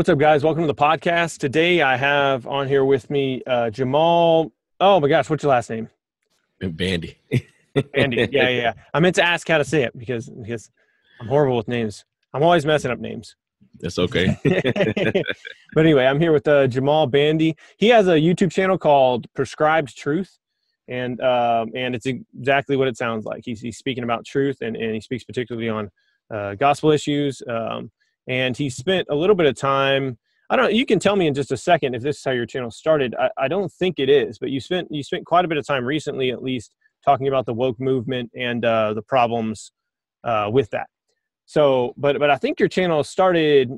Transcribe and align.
What's 0.00 0.08
up, 0.08 0.16
guys? 0.16 0.42
Welcome 0.42 0.62
to 0.62 0.66
the 0.66 0.74
podcast. 0.74 1.36
Today 1.36 1.82
I 1.82 1.94
have 1.94 2.46
on 2.46 2.66
here 2.66 2.86
with 2.86 3.10
me 3.10 3.42
uh, 3.46 3.68
Jamal. 3.68 4.50
Oh 4.80 4.98
my 4.98 5.08
gosh, 5.08 5.28
what's 5.28 5.42
your 5.42 5.50
last 5.50 5.68
name? 5.68 5.90
Bandy. 6.58 7.18
Bandy. 7.92 8.16
Yeah, 8.32 8.48
yeah, 8.48 8.48
yeah. 8.48 8.72
I 8.94 9.00
meant 9.00 9.16
to 9.16 9.22
ask 9.22 9.46
how 9.46 9.58
to 9.58 9.64
say 9.64 9.82
it 9.82 9.92
because 9.98 10.30
because 10.30 10.70
I'm 11.20 11.26
horrible 11.26 11.58
with 11.58 11.68
names. 11.68 12.06
I'm 12.32 12.42
always 12.42 12.64
messing 12.64 12.90
up 12.90 12.98
names. 12.98 13.36
That's 13.78 13.98
okay. 13.98 14.38
but 15.74 15.84
anyway, 15.84 16.06
I'm 16.06 16.18
here 16.18 16.32
with 16.32 16.48
uh, 16.48 16.66
Jamal 16.66 17.06
Bandy. 17.06 17.54
He 17.76 17.88
has 17.88 18.08
a 18.08 18.12
YouTube 18.14 18.52
channel 18.52 18.78
called 18.78 19.26
Prescribed 19.34 19.94
Truth, 19.98 20.38
and 20.88 21.20
um, 21.20 21.72
and 21.74 21.94
it's 21.94 22.06
exactly 22.06 22.74
what 22.74 22.88
it 22.88 22.96
sounds 22.96 23.26
like. 23.26 23.42
He's, 23.44 23.60
he's 23.60 23.76
speaking 23.76 24.04
about 24.04 24.24
truth, 24.24 24.62
and, 24.62 24.76
and 24.76 24.94
he 24.94 25.02
speaks 25.02 25.24
particularly 25.24 25.68
on 25.68 25.90
uh, 26.34 26.54
gospel 26.54 26.90
issues. 26.90 27.42
Um, 27.46 27.90
and 28.28 28.56
he 28.56 28.70
spent 28.70 29.08
a 29.10 29.14
little 29.14 29.36
bit 29.36 29.46
of 29.46 29.56
time. 29.56 30.18
I 30.48 30.56
don't. 30.56 30.72
You 30.74 30.84
can 30.84 30.98
tell 30.98 31.16
me 31.16 31.26
in 31.26 31.34
just 31.34 31.52
a 31.52 31.56
second 31.56 31.94
if 31.94 32.02
this 32.02 32.18
is 32.18 32.24
how 32.24 32.32
your 32.32 32.46
channel 32.46 32.70
started. 32.70 33.14
I, 33.18 33.30
I 33.36 33.48
don't 33.48 33.72
think 33.72 33.98
it 33.98 34.10
is, 34.10 34.38
but 34.38 34.50
you 34.50 34.60
spent 34.60 34.88
you 34.90 35.02
spent 35.02 35.26
quite 35.26 35.44
a 35.44 35.48
bit 35.48 35.58
of 35.58 35.66
time 35.66 35.84
recently, 35.84 36.30
at 36.30 36.42
least, 36.42 36.74
talking 37.04 37.28
about 37.28 37.46
the 37.46 37.54
woke 37.54 37.78
movement 37.80 38.30
and 38.34 38.64
uh, 38.64 38.94
the 38.94 39.02
problems 39.02 39.72
uh, 40.24 40.48
with 40.52 40.70
that. 40.70 40.88
So, 41.46 41.94
but 41.96 42.18
but 42.18 42.30
I 42.30 42.36
think 42.36 42.58
your 42.58 42.68
channel 42.68 43.04
started 43.04 43.72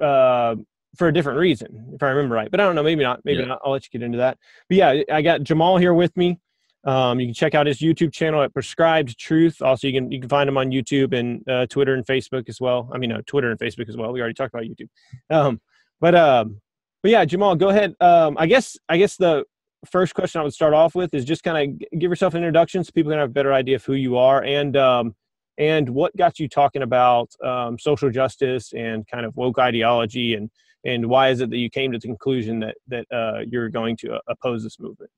uh, 0.00 0.56
for 0.96 1.08
a 1.08 1.12
different 1.12 1.38
reason, 1.38 1.92
if 1.94 2.02
I 2.02 2.08
remember 2.08 2.34
right. 2.34 2.50
But 2.50 2.60
I 2.60 2.64
don't 2.64 2.74
know, 2.74 2.82
maybe 2.82 3.02
not. 3.02 3.20
Maybe 3.24 3.40
yeah. 3.40 3.46
not. 3.46 3.60
I'll 3.64 3.72
let 3.72 3.84
you 3.84 3.98
get 3.98 4.04
into 4.04 4.18
that. 4.18 4.38
But 4.68 4.76
yeah, 4.76 5.02
I 5.12 5.22
got 5.22 5.42
Jamal 5.42 5.76
here 5.76 5.94
with 5.94 6.16
me. 6.16 6.40
Um, 6.84 7.18
you 7.18 7.26
can 7.26 7.34
check 7.34 7.54
out 7.54 7.66
his 7.66 7.78
YouTube 7.78 8.12
channel 8.12 8.42
at 8.42 8.52
Prescribed 8.52 9.18
Truth. 9.18 9.62
Also, 9.62 9.86
you 9.86 9.92
can 9.94 10.12
you 10.12 10.20
can 10.20 10.28
find 10.28 10.48
him 10.48 10.58
on 10.58 10.70
YouTube 10.70 11.18
and 11.18 11.46
uh, 11.48 11.66
Twitter 11.66 11.94
and 11.94 12.04
Facebook 12.04 12.48
as 12.48 12.60
well. 12.60 12.90
I 12.92 12.98
mean, 12.98 13.10
no, 13.10 13.20
Twitter 13.26 13.50
and 13.50 13.58
Facebook 13.58 13.88
as 13.88 13.96
well. 13.96 14.12
We 14.12 14.20
already 14.20 14.34
talked 14.34 14.54
about 14.54 14.64
YouTube. 14.64 14.88
Um, 15.30 15.60
but 16.00 16.14
um, 16.14 16.60
but 17.02 17.10
yeah, 17.10 17.24
Jamal, 17.24 17.56
go 17.56 17.70
ahead. 17.70 17.94
Um, 18.00 18.36
I 18.38 18.46
guess 18.46 18.76
I 18.88 18.98
guess 18.98 19.16
the 19.16 19.44
first 19.90 20.14
question 20.14 20.40
I 20.40 20.44
would 20.44 20.54
start 20.54 20.74
off 20.74 20.94
with 20.94 21.14
is 21.14 21.24
just 21.24 21.42
kind 21.42 21.80
of 21.82 21.98
give 21.98 22.10
yourself 22.10 22.34
an 22.34 22.38
introduction 22.38 22.82
so 22.84 22.90
people 22.92 23.12
can 23.12 23.18
have 23.18 23.30
a 23.30 23.32
better 23.32 23.52
idea 23.52 23.76
of 23.76 23.84
who 23.84 23.94
you 23.94 24.16
are 24.16 24.42
and 24.44 24.76
um, 24.76 25.14
and 25.58 25.88
what 25.88 26.14
got 26.16 26.38
you 26.38 26.48
talking 26.48 26.82
about 26.82 27.30
um, 27.44 27.78
social 27.78 28.10
justice 28.10 28.72
and 28.74 29.06
kind 29.06 29.24
of 29.24 29.36
woke 29.36 29.58
ideology 29.58 30.34
and 30.34 30.50
and 30.84 31.06
why 31.06 31.30
is 31.30 31.40
it 31.40 31.48
that 31.50 31.56
you 31.56 31.70
came 31.70 31.92
to 31.92 31.98
the 31.98 32.06
conclusion 32.06 32.60
that 32.60 32.76
that 32.88 33.06
uh, 33.12 33.40
you're 33.48 33.70
going 33.70 33.96
to 33.98 34.14
uh, 34.14 34.18
oppose 34.28 34.62
this 34.62 34.78
movement? 34.78 35.10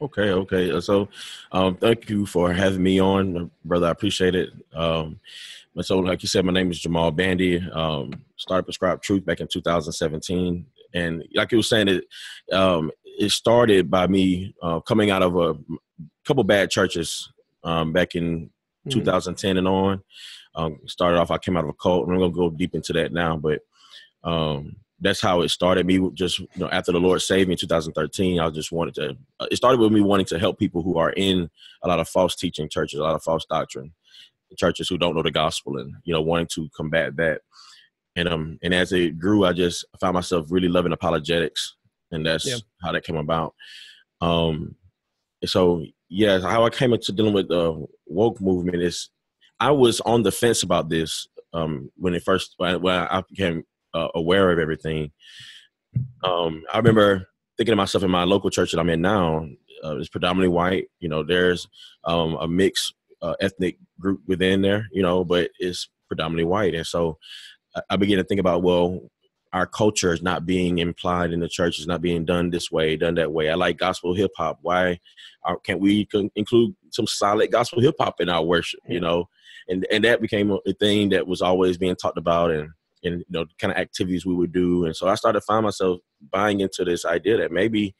Okay, 0.00 0.30
okay. 0.30 0.70
Uh, 0.70 0.80
so, 0.80 1.08
um, 1.50 1.76
thank 1.76 2.08
you 2.08 2.24
for 2.24 2.52
having 2.52 2.82
me 2.82 3.00
on, 3.00 3.50
brother. 3.64 3.88
I 3.88 3.90
appreciate 3.90 4.36
it. 4.36 4.50
Um, 4.72 5.18
so, 5.80 5.98
like 5.98 6.22
you 6.22 6.28
said, 6.28 6.44
my 6.44 6.52
name 6.52 6.70
is 6.70 6.78
Jamal 6.78 7.10
Bandy. 7.10 7.58
Um, 7.72 8.12
started 8.36 8.64
Prescribed 8.64 9.02
Truth 9.02 9.24
back 9.24 9.40
in 9.40 9.48
2017, 9.48 10.66
and 10.94 11.24
like 11.34 11.50
you 11.50 11.58
were 11.58 11.62
saying, 11.62 11.88
it 11.88 12.04
um, 12.52 12.92
it 13.04 13.30
started 13.30 13.90
by 13.90 14.06
me 14.06 14.54
uh, 14.62 14.78
coming 14.80 15.10
out 15.10 15.22
of 15.22 15.36
a 15.36 15.56
couple 16.24 16.44
bad 16.44 16.70
churches 16.70 17.32
um, 17.64 17.92
back 17.92 18.14
in 18.14 18.42
mm-hmm. 18.46 18.90
2010 18.90 19.56
and 19.56 19.66
on. 19.66 20.02
Um, 20.54 20.78
started 20.86 21.18
off, 21.18 21.32
I 21.32 21.38
came 21.38 21.56
out 21.56 21.64
of 21.64 21.70
a 21.70 21.74
cult, 21.74 22.06
and 22.06 22.14
I'm 22.14 22.20
gonna 22.20 22.32
go 22.32 22.50
deep 22.50 22.76
into 22.76 22.92
that 22.92 23.12
now, 23.12 23.36
but 23.36 23.60
um, 24.22 24.76
that's 25.00 25.20
how 25.20 25.42
it 25.42 25.48
started. 25.50 25.86
Me 25.86 26.10
just 26.14 26.38
you 26.38 26.48
know 26.56 26.68
after 26.70 26.92
the 26.92 27.00
Lord 27.00 27.22
saved 27.22 27.48
me 27.48 27.54
in 27.54 27.58
2013, 27.58 28.40
I 28.40 28.50
just 28.50 28.72
wanted 28.72 28.94
to. 28.96 29.16
Uh, 29.40 29.46
it 29.50 29.56
started 29.56 29.80
with 29.80 29.92
me 29.92 30.00
wanting 30.00 30.26
to 30.26 30.38
help 30.38 30.58
people 30.58 30.82
who 30.82 30.98
are 30.98 31.12
in 31.12 31.50
a 31.82 31.88
lot 31.88 32.00
of 32.00 32.08
false 32.08 32.34
teaching 32.34 32.68
churches, 32.68 32.98
a 32.98 33.02
lot 33.02 33.14
of 33.14 33.22
false 33.22 33.44
doctrine, 33.48 33.92
churches 34.56 34.88
who 34.88 34.98
don't 34.98 35.14
know 35.14 35.22
the 35.22 35.30
gospel, 35.30 35.78
and 35.78 35.94
you 36.04 36.12
know 36.12 36.22
wanting 36.22 36.48
to 36.54 36.68
combat 36.76 37.16
that. 37.16 37.42
And 38.16 38.28
um 38.28 38.58
and 38.62 38.74
as 38.74 38.92
it 38.92 39.18
grew, 39.18 39.44
I 39.44 39.52
just 39.52 39.84
found 40.00 40.14
myself 40.14 40.46
really 40.50 40.68
loving 40.68 40.92
apologetics, 40.92 41.76
and 42.10 42.26
that's 42.26 42.46
yeah. 42.46 42.56
how 42.82 42.92
that 42.92 43.04
came 43.04 43.16
about. 43.16 43.54
Um, 44.20 44.74
so 45.44 45.84
yeah, 46.08 46.40
how 46.40 46.64
I 46.64 46.70
came 46.70 46.92
into 46.92 47.12
dealing 47.12 47.34
with 47.34 47.48
the 47.48 47.86
woke 48.06 48.40
movement 48.40 48.82
is 48.82 49.10
I 49.60 49.70
was 49.70 50.00
on 50.00 50.22
the 50.22 50.32
fence 50.32 50.62
about 50.62 50.88
this 50.88 51.28
um, 51.52 51.90
when 51.96 52.14
it 52.14 52.22
first 52.22 52.54
when 52.56 52.84
I 52.86 53.22
became 53.28 53.64
uh, 53.94 54.08
aware 54.14 54.50
of 54.50 54.58
everything. 54.58 55.10
Um, 56.24 56.62
I 56.72 56.78
remember 56.78 57.26
thinking 57.56 57.72
to 57.72 57.76
myself 57.76 58.04
in 58.04 58.10
my 58.10 58.24
local 58.24 58.50
church 58.50 58.72
that 58.72 58.80
I'm 58.80 58.90
in 58.90 59.00
now, 59.00 59.46
uh, 59.84 59.96
it's 59.98 60.08
predominantly 60.08 60.48
white. 60.48 60.88
You 61.00 61.08
know, 61.08 61.22
there's 61.22 61.68
um, 62.04 62.34
a 62.34 62.48
mixed 62.48 62.94
uh, 63.22 63.34
ethnic 63.40 63.78
group 64.00 64.20
within 64.26 64.62
there, 64.62 64.86
you 64.92 65.02
know, 65.02 65.24
but 65.24 65.50
it's 65.58 65.88
predominantly 66.08 66.44
white. 66.44 66.74
And 66.74 66.86
so 66.86 67.18
I, 67.74 67.82
I 67.90 67.96
began 67.96 68.18
to 68.18 68.24
think 68.24 68.40
about, 68.40 68.62
well, 68.62 69.00
our 69.52 69.66
culture 69.66 70.12
is 70.12 70.22
not 70.22 70.46
being 70.46 70.78
implied 70.78 71.32
in 71.32 71.40
the 71.40 71.48
church. 71.48 71.78
It's 71.78 71.86
not 71.86 72.02
being 72.02 72.24
done 72.24 72.50
this 72.50 72.70
way, 72.70 72.96
done 72.96 73.14
that 73.14 73.32
way. 73.32 73.48
I 73.48 73.54
like 73.54 73.78
gospel 73.78 74.14
hip 74.14 74.30
hop. 74.36 74.58
Why 74.62 75.00
can't 75.64 75.80
we 75.80 76.06
include 76.36 76.74
some 76.90 77.06
solid 77.06 77.50
gospel 77.50 77.80
hip 77.80 77.94
hop 77.98 78.20
in 78.20 78.28
our 78.28 78.42
worship? 78.42 78.80
You 78.86 79.00
know, 79.00 79.28
and 79.68 79.86
and 79.90 80.04
that 80.04 80.20
became 80.20 80.50
a 80.50 80.72
thing 80.74 81.08
that 81.10 81.26
was 81.26 81.40
always 81.40 81.78
being 81.78 81.96
talked 81.96 82.18
about 82.18 82.50
and 82.50 82.70
and 83.04 83.20
you 83.20 83.24
know 83.30 83.46
kind 83.58 83.72
of 83.72 83.78
activities 83.78 84.26
we 84.26 84.34
would 84.34 84.52
do 84.52 84.84
and 84.84 84.96
so 84.96 85.08
i 85.08 85.14
started 85.14 85.40
to 85.40 85.44
find 85.44 85.64
myself 85.64 85.98
buying 86.30 86.60
into 86.60 86.84
this 86.84 87.04
idea 87.04 87.36
that 87.36 87.52
maybe 87.52 87.94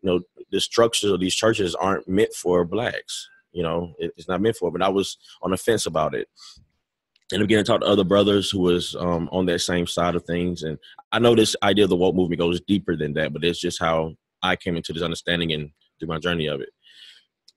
you 0.00 0.10
know 0.10 0.20
the 0.50 0.60
structures 0.60 1.10
of 1.10 1.20
these 1.20 1.34
churches 1.34 1.74
aren't 1.74 2.08
meant 2.08 2.32
for 2.32 2.64
blacks 2.64 3.28
you 3.52 3.62
know 3.62 3.94
it's 3.98 4.28
not 4.28 4.40
meant 4.40 4.56
for 4.56 4.70
but 4.70 4.82
i 4.82 4.88
was 4.88 5.16
on 5.42 5.50
the 5.50 5.56
fence 5.56 5.86
about 5.86 6.14
it 6.14 6.28
and 7.32 7.42
I 7.42 7.46
began 7.46 7.58
to 7.58 7.64
talk 7.64 7.80
to 7.80 7.86
other 7.86 8.04
brothers 8.04 8.50
who 8.50 8.60
was 8.60 8.94
um, 8.96 9.28
on 9.32 9.46
that 9.46 9.60
same 9.60 9.86
side 9.86 10.14
of 10.14 10.24
things. 10.24 10.62
And 10.62 10.78
I 11.10 11.18
know 11.18 11.34
this 11.34 11.56
idea 11.62 11.84
of 11.84 11.90
the 11.90 11.96
woke 11.96 12.14
movement 12.14 12.38
goes 12.38 12.60
deeper 12.60 12.96
than 12.96 13.14
that, 13.14 13.32
but 13.32 13.44
it's 13.44 13.58
just 13.58 13.80
how 13.80 14.14
I 14.42 14.56
came 14.56 14.76
into 14.76 14.92
this 14.92 15.02
understanding 15.02 15.52
and 15.52 15.70
through 15.98 16.08
my 16.08 16.18
journey 16.18 16.46
of 16.46 16.60
it. 16.60 16.68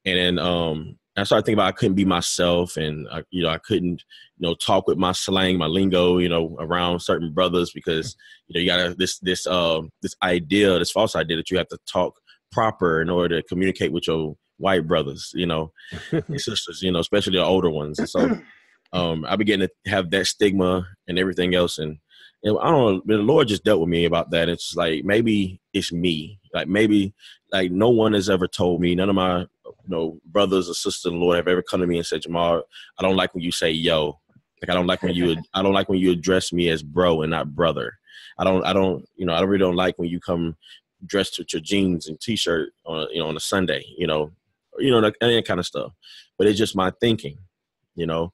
And 0.06 0.18
then 0.18 0.40
um, 0.40 0.97
I 1.18 1.24
started 1.24 1.46
thinking 1.46 1.60
about 1.60 1.70
I 1.70 1.78
couldn't 1.78 1.96
be 1.96 2.06
myself, 2.06 2.78
and 2.78 3.08
I, 3.12 3.24
you 3.32 3.44
know 3.44 3.50
I 3.50 3.58
couldn't 3.58 4.04
you 4.38 4.48
know 4.48 4.54
talk 4.56 4.88
with 4.88 4.98
my 4.98 5.12
slang, 5.12 5.58
my 5.58 5.66
lingo, 5.66 6.20
you 6.20 6.30
know, 6.30 6.56
around 6.60 7.00
certain 7.00 7.34
brothers 7.34 7.72
because 7.74 8.16
you 8.48 8.54
know 8.54 8.62
you 8.62 8.68
got 8.68 8.98
this 8.98 9.20
this 9.20 9.48
uh, 9.48 9.82
this 10.02 10.16
idea, 10.22 10.78
this 10.78 10.92
false 10.92 11.16
idea 11.16 11.38
that 11.38 11.50
you 11.50 11.58
have 11.58 11.70
to 11.70 11.80
talk 11.92 12.14
proper 12.52 13.02
in 13.02 13.10
order 13.10 13.42
to 13.42 13.48
communicate 13.48 13.92
with 13.92 14.08
your 14.08 14.36
white 14.58 14.88
brothers, 14.88 15.32
you 15.34 15.46
know, 15.46 15.72
and 16.12 16.40
sisters, 16.42 16.82
you 16.82 16.92
know, 16.92 17.00
especially 17.00 17.38
the 17.38 17.44
older 17.44 17.70
ones. 17.70 18.00
And 18.00 18.10
so 18.10 18.40
um, 18.94 19.26
I 19.28 19.36
began 19.36 19.60
to 19.60 19.70
have 19.88 20.12
that 20.12 20.28
stigma 20.28 20.88
and 21.08 21.18
everything 21.18 21.56
else, 21.56 21.80
and 21.80 21.98
know, 22.48 22.60
I 22.60 22.72
don't 22.72 23.08
know. 23.08 23.18
The 23.18 23.22
Lord 23.22 23.48
just 23.48 23.64
dealt 23.64 23.80
with 23.80 23.90
me 23.90 24.06
about 24.06 24.32
that. 24.32 24.50
It's 24.50 24.76
like 24.76 25.04
maybe 25.04 25.62
it's 25.74 25.92
me. 25.92 26.40
Like 26.54 26.68
maybe 26.68 27.14
like 27.52 27.72
no 27.72 27.90
one 27.90 28.14
has 28.14 28.30
ever 28.30 28.48
told 28.48 28.82
me. 28.82 28.96
None 28.96 29.10
of 29.10 29.16
my 29.16 29.46
you 29.88 29.96
know 29.96 30.20
brothers 30.25 30.70
or 30.70 30.74
sisters 30.74 31.06
in 31.12 31.20
the 31.20 31.25
Lord 31.25 31.38
have 31.38 31.48
ever 31.48 31.62
come 31.62 31.81
to 31.81 31.88
me 31.88 31.98
and 31.98 32.06
said, 32.06 32.22
Jamal, 32.22 32.64
I 33.00 33.03
don't 33.03 33.16
like 33.16 33.34
when 33.34 33.44
you 33.44 33.52
say 33.52 33.72
yo. 33.72 34.20
Like 34.62 34.70
I 34.70 34.74
don't 34.74 34.88
like 34.88 35.03
when 35.03 35.14
you 35.14 35.38
I 35.53 35.62
don't 35.62 35.74
like 35.74 35.88
when 35.88 36.00
you 36.00 36.12
address 36.12 36.52
me 36.52 36.70
as 36.70 36.84
bro 36.84 37.22
and 37.22 37.31
not 37.31 37.56
brother. 37.56 37.94
I 38.40 38.44
don't 38.44 38.66
I 38.66 38.74
don't 38.74 39.08
you 39.16 39.25
know 39.25 39.34
I 39.34 39.42
really 39.42 39.59
don't 39.59 39.75
like 39.75 39.98
when 39.98 40.09
you 40.09 40.20
come 40.20 40.56
dressed 41.06 41.38
with 41.38 41.53
your 41.53 41.62
jeans 41.62 42.08
and 42.08 42.20
t-shirt 42.20 42.70
on 42.86 43.08
you 43.12 43.20
know 43.20 43.28
on 43.28 43.38
a 43.38 43.42
Sunday. 43.42 43.86
You 43.98 44.08
know 44.08 44.31
you 44.80 44.92
know 44.92 45.02
that, 45.02 45.46
kind 45.46 45.59
of 45.59 45.66
stuff. 45.66 45.94
But 46.38 46.48
it's 46.48 46.58
just 46.58 46.75
my 46.75 46.92
thinking. 47.00 47.38
You 47.96 48.06
know, 48.06 48.31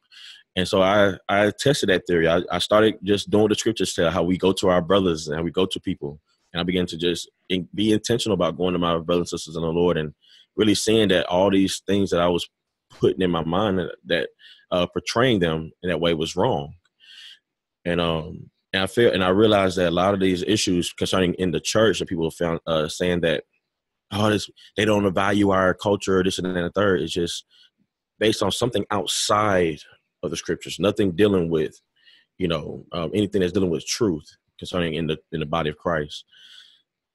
and 0.56 0.68
so 0.68 0.82
I, 0.82 1.14
I 1.30 1.52
tested 1.58 1.90
that 1.90 2.06
theory. 2.06 2.28
I, 2.28 2.42
I 2.52 2.60
started 2.60 2.96
just 3.02 3.30
doing 3.30 3.48
the 3.48 3.56
scriptures 3.56 3.94
tell 3.94 4.12
how 4.12 4.24
we 4.24 4.38
go 4.38 4.52
to 4.54 4.70
our 4.70 4.82
brothers 4.82 5.28
and 5.28 5.38
how 5.38 5.44
we 5.44 5.52
go 5.52 5.66
to 5.66 5.80
people. 5.80 6.20
And 6.54 6.60
I 6.60 6.64
began 6.64 6.86
to 6.88 6.98
just 6.98 7.30
in, 7.50 7.68
be 7.74 7.94
intentional 7.94 8.34
about 8.34 8.58
going 8.58 8.74
to 8.74 8.80
my 8.80 8.98
brothers 9.00 9.32
and 9.32 9.40
sisters 9.40 9.56
in 9.56 9.62
the 9.62 9.70
Lord 9.70 9.98
and 9.98 10.14
really 10.56 10.76
seeing 10.76 11.10
that 11.10 11.26
all 11.28 11.50
these 11.50 11.82
things 11.88 12.12
that 12.12 12.22
I 12.22 12.28
was 12.28 12.48
putting 12.90 13.22
in 13.22 13.32
my 13.32 13.44
mind 13.44 13.82
that, 14.06 14.30
uh, 14.72 14.88
portraying 14.88 15.40
them 15.40 15.72
in 15.84 15.90
that 15.90 16.00
way 16.00 16.14
was 16.14 16.36
wrong. 16.36 16.74
And 17.86 18.02
um 18.02 18.50
and 18.72 18.82
I 18.82 18.88
feel 18.88 19.12
and 19.12 19.24
I 19.24 19.30
realized 19.30 19.78
that 19.78 19.90
a 19.90 19.92
lot 19.92 20.14
of 20.14 20.20
these 20.20 20.44
issues 20.44 20.94
concerning 20.94 21.36
in 21.36 21.52
the 21.52 21.60
church 21.60 22.00
that 22.00 22.08
people 22.08 22.32
found 22.32 22.60
uh, 22.66 22.88
saying 22.88 23.22
that 23.22 23.44
oh 24.12 24.30
this 24.30 24.50
they 24.76 24.86
don't 24.86 25.14
value 25.14 25.52
our 25.52 25.76
culture 25.76 26.24
this 26.24 26.40
and 26.40 26.48
that 26.48 26.56
and 26.56 26.66
the 26.66 26.72
third 26.72 27.02
is 27.02 27.12
just 27.12 27.46
based 28.20 28.42
on 28.42 28.52
something 28.52 28.86
outside 28.90 29.80
of 30.24 30.32
the 30.32 30.38
scriptures, 30.38 30.80
nothing 30.80 31.12
dealing 31.12 31.50
with, 31.50 31.80
you 32.38 32.48
know, 32.48 32.86
um, 32.94 33.12
anything 33.14 33.42
that's 33.42 33.54
dealing 33.54 33.70
with 33.70 33.86
truth 33.86 34.26
concerning 34.58 34.96
in 34.96 35.08
the 35.08 35.18
in 35.32 35.42
the 35.42 35.46
body 35.46 35.70
of 35.70 35.78
Christ. 35.78 36.26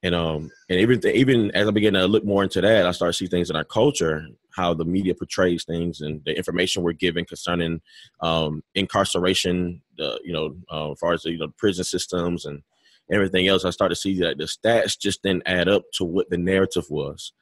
And 0.05 0.15
um 0.15 0.51
and 0.69 0.79
everything 0.81 1.15
even 1.17 1.51
as 1.53 1.67
I 1.67 1.71
begin 1.73 1.95
to 1.95 2.07
look 2.07 2.25
more 2.25 2.45
into 2.45 2.61
that, 2.61 2.87
I 2.87 2.93
start 2.93 3.13
to 3.13 3.17
see 3.17 3.27
things 3.27 3.51
in 3.51 3.57
our 3.57 3.65
culture, 3.65 4.27
how 4.55 4.73
the 4.73 4.85
media 4.85 5.15
portrays 5.15 5.65
things 5.65 6.01
and 6.01 6.23
the 6.25 6.37
information 6.37 6.83
we're 6.83 6.93
given 6.93 7.25
concerning 7.25 7.81
um 8.21 8.63
incarceration, 8.75 9.83
the 9.97 10.21
you 10.25 10.33
know, 10.33 10.57
uh, 10.71 10.93
as 10.93 10.99
far 10.99 11.15
as 11.15 11.23
the 11.23 11.33
you 11.33 11.39
know 11.39 11.53
prison 11.59 11.85
systems 11.85 12.45
and 12.45 12.63
everything 13.11 13.49
else. 13.49 13.65
I 13.65 13.71
start 13.71 13.91
to 13.91 13.97
see 13.97 14.19
that 14.21 14.39
the 14.39 14.45
stats 14.45 14.99
just 14.99 15.23
didn't 15.23 15.43
add 15.47 15.69
up 15.69 15.83
to 15.95 16.05
what 16.05 16.31
the 16.31 16.39
narrative 16.39 16.87
was. 16.91 17.33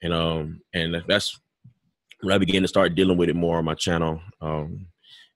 And 0.00 0.12
um 0.12 0.60
and 0.72 1.02
that's 1.08 1.40
when 2.20 2.32
I 2.34 2.38
began 2.38 2.62
to 2.62 2.68
start 2.68 2.94
dealing 2.94 3.18
with 3.18 3.28
it 3.28 3.36
more 3.36 3.58
on 3.58 3.64
my 3.64 3.74
channel. 3.74 4.20
Um, 4.40 4.86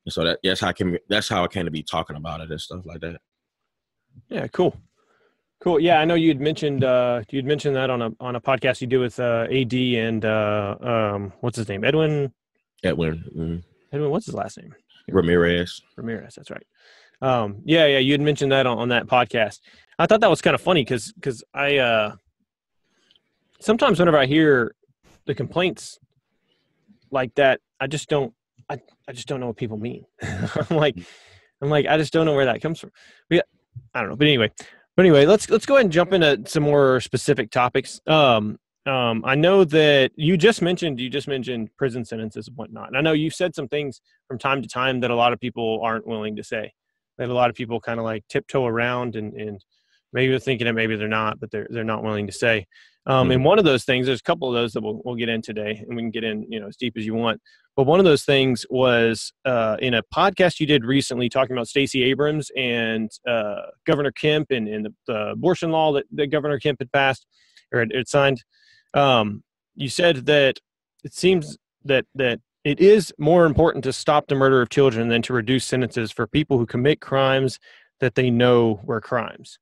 and 0.04 0.12
so 0.12 0.24
that 0.24 0.38
that's 0.42 0.60
how 0.60 0.68
I 0.68 0.72
can 0.72 0.98
that's 1.08 1.28
how 1.28 1.44
I 1.44 1.48
came 1.48 1.66
to 1.66 1.70
be 1.70 1.82
talking 1.82 2.16
about 2.16 2.40
it 2.40 2.50
and 2.50 2.60
stuff 2.60 2.86
like 2.86 3.00
that. 3.00 3.20
Yeah, 4.28 4.46
cool. 4.48 4.76
Cool. 5.60 5.80
Yeah, 5.80 5.98
I 5.98 6.04
know 6.04 6.14
you'd 6.14 6.40
mentioned 6.40 6.84
uh 6.84 7.22
you'd 7.30 7.44
mentioned 7.44 7.74
that 7.74 7.90
on 7.90 8.00
a 8.00 8.10
on 8.20 8.36
a 8.36 8.40
podcast 8.40 8.80
you 8.80 8.86
do 8.86 9.00
with 9.00 9.18
uh 9.18 9.46
AD 9.50 9.74
and 9.74 10.24
uh 10.24 10.76
um 10.80 11.32
what's 11.40 11.56
his 11.56 11.68
name? 11.68 11.84
Edwin 11.84 12.32
Edwin 12.84 13.24
mm, 13.36 13.62
Edwin, 13.92 14.10
what's 14.10 14.26
his 14.26 14.36
last 14.36 14.58
name? 14.58 14.72
Ramirez. 15.08 15.82
Ramirez, 15.96 16.36
that's 16.36 16.50
right. 16.50 16.66
Um 17.20 17.62
yeah, 17.64 17.86
yeah, 17.86 17.98
you 17.98 18.12
had 18.12 18.20
mentioned 18.20 18.52
that 18.52 18.66
on, 18.66 18.78
on 18.78 18.88
that 18.90 19.06
podcast. 19.06 19.58
I 19.98 20.06
thought 20.06 20.20
that 20.20 20.30
was 20.30 20.40
kind 20.40 20.54
of 20.54 20.60
funny 20.60 20.82
because 20.82 21.12
because 21.12 21.42
I 21.52 21.78
uh 21.78 22.14
sometimes 23.60 23.98
whenever 23.98 24.18
I 24.18 24.26
hear 24.26 24.76
the 25.26 25.34
complaints 25.34 25.98
like 27.10 27.34
that, 27.34 27.60
I 27.80 27.88
just 27.88 28.08
don't 28.08 28.32
I, 28.70 28.78
I 29.08 29.12
just 29.12 29.26
don't 29.26 29.40
know 29.40 29.48
what 29.48 29.56
people 29.56 29.76
mean. 29.76 30.04
I'm 30.22 30.76
like 30.76 30.96
I'm 31.60 31.68
like 31.68 31.86
I 31.86 31.96
just 31.98 32.12
don't 32.12 32.26
know 32.26 32.34
where 32.34 32.46
that 32.46 32.62
comes 32.62 32.78
from. 32.78 32.92
But 33.28 33.36
yeah, 33.36 33.42
I 33.92 34.02
don't 34.02 34.10
know. 34.10 34.16
But 34.16 34.28
anyway, 34.28 34.52
but 34.98 35.04
anyway, 35.04 35.26
let's 35.26 35.48
let's 35.48 35.64
go 35.64 35.76
ahead 35.76 35.84
and 35.84 35.92
jump 35.92 36.12
into 36.12 36.42
some 36.46 36.64
more 36.64 37.00
specific 37.00 37.52
topics. 37.52 38.00
Um, 38.08 38.58
um, 38.84 39.22
I 39.24 39.36
know 39.36 39.62
that 39.62 40.10
you 40.16 40.36
just 40.36 40.60
mentioned 40.60 40.98
you 40.98 41.08
just 41.08 41.28
mentioned 41.28 41.68
prison 41.76 42.04
sentences 42.04 42.48
and 42.48 42.56
whatnot. 42.56 42.88
And 42.88 42.96
I 42.96 43.00
know 43.00 43.12
you've 43.12 43.32
said 43.32 43.54
some 43.54 43.68
things 43.68 44.00
from 44.26 44.40
time 44.40 44.60
to 44.60 44.66
time 44.66 44.98
that 44.98 45.12
a 45.12 45.14
lot 45.14 45.32
of 45.32 45.38
people 45.38 45.80
aren't 45.84 46.04
willing 46.04 46.34
to 46.34 46.42
say. 46.42 46.72
That 47.16 47.28
a 47.28 47.32
lot 47.32 47.48
of 47.48 47.54
people 47.54 47.78
kind 47.78 48.00
of 48.00 48.04
like 48.04 48.24
tiptoe 48.28 48.66
around 48.66 49.14
and 49.14 49.34
and 49.34 49.64
maybe 50.12 50.30
they're 50.30 50.38
thinking 50.38 50.66
it, 50.66 50.74
maybe 50.74 50.96
they're 50.96 51.08
not, 51.08 51.40
but 51.40 51.50
they're 51.50 51.68
they're 51.70 51.84
not 51.84 52.02
willing 52.02 52.26
to 52.26 52.32
say. 52.32 52.66
Um, 53.06 53.24
Mm-hmm. 53.24 53.32
And 53.32 53.44
one 53.44 53.58
of 53.58 53.64
those 53.64 53.84
things, 53.84 54.06
there's 54.06 54.20
a 54.20 54.24
couple 54.24 54.48
of 54.48 54.54
those 54.54 54.72
that 54.72 54.82
we'll 54.82 55.00
we'll 55.04 55.14
get 55.14 55.28
in 55.28 55.42
today, 55.42 55.82
and 55.86 55.96
we 55.96 56.02
can 56.02 56.10
get 56.10 56.24
in 56.24 56.46
you 56.50 56.60
know 56.60 56.68
as 56.68 56.76
deep 56.76 56.94
as 56.96 57.06
you 57.06 57.14
want. 57.14 57.40
But 57.78 57.86
one 57.86 58.00
of 58.00 58.04
those 58.04 58.24
things 58.24 58.66
was 58.70 59.32
uh, 59.44 59.76
in 59.80 59.94
a 59.94 60.02
podcast 60.14 60.58
you 60.58 60.66
did 60.66 60.84
recently 60.84 61.28
talking 61.28 61.56
about 61.56 61.68
Stacey 61.68 62.02
Abrams 62.02 62.50
and 62.56 63.08
uh, 63.26 63.62
Governor 63.86 64.10
Kemp 64.10 64.50
and, 64.50 64.66
and 64.66 64.84
the, 64.84 64.94
the 65.06 65.28
abortion 65.28 65.70
law 65.70 65.92
that, 65.92 66.04
that 66.10 66.26
Governor 66.26 66.58
Kemp 66.58 66.80
had 66.80 66.90
passed 66.90 67.24
or 67.72 67.78
had, 67.78 67.92
had 67.94 68.08
signed. 68.08 68.42
Um, 68.94 69.44
you 69.76 69.88
said 69.88 70.26
that 70.26 70.58
it 71.04 71.14
seems 71.14 71.56
that 71.84 72.04
that 72.16 72.40
it 72.64 72.80
is 72.80 73.14
more 73.16 73.46
important 73.46 73.84
to 73.84 73.92
stop 73.92 74.26
the 74.26 74.34
murder 74.34 74.60
of 74.60 74.70
children 74.70 75.08
than 75.08 75.22
to 75.22 75.32
reduce 75.32 75.64
sentences 75.64 76.10
for 76.10 76.26
people 76.26 76.58
who 76.58 76.66
commit 76.66 77.00
crimes 77.00 77.58
that 78.00 78.16
they 78.16 78.28
know 78.28 78.80
were 78.82 79.00
crimes. 79.00 79.58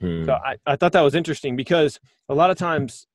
Hmm. 0.00 0.24
So 0.24 0.32
I, 0.32 0.56
I 0.66 0.76
thought 0.76 0.92
that 0.92 1.00
was 1.00 1.14
interesting 1.14 1.56
because 1.56 1.98
a 2.28 2.34
lot 2.34 2.50
of 2.50 2.58
times, 2.58 3.06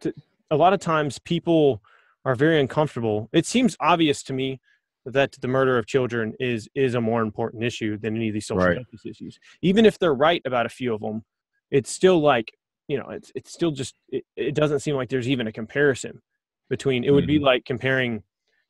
to, 0.00 0.12
a 0.50 0.56
lot 0.56 0.72
of 0.72 0.80
times 0.80 1.18
people 1.18 1.82
are 2.24 2.34
very 2.34 2.60
uncomfortable. 2.60 3.28
It 3.32 3.46
seems 3.46 3.76
obvious 3.80 4.22
to 4.24 4.32
me 4.32 4.60
that 5.06 5.32
the 5.40 5.48
murder 5.48 5.76
of 5.76 5.86
children 5.86 6.34
is 6.40 6.68
is 6.74 6.94
a 6.94 7.00
more 7.00 7.22
important 7.22 7.62
issue 7.62 7.98
than 7.98 8.16
any 8.16 8.28
of 8.28 8.34
these 8.34 8.46
social 8.46 8.66
Right. 8.66 8.78
justice 8.78 9.04
issues. 9.04 9.38
Even 9.60 9.84
if 9.84 9.98
they're 9.98 10.14
right 10.14 10.40
about 10.44 10.66
a 10.66 10.70
few 10.70 10.94
of 10.94 11.00
them, 11.00 11.24
it's 11.70 11.90
still 11.90 12.20
like 12.20 12.52
you 12.88 12.98
know, 12.98 13.10
it's 13.10 13.32
it's 13.34 13.52
still 13.52 13.70
just 13.70 13.94
it, 14.10 14.24
it 14.36 14.54
doesn't 14.54 14.80
seem 14.80 14.94
like 14.94 15.08
there's 15.08 15.28
even 15.28 15.46
a 15.46 15.52
comparison 15.52 16.20
between. 16.68 17.04
It 17.04 17.10
would 17.10 17.26
be 17.26 17.38
like 17.38 17.64
comparing 17.64 18.22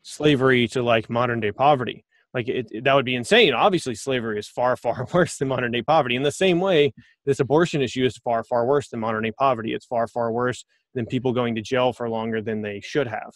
slavery 0.03 0.69
to 0.69 0.83
like 0.83 1.11
modern 1.11 1.41
day 1.41 1.53
poverty. 1.53 2.05
Like 2.35 2.49
it, 2.49 2.69
it- 2.71 2.85
that 2.85 2.95
would 2.95 3.05
be 3.05 3.15
insane. 3.15 3.55
Obviously, 3.55 3.95
slavery 3.95 4.39
is 4.39 4.49
far 4.49 4.77
far 4.85 5.07
worse 5.15 5.39
than 5.39 5.49
modern 5.49 5.73
day 5.73 5.83
poverty. 5.83 6.17
In 6.17 6.23
the 6.23 6.33
same 6.33 6.61
way, 6.61 6.93
this 7.25 7.41
abortion 7.41 7.81
issue 7.81 8.05
is 8.05 8.17
far 8.19 8.45
far 8.45 8.67
worse 8.67 8.89
than 8.89 9.01
modern 9.01 9.23
day 9.23 9.33
poverty. 9.33 9.73
It's 9.73 9.87
far 9.87 10.07
far 10.09 10.33
worse 10.33 10.65
than 10.95 11.07
people 11.07 11.33
going 11.33 11.55
to 11.55 11.63
jail 11.63 11.93
for 11.93 12.09
longer 12.09 12.41
than 12.43 12.63
they 12.63 12.81
should 12.81 13.07
have. 13.07 13.33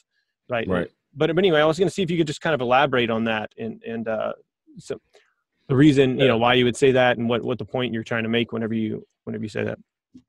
Right. 0.51 0.69
Right. 0.69 0.91
But, 1.15 1.35
but 1.35 1.39
anyway, 1.39 1.61
I 1.61 1.65
was 1.65 1.79
going 1.79 1.89
to 1.89 1.95
see 1.95 2.03
if 2.03 2.11
you 2.11 2.17
could 2.19 2.27
just 2.27 2.41
kind 2.41 2.55
of 2.55 2.61
elaborate 2.61 3.11
on 3.11 3.25
that 3.25 3.51
and 3.57 3.83
and 3.87 4.07
uh, 4.09 4.33
so 4.79 5.01
the 5.69 5.77
reason 5.77 6.19
you 6.19 6.27
know 6.29 6.39
why 6.39 6.55
you 6.55 6.65
would 6.65 6.77
say 6.77 6.93
that 6.93 7.19
and 7.19 7.29
what 7.29 7.43
what 7.43 7.59
the 7.59 7.65
point 7.65 7.93
you're 7.93 8.03
trying 8.05 8.23
to 8.23 8.29
make 8.29 8.53
whenever 8.53 8.75
you 8.75 9.07
whenever 9.25 9.45
you 9.45 9.49
say 9.49 9.65
that. 9.65 9.79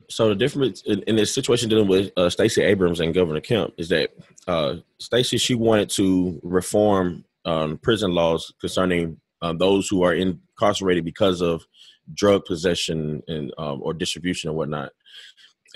So 0.09 0.29
the 0.29 0.35
difference 0.35 0.81
in, 0.83 1.01
in 1.03 1.15
this 1.15 1.33
situation 1.33 1.69
dealing 1.69 1.87
with 1.87 2.11
uh, 2.17 2.29
Stacey 2.29 2.61
Abrams 2.61 2.99
and 2.99 3.13
Governor 3.13 3.39
Kemp 3.39 3.73
is 3.77 3.89
that 3.89 4.11
uh, 4.47 4.75
Stacey 4.99 5.37
she 5.37 5.55
wanted 5.55 5.89
to 5.91 6.39
reform 6.43 7.23
um, 7.45 7.77
prison 7.77 8.13
laws 8.13 8.53
concerning 8.59 9.19
um, 9.41 9.57
those 9.57 9.87
who 9.87 10.03
are 10.03 10.13
incarcerated 10.13 11.05
because 11.05 11.41
of 11.41 11.65
drug 12.13 12.45
possession 12.45 13.21
and 13.27 13.53
um, 13.57 13.79
or 13.81 13.93
distribution 13.93 14.49
and 14.49 14.57
whatnot. 14.57 14.91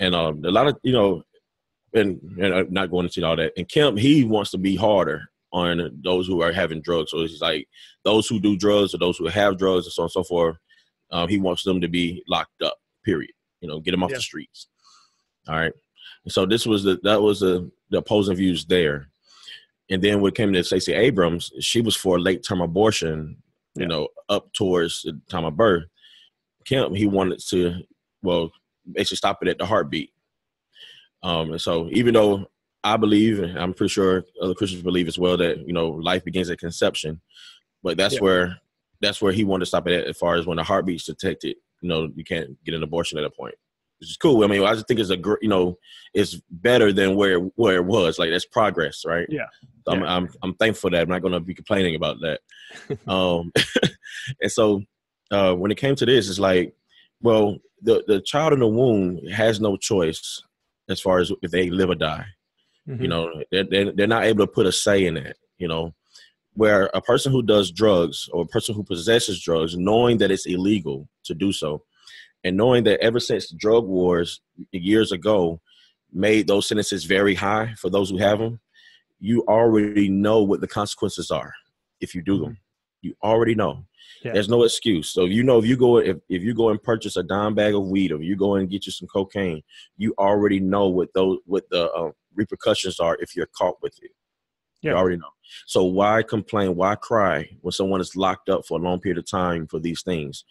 And 0.00 0.14
um, 0.14 0.44
a 0.44 0.50
lot 0.50 0.66
of 0.68 0.76
you 0.82 0.92
know, 0.92 1.22
and, 1.94 2.20
and 2.38 2.54
I'm 2.54 2.72
not 2.72 2.90
going 2.90 3.06
into 3.06 3.24
all 3.24 3.36
that. 3.36 3.52
And 3.56 3.68
Kemp 3.68 3.98
he 3.98 4.24
wants 4.24 4.50
to 4.52 4.58
be 4.58 4.76
harder 4.76 5.22
on 5.52 6.00
those 6.02 6.26
who 6.26 6.42
are 6.42 6.52
having 6.52 6.82
drugs. 6.82 7.12
So 7.12 7.20
it's 7.20 7.40
like 7.40 7.68
those 8.02 8.26
who 8.26 8.40
do 8.40 8.56
drugs 8.56 8.94
or 8.94 8.98
those 8.98 9.16
who 9.16 9.28
have 9.28 9.56
drugs 9.56 9.86
and 9.86 9.92
so 9.92 10.02
on 10.02 10.06
and 10.06 10.12
so 10.12 10.24
forth. 10.24 10.56
Um, 11.12 11.28
he 11.28 11.38
wants 11.38 11.62
them 11.62 11.80
to 11.80 11.88
be 11.88 12.22
locked 12.28 12.60
up. 12.62 12.76
Period 13.04 13.30
you 13.64 13.70
know, 13.70 13.80
get 13.80 13.92
them 13.92 14.02
off 14.02 14.10
Yeah. 14.10 14.18
the 14.18 14.22
streets. 14.22 14.68
All 15.48 15.56
right. 15.56 15.72
And 16.24 16.32
so 16.32 16.44
this 16.44 16.66
was 16.66 16.84
the 16.84 17.00
that 17.02 17.22
was 17.22 17.40
the, 17.40 17.70
the 17.88 17.98
opposing 17.98 18.36
views 18.36 18.66
there. 18.66 19.08
And 19.90 20.02
then 20.02 20.20
when 20.20 20.30
it 20.30 20.34
came 20.34 20.52
to 20.52 20.64
Stacey 20.64 20.92
Abrams, 20.94 21.52
she 21.60 21.80
was 21.80 21.94
for 21.96 22.18
late 22.18 22.42
term 22.42 22.60
abortion, 22.62 23.36
you 23.74 23.82
Yeah. 23.82 23.88
know, 23.88 24.08
up 24.28 24.52
towards 24.54 25.02
the 25.02 25.20
time 25.28 25.44
of 25.44 25.56
birth. 25.56 25.84
Kemp, 26.64 26.96
he 26.96 27.06
wanted 27.06 27.40
to, 27.48 27.80
well, 28.22 28.50
basically 28.90 29.16
stop 29.18 29.42
it 29.42 29.48
at 29.48 29.58
the 29.58 29.66
heartbeat. 29.66 30.10
Um, 31.22 31.52
and 31.52 31.60
so 31.60 31.88
even 31.92 32.14
though 32.14 32.46
I 32.82 32.96
believe, 32.96 33.38
and 33.40 33.58
I'm 33.58 33.72
pretty 33.74 33.90
sure 33.92 34.24
other 34.42 34.54
Christians 34.54 34.82
believe 34.82 35.08
as 35.08 35.18
well, 35.18 35.36
that 35.38 35.66
you 35.66 35.72
know 35.72 35.88
life 35.88 36.24
begins 36.24 36.50
at 36.50 36.58
conception, 36.58 37.20
but 37.82 37.96
that's 37.96 38.14
Yeah. 38.14 38.20
where 38.20 38.60
that's 39.00 39.20
where 39.20 39.32
he 39.32 39.44
wanted 39.44 39.62
to 39.62 39.66
stop 39.66 39.86
it 39.88 39.92
at, 40.00 40.06
as 40.06 40.16
far 40.16 40.36
as 40.36 40.46
when 40.46 40.56
the 40.56 40.62
heartbeat's 40.64 41.04
detected. 41.04 41.56
You 41.82 41.88
know, 41.88 42.10
you 42.14 42.24
can't 42.24 42.62
get 42.64 42.74
an 42.74 42.82
abortion 42.82 43.18
at 43.18 43.24
a 43.24 43.30
point, 43.30 43.54
which 44.04 44.10
is 44.10 44.16
cool. 44.18 44.44
I 44.44 44.46
mean, 44.46 44.62
I 44.62 44.74
just 44.74 44.86
think 44.86 45.00
it's 45.00 45.08
a 45.10 45.16
gr- 45.16 45.40
you 45.40 45.48
know, 45.48 45.78
it's 46.12 46.34
better 46.50 46.92
than 46.92 47.16
where 47.16 47.38
where 47.56 47.76
it 47.76 47.86
was. 47.86 48.18
Like 48.18 48.30
that's 48.30 48.44
progress, 48.44 49.04
right? 49.06 49.26
Yeah. 49.30 49.46
So 49.86 49.92
I'm, 49.92 50.02
I'm 50.02 50.28
I'm 50.42 50.54
thankful 50.56 50.90
for 50.90 50.94
that. 50.94 51.02
I'm 51.02 51.08
not 51.08 51.22
going 51.22 51.32
to 51.32 51.40
be 51.40 51.54
complaining 51.54 51.94
about 51.94 52.18
that. 52.20 52.40
um, 53.10 53.50
and 54.42 54.52
so 54.52 54.82
uh, 55.30 55.54
when 55.54 55.70
it 55.70 55.78
came 55.78 55.94
to 55.96 56.04
this, 56.06 56.28
it's 56.28 56.38
like, 56.38 56.74
well, 57.22 57.56
the 57.80 58.04
the 58.06 58.20
child 58.20 58.52
in 58.52 58.58
the 58.60 58.68
womb 58.68 59.26
has 59.28 59.60
no 59.60 59.76
choice 59.78 60.42
as 60.90 61.00
far 61.00 61.18
as 61.18 61.32
if 61.40 61.50
they 61.50 61.70
live 61.70 61.88
or 61.88 61.94
die. 61.94 62.26
Mhm. 62.86 63.00
You 63.00 63.08
know, 63.08 63.42
they're, 63.50 63.64
they're, 63.64 63.92
they're 63.92 64.06
not 64.06 64.24
able 64.24 64.46
to 64.46 64.52
put 64.52 64.66
a 64.66 64.72
say 64.72 65.06
in 65.06 65.16
it. 65.16 65.38
you 65.56 65.66
know, 65.68 65.94
where 66.54 66.90
a 66.94 67.00
person 67.00 67.32
who 67.32 67.42
does 67.42 67.70
drugs 67.70 68.28
or 68.32 68.42
a 68.42 68.46
person 68.46 68.74
who 68.74 68.84
possesses 68.84 69.40
drugs, 69.42 69.76
knowing 69.76 70.18
that 70.18 70.30
it's 70.30 70.46
illegal 70.46 71.08
to 71.24 71.34
do 71.34 71.52
so, 71.52 71.82
and 72.44 72.56
knowing 72.56 72.84
that 72.84 73.00
ever 73.00 73.18
since 73.18 73.48
the 73.48 73.56
drug 73.56 73.86
wars 73.86 74.40
years 74.70 75.10
ago 75.12 75.60
made 76.12 76.46
those 76.46 76.68
sentences 76.68 77.04
very 77.04 77.34
high 77.34 77.74
for 77.78 77.90
those 77.90 78.10
who 78.10 78.18
have 78.18 78.38
them, 78.38 78.60
you 79.18 79.42
already 79.48 80.08
know 80.08 80.42
what 80.42 80.60
the 80.60 80.68
consequences 80.68 81.30
are 81.30 81.52
if 82.00 82.14
you 82.14 82.22
do 82.22 82.38
them. 82.38 82.58
You 83.00 83.14
already 83.22 83.54
know. 83.54 83.84
Yeah. 84.22 84.32
There's 84.32 84.48
no 84.48 84.62
excuse. 84.62 85.08
So 85.10 85.24
you 85.24 85.42
know 85.42 85.58
if 85.58 85.66
you 85.66 85.76
go 85.76 85.98
if, 85.98 86.18
if 86.28 86.42
you 86.42 86.54
go 86.54 86.68
and 86.68 86.82
purchase 86.82 87.16
a 87.16 87.22
dime 87.22 87.54
bag 87.54 87.74
of 87.74 87.86
weed 87.86 88.12
or 88.12 88.22
you 88.22 88.36
go 88.36 88.54
and 88.56 88.70
get 88.70 88.86
you 88.86 88.92
some 88.92 89.08
cocaine, 89.08 89.62
you 89.96 90.14
already 90.18 90.60
know 90.60 90.88
what 90.88 91.12
those 91.14 91.38
what 91.46 91.68
the 91.70 91.90
uh, 91.90 92.10
repercussions 92.34 93.00
are 93.00 93.16
if 93.20 93.34
you're 93.34 93.48
caught 93.56 93.76
with 93.82 93.94
it. 94.02 94.10
Yeah. 94.82 94.92
You 94.92 94.96
already 94.96 95.16
know. 95.16 95.30
So 95.66 95.84
why 95.84 96.22
complain? 96.22 96.76
Why 96.76 96.94
cry 96.94 97.48
when 97.60 97.72
someone 97.72 98.00
is 98.00 98.16
locked 98.16 98.48
up 98.48 98.66
for 98.66 98.78
a 98.78 98.82
long 98.82 99.00
period 99.00 99.18
of 99.18 99.26
time 99.26 99.66
for 99.66 99.78
these 99.78 100.02
things, 100.02 100.44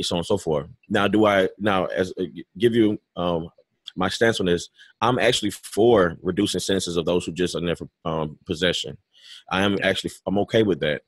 so 0.00 0.16
on 0.16 0.20
and 0.20 0.26
so 0.26 0.38
forth? 0.38 0.66
Now, 0.88 1.08
do 1.08 1.26
I 1.26 1.48
now 1.58 1.86
as 1.86 2.12
uh, 2.18 2.24
give 2.58 2.74
you 2.74 2.98
um, 3.16 3.48
my 3.96 4.08
stance 4.08 4.40
on 4.40 4.46
this? 4.46 4.68
I'm 5.00 5.18
actually 5.18 5.50
for 5.50 6.16
reducing 6.22 6.60
sentences 6.60 6.96
of 6.96 7.04
those 7.04 7.24
who 7.24 7.32
just 7.32 7.54
are 7.54 7.76
for 7.76 7.88
um, 8.04 8.38
possession. 8.46 8.96
I 9.50 9.62
am 9.62 9.78
actually 9.82 10.12
I'm 10.26 10.38
okay 10.38 10.62
with 10.62 10.80
that. 10.80 11.02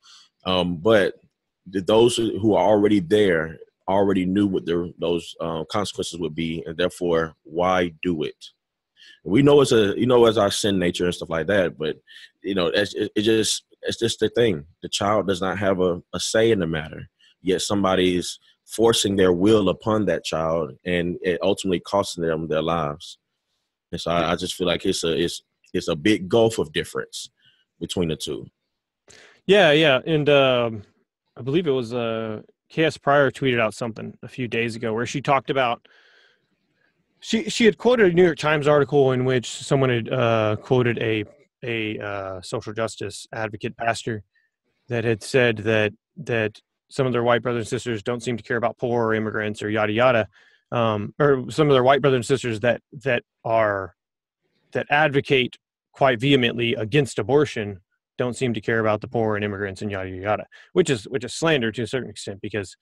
Um, 0.44 0.76
but 0.76 1.14
those 1.66 2.16
who 2.16 2.54
are 2.54 2.64
already 2.64 3.00
there 3.00 3.58
already 3.88 4.24
knew 4.24 4.46
what 4.46 4.66
their 4.66 4.88
those 4.98 5.34
um, 5.40 5.64
consequences 5.70 6.18
would 6.18 6.34
be, 6.34 6.62
and 6.66 6.76
therefore, 6.76 7.34
why 7.44 7.92
do 8.02 8.22
it? 8.22 8.36
We 9.24 9.42
know 9.42 9.60
it's 9.60 9.72
a 9.72 9.98
you 9.98 10.06
know 10.06 10.26
as 10.26 10.38
our 10.38 10.50
sin 10.50 10.78
nature 10.78 11.04
and 11.04 11.14
stuff 11.14 11.30
like 11.30 11.46
that, 11.48 11.78
but 11.78 11.96
you 12.42 12.54
know 12.54 12.66
it's 12.66 12.94
it, 12.94 13.12
it 13.14 13.22
just 13.22 13.64
it's 13.82 13.98
just 13.98 14.20
the 14.20 14.28
thing. 14.30 14.64
The 14.82 14.88
child 14.88 15.26
does 15.28 15.40
not 15.40 15.58
have 15.58 15.80
a, 15.80 16.02
a 16.12 16.20
say 16.20 16.50
in 16.50 16.60
the 16.60 16.66
matter, 16.66 17.08
yet 17.42 17.62
somebody 17.62 18.16
is 18.16 18.38
forcing 18.66 19.16
their 19.16 19.32
will 19.32 19.68
upon 19.68 20.06
that 20.06 20.24
child, 20.24 20.72
and 20.84 21.18
it 21.22 21.38
ultimately 21.42 21.80
costing 21.80 22.24
them 22.24 22.48
their 22.48 22.62
lives. 22.62 23.18
And 23.92 24.00
so 24.00 24.10
I, 24.10 24.32
I 24.32 24.36
just 24.36 24.54
feel 24.54 24.66
like 24.66 24.84
it's 24.84 25.04
a 25.04 25.16
it's 25.16 25.42
it's 25.72 25.88
a 25.88 25.96
big 25.96 26.28
gulf 26.28 26.58
of 26.58 26.72
difference 26.72 27.30
between 27.80 28.08
the 28.08 28.16
two. 28.16 28.46
Yeah, 29.46 29.72
yeah, 29.72 30.00
and 30.06 30.28
um, 30.28 30.82
I 31.36 31.42
believe 31.42 31.66
it 31.66 31.72
was 31.72 31.92
uh, 31.92 32.42
KS 32.72 32.96
Prior 32.96 33.30
tweeted 33.30 33.60
out 33.60 33.74
something 33.74 34.16
a 34.22 34.28
few 34.28 34.48
days 34.48 34.76
ago 34.76 34.92
where 34.94 35.06
she 35.06 35.20
talked 35.20 35.50
about 35.50 35.86
she 37.20 37.48
she 37.48 37.64
had 37.64 37.78
quoted 37.78 38.12
a 38.12 38.14
New 38.14 38.24
York 38.24 38.38
Times 38.38 38.68
article 38.68 39.12
in 39.12 39.24
which 39.24 39.48
someone 39.50 39.90
had 39.90 40.12
uh, 40.12 40.56
quoted 40.56 40.98
a 40.98 41.24
a 41.62 41.98
uh, 41.98 42.40
social 42.42 42.72
justice 42.72 43.26
advocate 43.32 43.76
pastor 43.76 44.22
that 44.88 45.04
had 45.04 45.22
said 45.22 45.58
that 45.58 45.92
that 46.16 46.60
some 46.94 47.06
of 47.06 47.12
their 47.12 47.24
white 47.24 47.42
brothers 47.42 47.62
and 47.62 47.68
sisters 47.68 48.04
don't 48.04 48.22
seem 48.22 48.36
to 48.36 48.42
care 48.44 48.56
about 48.56 48.78
poor 48.78 49.06
or 49.06 49.14
immigrants 49.14 49.62
or 49.62 49.68
yada 49.68 49.92
yada, 49.92 50.28
um, 50.70 51.12
or 51.18 51.44
some 51.50 51.68
of 51.68 51.74
their 51.74 51.82
white 51.82 52.00
brothers 52.00 52.18
and 52.18 52.26
sisters 52.26 52.60
that 52.60 52.80
that 53.02 53.24
are 53.44 53.96
that 54.72 54.86
advocate 54.90 55.56
quite 55.92 56.20
vehemently 56.20 56.74
against 56.74 57.18
abortion 57.18 57.80
don't 58.16 58.36
seem 58.36 58.54
to 58.54 58.60
care 58.60 58.78
about 58.78 59.00
the 59.00 59.08
poor 59.08 59.34
and 59.34 59.44
immigrants 59.44 59.82
and 59.82 59.90
yada 59.90 60.08
yada, 60.08 60.46
which 60.72 60.88
is 60.88 61.02
which 61.04 61.24
is 61.24 61.34
slander 61.34 61.72
to 61.72 61.82
a 61.82 61.86
certain 61.86 62.08
extent 62.08 62.40
because 62.40 62.76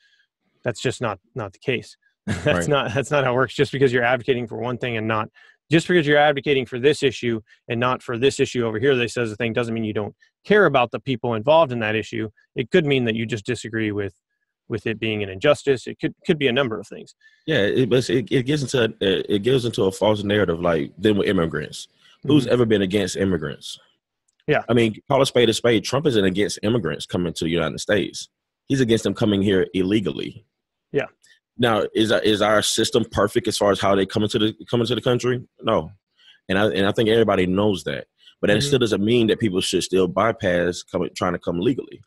that's 0.63 0.83
just 0.83 1.01
not 1.01 1.19
not 1.35 1.55
the 1.55 1.59
case. 1.59 1.97
that's 2.27 2.47
right. 2.47 2.69
not 2.69 2.95
that's 2.95 3.11
not 3.11 3.25
how 3.25 3.33
it 3.33 3.37
works. 3.37 3.55
Just 3.55 3.73
because 3.73 3.95
you're 3.95 4.05
advocating 4.05 4.47
for 4.47 4.59
one 4.59 4.77
thing 4.77 4.99
and 4.99 5.09
not 5.09 5.31
just 5.73 5.89
because 5.89 6.07
you're 6.07 6.19
advocating 6.19 6.67
for 6.67 6.79
this 6.79 7.03
issue 7.03 7.41
and 7.69 7.81
not 7.81 8.03
for 8.03 8.19
this 8.19 8.39
issue 8.39 8.67
over 8.67 8.79
here, 8.79 8.95
they 8.95 9.09
says 9.09 9.31
the 9.31 9.37
thing 9.37 9.55
doesn't 9.55 9.73
mean 9.73 9.85
you 9.85 9.95
don't 9.95 10.15
care 10.45 10.67
about 10.67 10.91
the 10.91 11.01
people 11.01 11.35
involved 11.35 11.73
in 11.73 11.79
that 11.79 11.97
issue. 11.97 12.29
It 12.55 12.71
could 12.71 12.85
mean 12.85 13.07
that 13.07 13.15
you 13.15 13.25
just 13.25 13.47
disagree 13.47 13.91
with 13.91 14.15
with 14.69 14.87
it 14.87 15.01
being 15.01 15.23
an 15.23 15.31
injustice. 15.31 15.87
It 15.87 15.99
could 15.99 16.15
could 16.27 16.39
be 16.39 16.47
a 16.47 16.53
number 16.53 16.79
of 16.79 16.87
things. 16.87 17.15
Yeah, 17.47 17.63
it 17.63 17.91
it, 17.91 18.31
it 18.31 18.43
gets 18.45 18.63
into 18.63 18.95
a, 19.01 19.35
it 19.35 19.43
gives 19.43 19.65
into 19.65 19.85
a 19.85 19.93
false 19.93 20.23
narrative 20.23 20.61
like 20.61 20.93
then 20.99 21.17
with 21.17 21.27
immigrants. 21.27 21.89
Mm-hmm. 21.89 22.29
Who's 22.29 22.47
ever 22.47 22.67
been 22.67 22.83
against 22.83 23.17
immigrants? 23.17 23.79
Yeah, 24.47 24.63
I 24.69 24.75
mean, 24.75 24.95
call 25.09 25.23
a 25.23 25.27
spade 25.27 25.49
a 25.49 25.55
spade. 25.55 25.85
Trump 25.85 26.07
isn't 26.07 26.25
against 26.25 26.59
immigrants 26.63 27.07
coming 27.07 27.33
to 27.33 27.45
the 27.45 27.51
United 27.51 27.81
States. 27.81 28.29
He's 28.69 28.81
against 28.81 29.05
them 29.05 29.15
coming 29.15 29.41
here 29.41 29.67
illegally. 29.73 30.45
Yeah. 30.93 31.07
Now, 31.59 31.85
is 31.95 32.11
is 32.11 32.43
our 32.43 32.63
system 32.63 33.05
perfect 33.11 33.47
as 33.49 33.59
far 33.59 33.71
as 33.71 33.81
how 33.81 33.95
they 33.95 34.07
come 34.07 34.23
into 34.23 34.39
the 34.39 34.55
come 34.71 34.81
into 34.81 34.95
the 34.95 35.01
country? 35.01 35.43
No, 35.61 35.91
and 36.49 36.59
I 36.59 36.67
and 36.67 36.87
I 36.87 36.93
think 36.93 37.09
everybody 37.09 37.47
knows 37.47 37.85
that. 37.85 38.07
But 38.41 38.49
that 38.49 38.59
mm-hmm. 38.59 38.67
still 38.67 38.79
doesn't 38.79 39.05
mean 39.05 39.29
that 39.29 39.39
people 39.39 39.61
should 39.61 39.85
still 39.85 40.09
bypass 40.09 40.83
coming 40.83 41.11
trying 41.15 41.35
to 41.35 41.39
come 41.39 41.61
legally. 41.61 42.01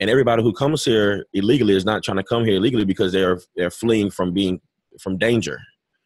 And 0.00 0.08
everybody 0.08 0.42
who 0.42 0.52
comes 0.52 0.84
here 0.84 1.26
illegally 1.32 1.76
is 1.76 1.84
not 1.84 2.02
trying 2.02 2.16
to 2.16 2.24
come 2.24 2.44
here 2.44 2.56
illegally 2.56 2.84
because 2.84 3.12
they're 3.12 3.40
they're 3.56 3.70
fleeing 3.70 4.10
from 4.10 4.32
being 4.32 4.60
from 5.00 5.18
danger. 5.18 5.60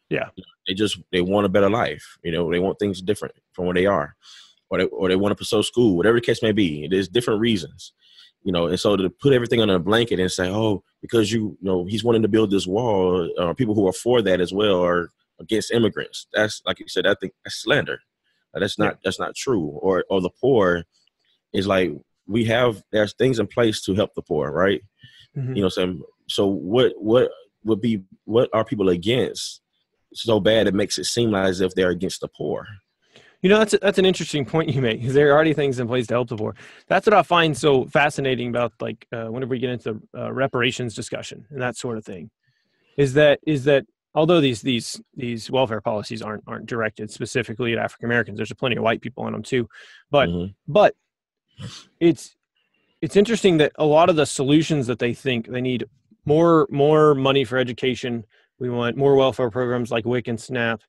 Yeah, 0.09 0.29
they 0.67 0.73
just 0.73 0.99
they 1.11 1.21
want 1.21 1.45
a 1.45 1.49
better 1.49 1.69
life. 1.69 2.17
You 2.23 2.31
know, 2.31 2.51
they 2.51 2.59
want 2.59 2.79
things 2.79 3.01
different 3.01 3.33
from 3.53 3.65
where 3.65 3.73
they 3.73 3.85
are, 3.85 4.15
or 4.69 4.77
they 4.79 4.85
or 4.85 5.09
they 5.09 5.15
want 5.15 5.31
to 5.31 5.35
pursue 5.35 5.63
school, 5.63 5.95
whatever 5.95 6.17
the 6.17 6.25
case 6.25 6.43
may 6.43 6.51
be. 6.51 6.87
There's 6.87 7.07
different 7.07 7.39
reasons 7.39 7.93
you 8.43 8.51
know, 8.51 8.67
and 8.67 8.79
so 8.79 8.95
to 8.95 9.09
put 9.09 9.33
everything 9.33 9.61
under 9.61 9.75
a 9.75 9.79
blanket 9.79 10.19
and 10.19 10.31
say, 10.31 10.49
oh, 10.49 10.83
because 11.01 11.31
you, 11.31 11.57
you 11.61 11.65
know, 11.69 11.85
he's 11.85 12.03
wanting 12.03 12.21
to 12.21 12.27
build 12.27 12.51
this 12.51 12.67
wall, 12.67 13.29
uh, 13.37 13.53
people 13.53 13.73
who 13.73 13.87
are 13.87 13.93
for 13.93 14.21
that 14.21 14.41
as 14.41 14.53
well 14.53 14.83
are 14.83 15.11
against 15.39 15.71
immigrants. 15.71 16.27
That's 16.33 16.61
like 16.65 16.79
you 16.79 16.87
said, 16.87 17.07
I 17.07 17.15
think 17.19 17.33
that's 17.43 17.55
slander. 17.55 17.99
That's 18.53 18.77
not 18.77 18.99
that's 19.03 19.19
not 19.19 19.35
true. 19.35 19.65
Or 19.81 20.03
or 20.09 20.21
the 20.21 20.29
poor 20.29 20.83
is 21.53 21.67
like 21.67 21.91
we 22.27 22.45
have 22.45 22.83
there's 22.91 23.13
things 23.13 23.39
in 23.39 23.47
place 23.47 23.81
to 23.83 23.95
help 23.95 24.13
the 24.15 24.21
poor, 24.21 24.51
right? 24.51 24.81
Mm-hmm. 25.35 25.55
You 25.55 25.61
know, 25.63 25.69
so 25.69 25.97
so 26.27 26.47
what 26.47 26.93
what 26.97 27.31
would 27.63 27.81
be 27.81 28.03
what 28.25 28.49
are 28.53 28.65
people 28.65 28.89
against 28.89 29.61
so 30.13 30.39
bad 30.39 30.67
it 30.67 30.75
makes 30.75 30.97
it 30.99 31.05
seem 31.05 31.31
like 31.31 31.47
as 31.47 31.61
if 31.61 31.73
they're 31.73 31.89
against 31.89 32.21
the 32.21 32.27
poor? 32.27 32.67
You 33.43 33.49
know, 33.49 33.59
that's 33.59 33.73
a, 33.73 33.77
that's 33.77 33.99
an 33.99 34.05
interesting 34.05 34.45
point 34.45 34.69
you 34.69 34.81
make 34.81 35.01
because 35.01 35.13
there 35.13 35.29
are 35.29 35.33
already 35.33 35.53
things 35.53 35.77
in 35.77 35.85
place 35.85 36.07
to 36.07 36.13
help 36.13 36.29
the 36.29 36.37
poor. 36.37 36.55
That's 36.87 37.05
what 37.05 37.13
I 37.13 37.23
find 37.23 37.55
so 37.55 37.85
fascinating 37.85 38.47
about 38.47 38.71
like 38.79 39.05
uh, 39.11 39.25
whenever 39.25 39.51
we 39.51 39.59
get 39.59 39.69
into 39.69 40.01
uh, 40.17 40.31
reparations 40.31 40.95
discussion 40.95 41.45
and 41.49 41.61
that 41.61 41.75
sort 41.75 41.97
of 41.97 42.05
thing, 42.05 42.31
is 42.97 43.13
that 43.15 43.41
is 43.45 43.65
that 43.65 43.85
although 44.15 44.39
these 44.39 44.61
these 44.61 45.01
these 45.13 45.51
welfare 45.51 45.81
policies 45.81 46.21
aren't 46.21 46.45
aren't 46.47 46.67
directed 46.67 47.11
specifically 47.11 47.73
at 47.73 47.79
African 47.79 48.05
Americans, 48.05 48.37
there's 48.37 48.53
plenty 48.53 48.77
of 48.77 48.83
white 48.83 49.01
people 49.01 49.27
in 49.27 49.33
them 49.33 49.43
too, 49.43 49.67
but 50.09 50.29
mm-hmm. 50.29 50.53
but 50.65 50.95
it's 51.99 52.37
it's 53.01 53.17
interesting 53.17 53.57
that 53.57 53.73
a 53.75 53.85
lot 53.85 54.09
of 54.09 54.15
the 54.15 54.25
solutions 54.25 54.87
that 54.87 54.99
they 54.99 55.13
think 55.13 55.47
they 55.47 55.59
need 55.59 55.83
more 56.23 56.65
more 56.71 57.13
money 57.13 57.43
for 57.43 57.57
education. 57.57 58.23
We 58.57 58.69
want 58.69 58.95
more 58.95 59.15
welfare 59.15 59.49
programs 59.49 59.91
like 59.91 60.05
WIC 60.05 60.29
and 60.29 60.39
SNAP 60.39 60.81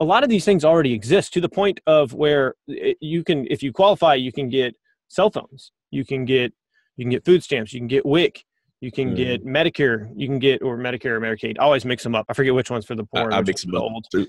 a 0.00 0.04
lot 0.04 0.22
of 0.22 0.28
these 0.28 0.44
things 0.44 0.64
already 0.64 0.92
exist 0.92 1.32
to 1.34 1.40
the 1.40 1.48
point 1.48 1.80
of 1.86 2.12
where 2.12 2.54
you 2.66 3.22
can 3.22 3.46
if 3.50 3.62
you 3.62 3.72
qualify 3.72 4.14
you 4.14 4.32
can 4.32 4.48
get 4.48 4.74
cell 5.08 5.30
phones 5.30 5.72
you 5.90 6.04
can 6.04 6.24
get 6.24 6.52
you 6.96 7.04
can 7.04 7.10
get 7.10 7.24
food 7.24 7.42
stamps 7.42 7.72
you 7.72 7.80
can 7.80 7.86
get 7.86 8.04
wic 8.04 8.44
you 8.84 8.92
can 8.92 9.12
mm. 9.12 9.16
get 9.16 9.46
medicare 9.46 10.10
you 10.14 10.28
can 10.28 10.38
get 10.38 10.60
or 10.62 10.76
medicare 10.76 11.16
or 11.16 11.20
medicaid 11.20 11.56
I 11.58 11.62
always 11.62 11.86
mix 11.86 12.02
them 12.02 12.14
up. 12.14 12.26
I 12.28 12.34
forget 12.34 12.54
which 12.54 12.70
one's 12.70 12.84
for 12.84 12.94
the 12.94 13.04
poor 13.04 13.32
i, 13.32 13.38
I 13.38 13.40
mix 13.40 13.64
them 13.64 13.74
up 13.76 14.02
too. 14.12 14.26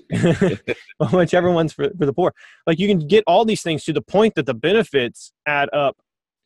Whichever 1.12 1.50
one's 1.50 1.74
for, 1.74 1.90
for 1.98 2.06
the 2.06 2.12
poor. 2.14 2.32
Like 2.66 2.78
you 2.78 2.88
can 2.88 3.06
get 3.06 3.22
all 3.26 3.44
these 3.44 3.60
things 3.60 3.84
to 3.84 3.92
the 3.92 4.00
point 4.00 4.34
that 4.36 4.46
the 4.46 4.54
benefits 4.54 5.32
add 5.46 5.68
up 5.74 5.98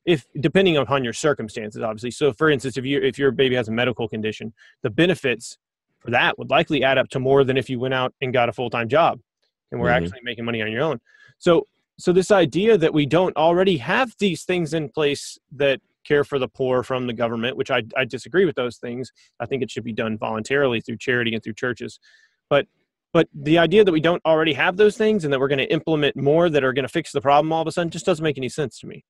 if 0.05 0.27
depending 0.41 0.77
upon 0.77 1.05
your 1.05 1.13
circumstances 1.13 1.83
obviously. 1.83 2.11
So 2.11 2.33
for 2.33 2.51
instance 2.51 2.77
if 2.77 2.85
you 2.85 3.01
if 3.01 3.17
your 3.17 3.31
baby 3.31 3.55
has 3.55 3.69
a 3.69 3.73
medical 3.73 4.09
condition 4.09 4.55
the 4.83 4.91
benefits 4.91 5.57
for 6.01 6.11
that 6.11 6.39
would 6.39 6.51
likely 6.51 6.83
add 6.83 6.99
up 6.99 7.09
to 7.11 7.21
more 7.21 7.45
than 7.45 7.57
if 7.57 7.71
you 7.71 7.79
went 7.79 7.95
out 7.95 8.15
and 8.21 8.33
got 8.33 8.49
a 8.49 8.53
full-time 8.53 8.89
job 8.89 9.21
and 9.71 9.81
we're 9.81 9.89
mm-hmm. 9.89 10.05
actually 10.05 10.21
making 10.23 10.45
money 10.45 10.63
on 10.63 10.73
your 10.73 10.83
own. 10.83 11.01
So 11.39 11.67
so 11.99 12.13
this 12.13 12.31
idea 12.31 12.79
that 12.79 12.95
we 12.95 13.05
don't 13.05 13.37
already 13.37 13.77
have 13.77 14.15
these 14.19 14.45
things 14.45 14.73
in 14.73 14.89
place 14.89 15.39
that 15.53 15.81
care 16.05 16.25
for 16.25 16.39
the 16.39 16.49
poor 16.49 16.83
from 16.83 17.07
the 17.07 17.13
government, 17.13 17.59
which 17.59 17.71
I, 17.71 17.83
I 17.95 18.07
disagree 18.07 18.47
with 18.47 18.57
those 18.57 18.79
things. 18.79 19.13
I 19.39 19.45
think 19.45 19.63
it 19.63 19.71
should 19.71 19.85
be 19.85 19.93
done 19.93 20.17
voluntarily 20.17 20.81
through 20.81 20.97
charity 20.97 21.35
and 21.35 21.45
through 21.45 21.55
churches. 21.55 22.01
But 22.49 22.67
but 23.13 23.29
the 23.35 23.59
idea 23.59 23.85
that 23.85 23.93
we 23.93 24.01
don't 24.01 24.25
already 24.25 24.53
have 24.55 24.77
those 24.77 24.97
things 24.97 25.25
and 25.25 25.33
that 25.33 25.41
we're 25.41 25.49
going 25.49 25.59
to 25.59 25.73
implement 25.73 26.17
more 26.17 26.49
that 26.49 26.65
are 26.65 26.73
going 26.73 26.85
to 26.85 26.89
fix 26.89 27.13
the 27.13 27.21
problem 27.21 27.53
all 27.53 27.61
of 27.61 27.67
a 27.67 27.73
sudden 27.73 27.91
just 27.91 28.07
doesn't 28.07 28.23
make 28.23 28.39
any 28.39 28.49
sense 28.49 28.79
to 28.81 28.87
me. 28.87 29.05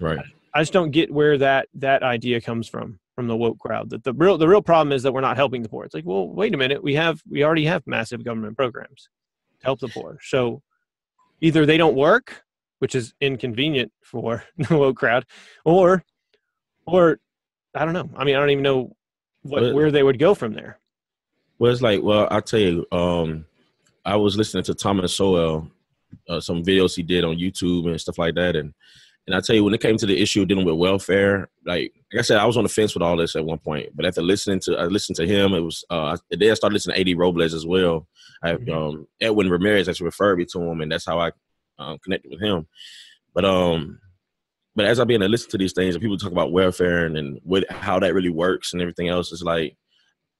Right. 0.00 0.18
I 0.52 0.62
just 0.62 0.72
don't 0.72 0.90
get 0.90 1.12
where 1.12 1.38
that 1.38 1.68
that 1.74 2.02
idea 2.02 2.40
comes 2.40 2.68
from 2.68 2.98
from 3.16 3.26
the 3.26 3.36
woke 3.36 3.58
crowd. 3.58 3.90
That 3.90 4.04
the 4.04 4.12
real 4.12 4.38
the 4.38 4.46
real 4.46 4.62
problem 4.62 4.92
is 4.92 5.02
that 5.02 5.12
we're 5.12 5.22
not 5.22 5.36
helping 5.36 5.62
the 5.62 5.68
poor. 5.68 5.84
It's 5.84 5.94
like, 5.94 6.04
well, 6.04 6.28
wait 6.28 6.54
a 6.54 6.56
minute, 6.56 6.84
we 6.84 6.94
have 6.94 7.20
we 7.28 7.42
already 7.42 7.64
have 7.64 7.84
massive 7.86 8.24
government 8.24 8.56
programs 8.56 9.08
to 9.60 9.66
help 9.66 9.80
the 9.80 9.88
poor. 9.88 10.18
So 10.22 10.62
either 11.40 11.66
they 11.66 11.78
don't 11.78 11.96
work, 11.96 12.44
which 12.78 12.94
is 12.94 13.14
inconvenient 13.20 13.90
for 14.04 14.44
the 14.58 14.78
woke 14.78 14.96
crowd, 14.96 15.24
or 15.64 16.04
or 16.86 17.18
I 17.74 17.84
don't 17.84 17.94
know. 17.94 18.08
I 18.16 18.22
mean, 18.22 18.36
I 18.36 18.38
don't 18.38 18.50
even 18.50 18.62
know 18.62 18.94
what 19.42 19.62
well, 19.62 19.74
where 19.74 19.90
they 19.90 20.02
would 20.02 20.18
go 20.18 20.34
from 20.34 20.52
there. 20.52 20.78
Well, 21.58 21.72
it's 21.72 21.82
like, 21.82 22.02
well, 22.02 22.28
I'll 22.30 22.42
tell 22.42 22.60
you. 22.60 22.86
Um, 22.92 23.46
I 24.04 24.14
was 24.14 24.36
listening 24.36 24.62
to 24.64 24.74
Thomas 24.74 25.14
Sowell, 25.14 25.68
uh, 26.28 26.38
some 26.38 26.62
videos 26.62 26.94
he 26.94 27.02
did 27.02 27.24
on 27.24 27.38
YouTube 27.38 27.88
and 27.88 28.00
stuff 28.00 28.18
like 28.18 28.36
that, 28.36 28.54
and 28.54 28.72
and 29.26 29.34
I 29.34 29.40
tell 29.40 29.56
you, 29.56 29.64
when 29.64 29.74
it 29.74 29.80
came 29.80 29.96
to 29.96 30.06
the 30.06 30.20
issue 30.20 30.42
of 30.42 30.48
dealing 30.48 30.64
with 30.64 30.76
welfare, 30.76 31.48
like, 31.64 31.92
like 32.12 32.20
I 32.20 32.22
said, 32.22 32.38
I 32.38 32.44
was 32.44 32.56
on 32.56 32.62
the 32.62 32.68
fence 32.68 32.94
with 32.94 33.02
all 33.02 33.16
this 33.16 33.34
at 33.34 33.44
one 33.44 33.58
point. 33.58 33.88
But 33.94 34.06
after 34.06 34.22
listening 34.22 34.60
to, 34.60 34.76
I 34.76 34.84
listened 34.84 35.16
to 35.16 35.26
him. 35.26 35.52
It 35.52 35.60
was 35.60 35.84
uh, 35.90 36.16
then 36.30 36.50
I 36.50 36.54
started 36.54 36.74
listening 36.74 36.94
to 36.94 37.00
A.D. 37.00 37.14
Robles 37.14 37.52
as 37.52 37.66
well. 37.66 38.06
I, 38.42 38.52
mm-hmm. 38.52 38.72
um, 38.72 39.08
Edwin 39.20 39.50
Ramirez 39.50 39.88
actually 39.88 40.06
referred 40.06 40.38
me 40.38 40.46
to 40.52 40.60
him, 40.60 40.80
and 40.80 40.92
that's 40.92 41.06
how 41.06 41.18
I 41.18 41.32
um, 41.78 41.98
connected 41.98 42.30
with 42.30 42.40
him. 42.40 42.68
But 43.34 43.44
um, 43.44 43.98
but 44.76 44.84
as 44.84 45.00
I 45.00 45.04
began 45.04 45.20
to 45.22 45.28
listen 45.28 45.50
to 45.50 45.58
these 45.58 45.72
things, 45.72 45.94
and 45.94 46.02
people 46.02 46.18
talk 46.18 46.32
about 46.32 46.52
welfare 46.52 47.06
and, 47.06 47.16
and 47.16 47.40
what, 47.42 47.68
how 47.70 47.98
that 47.98 48.14
really 48.14 48.28
works 48.28 48.72
and 48.74 48.82
everything 48.82 49.08
else, 49.08 49.32
it's 49.32 49.42
like 49.42 49.76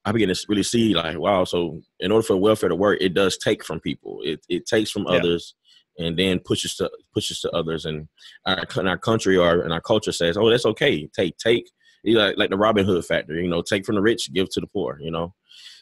I 0.05 0.13
begin 0.13 0.33
to 0.33 0.45
really 0.47 0.63
see 0.63 0.93
like, 0.93 1.19
wow. 1.19 1.43
So 1.43 1.81
in 1.99 2.11
order 2.11 2.25
for 2.25 2.37
welfare 2.37 2.69
to 2.69 2.75
work, 2.75 2.99
it 3.01 3.13
does 3.13 3.37
take 3.37 3.65
from 3.65 3.81
people. 3.81 4.21
It 4.23 4.39
it 4.47 4.65
takes 4.65 4.91
from 4.91 5.05
yeah. 5.09 5.15
others 5.15 5.55
and 5.97 6.17
then 6.17 6.39
pushes 6.39 6.75
to 6.75 6.89
pushes 7.13 7.39
to 7.41 7.51
others. 7.51 7.85
And 7.85 8.07
our, 8.45 8.63
in 8.77 8.87
our 8.87 8.97
country 8.97 9.37
or 9.37 9.63
in 9.65 9.71
our 9.71 9.81
culture 9.81 10.11
says, 10.11 10.37
"Oh, 10.37 10.49
that's 10.49 10.65
okay. 10.65 11.07
Take 11.07 11.37
take." 11.37 11.69
You 12.03 12.17
like, 12.17 12.37
like 12.37 12.49
the 12.51 12.57
Robin 12.57 12.85
Hood 12.85 13.03
factor, 13.05 13.33
you 13.33 13.49
know, 13.49 13.61
take 13.61 13.85
from 13.85 13.95
the 13.95 14.01
rich, 14.01 14.31
give 14.31 14.49
to 14.51 14.61
the 14.61 14.67
poor. 14.67 14.97
You 15.01 15.11
know, 15.11 15.33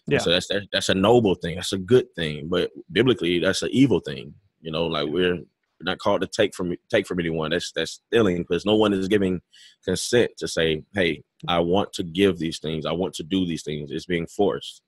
yeah. 0.08 0.20
So 0.20 0.30
that's 0.32 0.48
that, 0.48 0.68
that's 0.72 0.90
a 0.90 0.96
noble 0.96 1.36
thing. 1.36 1.56
That's 1.56 1.74
a 1.74 1.78
good 1.78 2.14
thing. 2.16 2.48
But 2.50 2.72
biblically, 2.92 3.40
that's 3.40 3.62
an 3.62 3.70
evil 3.72 4.00
thing. 4.00 4.34
You 4.62 4.72
know, 4.72 4.86
like 4.86 5.08
we're 5.08 5.40
not 5.82 6.00
called 6.00 6.22
to 6.22 6.28
take 6.28 6.56
from 6.56 6.76
take 6.90 7.08
from 7.08 7.20
anyone. 7.20 7.52
That's 7.52 7.72
that's 7.72 8.02
stealing 8.08 8.38
because 8.38 8.66
no 8.66 8.76
one 8.76 8.94
is 8.94 9.08
giving 9.08 9.42
consent 9.84 10.32
to 10.38 10.48
say, 10.48 10.84
"Hey, 10.94 11.24
I 11.48 11.60
want 11.60 11.94
to 11.94 12.04
give 12.04 12.38
these 12.38 12.60
things. 12.60 12.86
I 12.86 12.92
want 12.92 13.14
to 13.16 13.24
do 13.24 13.46
these 13.46 13.64
things." 13.64 13.92
It's 13.92 14.06
being 14.06 14.28
forced. 14.28 14.82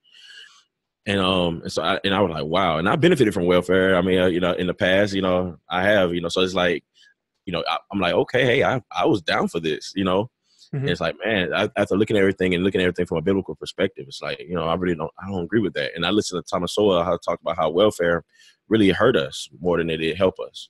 And 1.08 1.22
um, 1.22 1.62
and 1.62 1.72
so 1.72 1.82
I 1.82 2.00
and 2.04 2.14
I 2.14 2.20
was 2.20 2.32
like, 2.32 2.46
wow. 2.46 2.78
And 2.78 2.88
I 2.88 2.98
benefited 2.98 3.34
from 3.34 3.46
welfare. 3.46 3.96
I 3.96 4.02
mean, 4.02 4.20
uh, 4.20 4.26
you 4.26 4.42
know, 4.42 4.52
in 4.52 4.68
the 4.68 4.74
past, 4.74 5.14
you 5.14 5.22
know, 5.22 5.58
I 5.70 5.84
have, 5.84 6.14
you 6.14 6.20
know, 6.20 6.28
so 6.28 6.42
it's 6.42 6.54
like, 6.54 6.84
you 7.46 7.54
know, 7.54 7.64
I, 7.68 7.78
am 7.94 8.02
like, 8.02 8.14
okay, 8.14 8.46
hey, 8.46 8.64
I 8.64 8.82
I 8.92 9.06
was 9.06 9.22
down 9.22 9.48
for 9.48 9.62
this, 9.62 9.94
you 9.96 10.04
know. 10.04 10.30
Mm-hmm. 10.76 10.90
It's 10.90 11.00
like, 11.00 11.16
man, 11.26 11.54
I, 11.54 11.70
after 11.78 11.96
looking 11.96 12.18
at 12.18 12.22
everything 12.22 12.54
and 12.54 12.62
looking 12.62 12.82
at 12.82 12.84
everything 12.84 13.06
from 13.06 13.20
a 13.20 13.22
biblical 13.22 13.56
perspective, 13.56 14.04
it's 14.10 14.22
like, 14.22 14.40
you 14.40 14.54
know, 14.54 14.68
I 14.68 14.76
really 14.76 14.96
don't, 14.96 15.12
I 15.18 15.30
don't 15.30 15.46
agree 15.46 15.62
with 15.62 15.74
that. 15.76 15.96
And 15.96 16.06
I 16.06 16.10
listened 16.10 16.44
to 16.44 16.50
Thomas 16.50 16.76
Sowell 16.76 17.06
how 17.06 17.14
to 17.14 17.20
talk 17.24 17.40
about 17.40 17.56
how 17.56 17.70
welfare 17.70 18.26
really 18.68 18.90
hurt 18.90 19.16
us 19.16 19.48
more 19.62 19.78
than 19.78 19.90
it 19.90 19.98
did 19.98 20.18
help 20.18 20.36
us. 20.40 20.68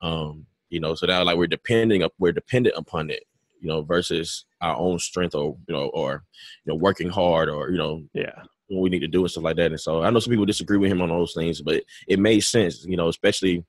Um, 0.00 0.46
you 0.68 0.78
know, 0.78 0.94
so 0.94 1.06
now 1.06 1.24
like 1.24 1.36
we're 1.36 1.48
depending, 1.48 2.04
up, 2.04 2.12
we're 2.20 2.30
dependent 2.30 2.76
upon 2.78 3.10
it, 3.10 3.24
you 3.60 3.68
know, 3.68 3.82
versus 3.82 4.44
our 4.60 4.76
own 4.76 5.00
strength 5.00 5.34
or 5.34 5.56
you 5.66 5.74
know, 5.74 5.86
or 5.88 6.22
you 6.64 6.72
know, 6.72 6.78
working 6.78 7.08
hard 7.08 7.48
or 7.48 7.70
you 7.70 7.78
know, 7.78 8.04
yeah, 8.14 8.42
what 8.68 8.80
we 8.80 8.90
need 8.90 9.00
to 9.00 9.08
do 9.08 9.20
and 9.20 9.30
stuff 9.30 9.44
like 9.44 9.56
that. 9.56 9.70
And 9.70 9.80
so 9.80 10.02
I 10.02 10.10
know 10.10 10.18
some 10.18 10.30
people 10.30 10.46
disagree 10.46 10.78
with 10.78 10.90
him 10.90 11.02
on 11.02 11.08
those 11.08 11.34
things, 11.34 11.60
but 11.62 11.84
it 12.08 12.18
made 12.18 12.40
sense, 12.40 12.84
you 12.84 12.96
know, 12.96 13.08
especially 13.08 13.64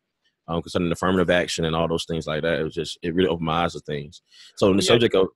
um, 0.48 0.62
concerning 0.62 0.92
affirmative 0.92 1.30
action 1.30 1.66
and 1.66 1.76
all 1.76 1.88
those 1.88 2.06
things 2.06 2.28
like 2.28 2.42
that. 2.44 2.60
It 2.60 2.64
was 2.64 2.74
just 2.74 2.98
it 3.02 3.14
really 3.14 3.30
opened 3.30 3.46
my 3.46 3.64
eyes 3.64 3.74
to 3.74 3.80
things. 3.80 4.22
So 4.56 4.72
in 4.72 4.78
the 4.78 4.84
yeah. 4.84 4.88
subject 4.88 5.16
of 5.16 5.28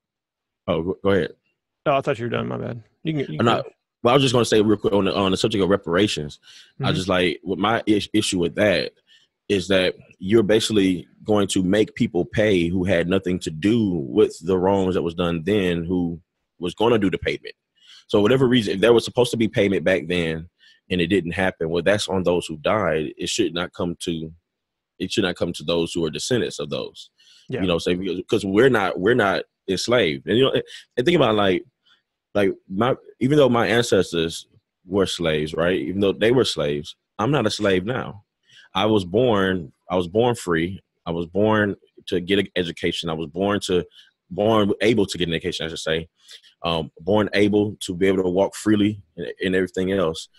oh, 0.68 0.96
go 1.04 1.10
ahead. 1.10 1.34
Oh, 1.86 1.98
I 1.98 2.02
thought 2.02 2.20
you 2.20 2.26
were 2.26 2.30
done. 2.30 2.48
My 2.48 2.58
bad. 2.58 2.84
You 3.04 3.14
can. 3.14 3.32
You 3.32 3.38
can 3.40 3.46
not, 3.46 3.66
well, 4.04 4.14
I 4.14 4.16
was 4.16 4.24
just 4.24 4.34
going 4.34 4.44
to 4.44 4.50
say 4.50 4.62
real 4.62 4.78
quick 4.78 4.94
on 4.94 5.06
the, 5.06 5.16
on 5.16 5.32
the 5.32 5.38
subject 5.38 5.64
of 5.64 5.70
reparations. 5.70 6.40
Mm-hmm. 6.76 6.86
I 6.86 6.92
just 6.92 7.08
like 7.08 7.40
what 7.44 7.60
my 7.60 7.84
is- 7.86 8.10
issue 8.14 8.40
with 8.40 8.56
that 8.56 8.94
is 9.48 9.68
that 9.68 9.96
you're 10.18 10.44
basically 10.44 11.08
going 11.24 11.46
to 11.46 11.62
make 11.62 11.94
people 11.94 12.26
pay 12.26 12.68
who 12.68 12.84
had 12.84 13.08
nothing 13.08 13.38
to 13.38 13.52
do 13.52 13.90
with 13.90 14.38
the 14.46 14.58
wrongs 14.58 14.96
that 14.96 15.02
was 15.02 15.14
done 15.14 15.44
then, 15.44 15.84
who 15.84 16.20
was 16.58 16.74
going 16.74 16.94
to 16.94 17.00
do 17.00 17.12
the 17.12 17.18
payment. 17.18 17.54
So 18.12 18.20
whatever 18.20 18.46
reason, 18.46 18.74
if 18.74 18.82
there 18.82 18.92
was 18.92 19.06
supposed 19.06 19.32
to 19.32 19.38
be 19.38 19.48
payment 19.48 19.86
back 19.86 20.02
then 20.06 20.50
and 20.90 21.00
it 21.00 21.08
didn't 21.08 21.32
happen, 21.32 21.70
well, 21.70 21.82
that's 21.82 22.10
on 22.10 22.24
those 22.24 22.46
who 22.46 22.58
died. 22.58 23.14
It 23.16 23.30
should 23.30 23.54
not 23.54 23.72
come 23.72 23.96
to 24.02 24.30
it 25.00 25.14
should 25.14 25.24
not 25.24 25.38
come 25.38 25.54
to 25.54 25.64
those 25.64 25.94
who 25.94 26.04
are 26.04 26.10
descendants 26.10 26.60
of 26.60 26.70
those. 26.70 27.10
Yeah. 27.48 27.62
You 27.62 27.68
know, 27.68 27.78
say 27.78 27.96
because, 27.96 28.18
because 28.18 28.46
we're 28.46 28.70
not 28.70 29.00
we're 29.00 29.16
not 29.16 29.44
enslaved. 29.70 30.28
And 30.28 30.38
you 30.38 30.44
know, 30.44 30.62
and 30.98 31.06
think 31.06 31.16
about 31.16 31.36
like 31.36 31.64
like 32.36 32.52
my 32.68 32.98
even 33.22 33.38
though 33.38 33.48
my 33.48 33.66
ancestors 33.68 34.46
were 34.86 35.06
slaves, 35.06 35.54
right? 35.54 35.80
Even 35.80 36.02
though 36.02 36.12
they 36.12 36.32
were 36.32 36.44
slaves, 36.44 36.98
I'm 37.18 37.32
not 37.32 37.48
a 37.48 37.50
slave 37.50 37.86
now. 37.86 38.26
I 38.76 38.88
was 38.88 39.06
born 39.06 39.72
I 39.90 39.96
was 39.96 40.10
born 40.10 40.36
free. 40.36 40.82
I 41.06 41.12
was 41.12 41.28
born 41.28 41.78
to 42.08 42.20
get 42.20 42.40
an 42.40 42.48
education. 42.58 43.10
I 43.10 43.14
was 43.14 43.28
born 43.28 43.62
to 43.68 43.86
born 44.32 44.72
able 44.82 45.06
to 45.06 45.18
get 45.18 45.28
an 45.28 45.34
education, 45.34 45.66
I 45.66 45.70
should 45.70 45.80
say. 45.80 46.08
Um, 46.64 46.92
born 47.00 47.30
able 47.34 47.76
to 47.82 47.96
be 47.96 48.08
able 48.08 48.24
to 48.24 48.30
walk 48.30 48.56
freely 48.56 49.02
and, 49.18 49.28
and 49.44 49.56
everything 49.56 49.92
else. 49.92 50.30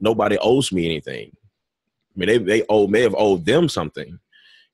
Nobody 0.00 0.38
owes 0.38 0.72
me 0.72 0.86
anything. 0.86 1.32
I 1.34 2.18
mean, 2.18 2.28
they 2.28 2.38
they 2.38 2.64
owe 2.68 2.86
may 2.86 3.02
have 3.02 3.14
owed 3.16 3.44
them 3.46 3.68
something, 3.68 4.18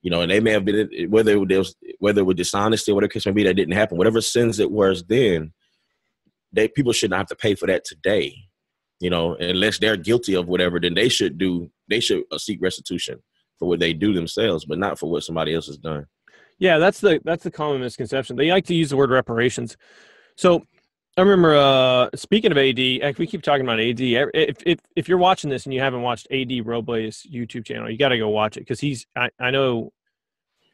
you 0.02 0.10
know, 0.10 0.22
and 0.22 0.30
they 0.30 0.40
may 0.40 0.52
have 0.52 0.64
been 0.64 1.10
whether 1.10 1.32
it 1.32 1.36
was 1.38 1.76
whether 1.98 2.20
it 2.20 2.24
was 2.24 2.36
dishonesty, 2.36 2.92
or 2.92 2.94
whatever 2.94 3.10
case 3.10 3.26
may 3.26 3.32
be, 3.32 3.44
that 3.44 3.54
didn't 3.54 3.74
happen. 3.74 3.98
Whatever 3.98 4.20
sins 4.20 4.58
it 4.58 4.70
was 4.70 5.04
then, 5.04 5.52
they 6.52 6.68
people 6.68 6.92
shouldn't 6.92 7.18
have 7.18 7.28
to 7.28 7.36
pay 7.36 7.54
for 7.54 7.66
that 7.66 7.84
today. 7.84 8.34
You 9.00 9.10
know, 9.10 9.34
unless 9.36 9.78
they're 9.78 9.96
guilty 9.96 10.34
of 10.34 10.48
whatever, 10.48 10.80
then 10.80 10.94
they 10.94 11.08
should 11.08 11.38
do 11.38 11.70
they 11.88 12.00
should 12.00 12.24
seek 12.38 12.60
restitution 12.60 13.22
for 13.58 13.68
what 13.68 13.80
they 13.80 13.92
do 13.92 14.12
themselves, 14.12 14.64
but 14.64 14.78
not 14.78 14.98
for 14.98 15.10
what 15.10 15.24
somebody 15.24 15.54
else 15.54 15.66
has 15.66 15.78
done. 15.78 16.06
Yeah, 16.58 16.78
that's 16.78 17.00
the 17.00 17.20
that's 17.24 17.44
the 17.44 17.50
common 17.50 17.80
misconception. 17.80 18.36
They 18.36 18.50
like 18.50 18.66
to 18.66 18.74
use 18.74 18.90
the 18.90 18.96
word 18.96 19.10
reparations. 19.10 19.76
So 20.36 20.64
I 21.16 21.22
remember 21.22 21.56
uh, 21.56 22.10
speaking 22.14 22.52
of 22.52 22.58
AD, 22.58 22.76
we 23.18 23.26
keep 23.26 23.42
talking 23.42 23.64
about 23.64 23.80
AD. 23.80 24.00
If, 24.00 24.56
if 24.64 24.78
if 24.94 25.08
you're 25.08 25.18
watching 25.18 25.50
this 25.50 25.66
and 25.66 25.74
you 25.74 25.80
haven't 25.80 26.02
watched 26.02 26.28
AD 26.30 26.64
Robles 26.64 27.26
YouTube 27.28 27.64
channel, 27.64 27.90
you 27.90 27.98
got 27.98 28.10
to 28.10 28.18
go 28.18 28.28
watch 28.28 28.56
it 28.56 28.60
because 28.60 28.78
he's. 28.78 29.04
I, 29.16 29.30
I 29.40 29.50
know, 29.50 29.92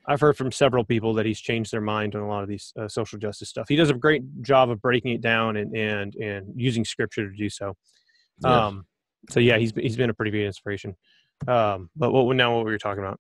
I've 0.07 0.21
heard 0.21 0.37
from 0.37 0.53
several 0.53 0.85
people 0.85 1.14
that 1.14 1.25
he's 1.25 1.41
changed 1.41 1.73
their 1.73 1.81
mind 1.81 2.14
on 2.14 2.21
a 2.21 2.29
lot 2.29 2.43
of 2.43 2.49
these 2.49 2.75
uh, 2.79 2.88
social 2.88 3.19
justice 3.19 3.49
stuff. 3.49 3.69
He 3.69 3.76
does 3.76 3.88
a 3.88 3.95
great 3.95 4.43
job 4.43 4.69
of 4.69 4.83
breaking 4.83 5.12
it 5.12 5.23
down 5.23 5.57
and 5.57 5.75
and 5.75 6.14
and 6.17 6.53
using 6.57 6.85
scripture 6.85 7.31
to 7.31 7.35
do 7.35 7.49
so. 7.49 7.75
Yeah. 8.43 8.67
Um, 8.67 8.87
so 9.31 9.41
yeah, 9.41 9.57
he's 9.57 9.73
he's 9.75 9.97
been 9.97 10.11
a 10.11 10.14
pretty 10.14 10.31
big 10.31 10.45
inspiration. 10.45 10.95
Um, 11.49 11.88
but 11.97 12.12
what 12.12 12.37
now? 12.37 12.55
What 12.57 12.67
were 12.67 12.73
you 12.73 12.79
talking 12.79 13.03
about? 13.03 13.19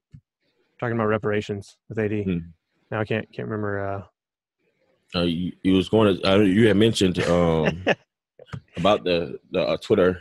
Talking 0.84 0.98
about 0.98 1.06
reparations 1.06 1.78
with 1.88 1.98
AD. 1.98 2.12
Hmm. 2.24 2.38
Now 2.90 3.00
I 3.00 3.06
can't 3.06 3.26
can't 3.32 3.48
remember. 3.48 4.04
Uh, 5.14 5.18
uh, 5.18 5.22
you, 5.22 5.52
you, 5.62 5.72
was 5.72 5.88
going 5.88 6.14
to. 6.14 6.30
Uh, 6.30 6.36
you 6.40 6.68
had 6.68 6.76
mentioned 6.76 7.18
um, 7.22 7.86
about 8.76 9.02
the 9.02 9.38
the 9.50 9.62
uh, 9.62 9.78
Twitter. 9.78 10.20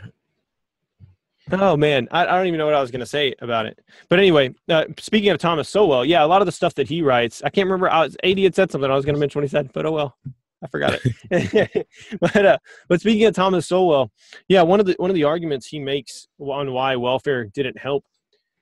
Oh 1.52 1.76
man, 1.76 2.08
I, 2.12 2.22
I, 2.22 2.38
don't 2.38 2.46
even 2.46 2.56
know 2.56 2.64
what 2.64 2.74
I 2.74 2.80
was 2.80 2.90
going 2.90 3.00
to 3.00 3.06
say 3.06 3.34
about 3.42 3.66
it. 3.66 3.78
But 4.08 4.20
anyway, 4.20 4.54
uh, 4.70 4.86
speaking 4.98 5.28
of 5.32 5.38
Thomas 5.38 5.68
Sowell, 5.68 6.02
yeah, 6.02 6.24
a 6.24 6.26
lot 6.26 6.40
of 6.40 6.46
the 6.46 6.52
stuff 6.52 6.72
that 6.76 6.88
he 6.88 7.02
writes, 7.02 7.42
I 7.44 7.50
can't 7.50 7.66
remember. 7.66 7.90
I 7.90 8.04
was, 8.04 8.16
AD 8.24 8.38
had 8.38 8.54
said 8.54 8.70
something 8.70 8.90
I 8.90 8.94
was 8.94 9.04
going 9.04 9.16
to 9.16 9.20
mention 9.20 9.40
when 9.40 9.44
he 9.44 9.50
said, 9.50 9.70
but 9.74 9.84
oh 9.84 9.92
well, 9.92 10.16
I 10.62 10.68
forgot 10.68 10.98
it. 11.04 11.86
but 12.20 12.46
uh, 12.46 12.58
but 12.88 13.02
speaking 13.02 13.26
of 13.26 13.34
Thomas 13.34 13.66
Sowell, 13.66 14.10
yeah, 14.48 14.62
one 14.62 14.80
of 14.80 14.86
the 14.86 14.94
one 14.96 15.10
of 15.10 15.14
the 15.14 15.24
arguments 15.24 15.66
he 15.66 15.78
makes 15.78 16.26
on 16.38 16.72
why 16.72 16.96
welfare 16.96 17.44
didn't 17.44 17.76
help 17.76 18.06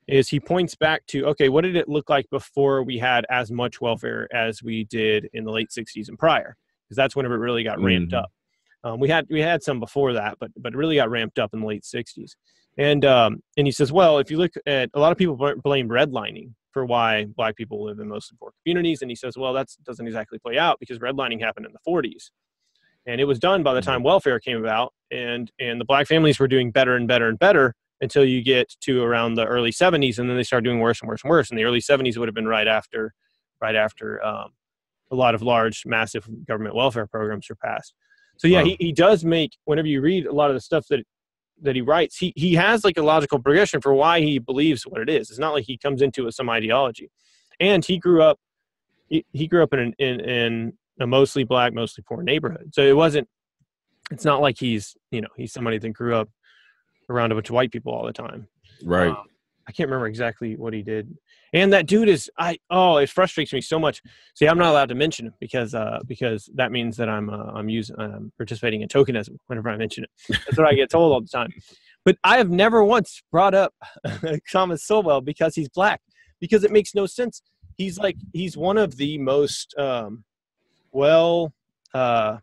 is 0.08 0.28
he 0.28 0.40
points 0.40 0.74
back 0.74 1.06
to 1.06 1.26
okay 1.26 1.48
what 1.48 1.62
did 1.62 1.76
it 1.76 1.88
look 1.88 2.10
like 2.10 2.28
before 2.30 2.82
we 2.82 2.98
had 2.98 3.24
as 3.30 3.50
much 3.50 3.80
welfare 3.80 4.28
as 4.34 4.62
we 4.62 4.84
did 4.84 5.28
in 5.32 5.44
the 5.44 5.50
late 5.50 5.70
60s 5.70 6.08
and 6.08 6.18
prior? 6.18 6.56
Because 6.84 6.96
that's 6.96 7.16
whenever 7.16 7.34
it 7.34 7.38
really 7.38 7.64
got 7.64 7.80
ramped 7.80 8.12
mm-hmm. 8.12 8.24
up. 8.24 8.32
Um, 8.84 9.00
we 9.00 9.08
had 9.08 9.26
we 9.30 9.40
had 9.40 9.62
some 9.62 9.78
before 9.80 10.12
that 10.14 10.38
but 10.40 10.50
but 10.56 10.74
it 10.74 10.76
really 10.76 10.96
got 10.96 11.10
ramped 11.10 11.38
up 11.38 11.54
in 11.54 11.60
the 11.60 11.66
late 11.66 11.84
60s 11.84 12.32
and 12.78 13.04
um, 13.04 13.42
and 13.56 13.66
he 13.66 13.72
says 13.72 13.92
well 13.92 14.18
if 14.18 14.30
you 14.30 14.38
look 14.38 14.52
at 14.66 14.90
a 14.94 14.98
lot 14.98 15.12
of 15.12 15.18
people 15.18 15.36
blame 15.62 15.88
redlining 15.88 16.52
for 16.72 16.84
why 16.84 17.26
black 17.36 17.54
people 17.54 17.84
live 17.84 17.98
in 17.98 18.08
mostly 18.08 18.36
poor 18.40 18.52
communities. 18.64 19.02
And 19.02 19.10
he 19.10 19.14
says 19.14 19.36
well 19.36 19.52
that 19.52 19.68
doesn't 19.84 20.06
exactly 20.06 20.38
play 20.38 20.58
out 20.58 20.80
because 20.80 20.98
redlining 20.98 21.40
happened 21.40 21.66
in 21.66 21.72
the 21.72 21.90
40s 21.90 22.30
and 23.06 23.20
it 23.20 23.24
was 23.24 23.38
done 23.38 23.62
by 23.62 23.74
the 23.74 23.82
time 23.82 23.98
mm-hmm. 23.98 24.06
welfare 24.06 24.40
came 24.40 24.58
about 24.58 24.92
and 25.10 25.50
and 25.58 25.80
the 25.80 25.84
black 25.84 26.06
families 26.06 26.38
were 26.38 26.48
doing 26.48 26.70
better 26.70 26.96
and 26.96 27.06
better 27.06 27.28
and 27.28 27.38
better 27.38 27.74
until 28.02 28.24
you 28.24 28.42
get 28.42 28.74
to 28.80 29.02
around 29.02 29.34
the 29.34 29.46
early 29.46 29.70
70s 29.70 30.18
and 30.18 30.28
then 30.28 30.36
they 30.36 30.42
start 30.42 30.64
doing 30.64 30.80
worse 30.80 31.00
and 31.00 31.08
worse 31.08 31.22
and 31.22 31.30
worse 31.30 31.48
and 31.48 31.58
the 31.58 31.64
early 31.64 31.80
70s 31.80 32.18
would 32.18 32.28
have 32.28 32.34
been 32.34 32.48
right 32.48 32.66
after 32.66 33.14
right 33.62 33.76
after 33.76 34.22
um, 34.24 34.50
a 35.10 35.14
lot 35.14 35.34
of 35.34 35.40
large 35.40 35.84
massive 35.86 36.28
government 36.46 36.74
welfare 36.74 37.06
programs 37.06 37.48
were 37.48 37.54
passed. 37.54 37.94
So 38.36 38.48
yeah 38.48 38.58
wow. 38.58 38.66
he, 38.66 38.76
he 38.80 38.92
does 38.92 39.24
make 39.24 39.52
whenever 39.64 39.88
you 39.88 40.00
read 40.02 40.26
a 40.26 40.32
lot 40.32 40.50
of 40.50 40.54
the 40.54 40.60
stuff 40.60 40.86
that 40.90 41.04
that 41.62 41.76
he 41.76 41.80
writes 41.80 42.16
he, 42.16 42.32
he 42.34 42.54
has 42.54 42.84
like 42.84 42.98
a 42.98 43.02
logical 43.02 43.38
progression 43.38 43.80
for 43.80 43.94
why 43.94 44.20
he 44.20 44.38
believes 44.38 44.82
what 44.82 45.00
it 45.00 45.08
is. 45.08 45.30
It's 45.30 45.38
not 45.38 45.54
like 45.54 45.64
he 45.64 45.78
comes 45.78 46.02
into 46.02 46.22
it 46.22 46.24
with 46.26 46.34
some 46.34 46.50
ideology. 46.50 47.10
And 47.60 47.84
he 47.84 47.98
grew 47.98 48.22
up 48.22 48.38
he, 49.08 49.24
he 49.32 49.46
grew 49.46 49.62
up 49.62 49.72
in, 49.72 49.78
an, 49.78 49.94
in 49.98 50.20
in 50.20 50.72
a 51.00 51.06
mostly 51.06 51.44
black 51.44 51.72
mostly 51.72 52.02
poor 52.06 52.24
neighborhood. 52.24 52.74
So 52.74 52.82
it 52.82 52.96
wasn't 52.96 53.28
it's 54.10 54.24
not 54.24 54.40
like 54.40 54.58
he's 54.58 54.96
you 55.12 55.20
know 55.20 55.28
he's 55.36 55.52
somebody 55.52 55.78
that 55.78 55.90
grew 55.90 56.16
up 56.16 56.28
around 57.08 57.32
a 57.32 57.34
bunch 57.34 57.48
of 57.48 57.54
white 57.54 57.72
people 57.72 57.92
all 57.92 58.06
the 58.06 58.12
time. 58.12 58.46
Right. 58.84 59.10
Um, 59.10 59.24
I 59.66 59.72
can't 59.72 59.88
remember 59.88 60.06
exactly 60.06 60.56
what 60.56 60.72
he 60.72 60.82
did. 60.82 61.16
And 61.52 61.72
that 61.72 61.86
dude 61.86 62.08
is 62.08 62.30
I 62.38 62.58
oh 62.70 62.96
it 62.96 63.10
frustrates 63.10 63.52
me 63.52 63.60
so 63.60 63.78
much. 63.78 64.02
See, 64.34 64.46
I'm 64.46 64.58
not 64.58 64.70
allowed 64.70 64.88
to 64.88 64.94
mention 64.94 65.26
him 65.26 65.34
because 65.38 65.74
uh 65.74 66.00
because 66.06 66.48
that 66.54 66.72
means 66.72 66.96
that 66.96 67.08
I'm 67.08 67.30
uh, 67.30 67.52
I'm 67.54 67.68
using 67.68 67.96
I'm 67.98 68.32
participating 68.36 68.82
in 68.82 68.88
tokenism 68.88 69.36
whenever 69.46 69.68
I 69.68 69.76
mention 69.76 70.04
it. 70.04 70.10
That's 70.28 70.58
what 70.58 70.66
I 70.66 70.74
get 70.74 70.90
told 70.90 71.12
all 71.12 71.20
the 71.20 71.28
time. 71.28 71.50
But 72.04 72.16
I 72.24 72.38
have 72.38 72.50
never 72.50 72.82
once 72.82 73.22
brought 73.30 73.54
up 73.54 73.74
Thomas 74.50 74.84
Sowell 74.84 75.20
because 75.20 75.54
he's 75.54 75.68
black 75.68 76.00
because 76.40 76.64
it 76.64 76.72
makes 76.72 76.94
no 76.94 77.06
sense. 77.06 77.42
He's 77.76 77.98
like 77.98 78.16
he's 78.32 78.56
one 78.56 78.78
of 78.78 78.96
the 78.96 79.18
most 79.18 79.76
um 79.78 80.24
well 80.90 81.52
uh, 81.94 82.38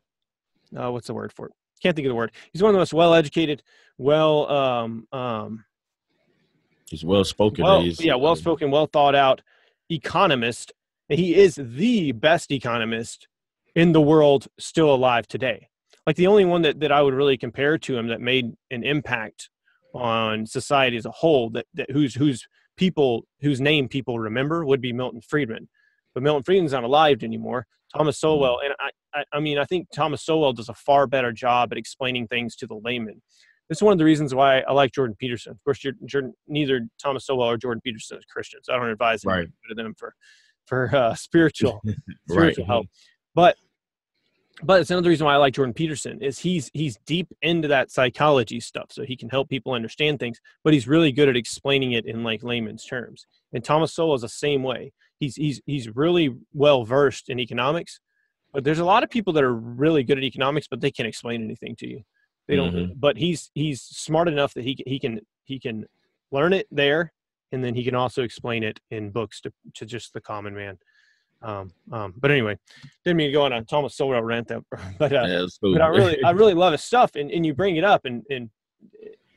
uh 0.77 0.91
what's 0.91 1.07
the 1.07 1.13
word 1.13 1.33
for 1.33 1.47
it? 1.47 1.53
Can't 1.81 1.95
think 1.95 2.05
of 2.05 2.09
the 2.09 2.15
word. 2.15 2.31
He's 2.51 2.61
one 2.61 2.69
of 2.69 2.73
the 2.73 2.79
most 2.79 2.93
well 2.93 3.13
educated, 3.13 3.63
well 3.99 4.49
um 4.49 5.07
um 5.11 5.65
he's 6.89 7.03
well 7.03 7.23
spoken 7.23 7.63
well, 7.63 7.83
yeah. 7.83 8.15
well 8.15 8.35
spoken 8.35 8.71
well 8.71 8.87
thought 8.87 9.13
out 9.13 9.41
economist 9.89 10.71
he 11.09 11.35
is 11.35 11.59
the 11.61 12.11
best 12.13 12.51
economist 12.51 13.27
in 13.75 13.91
the 13.91 14.01
world 14.01 14.47
still 14.59 14.93
alive 14.93 15.27
today. 15.27 15.69
Like 16.07 16.15
the 16.15 16.27
only 16.27 16.45
one 16.45 16.63
that, 16.63 16.79
that 16.79 16.91
i 16.91 17.01
would 17.01 17.13
really 17.13 17.37
compare 17.37 17.77
to 17.77 17.97
him 17.97 18.07
that 18.07 18.21
made 18.21 18.53
an 18.71 18.83
impact 18.83 19.49
on 19.93 20.45
society 20.45 20.97
as 20.97 21.05
a 21.05 21.11
whole 21.11 21.49
that, 21.51 21.65
that 21.73 21.91
whose 21.91 22.15
whose 22.15 22.47
people 22.77 23.25
whose 23.41 23.59
name 23.59 23.87
people 23.87 24.19
remember 24.19 24.65
would 24.65 24.81
be 24.81 24.93
milton 24.93 25.21
friedman. 25.21 25.67
But 26.13 26.23
milton 26.23 26.43
friedman's 26.43 26.71
not 26.71 26.83
alive 26.83 27.23
anymore. 27.23 27.67
Thomas 27.95 28.17
sowell 28.17 28.59
and 28.63 28.73
I, 28.79 28.89
I 29.13 29.23
i 29.33 29.39
mean 29.39 29.57
i 29.57 29.65
think 29.65 29.87
thomas 29.93 30.23
sowell 30.23 30.53
does 30.53 30.69
a 30.69 30.73
far 30.73 31.07
better 31.07 31.31
job 31.31 31.71
at 31.71 31.77
explaining 31.77 32.27
things 32.27 32.55
to 32.57 32.67
the 32.67 32.79
layman 32.83 33.21
this 33.69 33.77
is 33.77 33.83
one 33.83 33.91
of 33.91 33.99
the 33.99 34.05
reasons 34.05 34.33
why 34.33 34.61
I 34.61 34.71
like 34.71 34.91
Jordan 34.91 35.15
Peterson. 35.17 35.51
Of 35.51 35.63
course, 35.63 35.79
Jordan, 36.05 36.33
neither 36.47 36.87
Thomas 37.01 37.27
Sowell 37.27 37.51
or 37.51 37.55
Jordan 37.55 37.81
Peterson 37.81 38.17
is 38.17 38.25
Christian, 38.25 38.61
so 38.63 38.73
I 38.73 38.77
don't 38.77 38.89
advise 38.89 39.23
right. 39.23 39.47
to 39.69 39.75
them 39.75 39.93
for 39.95 40.15
for 40.65 40.93
uh, 40.95 41.13
spiritual 41.15 41.81
spiritual 42.29 42.65
right. 42.65 42.71
help. 42.71 42.87
But 43.35 43.57
but 44.63 44.81
it's 44.81 44.89
another 44.89 45.09
reason 45.09 45.25
why 45.25 45.35
I 45.35 45.37
like 45.37 45.53
Jordan 45.53 45.73
Peterson 45.73 46.19
is 46.21 46.39
he's 46.39 46.69
he's 46.73 46.97
deep 47.05 47.27
into 47.43 47.67
that 47.67 47.91
psychology 47.91 48.59
stuff, 48.59 48.87
so 48.89 49.03
he 49.03 49.15
can 49.15 49.29
help 49.29 49.49
people 49.49 49.73
understand 49.73 50.19
things. 50.19 50.41
But 50.63 50.73
he's 50.73 50.87
really 50.87 51.11
good 51.11 51.29
at 51.29 51.37
explaining 51.37 51.91
it 51.91 52.05
in 52.05 52.23
like 52.23 52.43
layman's 52.43 52.83
terms. 52.83 53.27
And 53.53 53.63
Thomas 53.63 53.93
Sowell 53.93 54.15
is 54.15 54.23
the 54.23 54.29
same 54.29 54.63
way. 54.63 54.91
He's 55.19 55.35
he's 55.35 55.61
he's 55.67 55.95
really 55.95 56.35
well 56.53 56.83
versed 56.83 57.29
in 57.29 57.39
economics, 57.39 58.01
but 58.53 58.63
there's 58.63 58.79
a 58.79 58.85
lot 58.85 59.03
of 59.03 59.09
people 59.09 59.33
that 59.33 59.43
are 59.43 59.53
really 59.53 60.03
good 60.03 60.17
at 60.17 60.23
economics, 60.23 60.67
but 60.67 60.81
they 60.81 60.91
can't 60.91 61.07
explain 61.07 61.43
anything 61.43 61.75
to 61.77 61.87
you. 61.87 62.03
They 62.47 62.55
don't. 62.55 62.73
Mm-hmm. 62.73 62.93
But 62.97 63.17
he's 63.17 63.51
he's 63.53 63.81
smart 63.81 64.27
enough 64.27 64.53
that 64.55 64.63
he 64.63 64.77
he 64.87 64.99
can 64.99 65.21
he 65.43 65.59
can 65.59 65.85
learn 66.31 66.53
it 66.53 66.67
there, 66.71 67.13
and 67.51 67.63
then 67.63 67.75
he 67.75 67.83
can 67.83 67.95
also 67.95 68.23
explain 68.23 68.63
it 68.63 68.79
in 68.89 69.11
books 69.11 69.39
to 69.41 69.53
to 69.75 69.85
just 69.85 70.13
the 70.13 70.21
common 70.21 70.55
man. 70.55 70.77
Um, 71.41 71.71
um, 71.91 72.13
but 72.17 72.31
anyway, 72.31 72.57
didn't 73.05 73.17
mean 73.17 73.27
to 73.27 73.33
go 73.33 73.43
on 73.43 73.53
a 73.53 73.63
Thomas 73.63 73.95
Sowell 73.95 74.21
rant 74.23 74.47
there, 74.47 74.61
but 74.97 75.13
uh, 75.13 75.25
yeah, 75.27 75.45
but 75.61 75.81
I 75.81 75.87
really 75.87 76.23
I 76.23 76.31
really 76.31 76.55
love 76.55 76.71
his 76.71 76.83
stuff, 76.83 77.15
and, 77.15 77.29
and 77.31 77.45
you 77.45 77.53
bring 77.53 77.75
it 77.75 77.83
up, 77.83 78.05
and 78.05 78.23
and 78.29 78.49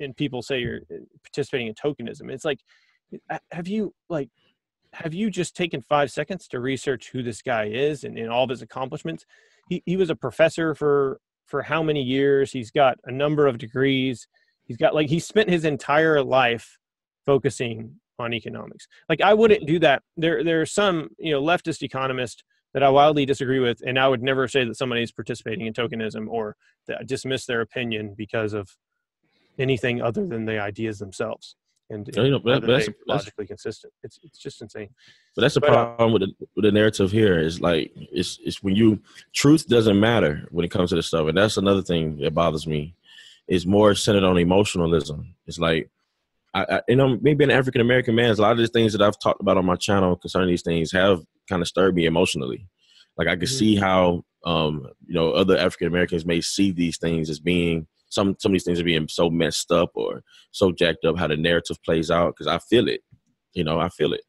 and 0.00 0.16
people 0.16 0.42
say 0.42 0.60
you're 0.60 0.80
participating 1.22 1.68
in 1.68 1.74
tokenism. 1.74 2.30
It's 2.30 2.44
like, 2.44 2.60
have 3.52 3.68
you 3.68 3.94
like 4.08 4.30
have 4.94 5.14
you 5.14 5.30
just 5.30 5.56
taken 5.56 5.80
five 5.80 6.10
seconds 6.10 6.46
to 6.48 6.60
research 6.60 7.10
who 7.10 7.22
this 7.22 7.42
guy 7.42 7.66
is 7.66 8.04
and, 8.04 8.18
and 8.18 8.30
all 8.30 8.44
of 8.44 8.50
his 8.50 8.62
accomplishments? 8.62 9.24
He 9.68 9.82
he 9.86 9.96
was 9.96 10.10
a 10.10 10.16
professor 10.16 10.74
for 10.74 11.20
for 11.46 11.62
how 11.62 11.82
many 11.82 12.02
years. 12.02 12.52
He's 12.52 12.70
got 12.70 12.98
a 13.04 13.12
number 13.12 13.46
of 13.46 13.58
degrees. 13.58 14.28
He's 14.64 14.76
got 14.76 14.94
like 14.94 15.08
he 15.08 15.18
spent 15.18 15.48
his 15.48 15.64
entire 15.64 16.22
life 16.22 16.78
focusing 17.24 17.96
on 18.18 18.34
economics. 18.34 18.86
Like 19.08 19.20
I 19.20 19.32
hmm. 19.32 19.38
wouldn't 19.40 19.66
do 19.66 19.78
that. 19.80 20.02
There 20.16 20.44
there 20.44 20.60
are 20.60 20.66
some, 20.66 21.10
you 21.18 21.32
know, 21.32 21.42
leftist 21.42 21.82
economists 21.82 22.42
that 22.74 22.82
I 22.82 22.88
wildly 22.88 23.26
disagree 23.26 23.60
with, 23.60 23.82
and 23.86 23.98
I 23.98 24.08
would 24.08 24.22
never 24.22 24.48
say 24.48 24.64
that 24.64 24.76
somebody 24.76 25.02
is 25.02 25.12
participating 25.12 25.66
in 25.66 25.74
tokenism 25.74 26.26
or 26.28 26.56
that 26.86 27.06
dismiss 27.06 27.44
their 27.44 27.60
opinion 27.60 28.14
because 28.16 28.54
of 28.54 28.76
anything 29.58 30.00
other 30.00 30.26
than 30.26 30.46
the 30.46 30.58
ideas 30.58 30.98
themselves 30.98 31.54
and 31.92 32.08
you 32.16 32.30
know, 32.30 32.38
but 32.38 32.66
that's, 32.66 32.88
logically 33.06 33.44
that's, 33.44 33.62
consistent. 33.62 33.92
It's 34.02 34.18
it's 34.22 34.38
just 34.38 34.62
insane. 34.62 34.88
But 35.34 35.42
that's 35.42 35.54
the 35.54 35.60
but, 35.60 35.70
uh, 35.70 35.96
problem 35.96 36.12
with 36.12 36.22
the, 36.22 36.46
with 36.56 36.64
the 36.64 36.72
narrative 36.72 37.10
here 37.10 37.38
is 37.38 37.60
like 37.60 37.92
it's 37.94 38.38
it's 38.44 38.62
when 38.62 38.74
you 38.74 39.00
truth 39.34 39.68
doesn't 39.68 39.98
matter 39.98 40.48
when 40.50 40.64
it 40.64 40.70
comes 40.70 40.90
to 40.90 40.96
this 40.96 41.06
stuff, 41.06 41.28
and 41.28 41.36
that's 41.36 41.56
another 41.56 41.82
thing 41.82 42.18
that 42.18 42.34
bothers 42.34 42.66
me. 42.66 42.94
Is 43.48 43.66
more 43.66 43.94
centered 43.94 44.22
on 44.22 44.38
emotionalism. 44.38 45.34
It's 45.46 45.58
like 45.58 45.90
I, 46.54 46.64
I 46.64 46.80
you 46.88 46.96
know 46.96 47.18
maybe 47.20 47.44
an 47.44 47.50
African 47.50 47.80
American 47.80 48.14
man. 48.14 48.30
A 48.30 48.34
lot 48.34 48.52
of 48.52 48.58
the 48.58 48.68
things 48.68 48.92
that 48.92 49.02
I've 49.02 49.18
talked 49.18 49.40
about 49.40 49.58
on 49.58 49.66
my 49.66 49.76
channel 49.76 50.16
concerning 50.16 50.48
these 50.48 50.62
things 50.62 50.92
have 50.92 51.20
kind 51.48 51.60
of 51.60 51.68
stirred 51.68 51.94
me 51.94 52.06
emotionally. 52.06 52.66
Like 53.16 53.28
I 53.28 53.32
can 53.32 53.40
mm-hmm. 53.40 53.56
see 53.56 53.76
how 53.76 54.24
um 54.44 54.86
you 55.06 55.14
know 55.14 55.32
other 55.32 55.58
African 55.58 55.88
Americans 55.88 56.24
may 56.24 56.40
see 56.40 56.70
these 56.70 56.98
things 56.98 57.28
as 57.28 57.40
being 57.40 57.86
some 58.12 58.36
some 58.38 58.50
of 58.50 58.54
these 58.54 58.64
things 58.64 58.78
are 58.78 58.84
being 58.84 59.08
so 59.08 59.30
messed 59.30 59.72
up 59.72 59.90
or 59.94 60.22
so 60.50 60.70
jacked 60.70 61.04
up 61.04 61.18
how 61.18 61.26
the 61.26 61.36
narrative 61.36 61.82
plays 61.84 62.10
out 62.10 62.34
because 62.34 62.46
I 62.46 62.58
feel 62.58 62.88
it, 62.88 63.00
you 63.54 63.64
know, 63.64 63.80
I 63.80 63.88
feel 63.88 64.12
it. 64.12 64.22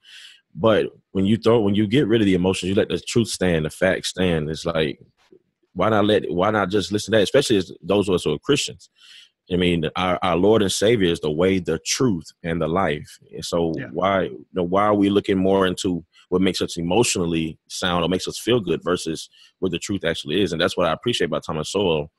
But 0.56 0.88
when 1.12 1.26
you 1.26 1.38
throw 1.38 1.60
when 1.60 1.76
you 1.76 1.86
get 1.86 2.08
rid 2.08 2.22
of 2.22 2.26
the 2.26 2.36
emotions, 2.36 2.70
you 2.70 2.76
let 2.76 2.90
the 2.90 3.00
truth 3.00 3.28
stand, 3.28 3.66
the 3.66 3.70
facts 3.70 4.10
stand. 4.10 4.50
It's 4.50 4.66
like 4.66 5.00
why 5.74 5.90
not 5.90 6.06
let 6.06 6.24
why 6.32 6.52
not 6.52 6.70
just 6.70 6.92
listen 6.92 7.12
to 7.12 7.18
that, 7.18 7.24
especially 7.24 7.58
as 7.58 7.72
those 7.82 8.08
of 8.08 8.16
us 8.16 8.24
who 8.24 8.34
are 8.34 8.40
Christians. 8.40 8.90
I 9.52 9.58
mean, 9.58 9.90
our, 9.98 10.18
our 10.24 10.38
Lord 10.38 10.62
and 10.62 10.72
Savior 10.72 11.12
is 11.12 11.20
the 11.20 11.30
way, 11.30 11.60
the 11.60 11.78
truth, 11.86 12.32
and 12.44 12.62
the 12.62 12.68
life. 12.68 13.20
And 13.34 13.44
so 13.44 13.74
yeah. 13.78 13.88
why 13.92 14.24
you 14.24 14.46
know, 14.54 14.64
why 14.64 14.84
are 14.84 14.96
we 14.96 15.10
looking 15.10 15.38
more 15.38 15.68
into 15.68 16.06
what 16.30 16.42
makes 16.42 16.62
us 16.62 16.78
emotionally 16.78 17.60
sound 17.68 18.06
or 18.06 18.10
makes 18.10 18.28
us 18.28 18.40
feel 18.40 18.62
good 18.62 18.82
versus 18.84 19.30
what 19.60 19.74
the 19.74 19.80
truth 19.80 20.06
actually 20.06 20.42
is? 20.42 20.54
And 20.54 20.62
that's 20.62 20.78
what 20.78 20.88
I 20.88 20.94
appreciate 20.94 21.28
about 21.28 21.44
Thomas 21.46 21.72
Sowell 21.72 22.10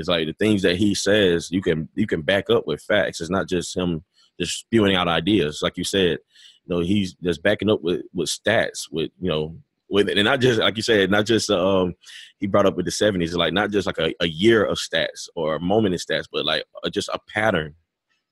it's 0.00 0.08
like 0.08 0.26
the 0.26 0.32
things 0.32 0.62
that 0.62 0.76
he 0.76 0.94
says 0.94 1.50
you 1.50 1.62
can 1.62 1.88
you 1.94 2.06
can 2.06 2.22
back 2.22 2.50
up 2.50 2.66
with 2.66 2.82
facts. 2.82 3.20
It's 3.20 3.30
not 3.30 3.48
just 3.48 3.76
him 3.76 4.02
just 4.40 4.58
spewing 4.58 4.96
out 4.96 5.06
ideas. 5.06 5.60
Like 5.62 5.76
you 5.76 5.84
said, 5.84 6.18
you 6.64 6.74
know, 6.74 6.80
he's 6.80 7.14
just 7.14 7.42
backing 7.42 7.70
up 7.70 7.82
with 7.82 8.02
with 8.12 8.28
stats, 8.28 8.90
with 8.90 9.10
you 9.20 9.30
know, 9.30 9.56
with 9.90 10.08
and 10.08 10.24
not 10.24 10.40
just 10.40 10.58
like 10.58 10.76
you 10.76 10.82
said, 10.82 11.10
not 11.10 11.26
just 11.26 11.50
um 11.50 11.94
he 12.38 12.46
brought 12.46 12.66
up 12.66 12.76
with 12.76 12.86
the 12.86 12.90
seventies, 12.90 13.34
like 13.34 13.52
not 13.52 13.70
just 13.70 13.86
like 13.86 13.98
a, 13.98 14.12
a 14.20 14.26
year 14.26 14.64
of 14.64 14.78
stats 14.78 15.28
or 15.36 15.54
a 15.54 15.60
moment 15.60 15.94
in 15.94 15.98
stats, 15.98 16.26
but 16.32 16.44
like 16.44 16.64
a, 16.82 16.90
just 16.90 17.10
a 17.10 17.18
pattern, 17.28 17.74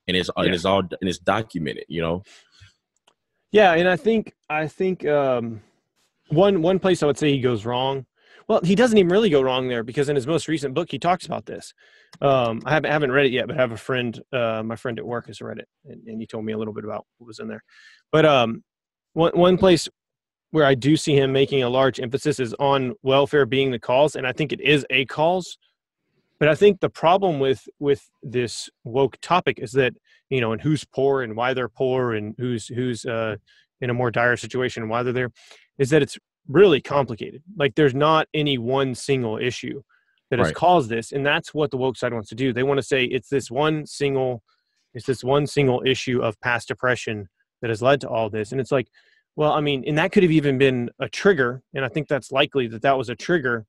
and 0.08 0.16
it's 0.16 0.30
yeah. 0.36 0.44
and 0.44 0.54
it's 0.54 0.64
all 0.64 0.80
and 0.80 0.90
it's 1.02 1.18
documented, 1.18 1.84
you 1.88 2.00
know. 2.00 2.22
Yeah, 3.52 3.74
and 3.74 3.88
I 3.88 3.96
think 3.96 4.34
I 4.48 4.66
think 4.66 5.06
um, 5.06 5.62
one 6.28 6.62
one 6.62 6.78
place 6.78 7.02
I 7.02 7.06
would 7.06 7.18
say 7.18 7.30
he 7.30 7.40
goes 7.40 7.66
wrong 7.66 8.06
well, 8.48 8.60
he 8.64 8.74
doesn't 8.74 8.96
even 8.96 9.10
really 9.10 9.28
go 9.28 9.42
wrong 9.42 9.68
there 9.68 9.84
because 9.84 10.08
in 10.08 10.16
his 10.16 10.26
most 10.26 10.48
recent 10.48 10.72
book, 10.74 10.90
he 10.90 10.98
talks 10.98 11.26
about 11.26 11.44
this. 11.44 11.74
Um, 12.22 12.62
I 12.64 12.72
haven't, 12.72 12.90
haven't 12.90 13.12
read 13.12 13.26
it 13.26 13.32
yet, 13.32 13.46
but 13.46 13.56
I 13.56 13.60
have 13.60 13.72
a 13.72 13.76
friend, 13.76 14.18
uh, 14.32 14.62
my 14.64 14.74
friend 14.74 14.98
at 14.98 15.06
work 15.06 15.26
has 15.26 15.42
read 15.42 15.58
it, 15.58 15.68
and, 15.84 16.06
and, 16.06 16.18
he 16.18 16.26
told 16.26 16.46
me 16.46 16.54
a 16.54 16.58
little 16.58 16.72
bit 16.72 16.84
about 16.84 17.06
what 17.18 17.26
was 17.26 17.38
in 17.38 17.48
there. 17.48 17.62
But 18.10 18.24
um, 18.24 18.64
one, 19.12 19.32
one 19.32 19.58
place 19.58 19.86
where 20.50 20.64
I 20.64 20.74
do 20.74 20.96
see 20.96 21.14
him 21.14 21.30
making 21.30 21.62
a 21.62 21.68
large 21.68 22.00
emphasis 22.00 22.40
is 22.40 22.54
on 22.54 22.94
welfare 23.02 23.44
being 23.44 23.70
the 23.70 23.78
cause, 23.78 24.16
and 24.16 24.26
I 24.26 24.32
think 24.32 24.52
it 24.52 24.62
is 24.62 24.86
a 24.88 25.04
cause. 25.04 25.58
But 26.40 26.48
I 26.48 26.54
think 26.54 26.80
the 26.80 26.88
problem 26.88 27.40
with 27.40 27.68
with 27.78 28.08
this 28.22 28.70
woke 28.84 29.18
topic 29.20 29.58
is 29.58 29.72
that 29.72 29.92
you 30.30 30.40
know, 30.40 30.52
and 30.52 30.62
who's 30.62 30.84
poor 30.84 31.22
and 31.22 31.36
why 31.36 31.52
they're 31.52 31.68
poor, 31.68 32.14
and 32.14 32.34
who's 32.38 32.66
who's 32.68 33.04
uh, 33.04 33.36
in 33.80 33.90
a 33.90 33.94
more 33.94 34.10
dire 34.10 34.36
situation 34.36 34.82
and 34.82 34.90
why 34.90 35.02
they're 35.02 35.12
there, 35.12 35.32
is 35.78 35.90
that 35.90 36.00
it's 36.00 36.16
really 36.48 36.80
complicated. 36.80 37.42
Like 37.56 37.74
there's 37.74 37.94
not 37.94 38.26
any 38.34 38.58
one 38.58 38.94
single 38.94 39.38
issue 39.38 39.82
that 40.30 40.38
has 40.38 40.48
right. 40.48 40.54
caused 40.54 40.90
this, 40.90 41.12
and 41.12 41.24
that's 41.24 41.54
what 41.54 41.70
the 41.70 41.76
woke 41.76 41.96
side 41.96 42.12
wants 42.12 42.28
to 42.30 42.34
do. 42.34 42.52
They 42.52 42.62
want 42.62 42.78
to 42.78 42.82
say 42.82 43.04
it's 43.04 43.28
this 43.28 43.50
one 43.50 43.86
single, 43.86 44.42
it's 44.94 45.06
this 45.06 45.22
one 45.22 45.46
single 45.46 45.82
issue 45.86 46.20
of 46.20 46.40
past 46.40 46.70
oppression 46.70 47.28
that 47.60 47.70
has 47.70 47.82
led 47.82 48.00
to 48.02 48.08
all 48.08 48.28
this, 48.28 48.52
and 48.52 48.60
it's 48.60 48.72
like, 48.72 48.88
well, 49.36 49.52
I 49.52 49.60
mean, 49.60 49.84
and 49.86 49.96
that 49.98 50.12
could 50.12 50.22
have 50.22 50.32
even 50.32 50.58
been 50.58 50.90
a 50.98 51.08
trigger, 51.08 51.62
and 51.74 51.84
I 51.84 51.88
think 51.88 52.08
that's 52.08 52.32
likely 52.32 52.66
that 52.68 52.82
that 52.82 52.98
was 52.98 53.08
a 53.08 53.14
trigger. 53.14 53.66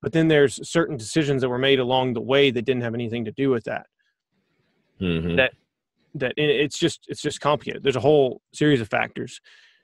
But 0.00 0.12
then 0.12 0.28
there's 0.28 0.68
certain 0.68 0.96
decisions 0.96 1.42
that 1.42 1.48
were 1.48 1.58
made 1.58 1.80
along 1.80 2.12
the 2.12 2.20
way 2.20 2.52
that 2.52 2.62
didn't 2.62 2.82
have 2.82 2.94
anything 2.94 3.24
to 3.24 3.32
do 3.32 3.50
with 3.50 3.64
that. 3.64 3.86
Mm-hmm. 5.00 5.36
That 5.36 5.52
that 6.14 6.34
it's 6.36 6.78
just 6.78 7.06
it's 7.08 7.20
just 7.20 7.40
complicated. 7.40 7.82
There's 7.82 7.96
a 7.96 8.00
whole 8.00 8.40
series 8.52 8.80
of 8.80 8.88
factors 8.88 9.40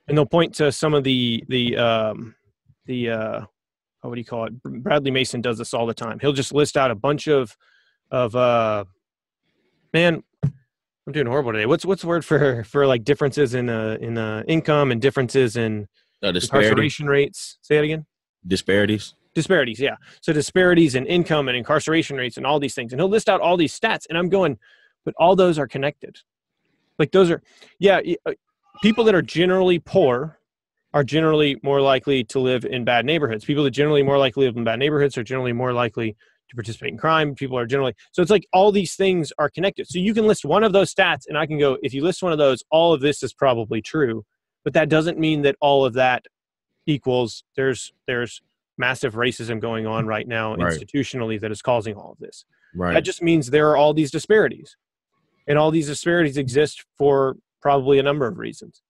and 0.09 0.17
they'll 0.17 0.27
point 0.27 0.55
to 0.57 0.73
some 0.73 0.95
of 0.95 1.05
the 1.05 1.45
the 1.49 1.77
um, 1.77 2.35
the 2.87 3.11
uh, 3.11 3.41
what 4.03 4.15
do 4.15 4.21
you 4.21 4.25
call 4.25 4.47
it? 4.47 4.63
Bradley 4.63 5.11
Mason 5.11 5.41
does 5.41 5.59
this 5.59 5.73
all 5.73 5.87
the 5.87 5.95
time. 5.95 6.19
He'll 6.21 6.33
just 6.33 6.53
list 6.53 6.77
out 6.77 6.91
a 6.91 6.95
bunch 6.95 7.27
of 7.27 7.57
of 8.11 8.37
uh, 8.37 8.85
man. 9.93 10.23
I'm 11.07 11.13
doing 11.13 11.27
horrible 11.27 11.53
today. 11.53 11.67
What's 11.67 11.85
what's 11.85 12.03
the 12.03 12.09
word 12.09 12.25
for 12.25 12.65
for 12.65 12.87
like 12.87 13.05
differences 13.05 13.55
in 13.55 13.69
uh 13.69 13.99
in 14.01 14.17
uh 14.17 14.43
income 14.49 14.91
and 14.91 15.01
differences 15.01 15.57
in 15.57 15.87
uh, 16.23 16.29
incarceration 16.29 17.07
rates? 17.07 17.59
Say 17.61 17.77
it 17.77 17.85
again. 17.85 18.07
Disparities. 18.47 19.15
Disparities, 19.35 19.81
yeah. 19.81 19.97
So 20.21 20.33
disparities 20.33 20.95
in 20.95 21.07
income 21.07 21.49
and 21.49 21.57
incarceration 21.57 22.17
rates 22.17 22.37
and 22.37 22.47
all 22.47 22.61
these 22.61 22.75
things, 22.75 22.93
and 22.93 23.01
he'll 23.01 23.09
list 23.09 23.29
out 23.29 23.41
all 23.41 23.57
these 23.57 23.79
stats, 23.79 24.07
and 24.09 24.17
I'm 24.17 24.29
going, 24.29 24.59
but 25.05 25.13
all 25.19 25.35
those 25.35 25.59
are 25.59 25.67
connected. 25.67 26.19
Like 26.99 27.11
those 27.11 27.31
are, 27.31 27.43
yeah. 27.81 28.01
People 28.83 29.05
that 29.05 29.15
are 29.15 29.23
generally 29.23 29.79
poor 29.79 30.39
are 30.93 31.05
generally 31.05 31.59
more 31.63 31.81
likely 31.81 32.23
to 32.25 32.39
live 32.39 32.65
in 32.65 32.85
bad 32.85 33.05
neighborhoods. 33.05 33.45
People 33.45 33.65
that 33.65 33.73
generally 33.73 34.03
more 34.03 34.19
likely 34.19 34.47
live 34.47 34.57
in 34.57 34.65
bad 34.65 34.79
neighborhoods 34.79 35.19
are 35.19 35.25
generally 35.25 35.53
more 35.53 35.73
likely 35.73 36.17
to 36.49 36.55
participate 36.55 36.93
in 36.93 36.99
crime. 36.99 37.35
People 37.35 37.59
are 37.59 37.67
generally 37.67 37.95
so 38.13 38.23
it's 38.23 38.31
like 38.31 38.47
all 38.53 38.71
these 38.71 38.95
things 38.95 39.33
are 39.39 39.51
connected. 39.51 39.89
So 39.89 39.99
you 39.99 40.15
can 40.15 40.27
list 40.27 40.45
one 40.45 40.63
of 40.63 40.73
those 40.73 40.95
stats, 40.95 41.23
and 41.29 41.37
I 41.37 41.47
can 41.47 41.59
go, 41.59 41.79
if 41.83 41.93
you 41.95 42.03
list 42.03 42.23
one 42.23 42.33
of 42.33 42.39
those, 42.39 42.63
all 42.71 42.93
of 42.93 43.01
this 43.01 43.23
is 43.23 43.33
probably 43.33 43.83
true. 43.83 44.25
But 44.63 44.73
that 44.75 44.89
doesn't 44.89 45.19
mean 45.19 45.43
that 45.43 45.57
all 45.61 45.85
of 45.85 45.95
that 45.95 46.25
equals 46.87 47.45
there's 47.57 47.93
there's 48.07 48.41
massive 48.77 49.15
racism 49.15 49.61
going 49.61 49.87
on 49.87 50.07
right 50.07 50.27
now 50.27 50.55
right. 50.57 50.73
institutionally 50.73 51.41
that 51.41 51.51
is 51.51 51.63
causing 51.63 51.95
all 51.95 52.13
of 52.13 52.19
this. 52.19 52.45
Right. 52.75 52.95
That 52.95 53.05
just 53.05 53.23
means 53.23 53.51
there 53.51 53.71
are 53.71 53.77
all 53.77 53.95
these 53.95 54.11
disparities. 54.11 54.77
And 55.47 55.59
all 55.59 55.71
these 55.71 55.87
disparities 55.87 56.39
exist 56.39 56.85
for 56.97 57.37
probably 57.65 57.99
a 57.99 58.03
number 58.03 58.27
of 58.27 58.39
reasons. 58.39 58.83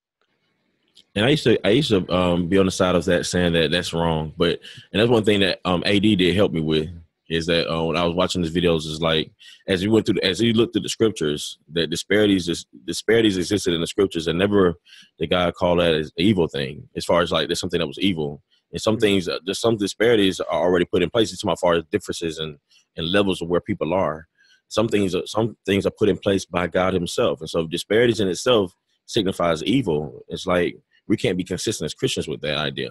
And 1.15 1.25
I 1.25 1.31
used 1.31 1.45
to 1.45 1.67
I 1.67 1.71
used 1.71 1.91
to 1.91 2.13
um, 2.13 2.49
be 2.49 2.59
on 2.59 2.67
the 2.67 2.73
side 2.73 2.97
of 2.97 3.05
that 3.05 3.25
saying 3.25 3.53
that 3.53 3.71
that's 3.71 3.95
wrong, 3.95 4.33
but 4.37 4.59
and 4.93 5.01
that's 5.01 5.11
one 5.11 5.25
thing 5.25 5.41
that 5.41 5.61
um, 5.65 5.83
AD 5.87 6.03
did 6.03 6.35
help 6.35 6.53
me 6.53 6.61
with 6.61 6.91
is 7.31 7.47
that 7.47 7.73
uh, 7.73 7.83
when 7.85 7.97
I 7.97 8.05
was 8.05 8.15
watching 8.15 8.43
his 8.43 8.55
videos 8.55 8.87
is 8.87 9.01
like 9.01 9.31
as 9.69 9.81
he 9.81 9.89
went 9.89 10.07
through 10.07 10.21
as 10.23 10.39
he 10.41 10.53
looked 10.53 10.77
at 10.77 10.83
the 10.83 10.89
scriptures 10.89 11.59
that 11.73 11.89
disparities 11.89 12.67
disparities 12.85 13.39
existed 13.39 13.73
in 13.75 13.81
the 13.81 13.87
scriptures 13.87 14.27
and 14.27 14.39
never 14.39 14.75
the 15.19 15.27
guy 15.27 15.51
called 15.53 15.79
that 15.79 15.95
as 15.95 16.13
evil 16.19 16.49
thing 16.49 16.87
as 16.97 17.05
far 17.05 17.23
as 17.23 17.31
like 17.33 17.49
there's 17.49 17.61
something 17.61 17.81
that 17.81 17.87
was 17.87 17.99
evil 17.99 18.43
and 18.73 18.83
some 18.83 18.95
mm-hmm. 18.97 19.01
things 19.01 19.29
uh, 19.29 19.39
there's 19.47 19.61
some 19.61 19.77
disparities 19.77 20.39
are 20.41 20.61
already 20.61 20.85
put 20.85 21.03
in 21.03 21.09
place 21.09 21.33
it's 21.33 21.45
as 21.47 21.61
far 21.61 21.75
as 21.75 21.85
differences 21.91 22.39
and 22.39 22.59
and 22.97 23.11
levels 23.11 23.41
of 23.41 23.49
where 23.49 23.61
people 23.61 23.95
are 23.95 24.27
some 24.69 24.89
things 24.89 25.15
are 25.15 25.27
some 25.27 25.57
things 25.67 25.87
are 25.87 25.93
put 25.99 26.09
in 26.09 26.19
place 26.19 26.45
by 26.45 26.67
God 26.67 26.95
Himself, 26.95 27.41
and 27.41 27.49
so 27.49 27.67
disparities 27.67 28.21
in 28.21 28.29
itself 28.29 28.75
signifies 29.07 29.63
evil. 29.63 30.25
It's 30.29 30.47
like 30.47 30.77
we 31.07 31.17
can't 31.17 31.37
be 31.37 31.45
consistent 31.45 31.87
as 31.87 31.95
Christians 31.95 32.29
with 32.29 32.41
that 32.43 32.57
idea. 32.57 32.91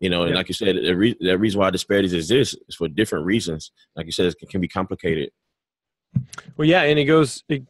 You 0.00 0.08
know, 0.08 0.22
and 0.22 0.30
yeah. 0.30 0.36
like 0.36 0.48
you 0.48 0.54
said, 0.54 0.76
the, 0.76 0.94
re- 0.94 1.16
the, 1.20 1.36
reason 1.36 1.60
why 1.60 1.68
disparities 1.68 2.14
exist 2.14 2.56
is 2.68 2.74
for 2.74 2.88
different 2.88 3.26
reasons. 3.26 3.70
Like 3.96 4.06
you 4.06 4.12
said, 4.12 4.26
it 4.26 4.48
can 4.48 4.60
be 4.60 4.68
complicated. 4.68 5.30
Well, 6.56 6.66
yeah, 6.66 6.82
and 6.82 6.98
it 6.98 7.04
goes. 7.04 7.44
It, 7.48 7.64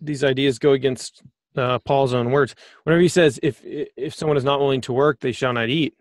these 0.00 0.22
ideas 0.22 0.58
go 0.58 0.72
against 0.72 1.22
uh, 1.56 1.78
Paul's 1.80 2.14
own 2.14 2.30
words. 2.30 2.54
Whenever 2.84 3.00
he 3.00 3.08
says, 3.08 3.40
"If 3.42 3.60
if 3.64 4.14
someone 4.14 4.36
is 4.36 4.44
not 4.44 4.60
willing 4.60 4.80
to 4.82 4.92
work, 4.92 5.20
they 5.20 5.32
shall 5.32 5.52
not 5.52 5.68
eat," 5.68 5.94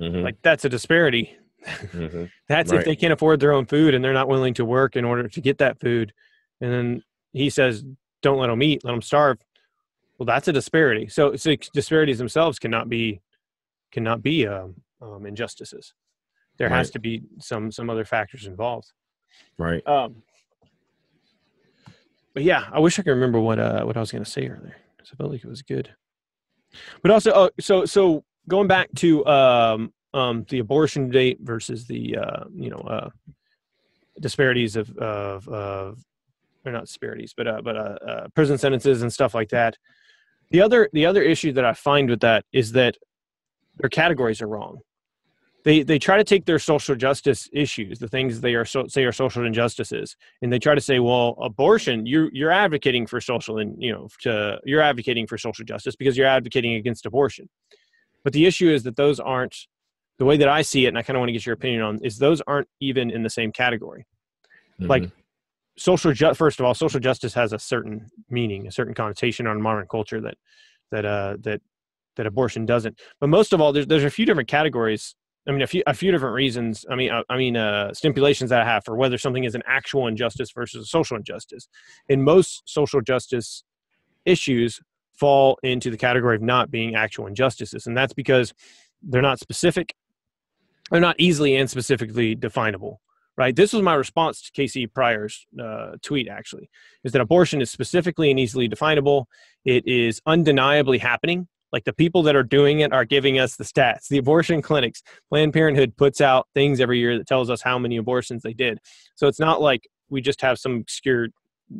mm-hmm. 0.00 0.22
like 0.22 0.36
that's 0.42 0.64
a 0.64 0.68
disparity. 0.68 1.36
Mm-hmm. 1.66 2.24
That's 2.48 2.70
right. 2.70 2.80
if 2.80 2.84
they 2.84 2.96
can't 2.96 3.12
afford 3.12 3.40
their 3.40 3.52
own 3.52 3.66
food 3.66 3.94
and 3.94 4.04
they're 4.04 4.12
not 4.12 4.28
willing 4.28 4.54
to 4.54 4.64
work 4.64 4.96
in 4.96 5.04
order 5.04 5.28
to 5.28 5.40
get 5.40 5.58
that 5.58 5.80
food. 5.80 6.12
And 6.60 6.72
then 6.72 7.02
he 7.32 7.50
says, 7.50 7.84
"Don't 8.22 8.38
let 8.38 8.48
them 8.48 8.62
eat; 8.62 8.84
let 8.84 8.92
them 8.92 9.02
starve." 9.02 9.38
Well, 10.18 10.26
that's 10.26 10.48
a 10.48 10.52
disparity. 10.52 11.08
So, 11.08 11.36
so 11.36 11.54
disparities 11.72 12.18
themselves 12.18 12.58
cannot 12.58 12.88
be 12.88 13.20
cannot 13.90 14.22
be 14.22 14.46
um, 14.46 14.74
um, 15.00 15.26
injustices. 15.26 15.94
There 16.58 16.68
right. 16.68 16.76
has 16.76 16.90
to 16.90 16.98
be 16.98 17.22
some 17.38 17.72
some 17.72 17.88
other 17.88 18.04
factors 18.04 18.46
involved. 18.46 18.92
Right. 19.58 19.86
Um, 19.86 20.22
but 22.34 22.42
yeah, 22.42 22.66
I 22.72 22.80
wish 22.80 22.98
I 22.98 23.02
could 23.02 23.12
remember 23.12 23.40
what 23.40 23.58
uh, 23.58 23.84
what 23.84 23.96
I 23.96 24.00
was 24.00 24.12
going 24.12 24.24
to 24.24 24.30
say 24.30 24.46
earlier. 24.46 24.76
I 25.00 25.16
felt 25.16 25.30
like 25.30 25.42
it 25.42 25.48
was 25.48 25.62
good. 25.62 25.94
But 27.02 27.10
also, 27.10 27.32
oh, 27.34 27.50
so 27.58 27.84
so 27.84 28.24
going 28.48 28.68
back 28.68 28.88
to 28.96 29.26
um, 29.26 29.92
um, 30.14 30.44
the 30.48 30.58
abortion 30.58 31.10
date 31.10 31.38
versus 31.40 31.86
the 31.86 32.16
uh, 32.16 32.44
you 32.54 32.70
know 32.70 32.78
uh, 32.78 33.10
disparities 34.20 34.76
of 34.76 34.90
of, 34.98 35.48
of 35.48 35.98
or 36.64 36.72
not 36.72 36.84
disparities, 36.84 37.34
but 37.36 37.46
uh, 37.46 37.62
but 37.62 37.76
uh, 37.76 37.98
uh, 38.06 38.28
prison 38.34 38.58
sentences 38.58 39.02
and 39.02 39.12
stuff 39.12 39.34
like 39.34 39.50
that. 39.50 39.76
The 40.50 40.60
other 40.60 40.88
the 40.92 41.06
other 41.06 41.22
issue 41.22 41.52
that 41.52 41.64
I 41.64 41.72
find 41.72 42.10
with 42.10 42.20
that 42.20 42.44
is 42.52 42.72
that 42.72 42.96
their 43.76 43.90
categories 43.90 44.42
are 44.42 44.48
wrong. 44.48 44.80
They 45.64 45.82
they 45.82 45.98
try 45.98 46.16
to 46.16 46.24
take 46.24 46.46
their 46.46 46.58
social 46.58 46.96
justice 46.96 47.48
issues, 47.52 47.98
the 47.98 48.08
things 48.08 48.40
they 48.40 48.54
are 48.54 48.64
so, 48.64 48.86
say 48.88 49.04
are 49.04 49.12
social 49.12 49.44
injustices, 49.44 50.16
and 50.42 50.52
they 50.52 50.58
try 50.58 50.74
to 50.74 50.80
say, 50.80 50.98
well, 50.98 51.36
abortion, 51.40 52.06
you're 52.06 52.30
you're 52.32 52.50
advocating 52.50 53.06
for 53.06 53.20
social 53.20 53.58
and 53.58 53.80
you 53.80 53.92
know 53.92 54.08
to, 54.22 54.58
you're 54.64 54.80
advocating 54.80 55.26
for 55.26 55.38
social 55.38 55.64
justice 55.64 55.96
because 55.96 56.16
you're 56.16 56.26
advocating 56.26 56.74
against 56.74 57.06
abortion. 57.06 57.48
But 58.24 58.32
the 58.32 58.46
issue 58.46 58.70
is 58.70 58.82
that 58.82 58.96
those 58.96 59.20
aren't 59.20 59.56
the 60.20 60.26
way 60.26 60.36
that 60.36 60.48
I 60.48 60.60
see 60.60 60.84
it, 60.84 60.88
and 60.88 60.98
I 60.98 61.02
kind 61.02 61.16
of 61.16 61.20
want 61.20 61.30
to 61.30 61.32
get 61.32 61.46
your 61.46 61.54
opinion 61.54 61.80
on 61.80 61.98
is 62.04 62.18
those 62.18 62.42
aren't 62.46 62.68
even 62.78 63.10
in 63.10 63.22
the 63.22 63.30
same 63.30 63.50
category. 63.50 64.06
Mm-hmm. 64.78 64.90
Like 64.90 65.10
social 65.78 66.12
ju- 66.12 66.34
first 66.34 66.60
of 66.60 66.66
all 66.66 66.74
social 66.74 67.00
justice 67.00 67.32
has 67.32 67.54
a 67.54 67.58
certain 67.58 68.06
meaning 68.28 68.66
a 68.66 68.70
certain 68.70 68.92
connotation 68.92 69.46
on 69.46 69.60
modern 69.62 69.86
culture 69.90 70.20
that 70.20 70.34
that 70.90 71.06
uh 71.06 71.36
that 71.40 71.60
that 72.16 72.26
abortion 72.26 72.66
doesn't 72.66 73.00
but 73.18 73.28
most 73.28 73.54
of 73.54 73.62
all 73.62 73.72
there's 73.72 73.86
there's 73.86 74.04
a 74.04 74.10
few 74.10 74.26
different 74.26 74.48
categories 74.48 75.14
i 75.48 75.52
mean 75.52 75.62
a 75.62 75.66
few 75.66 75.82
a 75.86 75.94
few 75.94 76.10
different 76.10 76.34
reasons 76.34 76.84
i 76.90 76.94
mean 76.94 77.10
i, 77.10 77.22
I 77.30 77.38
mean 77.38 77.56
uh 77.56 77.94
stipulations 77.94 78.50
that 78.50 78.60
i 78.60 78.64
have 78.64 78.84
for 78.84 78.96
whether 78.96 79.16
something 79.16 79.44
is 79.44 79.54
an 79.54 79.62
actual 79.66 80.06
injustice 80.06 80.50
versus 80.52 80.84
a 80.84 80.86
social 80.86 81.16
injustice 81.16 81.66
in 82.10 82.22
most 82.22 82.62
social 82.66 83.00
justice 83.00 83.64
issues 84.26 84.80
fall 85.14 85.58
into 85.62 85.90
the 85.90 85.96
category 85.96 86.36
of 86.36 86.42
not 86.42 86.70
being 86.70 86.94
actual 86.94 87.26
injustices 87.26 87.86
and 87.86 87.96
that's 87.96 88.12
because 88.12 88.52
they're 89.02 89.22
not 89.22 89.38
specific 89.38 89.94
they're 90.90 91.00
not 91.00 91.16
easily 91.18 91.56
and 91.56 91.68
specifically 91.70 92.34
definable 92.34 93.00
right? 93.40 93.56
This 93.56 93.72
was 93.72 93.80
my 93.80 93.94
response 93.94 94.50
to 94.50 94.66
KS 94.66 94.76
Prior's 94.92 95.46
uh, 95.58 95.92
tweet, 96.02 96.28
actually, 96.28 96.68
is 97.04 97.12
that 97.12 97.22
abortion 97.22 97.62
is 97.62 97.70
specifically 97.70 98.30
and 98.30 98.38
easily 98.38 98.68
definable. 98.68 99.28
It 99.64 99.86
is 99.86 100.20
undeniably 100.26 100.98
happening. 100.98 101.48
Like 101.72 101.84
the 101.84 101.94
people 101.94 102.22
that 102.24 102.36
are 102.36 102.42
doing 102.42 102.80
it 102.80 102.92
are 102.92 103.06
giving 103.06 103.38
us 103.38 103.56
the 103.56 103.64
stats. 103.64 104.08
The 104.08 104.18
abortion 104.18 104.60
clinics, 104.60 105.02
Planned 105.30 105.54
Parenthood 105.54 105.96
puts 105.96 106.20
out 106.20 106.48
things 106.52 106.80
every 106.80 106.98
year 106.98 107.16
that 107.16 107.26
tells 107.26 107.48
us 107.48 107.62
how 107.62 107.78
many 107.78 107.96
abortions 107.96 108.42
they 108.42 108.52
did. 108.52 108.78
So 109.14 109.26
it's 109.26 109.40
not 109.40 109.62
like 109.62 109.88
we 110.10 110.20
just 110.20 110.42
have 110.42 110.58
some 110.58 110.76
obscure 110.76 111.28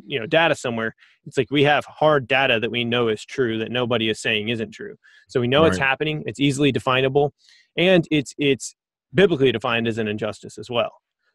you 0.05 0.17
know 0.17 0.25
data 0.25 0.55
somewhere 0.55 0.95
it's 1.25 1.37
like 1.37 1.51
we 1.51 1.63
have 1.63 1.83
hard 1.83 2.25
data 2.25 2.61
that 2.61 2.71
we 2.71 2.85
know 2.85 3.09
is 3.09 3.25
true 3.25 3.57
that 3.57 3.69
nobody 3.69 4.07
is 4.09 4.21
saying 4.21 4.47
isn't 4.47 4.71
true 4.71 4.95
so 5.27 5.41
we 5.41 5.49
know 5.49 5.63
right. 5.63 5.67
it's 5.67 5.77
happening 5.77 6.23
it's 6.25 6.39
easily 6.39 6.71
definable 6.71 7.33
and 7.75 8.07
it's 8.09 8.33
it's 8.37 8.73
biblically 9.13 9.51
defined 9.51 9.87
as 9.87 9.97
an 9.97 10.07
injustice 10.07 10.57
as 10.57 10.69
well 10.69 10.91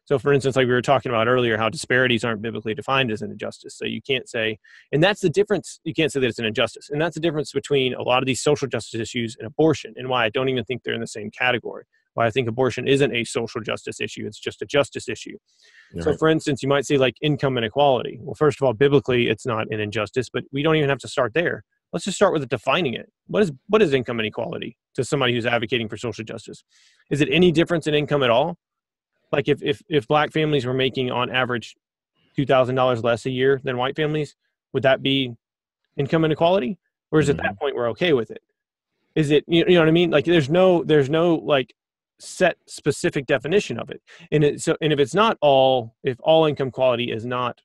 so, 0.07 0.17
for 0.17 0.31
instance, 0.31 0.55
like 0.55 0.67
we 0.67 0.73
were 0.73 0.81
talking 0.81 1.11
about 1.11 1.27
earlier, 1.27 1.57
how 1.57 1.67
disparities 1.67 2.23
aren't 2.23 2.41
biblically 2.41 2.73
defined 2.73 3.11
as 3.11 3.21
an 3.21 3.29
injustice. 3.29 3.77
So, 3.77 3.83
you 3.83 4.01
can't 4.01 4.27
say, 4.29 4.57
and 4.93 5.03
that's 5.03 5.19
the 5.19 5.29
difference. 5.29 5.81
You 5.83 5.93
can't 5.93 6.13
say 6.13 6.21
that 6.21 6.27
it's 6.27 6.39
an 6.39 6.45
injustice. 6.45 6.89
And 6.89 7.01
that's 7.01 7.15
the 7.15 7.19
difference 7.19 7.51
between 7.51 7.93
a 7.93 8.01
lot 8.01 8.23
of 8.23 8.25
these 8.25 8.41
social 8.41 8.69
justice 8.69 9.01
issues 9.01 9.35
and 9.37 9.45
abortion, 9.45 9.93
and 9.97 10.07
why 10.07 10.23
I 10.23 10.29
don't 10.29 10.47
even 10.47 10.63
think 10.63 10.83
they're 10.83 10.93
in 10.93 11.01
the 11.01 11.07
same 11.07 11.29
category. 11.29 11.83
Why 12.13 12.25
I 12.25 12.31
think 12.31 12.47
abortion 12.47 12.87
isn't 12.87 13.13
a 13.13 13.25
social 13.25 13.59
justice 13.59 13.99
issue, 13.99 14.25
it's 14.25 14.39
just 14.39 14.61
a 14.61 14.65
justice 14.65 15.09
issue. 15.09 15.37
So, 15.99 16.15
for 16.15 16.29
instance, 16.29 16.63
you 16.63 16.69
might 16.69 16.85
say 16.85 16.97
like 16.97 17.15
income 17.21 17.57
inequality. 17.57 18.17
Well, 18.21 18.33
first 18.33 18.61
of 18.61 18.65
all, 18.65 18.73
biblically, 18.73 19.27
it's 19.27 19.45
not 19.45 19.67
an 19.71 19.81
injustice, 19.81 20.29
but 20.29 20.45
we 20.53 20.63
don't 20.63 20.77
even 20.77 20.89
have 20.89 20.99
to 20.99 21.09
start 21.09 21.33
there. 21.33 21.65
Let's 21.93 22.05
just 22.05 22.17
start 22.17 22.33
with 22.33 22.47
defining 22.49 22.93
it. 22.93 23.11
What 23.27 23.43
is 23.43 23.51
what 23.67 23.81
is 23.81 23.93
income 23.93 24.19
inequality 24.19 24.77
to 24.95 25.03
somebody 25.03 25.33
who's 25.33 25.45
advocating 25.45 25.87
for 25.87 25.97
social 25.97 26.23
justice? 26.23 26.63
Is 27.09 27.21
it 27.21 27.29
any 27.31 27.51
difference 27.51 27.87
in 27.87 27.93
income 27.93 28.23
at 28.23 28.29
all? 28.29 28.57
like 29.31 29.47
if 29.47 29.61
if 29.61 29.81
if 29.89 30.07
black 30.07 30.31
families 30.31 30.65
were 30.65 30.73
making 30.73 31.11
on 31.11 31.29
average 31.29 31.75
two 32.35 32.45
thousand 32.45 32.75
dollars 32.75 33.03
less 33.03 33.25
a 33.25 33.29
year 33.29 33.59
than 33.63 33.77
white 33.77 33.95
families, 33.95 34.35
would 34.73 34.83
that 34.83 35.01
be 35.01 35.33
income 35.97 36.25
inequality? 36.25 36.77
Or 37.11 37.19
is 37.19 37.29
mm-hmm. 37.29 37.39
at 37.39 37.43
that 37.43 37.59
point 37.59 37.75
we're 37.75 37.89
okay 37.89 38.13
with 38.13 38.31
it? 38.31 38.41
Is 39.15 39.31
it 39.31 39.43
you 39.47 39.65
know 39.65 39.79
what 39.79 39.87
I 39.87 39.91
mean? 39.91 40.11
Like 40.11 40.25
there's 40.25 40.49
no 40.49 40.83
there's 40.83 41.09
no 41.09 41.35
like 41.35 41.73
set 42.19 42.57
specific 42.67 43.25
definition 43.25 43.79
of 43.79 43.89
it. 43.89 44.01
And 44.31 44.43
it, 44.43 44.61
so 44.61 44.75
and 44.81 44.93
if 44.93 44.99
it's 44.99 45.15
not 45.15 45.37
all 45.41 45.95
if 46.03 46.17
all 46.21 46.45
income 46.45 46.71
quality 46.71 47.11
is 47.11 47.25
not 47.25 47.59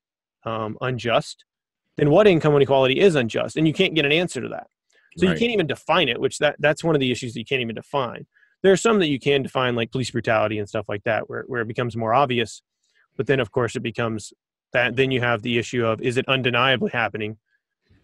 um, 0.44 0.76
unjust, 0.80 1.44
then 1.96 2.10
what 2.10 2.26
income 2.26 2.54
inequality 2.56 3.00
is 3.00 3.14
unjust? 3.14 3.56
And 3.56 3.66
you 3.66 3.74
can't 3.74 3.94
get 3.94 4.04
an 4.04 4.12
answer 4.12 4.40
to 4.40 4.48
that. 4.48 4.66
So 5.18 5.26
right. 5.26 5.34
you 5.34 5.38
can't 5.38 5.52
even 5.52 5.66
define 5.66 6.08
it, 6.08 6.20
which 6.20 6.38
that 6.38 6.56
that's 6.58 6.82
one 6.82 6.94
of 6.94 7.00
the 7.00 7.10
issues 7.10 7.34
that 7.34 7.38
you 7.38 7.44
can't 7.44 7.60
even 7.60 7.74
define 7.74 8.26
there 8.62 8.72
are 8.72 8.76
some 8.76 8.98
that 9.00 9.08
you 9.08 9.18
can 9.18 9.42
define 9.42 9.74
like 9.74 9.90
police 9.90 10.10
brutality 10.10 10.58
and 10.58 10.68
stuff 10.68 10.86
like 10.88 11.02
that 11.04 11.28
where, 11.28 11.44
where 11.46 11.62
it 11.62 11.68
becomes 11.68 11.96
more 11.96 12.14
obvious 12.14 12.62
but 13.16 13.26
then 13.26 13.40
of 13.40 13.50
course 13.50 13.76
it 13.76 13.82
becomes 13.82 14.32
that 14.72 14.96
then 14.96 15.10
you 15.10 15.20
have 15.20 15.42
the 15.42 15.58
issue 15.58 15.84
of 15.84 16.00
is 16.00 16.16
it 16.16 16.26
undeniably 16.28 16.90
happening 16.90 17.36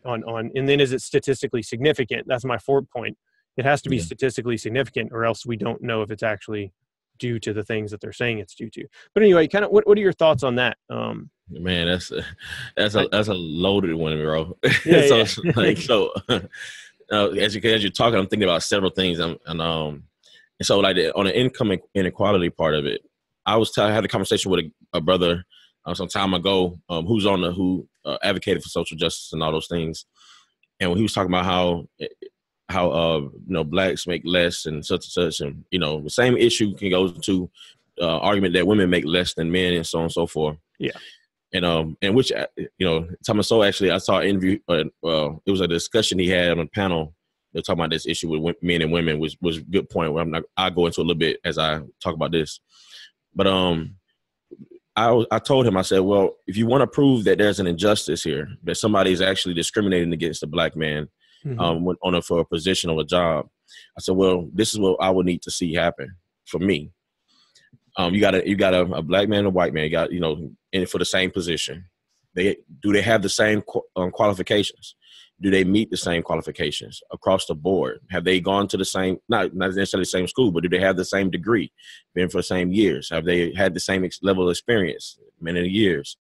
on 0.05 0.23
on 0.25 0.51
and 0.55 0.69
then 0.69 0.81
is 0.81 0.93
it 0.93 1.01
statistically 1.01 1.63
significant 1.63 2.27
that's 2.27 2.45
my 2.45 2.59
fourth 2.59 2.89
point 2.91 3.17
it 3.57 3.65
has 3.65 3.83
to 3.83 3.89
be 3.89 3.97
yeah. 3.97 4.03
statistically 4.03 4.57
significant 4.57 5.11
or 5.13 5.25
else 5.25 5.47
we 5.47 5.57
don't 5.57 5.83
know 5.83 6.03
if 6.03 6.11
it's 6.11 6.23
actually 6.23 6.73
due 7.19 7.39
to 7.41 7.53
the 7.53 7.65
things 7.65 7.91
that 7.91 8.01
they're 8.01 8.13
saying 8.13 8.39
it's 8.39 8.55
due 8.55 8.71
to. 8.71 8.87
But 9.15 9.23
anyway 9.23 9.49
kind 9.49 9.65
of 9.65 9.71
what, 9.71 9.87
what 9.87 9.99
are 9.99 10.03
your 10.03 10.13
thoughts 10.13 10.43
on 10.43 10.57
that? 10.57 10.77
Um 10.91 11.31
man 11.51 11.87
that's 11.87 12.11
a, 12.13 12.23
that's 12.77 12.95
a 12.95 13.09
that's 13.11 13.29
a 13.29 13.35
loaded 13.35 13.95
one 13.95 14.17
bro. 14.19 14.57
Yeah, 14.85 15.07
so 15.07 15.43
yeah. 15.45 15.53
like 15.57 15.79
so 15.79 16.13
uh, 16.29 17.29
as 17.31 17.55
you 17.55 17.63
as 17.63 17.83
you're 17.83 17.91
talking 17.91 18.19
i'm 18.19 18.27
thinking 18.27 18.49
about 18.49 18.63
several 18.63 18.91
things 18.91 19.19
I'm, 19.19 19.39
and 19.47 19.63
um 19.63 20.05
and 20.59 20.67
so, 20.67 20.81
like 20.81 20.97
on 21.15 21.27
the 21.27 21.39
income 21.39 21.73
inequality 21.95 22.51
part 22.51 22.75
of 22.75 22.85
it, 22.85 23.03
I 23.47 23.57
was 23.57 23.71
t- 23.71 23.81
I 23.81 23.93
had 23.93 24.05
a 24.05 24.09
conversation 24.09 24.51
with 24.51 24.61
a, 24.61 24.99
a 24.99 25.01
brother 25.01 25.45
uh, 25.85 25.95
some 25.95 26.09
time 26.09 26.35
ago 26.35 26.79
um, 26.89 27.07
who's 27.07 27.27
on 27.27 27.43
the 27.43 27.53
who 27.53 27.87
uh, 28.05 28.19
advocated 28.23 28.63
for 28.63 28.69
social 28.69 28.97
justice 28.97 29.33
and 29.33 29.43
all 29.43 29.53
those 29.53 29.69
things, 29.69 30.07
and 30.81 30.91
when 30.91 30.97
he 30.97 31.03
was 31.03 31.13
talking 31.13 31.31
about 31.31 31.45
how 31.45 31.87
eh, 32.01 32.07
how 32.69 32.91
uh 32.91 33.21
you 33.21 33.43
know 33.47 33.65
blacks 33.65 34.07
make 34.07 34.23
less 34.25 34.67
and 34.67 34.85
such 34.85 35.05
and 35.07 35.13
such, 35.33 35.41
and 35.41 35.65
you 35.71 35.79
know 35.79 36.01
the 36.01 36.11
same 36.11 36.37
issue 36.37 36.75
can 36.75 36.91
go 36.91 37.09
to 37.09 37.51
uh, 38.01 38.19
argument 38.19 38.55
that 38.55 38.67
women 38.67 38.91
make 38.91 39.05
less 39.05 39.35
than 39.35 39.51
men 39.51 39.75
and 39.75 39.87
so 39.87 39.99
on 39.99 40.05
and 40.05 40.13
so 40.13 40.27
forth. 40.27 40.57
Yeah. 40.79 40.93
And 41.53 41.65
um 41.65 41.97
and 42.03 42.15
which 42.15 42.31
uh, 42.31 42.47
you 42.57 42.87
know 42.87 43.09
Thomas 43.27 43.49
So 43.49 43.63
actually 43.63 43.91
I 43.91 43.99
saw 43.99 44.19
an 44.19 44.29
interview 44.29 44.59
uh, 44.69 44.85
uh, 45.05 45.31
it 45.47 45.51
was 45.51 45.63
a 45.63 45.69
discussion 45.69 46.19
he 46.19 46.29
had 46.29 46.51
on 46.53 46.61
a 46.61 46.67
panel 46.67 47.15
they're 47.53 47.63
talking 47.63 47.81
about 47.81 47.91
this 47.91 48.07
issue 48.07 48.29
with 48.29 48.57
men 48.63 48.83
and 48.83 48.93
women 48.93 49.19
which 49.19 49.37
was 49.41 49.59
a 49.59 49.63
good 49.63 49.89
point. 49.89 50.13
Where 50.13 50.23
I'm 50.23 50.31
not, 50.31 50.45
I'll 50.57 50.71
go 50.71 50.87
into 50.87 51.01
a 51.01 51.03
little 51.03 51.15
bit 51.15 51.41
as 51.45 51.59
I 51.59 51.81
talk 52.03 52.15
about 52.15 52.33
this, 52.33 52.61
but 53.35 53.47
um, 53.47 53.97
I 54.97 55.25
I 55.31 55.39
told 55.39 55.67
him 55.67 55.77
I 55.77 55.83
said, 55.83 56.01
well, 56.01 56.37
if 56.47 56.57
you 56.57 56.67
want 56.67 56.83
to 56.83 56.87
prove 56.87 57.25
that 57.25 57.39
there's 57.39 57.61
an 57.61 57.67
injustice 57.67 58.23
here, 58.23 58.49
that 58.65 58.77
somebody 58.77 59.13
is 59.13 59.23
actually 59.23 59.55
discriminating 59.55 60.13
against 60.13 60.43
a 60.43 60.47
black 60.47 60.77
man, 60.77 61.09
mm-hmm. 61.45 61.61
um, 61.61 61.87
on 62.03 62.15
a 62.15 62.23
for 62.23 62.41
a 62.41 62.45
position 62.45 62.91
or 62.91 63.01
a 63.01 63.05
job, 63.05 63.49
I 63.97 64.01
said, 64.01 64.17
well, 64.17 64.49
this 64.53 64.73
is 64.73 64.81
what 64.81 64.97
I 65.01 65.11
would 65.11 65.27
need 65.27 65.43
to 65.43 65.51
see 65.51 65.75
happen 65.75 66.15
for 66.47 66.59
me. 66.59 66.91
Um, 67.97 68.15
you 68.15 68.21
got 68.21 68.35
a 68.35 68.49
you 68.49 68.57
got 68.57 68.75
a, 68.75 68.83
a 68.83 69.03
black 69.03 69.29
man 69.29 69.41
and 69.41 69.49
a 69.49 69.51
white 69.51 69.75
man. 69.75 69.85
You 69.85 69.91
got 69.91 70.13
you 70.13 70.21
know 70.21 70.51
in 70.73 70.87
for 70.87 70.99
the 70.99 71.05
same 71.05 71.31
position. 71.31 71.85
They 72.35 72.57
do 72.83 72.93
they 72.93 73.03
have 73.03 73.23
the 73.23 73.29
same 73.29 73.63
um, 73.97 74.11
qualifications? 74.11 74.95
do 75.41 75.51
they 75.51 75.65
meet 75.65 75.91
the 75.91 75.97
same 75.97 76.23
qualifications 76.23 77.01
across 77.13 77.47
the 77.47 77.55
board? 77.55 78.01
Have 78.11 78.25
they 78.25 78.41
gone 78.41 78.67
to 78.69 78.77
the 78.77 78.85
same, 78.85 79.19
not, 79.29 79.55
not 79.55 79.75
necessarily 79.75 80.03
the 80.03 80.07
same 80.07 80.27
school, 80.27 80.51
but 80.51 80.63
do 80.63 80.69
they 80.69 80.81
have 80.81 80.97
the 80.97 81.05
same 81.05 81.31
degree, 81.31 81.73
been 82.15 82.29
for 82.29 82.39
the 82.39 82.43
same 82.43 82.73
years? 82.73 83.09
Have 83.11 83.25
they 83.25 83.53
had 83.55 83.75
the 83.75 83.81
same 83.81 84.09
level 84.23 84.45
of 84.45 84.51
experience, 84.51 85.19
many 85.41 85.69
years, 85.69 86.17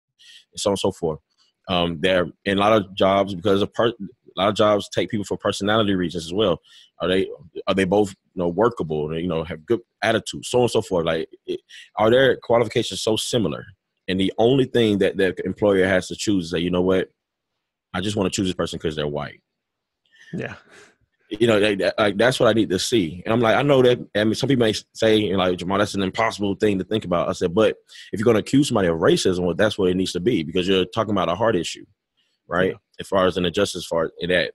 and 0.52 0.60
so 0.60 0.70
on 0.70 0.72
and 0.72 0.78
so 0.78 0.92
forth? 0.92 1.20
Um, 1.68 1.98
there 2.00 2.26
in 2.44 2.58
a 2.58 2.60
lot 2.60 2.72
of 2.72 2.94
jobs 2.94 3.34
because 3.34 3.62
of 3.62 3.72
per, 3.72 3.92
a 4.36 4.40
lot 4.40 4.48
of 4.48 4.54
jobs 4.54 4.88
take 4.88 5.10
people 5.10 5.24
for 5.24 5.36
personality 5.36 5.94
reasons 5.94 6.26
as 6.26 6.32
well. 6.32 6.60
Are 7.00 7.08
they 7.08 7.28
are 7.66 7.74
they 7.74 7.84
both 7.84 8.10
you 8.10 8.40
know 8.42 8.48
workable? 8.48 9.16
You 9.18 9.28
know, 9.28 9.44
have 9.44 9.66
good 9.66 9.80
attitude, 10.02 10.44
so 10.44 10.58
on 10.58 10.62
and 10.64 10.70
so 10.70 10.82
forth. 10.82 11.06
Like, 11.06 11.28
are 11.96 12.10
their 12.10 12.36
qualifications 12.36 13.02
so 13.02 13.16
similar? 13.16 13.64
And 14.08 14.20
the 14.20 14.32
only 14.38 14.66
thing 14.66 14.98
that 14.98 15.16
the 15.16 15.34
employer 15.44 15.86
has 15.86 16.08
to 16.08 16.16
choose 16.16 16.46
is 16.46 16.50
that 16.50 16.60
you 16.60 16.70
know 16.70 16.82
what 16.82 17.08
I 17.94 18.00
just 18.00 18.16
want 18.16 18.30
to 18.30 18.36
choose 18.36 18.48
this 18.48 18.54
person 18.54 18.78
because 18.78 18.96
they're 18.96 19.08
white. 19.08 19.40
Yeah. 20.32 20.54
You 21.30 21.46
know, 21.46 21.58
like, 21.58 21.80
like, 21.98 22.16
that's 22.16 22.38
what 22.38 22.48
I 22.48 22.52
need 22.52 22.70
to 22.70 22.78
see. 22.78 23.22
And 23.24 23.32
I'm 23.32 23.40
like, 23.40 23.56
I 23.56 23.62
know 23.62 23.82
that. 23.82 23.98
I 24.14 24.24
mean, 24.24 24.34
some 24.34 24.48
people 24.48 24.66
may 24.66 24.74
say, 24.92 25.16
you 25.16 25.32
know, 25.32 25.38
like 25.38 25.56
Jamal, 25.58 25.78
that's 25.78 25.94
an 25.94 26.02
impossible 26.02 26.54
thing 26.56 26.78
to 26.78 26.84
think 26.84 27.04
about. 27.04 27.28
I 27.28 27.32
said, 27.32 27.54
but 27.54 27.76
if 28.12 28.20
you're 28.20 28.24
going 28.24 28.34
to 28.34 28.40
accuse 28.40 28.68
somebody 28.68 28.88
of 28.88 28.98
racism, 28.98 29.40
well, 29.40 29.54
that's 29.54 29.78
what 29.78 29.90
it 29.90 29.96
needs 29.96 30.12
to 30.12 30.20
be 30.20 30.42
because 30.42 30.68
you're 30.68 30.84
talking 30.84 31.12
about 31.12 31.28
a 31.28 31.34
hard 31.34 31.56
issue, 31.56 31.84
right? 32.48 32.70
Yeah. 32.70 32.76
As 33.00 33.08
far 33.08 33.26
as 33.26 33.36
an 33.36 33.44
injustice 33.44 33.84
for 33.84 34.12
that. 34.28 34.52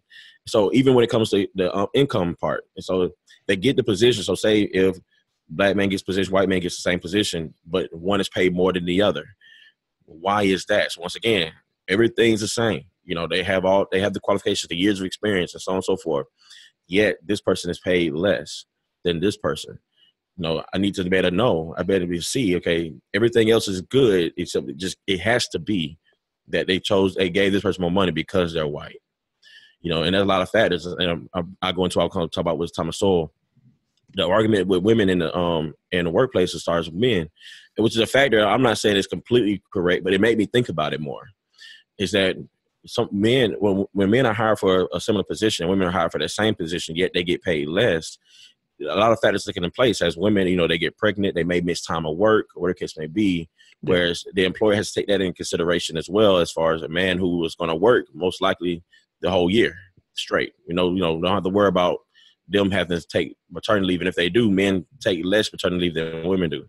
So 0.47 0.71
even 0.73 0.95
when 0.95 1.03
it 1.03 1.09
comes 1.09 1.29
to 1.31 1.47
the 1.55 1.75
um, 1.75 1.87
income 1.93 2.35
part, 2.39 2.63
and 2.75 2.83
so 2.83 3.11
they 3.47 3.55
get 3.55 3.75
the 3.75 3.83
position. 3.83 4.23
So 4.23 4.35
say 4.35 4.61
if 4.61 4.97
black 5.49 5.75
man 5.75 5.89
gets 5.89 6.03
position, 6.03 6.33
white 6.33 6.49
man 6.49 6.61
gets 6.61 6.77
the 6.77 6.81
same 6.81 6.99
position, 6.99 7.53
but 7.65 7.93
one 7.93 8.21
is 8.21 8.29
paid 8.29 8.53
more 8.55 8.71
than 8.73 8.85
the 8.85 9.01
other. 9.01 9.25
Why 10.05 10.43
is 10.43 10.65
that? 10.65 10.91
So 10.91 11.01
once 11.01 11.15
again, 11.15 11.51
everything's 11.87 12.41
the 12.41 12.47
same. 12.47 12.85
You 13.03 13.15
know, 13.15 13.27
they 13.27 13.43
have 13.43 13.65
all 13.65 13.87
they 13.91 13.99
have 13.99 14.13
the 14.13 14.19
qualifications, 14.19 14.69
the 14.69 14.75
years 14.75 14.99
of 14.99 15.05
experience, 15.05 15.53
and 15.53 15.61
so 15.61 15.71
on 15.71 15.77
and 15.77 15.83
so 15.83 15.97
forth. 15.97 16.27
Yet 16.87 17.17
this 17.23 17.41
person 17.41 17.69
is 17.69 17.79
paid 17.79 18.13
less 18.13 18.65
than 19.03 19.19
this 19.19 19.37
person. 19.37 19.79
you 20.37 20.43
know, 20.43 20.63
I 20.73 20.77
need 20.77 20.95
to 20.95 21.09
better 21.09 21.31
know. 21.31 21.75
I 21.77 21.83
better 21.83 22.07
be 22.07 22.21
see. 22.21 22.55
Okay, 22.57 22.93
everything 23.13 23.51
else 23.51 23.67
is 23.67 23.81
good. 23.81 24.33
It's 24.37 24.55
just 24.77 24.97
it 25.05 25.19
has 25.19 25.47
to 25.49 25.59
be 25.59 25.97
that 26.49 26.67
they 26.67 26.79
chose 26.79 27.15
they 27.15 27.29
gave 27.29 27.51
this 27.51 27.61
person 27.61 27.81
more 27.81 27.91
money 27.91 28.11
because 28.11 28.53
they're 28.53 28.67
white. 28.67 29.01
You 29.81 29.89
know, 29.89 30.03
and 30.03 30.13
there's 30.13 30.23
a 30.23 30.27
lot 30.27 30.41
of 30.41 30.49
factors. 30.49 30.85
And 30.85 31.29
I, 31.33 31.43
I 31.61 31.71
go 31.71 31.85
into 31.85 32.01
I'll 32.01 32.09
talk 32.09 32.37
about 32.37 32.57
with 32.57 32.75
Thomas 32.75 32.99
Sowell. 32.99 33.31
The 34.15 34.27
argument 34.27 34.67
with 34.67 34.81
women 34.83 35.07
in 35.09 35.19
the 35.19 35.35
um 35.37 35.75
in 35.91 36.05
the 36.05 36.11
workplace 36.11 36.55
as 36.55 36.63
far 36.63 36.79
as 36.79 36.91
men, 36.91 37.29
which 37.77 37.95
is 37.95 38.01
a 38.01 38.07
factor. 38.07 38.43
I'm 38.43 38.63
not 38.63 38.79
saying 38.79 38.97
it's 38.97 39.07
completely 39.07 39.61
correct, 39.71 40.03
but 40.03 40.13
it 40.13 40.21
made 40.21 40.37
me 40.37 40.47
think 40.47 40.67
about 40.69 40.93
it 40.93 40.99
more. 40.99 41.29
Is 41.99 42.11
that 42.13 42.35
some 42.87 43.09
men 43.11 43.55
when 43.59 43.85
when 43.93 44.09
men 44.09 44.25
are 44.25 44.33
hired 44.33 44.59
for 44.59 44.89
a 44.93 44.99
similar 44.99 45.23
position, 45.23 45.67
women 45.67 45.87
are 45.87 45.91
hired 45.91 46.11
for 46.11 46.19
the 46.19 46.29
same 46.29 46.55
position, 46.55 46.95
yet 46.95 47.11
they 47.13 47.23
get 47.23 47.43
paid 47.43 47.67
less. 47.67 48.17
A 48.81 48.95
lot 48.95 49.11
of 49.11 49.19
factors 49.19 49.43
taking 49.43 49.63
in 49.63 49.71
place 49.71 50.01
as 50.01 50.17
women, 50.17 50.47
you 50.47 50.55
know, 50.55 50.67
they 50.67 50.77
get 50.77 50.97
pregnant, 50.97 51.35
they 51.35 51.43
may 51.43 51.59
miss 51.59 51.81
time 51.81 52.05
of 52.05 52.15
work, 52.15 52.47
whatever 52.55 52.73
the 52.73 52.79
case 52.79 52.97
may 52.97 53.07
be. 53.07 53.49
Whereas 53.81 54.25
the 54.33 54.43
employer 54.43 54.75
has 54.75 54.91
to 54.91 54.99
take 54.99 55.07
that 55.07 55.21
in 55.21 55.33
consideration 55.33 55.97
as 55.97 56.09
well, 56.09 56.37
as 56.37 56.51
far 56.51 56.73
as 56.73 56.81
a 56.81 56.89
man 56.89 57.17
who 57.17 57.37
was 57.37 57.55
going 57.55 57.69
to 57.69 57.75
work 57.75 58.07
most 58.13 58.41
likely 58.41 58.83
the 59.21 59.31
whole 59.31 59.49
year 59.49 59.73
straight. 60.15 60.53
You 60.67 60.75
know, 60.75 60.93
you 60.93 60.99
know, 60.99 61.19
don't 61.21 61.33
have 61.33 61.43
to 61.43 61.49
worry 61.49 61.69
about 61.69 61.99
them 62.47 62.71
having 62.71 62.99
to 62.99 63.07
take 63.07 63.35
maternity 63.49 63.87
leave, 63.87 64.01
and 64.01 64.07
if 64.07 64.15
they 64.15 64.29
do, 64.29 64.51
men 64.51 64.85
take 64.99 65.23
less 65.23 65.51
maternity 65.51 65.85
leave 65.85 65.93
than 65.93 66.27
women 66.27 66.49
do. 66.49 66.65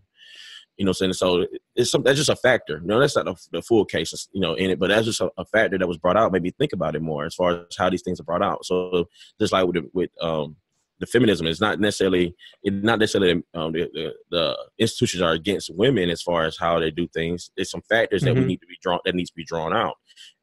You 0.77 0.85
know, 0.85 0.93
saying 0.93 1.13
so 1.13 1.45
it's 1.75 1.91
some 1.91 2.01
that's 2.01 2.17
just 2.17 2.29
a 2.29 2.35
factor. 2.35 2.79
Know, 2.79 2.99
that's 2.99 3.15
not 3.15 3.25
the, 3.25 3.35
the 3.51 3.61
full 3.61 3.85
case, 3.85 4.27
you 4.31 4.41
know, 4.41 4.53
in 4.53 4.71
it, 4.71 4.79
but 4.79 4.87
that's 4.87 5.05
just 5.05 5.21
a, 5.21 5.29
a, 5.37 5.45
factor 5.45 5.77
that 5.77 5.87
was 5.87 5.97
brought 5.97 6.17
out. 6.17 6.31
Maybe 6.31 6.51
think 6.51 6.73
about 6.73 6.95
it 6.95 7.01
more 7.01 7.25
as 7.25 7.35
far 7.35 7.51
as 7.51 7.77
how 7.77 7.89
these 7.89 8.01
things 8.01 8.19
are 8.19 8.23
brought 8.23 8.41
out. 8.41 8.65
So 8.65 9.07
just 9.39 9.53
like 9.53 9.67
with 9.67 9.83
with 9.93 10.09
um, 10.21 10.55
the 11.01 11.07
feminism, 11.07 11.47
it's 11.47 11.59
not 11.59 11.79
necessarily 11.79 12.33
it's 12.63 12.83
not 12.83 12.99
necessarily 12.99 13.43
um, 13.53 13.73
the, 13.73 13.89
the, 13.93 14.13
the 14.29 14.57
institutions 14.79 15.21
are 15.21 15.33
against 15.33 15.75
women 15.75 16.09
as 16.09 16.21
far 16.21 16.45
as 16.45 16.57
how 16.57 16.79
they 16.79 16.91
do 16.91 17.07
things. 17.09 17.51
There's 17.57 17.71
some 17.71 17.81
factors 17.89 18.23
mm-hmm. 18.23 18.35
that 18.35 18.39
we 18.39 18.47
need 18.47 18.61
to 18.61 18.67
be 18.67 18.77
drawn 18.81 18.99
that 19.03 19.15
needs 19.15 19.31
to 19.31 19.35
be 19.35 19.43
drawn 19.43 19.73
out. 19.73 19.95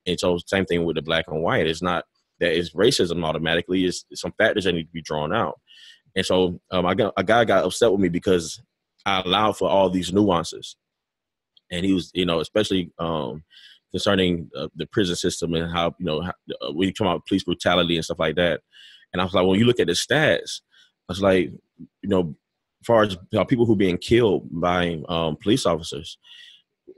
And 0.06 0.18
so 0.18 0.38
same 0.46 0.66
thing 0.66 0.84
with 0.84 0.96
the 0.96 1.02
black 1.02 1.26
and 1.28 1.42
white. 1.42 1.66
It's 1.66 1.82
not 1.82 2.04
that 2.40 2.52
it's 2.52 2.74
racism 2.74 3.24
automatically. 3.24 3.84
It's, 3.84 4.04
it's 4.10 4.20
some 4.20 4.34
factors 4.36 4.64
that 4.64 4.72
need 4.72 4.84
to 4.84 4.92
be 4.92 5.02
drawn 5.02 5.32
out. 5.32 5.58
And 6.16 6.26
so 6.26 6.60
um, 6.70 6.86
I 6.86 6.94
got 6.94 7.14
a 7.16 7.24
guy 7.24 7.44
got 7.44 7.64
upset 7.64 7.92
with 7.92 8.00
me 8.00 8.08
because 8.08 8.60
I 9.06 9.20
allowed 9.20 9.56
for 9.56 9.70
all 9.70 9.88
these 9.88 10.12
nuances, 10.12 10.76
and 11.70 11.86
he 11.86 11.92
was, 11.92 12.10
you 12.14 12.26
know, 12.26 12.40
especially 12.40 12.90
um, 12.98 13.44
concerning 13.92 14.50
uh, 14.56 14.68
the 14.74 14.86
prison 14.86 15.16
system 15.16 15.54
and 15.54 15.72
how 15.72 15.94
you 15.98 16.06
know 16.06 16.22
how, 16.22 16.32
uh, 16.62 16.72
we 16.72 16.92
come 16.92 17.06
out 17.06 17.26
police 17.26 17.44
brutality 17.44 17.96
and 17.96 18.04
stuff 18.04 18.18
like 18.18 18.36
that. 18.36 18.60
And 19.12 19.20
I 19.20 19.24
was 19.24 19.34
like, 19.34 19.46
when 19.46 19.58
you 19.58 19.64
look 19.64 19.80
at 19.80 19.86
the 19.86 19.94
stats, 19.94 20.60
I 21.08 21.12
was 21.12 21.22
like, 21.22 21.50
you 22.02 22.08
know, 22.08 22.34
as 22.82 22.86
far 22.86 23.02
as 23.02 23.16
people 23.46 23.66
who 23.66 23.72
are 23.72 23.76
being 23.76 23.98
killed 23.98 24.48
by 24.50 25.00
um, 25.08 25.36
police 25.36 25.66
officers, 25.66 26.18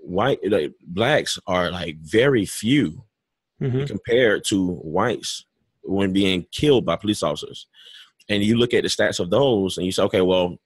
white 0.02 0.38
like, 0.48 0.72
blacks 0.86 1.38
are 1.46 1.70
like 1.70 1.96
very 2.00 2.44
few 2.44 3.04
mm-hmm. 3.60 3.84
compared 3.84 4.44
to 4.46 4.72
whites 4.74 5.46
when 5.82 6.12
being 6.12 6.46
killed 6.52 6.84
by 6.84 6.96
police 6.96 7.22
officers. 7.22 7.66
And 8.28 8.42
you 8.42 8.56
look 8.56 8.74
at 8.74 8.82
the 8.82 8.88
stats 8.88 9.18
of 9.18 9.30
those, 9.30 9.76
and 9.76 9.86
you 9.86 9.92
say, 9.92 10.02
okay, 10.04 10.20
well, 10.20 10.58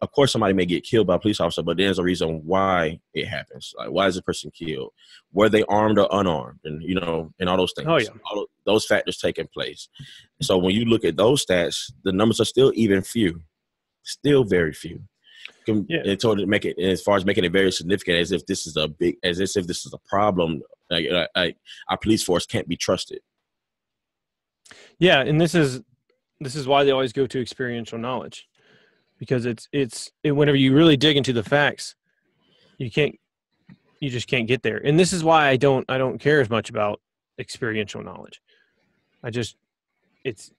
of 0.00 0.12
course 0.12 0.32
somebody 0.32 0.54
may 0.54 0.66
get 0.66 0.84
killed 0.84 1.06
by 1.06 1.16
a 1.16 1.18
police 1.18 1.40
officer, 1.40 1.62
but 1.62 1.76
there's 1.76 1.98
a 1.98 2.02
reason 2.02 2.42
why 2.44 3.00
it 3.14 3.26
happens. 3.26 3.74
Like 3.76 3.90
why 3.90 4.06
is 4.06 4.14
the 4.14 4.22
person 4.22 4.50
killed? 4.50 4.92
Were 5.32 5.48
they 5.48 5.64
armed 5.64 5.98
or 5.98 6.08
unarmed? 6.10 6.60
And 6.64 6.82
you 6.82 6.94
know, 6.94 7.32
and 7.40 7.48
all 7.48 7.56
those 7.56 7.72
oh, 7.78 7.82
things. 7.82 7.88
Oh 7.88 7.98
yeah. 7.98 8.20
All 8.30 8.46
those 8.64 8.86
factors 8.86 9.18
taking 9.18 9.48
place. 9.52 9.88
So 10.40 10.58
when 10.58 10.74
you 10.74 10.84
look 10.84 11.04
at 11.04 11.16
those 11.16 11.44
stats, 11.44 11.92
the 12.04 12.12
numbers 12.12 12.40
are 12.40 12.44
still 12.44 12.72
even 12.74 13.02
few. 13.02 13.42
Still 14.04 14.44
very 14.44 14.72
few. 14.72 15.00
Yeah. 15.66 16.00
And 16.04 16.20
to 16.20 16.46
make 16.46 16.64
it 16.64 16.78
as 16.78 17.02
far 17.02 17.16
as 17.16 17.24
making 17.24 17.44
it 17.44 17.52
very 17.52 17.70
significant 17.70 18.18
as 18.18 18.32
if 18.32 18.46
this 18.46 18.66
is 18.66 18.76
a 18.76 18.88
big 18.88 19.16
as 19.22 19.38
if 19.40 19.66
this 19.66 19.86
is 19.86 19.92
a 19.92 19.98
problem 20.08 20.62
like, 20.90 21.06
like 21.34 21.56
our 21.88 21.96
police 21.96 22.22
force 22.22 22.46
can't 22.46 22.68
be 22.68 22.76
trusted 22.76 23.20
yeah 24.98 25.20
and 25.20 25.40
this 25.40 25.54
is 25.54 25.80
this 26.40 26.56
is 26.56 26.66
why 26.66 26.84
they 26.84 26.90
always 26.90 27.12
go 27.12 27.26
to 27.26 27.40
experiential 27.40 27.98
knowledge 27.98 28.48
because 29.22 29.46
it's 29.46 29.68
it's 29.70 30.10
it, 30.24 30.32
whenever 30.32 30.56
you 30.56 30.74
really 30.74 30.96
dig 30.96 31.16
into 31.16 31.32
the 31.32 31.44
facts 31.44 31.94
you 32.76 32.90
can't 32.90 33.14
you 34.00 34.10
just 34.10 34.26
can't 34.26 34.48
get 34.48 34.64
there. 34.64 34.78
And 34.78 34.98
this 34.98 35.12
is 35.12 35.22
why 35.22 35.48
i 35.48 35.56
don't 35.56 35.88
i 35.88 35.96
don't 35.96 36.18
care 36.18 36.40
as 36.40 36.50
much 36.50 36.70
about 36.70 37.00
experiential 37.38 38.02
knowledge. 38.02 38.42
I 39.22 39.30
just 39.30 39.56
it's 40.24 40.50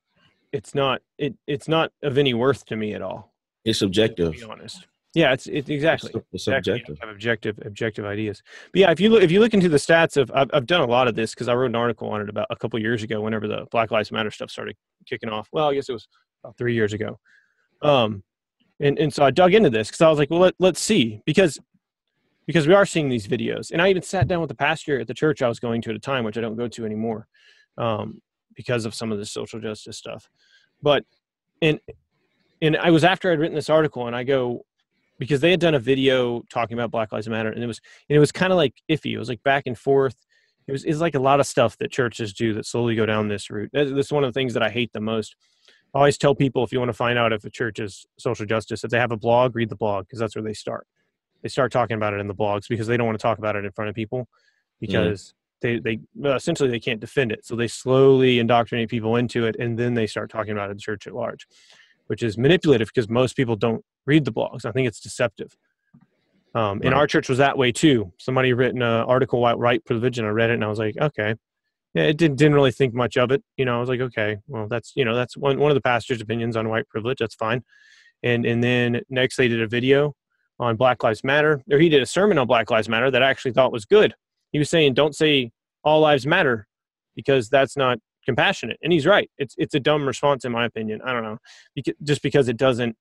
it's 0.54 0.74
not 0.74 1.02
it 1.18 1.36
it's 1.46 1.68
not 1.68 1.92
of 2.04 2.18
any 2.18 2.34
worth 2.34 2.66
to 2.68 2.78
me 2.78 2.94
at 2.94 3.02
all. 3.02 3.34
It's 3.66 3.80
subjective. 3.80 4.32
To 4.32 4.40
be 4.40 4.50
honest. 4.50 4.88
Yeah 5.14 5.34
it's 5.34 5.48
it's 5.48 5.70
exactly 5.70 6.12
it's, 6.32 6.46
subjective. 6.46 6.98
Have 7.02 7.10
objective 7.10 7.60
objective 7.66 8.06
ideas. 8.06 8.42
But 8.72 8.80
yeah 8.80 8.92
if 8.92 9.02
you 9.02 9.10
look 9.10 9.24
if 9.24 9.30
you 9.30 9.42
look 9.42 9.54
into 9.54 9.68
the 9.68 9.84
stats 9.88 10.16
of 10.16 10.32
i've, 10.34 10.50
I've 10.54 10.68
done 10.68 10.80
a 10.80 10.88
lot 10.88 11.10
of 11.10 11.16
this 11.16 11.34
because 11.34 11.50
i 11.50 11.54
wrote 11.54 11.72
an 11.72 11.76
article 11.76 12.08
on 12.08 12.22
it 12.22 12.30
about 12.30 12.48
a 12.50 12.56
couple 12.56 12.80
years 12.80 13.04
ago 13.04 13.20
whenever 13.20 13.46
the 13.46 13.68
black 13.72 13.92
lives 13.92 14.10
matter 14.10 14.32
stuff 14.32 14.50
started 14.50 14.78
kicking 15.06 15.28
off. 15.28 15.50
Well 15.52 15.68
i 15.70 15.74
guess 15.74 15.90
it 15.90 15.94
was 15.94 16.08
about 16.42 16.58
three 16.58 16.76
years 16.76 16.94
ago. 16.94 17.20
Um 17.82 18.24
and 18.80 18.98
and 18.98 19.14
so 19.14 19.24
I 19.24 19.32
dug 19.32 19.54
into 19.54 19.70
this 19.70 19.88
because 19.88 20.02
I 20.02 20.10
was 20.10 20.20
like, 20.20 20.30
well, 20.30 20.40
let, 20.40 20.56
let's 20.60 20.80
see 20.80 21.22
because 21.26 21.60
because 22.46 22.68
we 22.68 22.74
are 22.74 22.86
seeing 22.86 23.10
these 23.10 23.28
videos, 23.28 23.72
and 23.72 23.82
I 23.82 23.90
even 23.90 24.02
sat 24.02 24.28
down 24.28 24.42
with 24.42 24.50
the 24.50 24.56
pastor 24.56 25.00
at 25.00 25.08
the 25.08 25.14
church 25.14 25.42
I 25.42 25.48
was 25.48 25.60
going 25.60 25.82
to 25.84 25.92
at 25.92 25.96
a 25.96 26.00
time, 26.00 26.24
which 26.24 26.38
I 26.38 26.42
don't 26.42 26.58
go 26.58 26.68
to 26.68 26.86
anymore, 26.86 27.28
um, 27.78 28.22
because 28.56 28.86
of 28.86 28.94
some 28.94 29.12
of 29.12 29.18
the 29.18 29.26
social 29.26 29.60
justice 29.60 29.98
stuff. 29.98 30.30
But 30.82 31.06
and 31.62 31.80
and 32.62 32.78
I 32.78 32.92
was 32.92 33.04
after 33.04 33.32
I'd 33.32 33.40
written 33.40 33.56
this 33.56 33.70
article, 33.70 34.08
and 34.08 34.16
I 34.16 34.24
go 34.24 34.66
because 35.20 35.42
they 35.42 35.52
had 35.52 35.60
done 35.60 35.76
a 35.76 35.80
video 35.80 36.42
talking 36.50 36.78
about 36.78 36.92
Black 36.92 37.12
Lives 37.12 37.30
Matter, 37.30 37.50
and 37.50 37.64
it 37.64 37.68
was 37.68 37.80
and 38.10 38.16
it 38.16 38.20
was 38.20 38.32
kind 38.32 38.52
of 38.52 38.58
like 38.58 38.74
iffy. 38.90 39.14
It 39.14 39.20
was 39.20 39.30
like 39.30 39.44
back 39.44 39.64
and 39.68 39.78
forth. 39.78 40.16
It 40.68 40.72
was 40.72 40.84
it's 40.84 41.00
like 41.00 41.16
a 41.16 41.20
lot 41.20 41.40
of 41.40 41.48
stuff 41.48 41.78
that 41.78 41.92
churches 41.92 42.34
do 42.34 42.54
that 42.56 42.66
slowly 42.66 42.96
go 42.96 43.06
down 43.06 43.28
this 43.28 43.50
route. 43.50 43.70
This 43.74 43.90
is 43.90 44.12
one 44.12 44.24
of 44.24 44.34
the 44.34 44.38
things 44.38 44.54
that 44.54 44.64
I 44.64 44.70
hate 44.70 44.92
the 44.94 45.02
most 45.02 45.36
I 45.94 46.00
always 46.00 46.18
tell 46.18 46.34
people 46.34 46.64
if 46.64 46.72
you 46.72 46.80
want 46.80 46.90
to 46.90 46.94
find 46.94 47.20
out 47.20 47.34
if 47.34 47.44
a 47.46 47.50
church 47.50 47.80
is 47.80 48.06
social 48.18 48.46
justice, 48.46 48.84
if 48.84 48.90
they 48.90 48.98
have 48.98 49.12
a 49.12 49.18
blog, 49.18 49.56
read 49.56 49.70
the 49.70 49.76
blog 49.76 50.06
because 50.06 50.20
that's 50.20 50.36
where 50.36 50.44
they 50.44 50.54
start. 50.54 50.88
They 51.44 51.50
start 51.50 51.72
talking 51.72 51.98
about 51.98 52.14
it 52.14 52.20
in 52.20 52.28
the 52.28 52.34
blogs 52.34 52.68
because 52.68 52.88
they 52.88 52.98
don't 52.98 53.06
want 53.06 53.20
to 53.20 53.22
talk 53.22 53.38
about 53.38 53.56
it 53.56 53.66
in 53.66 53.72
front 53.72 53.90
of 53.90 53.96
people 53.96 54.28
because 54.80 55.34
mm. 55.62 55.84
they 55.84 56.00
they 56.24 56.30
essentially 56.30 56.70
they 56.70 56.80
can't 56.80 57.00
defend 57.00 57.32
it. 57.32 57.46
So 57.46 57.56
they 57.56 57.68
slowly 57.68 58.40
indoctrinate 58.40 58.90
people 58.90 59.18
into 59.18 59.46
it, 59.46 59.56
and 59.60 59.78
then 59.78 59.94
they 59.94 60.08
start 60.08 60.32
talking 60.32 60.54
about 60.54 60.70
it 60.70 60.74
in 60.74 60.80
church 60.80 61.06
at 61.06 61.14
large, 61.14 61.48
which 62.08 62.24
is 62.24 62.38
manipulative 62.38 62.88
because 62.88 63.10
most 63.10 63.36
people 63.36 63.56
don't 63.56 63.84
read 64.06 64.26
the 64.26 64.34
blogs. 64.34 64.66
I 64.66 64.72
think 64.72 64.88
it's 64.88 65.00
deceptive. 65.00 65.56
Um, 66.56 66.78
right. 66.80 66.86
And 66.86 66.94
our 66.96 67.08
church 67.08 67.30
was 67.30 67.40
that 67.40 67.58
way 67.58 67.72
too. 67.72 68.14
Somebody 68.18 68.54
written 68.54 68.82
an 68.82 69.04
article 69.04 69.46
about 69.46 69.60
right 69.60 69.84
privilege, 69.84 70.18
and 70.18 70.28
I 70.28 70.32
read 70.32 70.50
it, 70.50 70.54
and 70.54 70.64
I 70.64 70.68
was 70.68 70.80
like, 70.80 70.98
okay, 70.98 71.36
yeah, 71.94 72.04
it 72.04 72.18
didn't 72.18 72.38
didn't 72.38 72.56
really 72.56 72.72
think 72.72 72.94
much 72.94 73.18
of 73.18 73.32
it. 73.32 73.44
You 73.58 73.66
know, 73.66 73.78
I 73.78 73.80
was 73.80 73.90
like, 73.90 74.00
okay, 74.00 74.38
well, 74.48 74.68
that's 74.68 74.94
you 74.96 75.06
know, 75.06 75.16
that's 75.16 75.38
one 75.38 75.60
one 75.60 75.70
of 75.72 75.76
the 75.76 75.82
pastor's 75.82 76.22
opinions 76.22 76.58
on 76.58 76.70
white 76.70 76.88
privilege. 76.90 77.20
That's 77.20 77.36
fine. 77.36 77.64
And 78.24 78.46
and 78.46 78.64
then 78.64 79.02
next 79.10 79.38
they 79.38 79.48
did 79.48 79.62
a 79.62 79.68
video 79.68 80.16
on 80.60 80.76
Black 80.76 81.04
Lives 81.04 81.24
Matter, 81.24 81.62
or 81.72 81.78
he 81.78 81.90
did 81.90 82.02
a 82.02 82.06
sermon 82.06 82.38
on 82.38 82.48
Black 82.48 82.72
Lives 82.72 82.90
Matter 82.90 83.12
that 83.12 83.22
I 83.22 83.30
actually 83.30 83.52
thought 83.52 83.72
was 83.72 83.86
good. 83.86 84.16
He 84.52 84.60
was 84.60 84.70
saying, 84.70 84.94
don't 84.94 85.16
say 85.16 85.52
all 85.84 86.00
lives 86.00 86.26
matter 86.26 86.68
because 87.16 87.50
that's 87.50 87.76
not 87.76 88.00
compassionate, 88.26 88.80
and 88.82 88.92
he's 88.92 89.06
right. 89.06 89.30
It's 89.38 89.54
it's 89.60 89.76
a 89.76 89.80
dumb 89.80 90.08
response 90.08 90.46
in 90.46 90.52
my 90.52 90.66
opinion. 90.66 91.02
I 91.06 91.12
don't 91.14 91.24
know, 91.24 91.38
because, 91.76 91.94
just 92.02 92.24
because 92.24 92.48
it 92.50 92.58
doesn't 92.58 92.96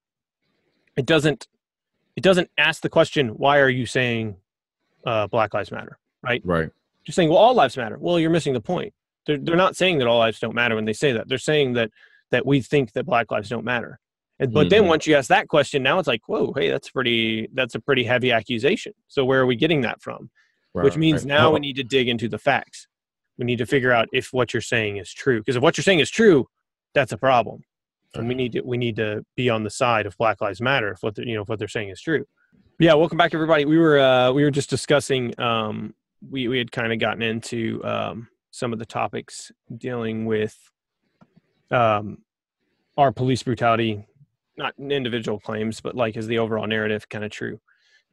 it 0.98 1.06
doesn't 1.06 1.48
it 2.14 2.22
doesn't 2.22 2.50
ask 2.58 2.82
the 2.82 2.90
question 2.90 3.28
why 3.30 3.58
are 3.60 3.70
you 3.70 3.86
saying 3.86 4.36
uh, 5.06 5.28
Black 5.28 5.54
Lives 5.54 5.72
Matter, 5.72 5.98
right? 6.22 6.42
Right 6.44 6.70
just 7.04 7.16
saying, 7.16 7.28
well, 7.28 7.38
all 7.38 7.54
lives 7.54 7.76
matter. 7.76 7.96
Well, 7.98 8.18
you're 8.18 8.30
missing 8.30 8.52
the 8.52 8.60
point. 8.60 8.92
They're, 9.26 9.38
they're 9.38 9.56
not 9.56 9.76
saying 9.76 9.98
that 9.98 10.06
all 10.06 10.18
lives 10.18 10.40
don't 10.40 10.54
matter 10.54 10.74
when 10.74 10.84
they 10.84 10.92
say 10.92 11.12
that. 11.12 11.28
They're 11.28 11.38
saying 11.38 11.74
that 11.74 11.90
that 12.30 12.46
we 12.46 12.60
think 12.60 12.92
that 12.92 13.04
black 13.04 13.30
lives 13.30 13.48
don't 13.48 13.64
matter. 13.64 14.00
And, 14.38 14.52
but 14.52 14.62
mm-hmm. 14.62 14.68
then 14.70 14.86
once 14.88 15.06
you 15.06 15.14
ask 15.14 15.28
that 15.28 15.48
question, 15.48 15.82
now 15.82 15.98
it's 15.98 16.08
like, 16.08 16.22
whoa, 16.26 16.52
hey, 16.56 16.70
that's 16.70 16.90
pretty 16.90 17.48
that's 17.54 17.74
a 17.74 17.80
pretty 17.80 18.04
heavy 18.04 18.32
accusation. 18.32 18.92
So 19.06 19.24
where 19.24 19.40
are 19.40 19.46
we 19.46 19.54
getting 19.54 19.82
that 19.82 20.00
from? 20.02 20.30
Right, 20.74 20.84
Which 20.84 20.96
means 20.96 21.20
right. 21.20 21.28
now 21.28 21.52
we 21.52 21.60
need 21.60 21.76
to 21.76 21.84
dig 21.84 22.08
into 22.08 22.28
the 22.28 22.38
facts. 22.38 22.88
We 23.38 23.44
need 23.44 23.58
to 23.58 23.66
figure 23.66 23.92
out 23.92 24.08
if 24.12 24.32
what 24.32 24.54
you're 24.54 24.60
saying 24.60 24.96
is 24.96 25.12
true. 25.12 25.40
Because 25.40 25.56
if 25.56 25.62
what 25.62 25.76
you're 25.76 25.82
saying 25.82 26.00
is 26.00 26.10
true, 26.10 26.46
that's 26.94 27.12
a 27.12 27.18
problem. 27.18 27.62
And 28.14 28.28
we 28.28 28.34
need 28.34 28.52
to 28.52 28.60
we 28.62 28.76
need 28.76 28.96
to 28.96 29.24
be 29.36 29.48
on 29.48 29.64
the 29.64 29.70
side 29.70 30.06
of 30.06 30.16
Black 30.18 30.40
Lives 30.40 30.60
Matter 30.60 30.92
if 30.92 31.02
what 31.02 31.16
you 31.18 31.34
know 31.34 31.42
if 31.42 31.48
what 31.48 31.58
they're 31.58 31.68
saying 31.68 31.90
is 31.90 32.00
true. 32.00 32.26
Yeah, 32.78 32.94
welcome 32.94 33.16
back 33.16 33.32
everybody. 33.32 33.64
We 33.64 33.78
were 33.78 33.98
uh, 34.00 34.32
we 34.32 34.42
were 34.42 34.50
just 34.50 34.68
discussing 34.68 35.38
um, 35.38 35.94
we 36.30 36.48
we 36.48 36.58
had 36.58 36.72
kind 36.72 36.92
of 36.92 36.98
gotten 36.98 37.22
into 37.22 37.82
um, 37.84 38.28
some 38.50 38.72
of 38.72 38.78
the 38.78 38.86
topics 38.86 39.50
dealing 39.76 40.26
with 40.26 40.56
um, 41.70 42.18
our 42.96 43.12
police 43.12 43.42
brutality, 43.42 44.06
not 44.56 44.74
individual 44.78 45.40
claims, 45.40 45.80
but 45.80 45.94
like 45.94 46.16
is 46.16 46.26
the 46.26 46.38
overall 46.38 46.66
narrative 46.66 47.08
kind 47.08 47.24
of 47.24 47.30
true? 47.30 47.60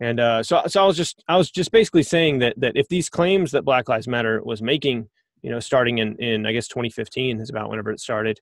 And 0.02 0.20
uh, 0.20 0.44
so, 0.44 0.64
so 0.68 0.82
I 0.84 0.88
was 0.88 0.96
just 0.96 1.24
I 1.28 1.38
was 1.38 1.52
just 1.52 1.72
basically 1.72 2.04
saying 2.04 2.40
that 2.40 2.54
that 2.58 2.74
if 2.76 2.88
these 2.88 3.10
claims 3.10 3.52
that 3.52 3.64
Black 3.64 3.90
Lives 3.90 4.08
Matter 4.08 4.42
was 4.44 4.62
making, 4.62 5.10
you 5.42 5.52
know, 5.52 5.60
starting 5.60 5.98
in 5.98 6.16
in 6.18 6.46
I 6.46 6.54
guess 6.54 6.68
2015 6.68 7.40
is 7.40 7.50
about 7.50 7.70
whenever 7.70 7.92
it 7.92 8.00
started, 8.00 8.40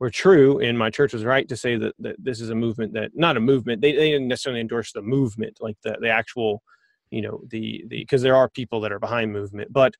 were 0.00 0.10
true 0.10 0.58
and 0.58 0.78
my 0.78 0.90
church 0.90 1.12
was 1.12 1.24
right 1.24 1.46
to 1.48 1.56
say 1.56 1.76
that, 1.76 1.94
that 1.98 2.16
this 2.18 2.40
is 2.40 2.50
a 2.50 2.54
movement 2.54 2.94
that 2.94 3.10
not 3.14 3.36
a 3.36 3.40
movement 3.40 3.82
they, 3.82 3.92
they 3.92 4.10
didn't 4.10 4.28
necessarily 4.28 4.60
endorse 4.60 4.92
the 4.92 5.02
movement 5.02 5.58
like 5.60 5.76
the, 5.84 5.96
the 6.00 6.08
actual 6.08 6.62
you 7.10 7.22
know 7.22 7.42
the 7.48 7.84
the 7.88 8.00
because 8.00 8.22
there 8.22 8.36
are 8.36 8.48
people 8.48 8.80
that 8.80 8.92
are 8.92 8.98
behind 8.98 9.32
movement 9.32 9.72
but 9.72 9.94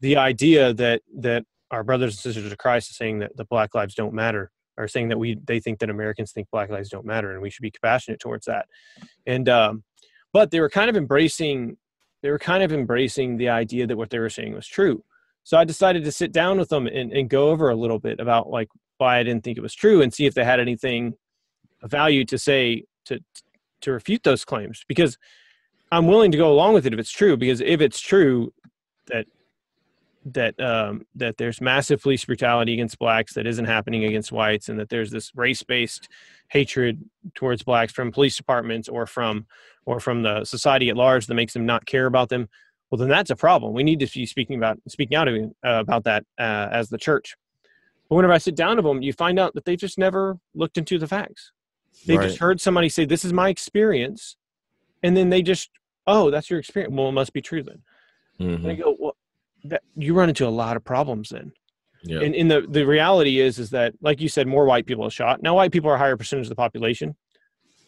the 0.00 0.16
idea 0.16 0.72
that 0.72 1.02
that 1.16 1.44
our 1.70 1.84
brothers 1.84 2.14
and 2.14 2.20
sisters 2.20 2.50
of 2.50 2.58
christ 2.58 2.90
are 2.90 2.94
saying 2.94 3.18
that 3.18 3.36
the 3.36 3.44
black 3.44 3.74
lives 3.74 3.94
don't 3.94 4.14
matter 4.14 4.50
are 4.76 4.88
saying 4.88 5.08
that 5.08 5.18
we 5.18 5.36
they 5.44 5.60
think 5.60 5.78
that 5.78 5.90
americans 5.90 6.32
think 6.32 6.48
black 6.50 6.70
lives 6.70 6.88
don't 6.88 7.06
matter 7.06 7.32
and 7.32 7.42
we 7.42 7.50
should 7.50 7.62
be 7.62 7.70
compassionate 7.70 8.20
towards 8.20 8.46
that. 8.46 8.66
And 9.26 9.48
um 9.48 9.84
but 10.32 10.50
they 10.50 10.60
were 10.60 10.70
kind 10.70 10.88
of 10.88 10.96
embracing 10.96 11.76
they 12.22 12.30
were 12.30 12.38
kind 12.38 12.62
of 12.62 12.72
embracing 12.72 13.36
the 13.36 13.48
idea 13.48 13.86
that 13.86 13.96
what 13.96 14.10
they 14.10 14.18
were 14.18 14.30
saying 14.30 14.54
was 14.54 14.66
true. 14.66 15.04
So 15.44 15.58
i 15.58 15.64
decided 15.64 16.04
to 16.04 16.12
sit 16.12 16.32
down 16.32 16.58
with 16.58 16.68
them 16.68 16.86
and, 16.86 17.12
and 17.12 17.28
go 17.28 17.50
over 17.50 17.70
a 17.70 17.76
little 17.76 17.98
bit 17.98 18.20
about 18.20 18.50
like 18.50 18.68
why 18.98 19.18
i 19.18 19.22
didn't 19.22 19.44
think 19.44 19.58
it 19.58 19.62
was 19.62 19.74
true 19.74 20.00
and 20.02 20.14
see 20.14 20.26
if 20.26 20.34
they 20.34 20.44
had 20.44 20.60
anything 20.60 21.14
of 21.82 21.90
value 21.90 22.24
to 22.26 22.38
say 22.38 22.84
to 23.06 23.20
to 23.80 23.92
refute 23.92 24.22
those 24.22 24.44
claims. 24.44 24.84
Because 24.88 25.18
i'm 25.92 26.06
willing 26.06 26.30
to 26.30 26.38
go 26.38 26.50
along 26.52 26.74
with 26.74 26.86
it 26.86 26.92
if 26.92 26.98
it's 26.98 27.10
true 27.10 27.36
because 27.36 27.60
if 27.60 27.80
it's 27.80 28.00
true 28.00 28.52
that 29.06 29.26
that 30.34 30.58
um, 30.60 31.06
that 31.14 31.36
there's 31.36 31.60
massive 31.60 32.02
police 32.02 32.24
brutality 32.24 32.72
against 32.72 32.98
blacks 32.98 33.34
that 33.34 33.46
isn't 33.46 33.64
happening 33.64 34.04
against 34.04 34.32
whites, 34.32 34.68
and 34.68 34.78
that 34.78 34.88
there's 34.88 35.10
this 35.10 35.32
race-based 35.34 36.08
hatred 36.48 37.02
towards 37.34 37.62
blacks 37.62 37.92
from 37.92 38.12
police 38.12 38.36
departments 38.36 38.88
or 38.88 39.06
from 39.06 39.46
or 39.86 40.00
from 40.00 40.22
the 40.22 40.44
society 40.44 40.88
at 40.88 40.96
large 40.96 41.26
that 41.26 41.34
makes 41.34 41.52
them 41.52 41.66
not 41.66 41.86
care 41.86 42.06
about 42.06 42.28
them. 42.28 42.48
Well, 42.90 42.98
then 42.98 43.08
that's 43.08 43.30
a 43.30 43.36
problem. 43.36 43.74
We 43.74 43.82
need 43.82 44.00
to 44.00 44.06
be 44.06 44.26
speaking 44.26 44.56
about 44.56 44.78
speaking 44.88 45.16
out 45.16 45.28
uh, 45.28 45.42
about 45.62 46.04
that 46.04 46.24
uh, 46.38 46.68
as 46.70 46.88
the 46.88 46.98
church. 46.98 47.36
But 48.08 48.16
whenever 48.16 48.32
I 48.32 48.38
sit 48.38 48.56
down 48.56 48.76
with 48.76 48.84
them, 48.84 49.02
you 49.02 49.12
find 49.12 49.38
out 49.38 49.54
that 49.54 49.64
they 49.64 49.76
just 49.76 49.98
never 49.98 50.38
looked 50.54 50.78
into 50.78 50.98
the 50.98 51.06
facts. 51.06 51.52
They 52.06 52.16
right. 52.16 52.26
just 52.26 52.38
heard 52.38 52.60
somebody 52.60 52.88
say, 52.88 53.04
"This 53.04 53.24
is 53.24 53.32
my 53.32 53.48
experience," 53.48 54.36
and 55.02 55.16
then 55.16 55.28
they 55.30 55.42
just, 55.42 55.70
"Oh, 56.08 56.30
that's 56.30 56.50
your 56.50 56.58
experience." 56.58 56.94
Well, 56.94 57.08
it 57.08 57.12
must 57.12 57.32
be 57.32 57.42
true 57.42 57.62
then. 57.62 57.82
Mm-hmm. 58.40 58.64
And 58.64 58.72
I 58.72 58.74
go, 58.74 58.96
"Well, 58.98 59.16
that 59.64 59.82
you 59.94 60.14
run 60.14 60.28
into 60.28 60.46
a 60.46 60.50
lot 60.50 60.76
of 60.76 60.84
problems 60.84 61.30
then. 61.30 61.52
Yeah. 62.04 62.20
And, 62.20 62.34
and 62.34 62.50
the, 62.50 62.64
the 62.68 62.86
reality 62.86 63.40
is 63.40 63.58
is 63.58 63.70
that 63.70 63.94
like 64.00 64.20
you 64.20 64.28
said, 64.28 64.46
more 64.46 64.64
white 64.64 64.86
people 64.86 65.04
are 65.04 65.10
shot. 65.10 65.42
Now 65.42 65.56
white 65.56 65.72
people 65.72 65.90
are 65.90 65.94
a 65.94 65.98
higher 65.98 66.16
percentage 66.16 66.46
of 66.46 66.50
the 66.50 66.56
population. 66.56 67.16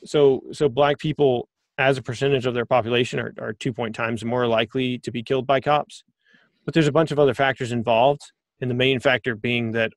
So 0.04 0.42
so 0.52 0.68
black 0.68 0.98
people 0.98 1.48
as 1.78 1.96
a 1.96 2.02
percentage 2.02 2.46
of 2.46 2.54
their 2.54 2.66
population 2.66 3.20
are, 3.20 3.32
are 3.40 3.52
two 3.52 3.72
point 3.72 3.94
times 3.94 4.24
more 4.24 4.46
likely 4.46 4.98
to 4.98 5.10
be 5.10 5.22
killed 5.22 5.46
by 5.46 5.60
cops. 5.60 6.02
But 6.64 6.74
there's 6.74 6.88
a 6.88 6.92
bunch 6.92 7.10
of 7.10 7.18
other 7.18 7.34
factors 7.34 7.72
involved, 7.72 8.20
and 8.60 8.70
the 8.70 8.74
main 8.74 9.00
factor 9.00 9.34
being 9.34 9.72
that 9.72 9.92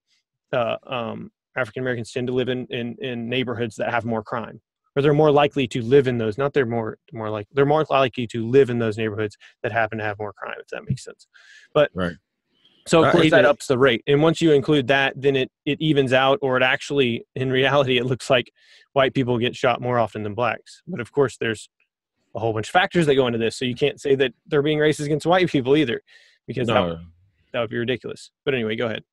uh, 0.53 0.77
um, 0.87 1.29
African 1.57 1.81
Americans 1.81 2.11
tend 2.11 2.27
to 2.27 2.33
live 2.33 2.47
in, 2.47 2.67
in, 2.67 2.95
in 2.99 3.27
neighborhoods 3.27 3.75
that 3.77 3.91
have 3.91 4.05
more 4.05 4.23
crime 4.23 4.61
or 4.95 5.01
they're 5.01 5.13
more 5.13 5.31
likely 5.31 5.67
to 5.67 5.81
live 5.81 6.07
in 6.07 6.17
those 6.17 6.37
not 6.37 6.53
they're 6.53 6.65
more 6.65 6.97
more 7.11 7.29
like 7.29 7.47
they're 7.53 7.65
more 7.65 7.85
likely 7.89 8.27
to 8.27 8.45
live 8.45 8.69
in 8.69 8.79
those 8.79 8.97
neighborhoods 8.97 9.37
that 9.61 9.71
happen 9.71 9.97
to 9.97 10.03
have 10.03 10.17
more 10.19 10.33
crime 10.33 10.55
if 10.59 10.67
that 10.67 10.83
makes 10.87 11.03
sense. 11.03 11.27
But 11.73 11.91
right. 11.93 12.15
so 12.87 13.03
of 13.03 13.11
course 13.11 13.31
that 13.31 13.45
ups 13.45 13.67
the 13.67 13.77
rate 13.77 14.03
and 14.07 14.21
once 14.21 14.41
you 14.41 14.51
include 14.51 14.87
that 14.87 15.13
then 15.15 15.35
it 15.35 15.51
it 15.65 15.79
evens 15.81 16.13
out 16.13 16.39
or 16.41 16.57
it 16.57 16.63
actually 16.63 17.25
in 17.35 17.49
reality 17.51 17.97
it 17.97 18.05
looks 18.05 18.29
like 18.29 18.51
white 18.93 19.13
people 19.13 19.37
get 19.37 19.55
shot 19.55 19.81
more 19.81 19.99
often 19.99 20.23
than 20.23 20.33
blacks. 20.33 20.81
But 20.87 20.99
of 20.99 21.11
course 21.11 21.37
there's 21.37 21.69
a 22.35 22.39
whole 22.39 22.53
bunch 22.53 22.67
of 22.67 22.71
factors 22.71 23.05
that 23.05 23.15
go 23.15 23.27
into 23.27 23.39
this 23.39 23.55
so 23.55 23.65
you 23.65 23.75
can't 23.75 24.01
say 24.01 24.15
that 24.15 24.33
they're 24.47 24.63
being 24.63 24.79
racist 24.79 25.05
against 25.05 25.25
white 25.25 25.49
people 25.49 25.75
either 25.75 26.01
because 26.47 26.67
no. 26.67 26.73
that, 26.73 26.87
would, 26.87 26.99
that 27.53 27.59
would 27.61 27.69
be 27.69 27.77
ridiculous. 27.77 28.31
But 28.45 28.53
anyway 28.53 28.75
go 28.75 28.87
ahead 28.87 29.03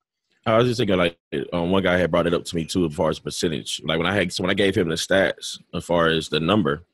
I 0.47 0.57
was 0.57 0.67
just 0.67 0.79
thinking 0.79 0.97
like 0.97 1.19
um, 1.53 1.71
one 1.71 1.83
guy 1.83 1.99
had 1.99 2.11
brought 2.11 2.27
it 2.27 2.35
up 2.35 2.45
to 2.45 2.57
me 2.57 2.65
too 2.65 2.87
as 2.87 2.95
far 2.95 3.11
as 3.11 3.19
percentage. 3.19 3.81
Like 3.85 3.99
when 3.99 4.07
I 4.07 4.15
had 4.15 4.33
so 4.33 4.43
when 4.43 4.51
I 4.51 4.55
gave 4.55 4.75
him 4.75 4.89
the 4.89 4.95
stats 4.95 5.59
as 5.75 5.85
far 5.85 6.09
as 6.09 6.29
the 6.29 6.41
number, 6.41 6.85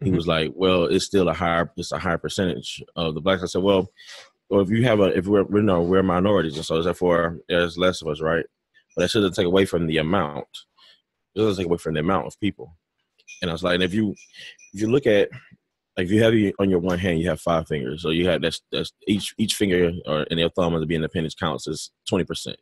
he 0.00 0.06
mm-hmm. 0.06 0.16
was 0.16 0.28
like, 0.28 0.52
"Well, 0.54 0.84
it's 0.84 1.06
still 1.06 1.28
a 1.28 1.34
higher 1.34 1.70
it's 1.76 1.92
a 1.92 1.98
higher 1.98 2.18
percentage 2.18 2.82
of 2.94 3.14
the 3.14 3.20
blacks." 3.20 3.42
I 3.42 3.46
said, 3.46 3.62
"Well, 3.62 3.90
well 4.48 4.60
if 4.60 4.70
you 4.70 4.84
have 4.84 5.00
a 5.00 5.16
if 5.16 5.26
we're 5.26 5.44
you 5.52 5.62
know 5.62 5.82
we're 5.82 6.02
minorities 6.04 6.56
and 6.56 6.64
so 6.64 6.80
therefore 6.80 7.38
there's 7.48 7.76
less 7.76 8.02
of 8.02 8.08
us, 8.08 8.20
right? 8.20 8.44
But 8.94 9.02
that 9.02 9.10
shouldn't 9.10 9.34
take 9.34 9.46
away 9.46 9.64
from 9.64 9.86
the 9.86 9.98
amount. 9.98 10.46
It 11.34 11.40
doesn't 11.40 11.56
take 11.56 11.66
away 11.66 11.78
from 11.78 11.94
the 11.94 12.00
amount 12.00 12.26
of 12.26 12.38
people." 12.38 12.76
And 13.40 13.50
I 13.50 13.54
was 13.54 13.64
like, 13.64 13.74
and 13.74 13.82
if 13.82 13.94
you 13.94 14.14
if 14.72 14.80
you 14.80 14.88
look 14.88 15.08
at 15.08 15.28
like 15.96 16.06
if 16.06 16.12
you 16.12 16.22
have 16.22 16.54
on 16.60 16.70
your 16.70 16.78
one 16.78 17.00
hand, 17.00 17.18
you 17.18 17.28
have 17.28 17.40
five 17.40 17.66
fingers. 17.66 18.02
So 18.02 18.10
you 18.10 18.28
have 18.28 18.42
that's 18.42 18.62
that's 18.70 18.92
each 19.08 19.34
each 19.38 19.54
finger 19.54 19.90
or 20.06 20.22
in 20.24 20.38
your 20.38 20.50
thumb 20.50 20.78
to 20.78 20.86
be 20.86 20.94
in 20.94 21.00
the 21.00 21.08
appendage 21.08 21.36
counts 21.36 21.66
is 21.66 21.90
twenty 22.08 22.24
percent 22.24 22.58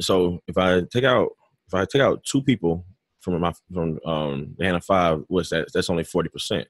so 0.00 0.40
if 0.46 0.58
I 0.58 0.82
take 0.92 1.04
out 1.04 1.30
if 1.68 1.74
I 1.74 1.84
take 1.84 2.02
out 2.02 2.24
two 2.24 2.42
people 2.42 2.84
from 3.20 3.40
my 3.40 3.52
from 3.72 3.98
um, 4.04 4.54
the 4.58 4.64
hand 4.64 4.76
of 4.76 4.84
five, 4.84 5.22
what's 5.28 5.50
that? 5.50 5.68
That's 5.72 5.90
only 5.90 6.04
forty 6.04 6.28
percent. 6.28 6.68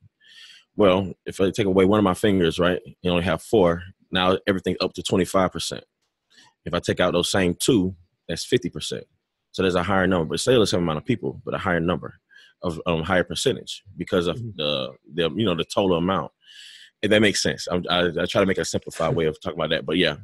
Well, 0.76 1.12
if 1.26 1.40
I 1.40 1.50
take 1.50 1.66
away 1.66 1.84
one 1.84 1.98
of 1.98 2.04
my 2.04 2.14
fingers, 2.14 2.58
right, 2.58 2.80
you 3.02 3.10
only 3.10 3.24
have 3.24 3.42
four. 3.42 3.82
Now 4.10 4.38
everything 4.46 4.76
up 4.80 4.92
to 4.94 5.02
twenty 5.02 5.24
five 5.24 5.52
percent. 5.52 5.84
If 6.64 6.74
I 6.74 6.78
take 6.78 7.00
out 7.00 7.12
those 7.12 7.30
same 7.30 7.54
two, 7.54 7.94
that's 8.28 8.44
fifty 8.44 8.70
percent. 8.70 9.04
So 9.52 9.62
there's 9.62 9.74
a 9.74 9.82
higher 9.82 10.06
number, 10.06 10.26
but 10.26 10.40
say 10.40 10.54
the 10.54 10.66
same 10.66 10.80
amount 10.80 10.98
of 10.98 11.04
people, 11.04 11.40
but 11.44 11.54
a 11.54 11.58
higher 11.58 11.80
number 11.80 12.14
of 12.62 12.80
um, 12.86 13.02
higher 13.02 13.24
percentage 13.24 13.82
because 13.96 14.26
of 14.26 14.36
mm-hmm. 14.36 14.50
the 14.56 14.92
the 15.14 15.30
you 15.34 15.44
know 15.44 15.54
the 15.54 15.64
total 15.64 15.96
amount. 15.96 16.32
If 17.02 17.10
that 17.10 17.20
makes 17.20 17.42
sense, 17.42 17.66
I, 17.68 17.80
I, 17.90 18.06
I 18.22 18.26
try 18.26 18.40
to 18.40 18.46
make 18.46 18.58
a 18.58 18.64
simplified 18.64 19.16
way 19.16 19.24
of 19.24 19.40
talking 19.40 19.58
about 19.58 19.70
that, 19.70 19.84
but 19.84 19.96
yeah. 19.96 20.16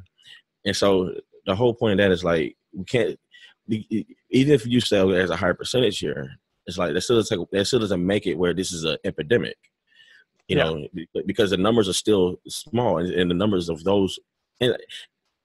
And 0.65 0.75
so 0.75 1.13
the 1.49 1.55
whole 1.55 1.73
point 1.73 1.93
of 1.93 1.97
that 1.97 2.11
is 2.11 2.23
like 2.23 2.55
we 2.73 2.85
can't 2.85 3.19
even 3.69 4.53
if 4.53 4.65
you 4.65 4.81
sell 4.81 5.13
as 5.13 5.29
a 5.29 5.35
higher 5.35 5.53
percentage 5.53 5.99
here, 5.99 6.31
it's 6.65 6.77
like 6.77 6.93
that 6.93 7.01
still 7.01 7.17
doesn't 7.17 7.51
that 7.51 7.65
still 7.65 7.79
doesn't 7.79 8.05
make 8.05 8.27
it 8.27 8.35
where 8.35 8.53
this 8.53 8.71
is 8.71 8.83
an 8.83 8.97
epidemic. 9.03 9.57
You 10.47 10.57
yeah. 10.57 10.63
know, 10.63 10.87
because 11.27 11.51
the 11.51 11.57
numbers 11.57 11.87
are 11.87 11.93
still 11.93 12.39
small, 12.47 12.97
and, 12.97 13.11
and, 13.13 13.29
the 13.29 13.35
numbers 13.35 13.69
of 13.69 13.83
those, 13.83 14.17
and 14.59 14.75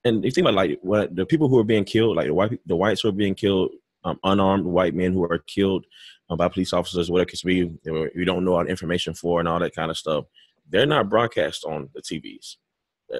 and 0.05 0.24
you 0.24 0.30
think 0.30 0.46
about 0.46 0.55
like 0.55 0.78
what 0.80 1.14
the 1.14 1.26
people 1.26 1.48
who 1.48 1.59
are 1.59 1.64
being 1.64 1.84
killed, 1.84 2.16
like 2.16 2.26
the 2.26 2.34
white 2.34 2.59
the 2.66 2.76
whites 2.76 3.02
who 3.02 3.09
are 3.09 3.12
being 3.12 3.34
killed, 3.34 3.72
um, 4.05 4.18
unarmed 4.24 4.64
white 4.64 4.94
men 4.94 5.12
who 5.12 5.24
are 5.24 5.38
killed 5.46 5.84
um, 6.30 6.38
by 6.38 6.48
police 6.48 6.72
officers, 6.72 7.11
whatever 7.11 7.28
it 7.28 7.30
could 7.30 7.46
be, 7.46 8.11
you 8.14 8.24
don't 8.24 8.44
know 8.44 8.55
all 8.55 8.64
the 8.64 8.70
information 8.70 9.12
for 9.12 9.40
and 9.40 9.48
all 9.48 9.59
that 9.59 9.74
kind 9.74 9.90
of 9.90 9.98
stuff. 9.98 10.24
They're 10.70 10.86
not 10.86 11.11
broadcast 11.11 11.64
on 11.66 11.90
the 11.94 12.00
TVs. 12.00 12.57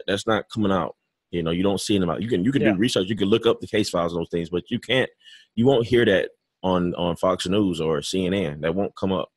That's 0.07 0.27
not 0.27 0.49
coming 0.49 0.73
out 0.73 0.97
you 1.35 1.43
know, 1.43 1.51
you 1.51 1.63
don't 1.63 1.81
see 1.81 1.99
them 1.99 2.11
out. 2.11 2.23
You 2.23 2.29
can 2.29 2.45
you 2.45 2.53
can 2.53 2.63
yeah. 2.63 2.73
do 2.73 2.79
research, 2.79 3.09
you 3.09 3.17
can 3.17 3.29
look 3.29 3.47
up 3.47 3.61
the 3.61 3.67
case 3.67 3.91
files 3.91 4.13
and 4.13 4.21
those 4.21 4.31
things, 4.31 4.51
but 4.51 4.71
you 4.71 4.79
can't 4.79 5.11
you 5.57 5.67
won't 5.67 5.87
hear 5.87 6.05
that 6.05 6.31
on 6.63 6.95
on 6.95 7.17
Fox 7.17 7.47
News 7.47 7.81
or 7.81 7.99
CNN. 7.99 8.61
That 8.61 8.75
won't 8.75 8.95
come 8.97 9.13
up. 9.13 9.31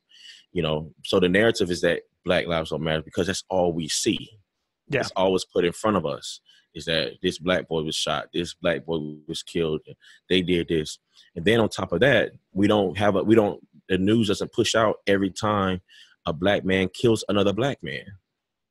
You 0.54 0.62
know, 0.62 0.92
so 1.04 1.20
the 1.20 1.28
narrative 1.28 1.72
is 1.72 1.82
that 1.82 2.02
Black 2.24 2.48
Lives 2.48 2.70
Don't 2.70 2.84
Matter 2.84 3.02
because 3.02 3.28
that's 3.28 3.44
all 3.50 3.74
we 3.74 3.88
see. 3.90 4.30
Yeah. 4.90 5.02
It's 5.02 5.12
always 5.16 5.44
put 5.44 5.66
in 5.66 5.74
front 5.74 5.98
of 5.98 6.06
us 6.06 6.40
is 6.74 6.86
that 6.86 7.14
this 7.24 7.40
black 7.40 7.68
boy 7.68 7.82
was 7.82 7.96
shot, 7.96 8.28
this 8.34 8.54
black 8.54 8.86
boy 8.86 9.16
was 9.28 9.42
killed, 9.42 9.82
they 10.30 10.42
did 10.42 10.68
this. 10.68 11.00
And 11.36 11.44
then 11.44 11.60
on 11.60 11.70
top 11.70 11.92
of 11.92 12.00
that, 12.02 12.32
we 12.54 12.68
don't 12.68 12.98
have 12.98 13.16
a 13.16 13.24
we 13.24 13.36
don't 13.36 13.60
the 13.90 13.98
news 13.98 14.28
doesn't 14.28 14.54
push 14.54 14.76
out 14.76 14.98
every 15.08 15.32
time 15.32 15.82
a 16.26 16.34
black 16.34 16.64
man 16.64 16.90
kills 16.94 17.24
another 17.28 17.54
black 17.54 17.82
man. 17.82 18.06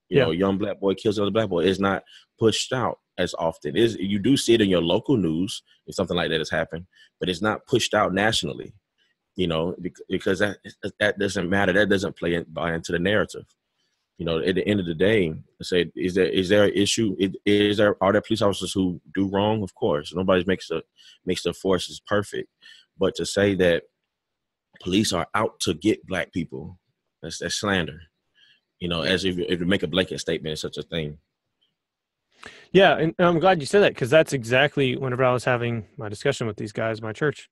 You 0.08 0.18
yeah. 0.18 0.24
know, 0.24 0.30
young 0.30 0.58
black 0.58 0.78
boy 0.78 0.94
kills 0.94 1.18
another 1.18 1.32
black 1.32 1.48
boy. 1.48 1.64
It's 1.64 1.80
not 1.80 2.04
pushed 2.38 2.72
out 2.72 2.98
as 3.18 3.34
often. 3.38 3.76
Is 3.76 3.96
you 3.96 4.18
do 4.18 4.36
see 4.36 4.54
it 4.54 4.60
in 4.60 4.68
your 4.68 4.82
local 4.82 5.16
news 5.16 5.62
if 5.86 5.94
something 5.94 6.16
like 6.16 6.30
that 6.30 6.40
has 6.40 6.50
happened, 6.50 6.86
but 7.20 7.28
it's 7.28 7.42
not 7.42 7.66
pushed 7.66 7.94
out 7.94 8.12
nationally. 8.12 8.74
You 9.36 9.48
know, 9.48 9.76
because 10.08 10.38
that 10.38 10.58
that 10.98 11.18
doesn't 11.18 11.50
matter. 11.50 11.72
That 11.72 11.90
doesn't 11.90 12.16
play 12.16 12.34
in, 12.34 12.46
buy 12.48 12.74
into 12.74 12.92
the 12.92 12.98
narrative. 12.98 13.44
You 14.16 14.24
know, 14.24 14.38
at 14.38 14.54
the 14.54 14.66
end 14.66 14.80
of 14.80 14.86
the 14.86 14.94
day, 14.94 15.34
say 15.60 15.92
is 15.94 16.14
there 16.14 16.28
is 16.28 16.48
there 16.48 16.64
an 16.64 16.72
issue? 16.72 17.14
Is 17.44 17.76
there 17.76 18.02
are 18.02 18.12
there 18.12 18.22
police 18.22 18.40
officers 18.40 18.72
who 18.72 18.98
do 19.14 19.28
wrong? 19.28 19.62
Of 19.62 19.74
course, 19.74 20.14
nobody 20.14 20.42
makes 20.46 20.68
the 20.68 20.82
makes 21.26 21.42
the 21.42 21.52
forces 21.52 22.00
perfect, 22.00 22.48
but 22.98 23.14
to 23.16 23.26
say 23.26 23.54
that 23.56 23.82
police 24.80 25.12
are 25.12 25.26
out 25.34 25.60
to 25.60 25.74
get 25.74 26.06
black 26.06 26.32
people, 26.32 26.78
that's 27.22 27.38
that's 27.38 27.56
slander. 27.56 28.00
You 28.78 28.88
know, 28.88 29.02
as 29.02 29.24
if, 29.24 29.38
if 29.38 29.60
you 29.60 29.66
make 29.66 29.82
a 29.82 29.86
blanket 29.86 30.20
statement, 30.20 30.58
such 30.58 30.78
a 30.78 30.82
thing. 30.82 31.18
Yeah, 32.72 32.96
and 32.96 33.14
I'm 33.18 33.38
glad 33.38 33.60
you 33.60 33.66
said 33.66 33.80
that 33.80 33.94
because 33.94 34.10
that's 34.10 34.32
exactly 34.32 34.96
whenever 34.96 35.24
I 35.24 35.32
was 35.32 35.44
having 35.44 35.86
my 35.96 36.08
discussion 36.08 36.46
with 36.46 36.56
these 36.56 36.72
guys, 36.72 37.00
my 37.00 37.12
church, 37.12 37.48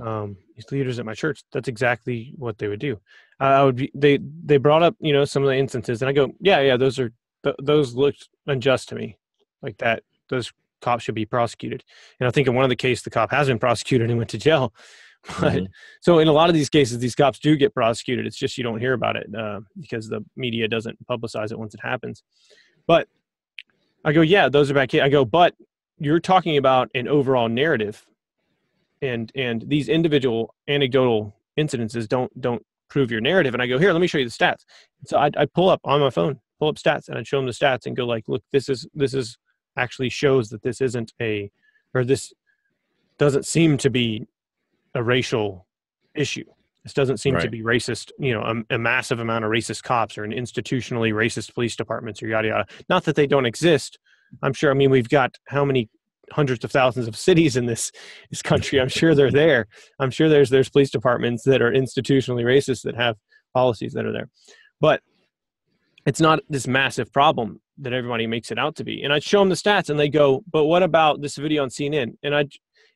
um, 0.00 0.36
these 0.54 0.70
leaders 0.70 0.98
at 0.98 1.06
my 1.06 1.14
church. 1.14 1.42
That's 1.52 1.68
exactly 1.68 2.34
what 2.36 2.58
they 2.58 2.68
would 2.68 2.80
do. 2.80 3.00
Uh, 3.40 3.44
I 3.44 3.64
would 3.64 3.76
be 3.76 3.90
they 3.94 4.18
they 4.44 4.58
brought 4.58 4.82
up 4.82 4.94
you 5.00 5.12
know 5.12 5.24
some 5.24 5.42
of 5.42 5.48
the 5.48 5.56
instances, 5.56 6.02
and 6.02 6.08
I 6.08 6.12
go, 6.12 6.32
yeah, 6.40 6.60
yeah, 6.60 6.76
those 6.76 6.98
are 6.98 7.12
th- 7.44 7.56
those 7.60 7.94
looked 7.94 8.28
unjust 8.46 8.88
to 8.90 8.94
me, 8.94 9.18
like 9.62 9.78
that. 9.78 10.02
Those 10.28 10.52
cops 10.82 11.04
should 11.04 11.14
be 11.14 11.24
prosecuted. 11.24 11.84
And 12.20 12.28
I 12.28 12.30
think 12.30 12.48
in 12.48 12.54
one 12.54 12.64
of 12.64 12.68
the 12.68 12.76
cases, 12.76 13.04
the 13.04 13.10
cop 13.10 13.30
has 13.30 13.48
been 13.48 13.58
prosecuted 13.58 14.10
and 14.10 14.18
went 14.18 14.30
to 14.30 14.38
jail. 14.38 14.74
But 15.40 15.52
mm-hmm. 15.52 15.64
so 16.00 16.18
in 16.18 16.26
a 16.26 16.32
lot 16.32 16.48
of 16.48 16.54
these 16.54 16.68
cases, 16.68 16.98
these 16.98 17.14
cops 17.14 17.38
do 17.38 17.56
get 17.56 17.72
prosecuted. 17.72 18.26
It's 18.26 18.36
just 18.36 18.58
you 18.58 18.64
don't 18.64 18.80
hear 18.80 18.92
about 18.92 19.14
it 19.14 19.32
uh, 19.32 19.60
because 19.80 20.08
the 20.08 20.24
media 20.34 20.66
doesn't 20.66 20.98
publicize 21.06 21.52
it 21.52 21.58
once 21.60 21.74
it 21.74 21.80
happens. 21.80 22.24
But 22.88 23.06
I 24.04 24.12
go, 24.12 24.22
yeah, 24.22 24.48
those 24.48 24.70
are 24.70 24.74
bad 24.74 24.88
kids. 24.90 25.02
I 25.04 25.08
go, 25.08 25.24
but 25.24 25.54
you're 25.98 26.20
talking 26.20 26.56
about 26.56 26.90
an 26.94 27.08
overall 27.08 27.48
narrative. 27.48 28.06
and 29.02 29.30
and 29.34 29.62
these 29.68 29.88
individual 29.88 30.54
anecdotal 30.68 31.34
incidences 31.58 32.08
don't 32.08 32.32
don't 32.40 32.64
prove 32.88 33.10
your 33.10 33.20
narrative. 33.20 33.54
And 33.54 33.62
I 33.62 33.66
go 33.66 33.78
here, 33.78 33.92
let 33.92 34.00
me 34.00 34.06
show 34.06 34.18
you 34.18 34.24
the 34.24 34.30
stats. 34.30 34.64
So 35.06 35.18
I 35.18 35.30
I 35.36 35.46
pull 35.46 35.68
up 35.70 35.80
on 35.84 36.00
my 36.00 36.10
phone, 36.10 36.40
pull 36.58 36.68
up 36.68 36.76
stats, 36.76 37.08
and 37.08 37.18
I'd 37.18 37.26
show 37.26 37.38
them 37.38 37.46
the 37.46 37.52
stats 37.52 37.86
and 37.86 37.96
go 37.96 38.06
like, 38.06 38.24
look, 38.28 38.42
this 38.52 38.68
is 38.68 38.86
this 38.94 39.14
is 39.14 39.38
actually 39.76 40.10
shows 40.10 40.50
that 40.50 40.62
this 40.62 40.80
isn't 40.80 41.12
a 41.20 41.50
or 41.94 42.04
this 42.04 42.32
doesn't 43.18 43.46
seem 43.46 43.76
to 43.78 43.90
be 43.90 44.26
a 44.94 45.02
racial 45.02 45.66
issue. 46.14 46.44
This 46.84 46.94
doesn't 46.94 47.18
seem 47.18 47.34
Right. 47.34 47.42
to 47.44 47.50
be 47.50 47.62
racist, 47.62 48.10
you 48.18 48.34
know, 48.34 48.42
a, 48.42 48.74
a 48.74 48.78
massive 48.78 49.20
amount 49.20 49.44
of 49.44 49.50
racist 49.50 49.82
cops 49.84 50.18
or 50.18 50.24
an 50.24 50.32
institutionally 50.32 51.12
racist 51.12 51.54
police 51.54 51.76
departments 51.76 52.22
or 52.22 52.26
yada 52.26 52.48
yada. 52.48 52.66
Not 52.88 53.04
that 53.04 53.14
they 53.14 53.26
don't 53.26 53.46
exist. 53.46 53.98
I'm 54.42 54.52
sure. 54.52 54.70
I 54.70 54.74
mean, 54.74 54.90
we've 54.90 55.08
got 55.08 55.36
how 55.48 55.64
many 55.64 55.88
hundreds 56.32 56.64
of 56.64 56.72
thousands 56.72 57.06
of 57.06 57.16
cities 57.16 57.56
in 57.56 57.66
this 57.66 57.92
this 58.30 58.42
country. 58.42 58.80
I'm 58.80 58.88
sure 58.88 59.14
they're 59.14 59.30
there. 59.30 59.66
I'm 60.00 60.10
sure 60.10 60.28
there's 60.28 60.50
there's 60.50 60.70
police 60.70 60.90
departments 60.90 61.44
that 61.44 61.62
are 61.62 61.70
institutionally 61.70 62.44
racist 62.44 62.82
that 62.82 62.96
have 62.96 63.16
policies 63.54 63.92
that 63.92 64.06
are 64.06 64.12
there, 64.12 64.28
but 64.80 65.02
it's 66.06 66.20
not 66.20 66.40
this 66.48 66.66
massive 66.66 67.12
problem 67.12 67.60
that 67.78 67.92
everybody 67.92 68.26
makes 68.26 68.50
it 68.50 68.58
out 68.58 68.74
to 68.76 68.84
be. 68.84 69.02
And 69.02 69.12
I'd 69.12 69.22
show 69.22 69.38
them 69.40 69.48
the 69.50 69.54
stats, 69.54 69.88
and 69.88 69.98
they 69.98 70.08
go, 70.08 70.42
"But 70.50 70.64
what 70.64 70.82
about 70.82 71.20
this 71.20 71.36
video 71.36 71.62
on 71.62 71.68
CNN?" 71.68 72.16
And 72.22 72.34
I, 72.34 72.46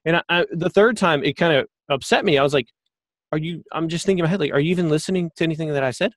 and 0.05 0.17
I, 0.17 0.23
I 0.29 0.47
the 0.51 0.71
third 0.71 0.97
time 0.97 1.23
it 1.23 1.37
kind 1.37 1.53
of 1.53 1.67
upset 1.89 2.25
me. 2.25 2.37
I 2.39 2.43
was 2.43 2.55
like, 2.55 2.69
"Are 3.33 3.39
you?" 3.39 3.63
I'm 3.73 3.89
just 3.89 4.07
thinking 4.07 4.21
in 4.21 4.25
my 4.25 4.31
head, 4.31 4.41
like, 4.41 4.53
"Are 4.53 4.61
you 4.61 4.71
even 4.71 4.89
listening 4.89 5.31
to 5.37 5.45
anything 5.45 5.73
that 5.73 5.83
I 5.85 5.91
said?" 5.91 6.13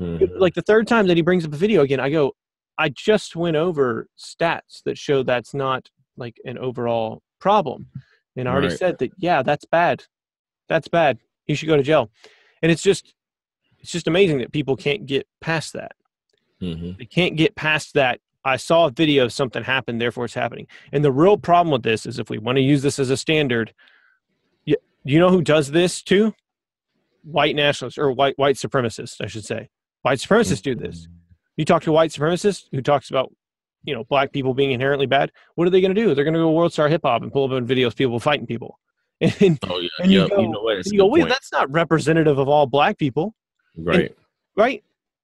Mhm. 0.00 0.40
like 0.40 0.54
the 0.54 0.62
third 0.62 0.86
time 0.88 1.06
that 1.06 1.16
he 1.16 1.22
brings 1.22 1.44
up 1.44 1.52
a 1.52 1.56
video 1.56 1.82
again, 1.82 2.00
I 2.00 2.10
go, 2.10 2.32
I 2.78 2.88
just 2.88 3.36
went 3.36 3.56
over 3.56 4.08
stats 4.18 4.82
that 4.84 4.98
show 4.98 5.22
that's 5.22 5.54
not 5.54 5.88
like 6.16 6.38
an 6.44 6.58
overall 6.58 7.22
problem. 7.38 7.86
And 8.36 8.48
I 8.48 8.52
already 8.52 8.68
Right. 8.68 8.78
said 8.78 8.98
that, 8.98 9.12
yeah, 9.18 9.42
that's 9.42 9.64
bad. 9.64 10.04
That's 10.68 10.88
bad. 10.88 11.18
He 11.44 11.54
should 11.54 11.66
go 11.66 11.76
to 11.76 11.82
jail. 11.82 12.10
And 12.62 12.72
it's 12.72 12.82
just, 12.82 13.14
it's 13.78 13.92
just 13.92 14.08
amazing 14.08 14.38
that 14.38 14.52
people 14.52 14.74
can't 14.74 15.06
get 15.06 15.28
past 15.40 15.74
that. 15.74 15.92
Mhm. 16.60 16.98
They 16.98 17.04
can't 17.06 17.36
get 17.36 17.54
past 17.54 17.94
that. 17.94 18.20
I 18.44 18.56
saw 18.56 18.86
a 18.86 18.90
video 18.90 19.24
of 19.24 19.32
something 19.32 19.62
happen, 19.62 19.98
therefore 19.98 20.24
it's 20.24 20.34
happening. 20.34 20.66
And 20.92 21.04
the 21.04 21.12
real 21.12 21.36
problem 21.36 21.70
with 21.70 21.82
this 21.82 22.06
is 22.06 22.18
if 22.18 22.30
we 22.30 22.38
want 22.38 22.56
to 22.56 22.62
use 22.62 22.82
this 22.82 22.98
as 22.98 23.10
a 23.10 23.16
standard, 23.16 23.74
you, 25.04 25.14
you 25.14 25.18
know 25.18 25.30
who 25.30 25.42
does 25.42 25.70
this 25.70 26.02
too? 26.02 26.34
White 27.24 27.54
nationalists 27.54 27.98
or 27.98 28.10
white 28.12 28.36
white 28.38 28.56
supremacists, 28.56 29.20
I 29.20 29.26
should 29.26 29.44
say. 29.44 29.68
White 30.02 30.18
supremacists 30.18 30.62
do 30.62 30.74
this. 30.74 31.02
Mm-hmm. 31.02 31.12
You 31.56 31.64
talk 31.64 31.82
to 31.82 31.90
a 31.90 31.92
white 31.92 32.10
supremacist 32.10 32.64
who 32.72 32.82
talks 32.82 33.10
about, 33.10 33.32
you 33.84 33.94
know, 33.94 34.04
black 34.04 34.32
people 34.32 34.54
being 34.54 34.72
inherently 34.72 35.06
bad. 35.06 35.30
What 35.54 35.66
are 35.66 35.70
they 35.70 35.80
going 35.80 35.94
to 35.94 36.00
do? 36.00 36.14
They're 36.14 36.24
going 36.24 36.34
to 36.34 36.40
go 36.40 36.50
world 36.50 36.72
star 36.72 36.88
hip 36.88 37.02
hop 37.04 37.22
and 37.22 37.32
pull 37.32 37.44
up 37.44 37.50
on 37.52 37.66
videos 37.66 37.88
of 37.88 37.96
people 37.96 38.18
fighting 38.20 38.46
people. 38.46 38.78
And, 39.40 39.56
Oh 39.68 39.78
yeah, 39.78 39.88
And 40.00 40.10
you 40.10 40.22
yeah. 40.22 40.28
go- 40.28 40.40
you 40.40 40.48
know 40.48 40.60
what? 40.62 40.76
And 40.78 40.86
you 40.86 40.98
go, 40.98 41.06
wait, 41.06 41.20
point. 41.20 41.30
that's 41.30 41.52
not 41.52 41.70
representative 41.70 42.38
of 42.38 42.48
all 42.48 42.66
black 42.66 42.98
people, 42.98 43.34
Right. 43.76 44.12
right? 44.56 44.82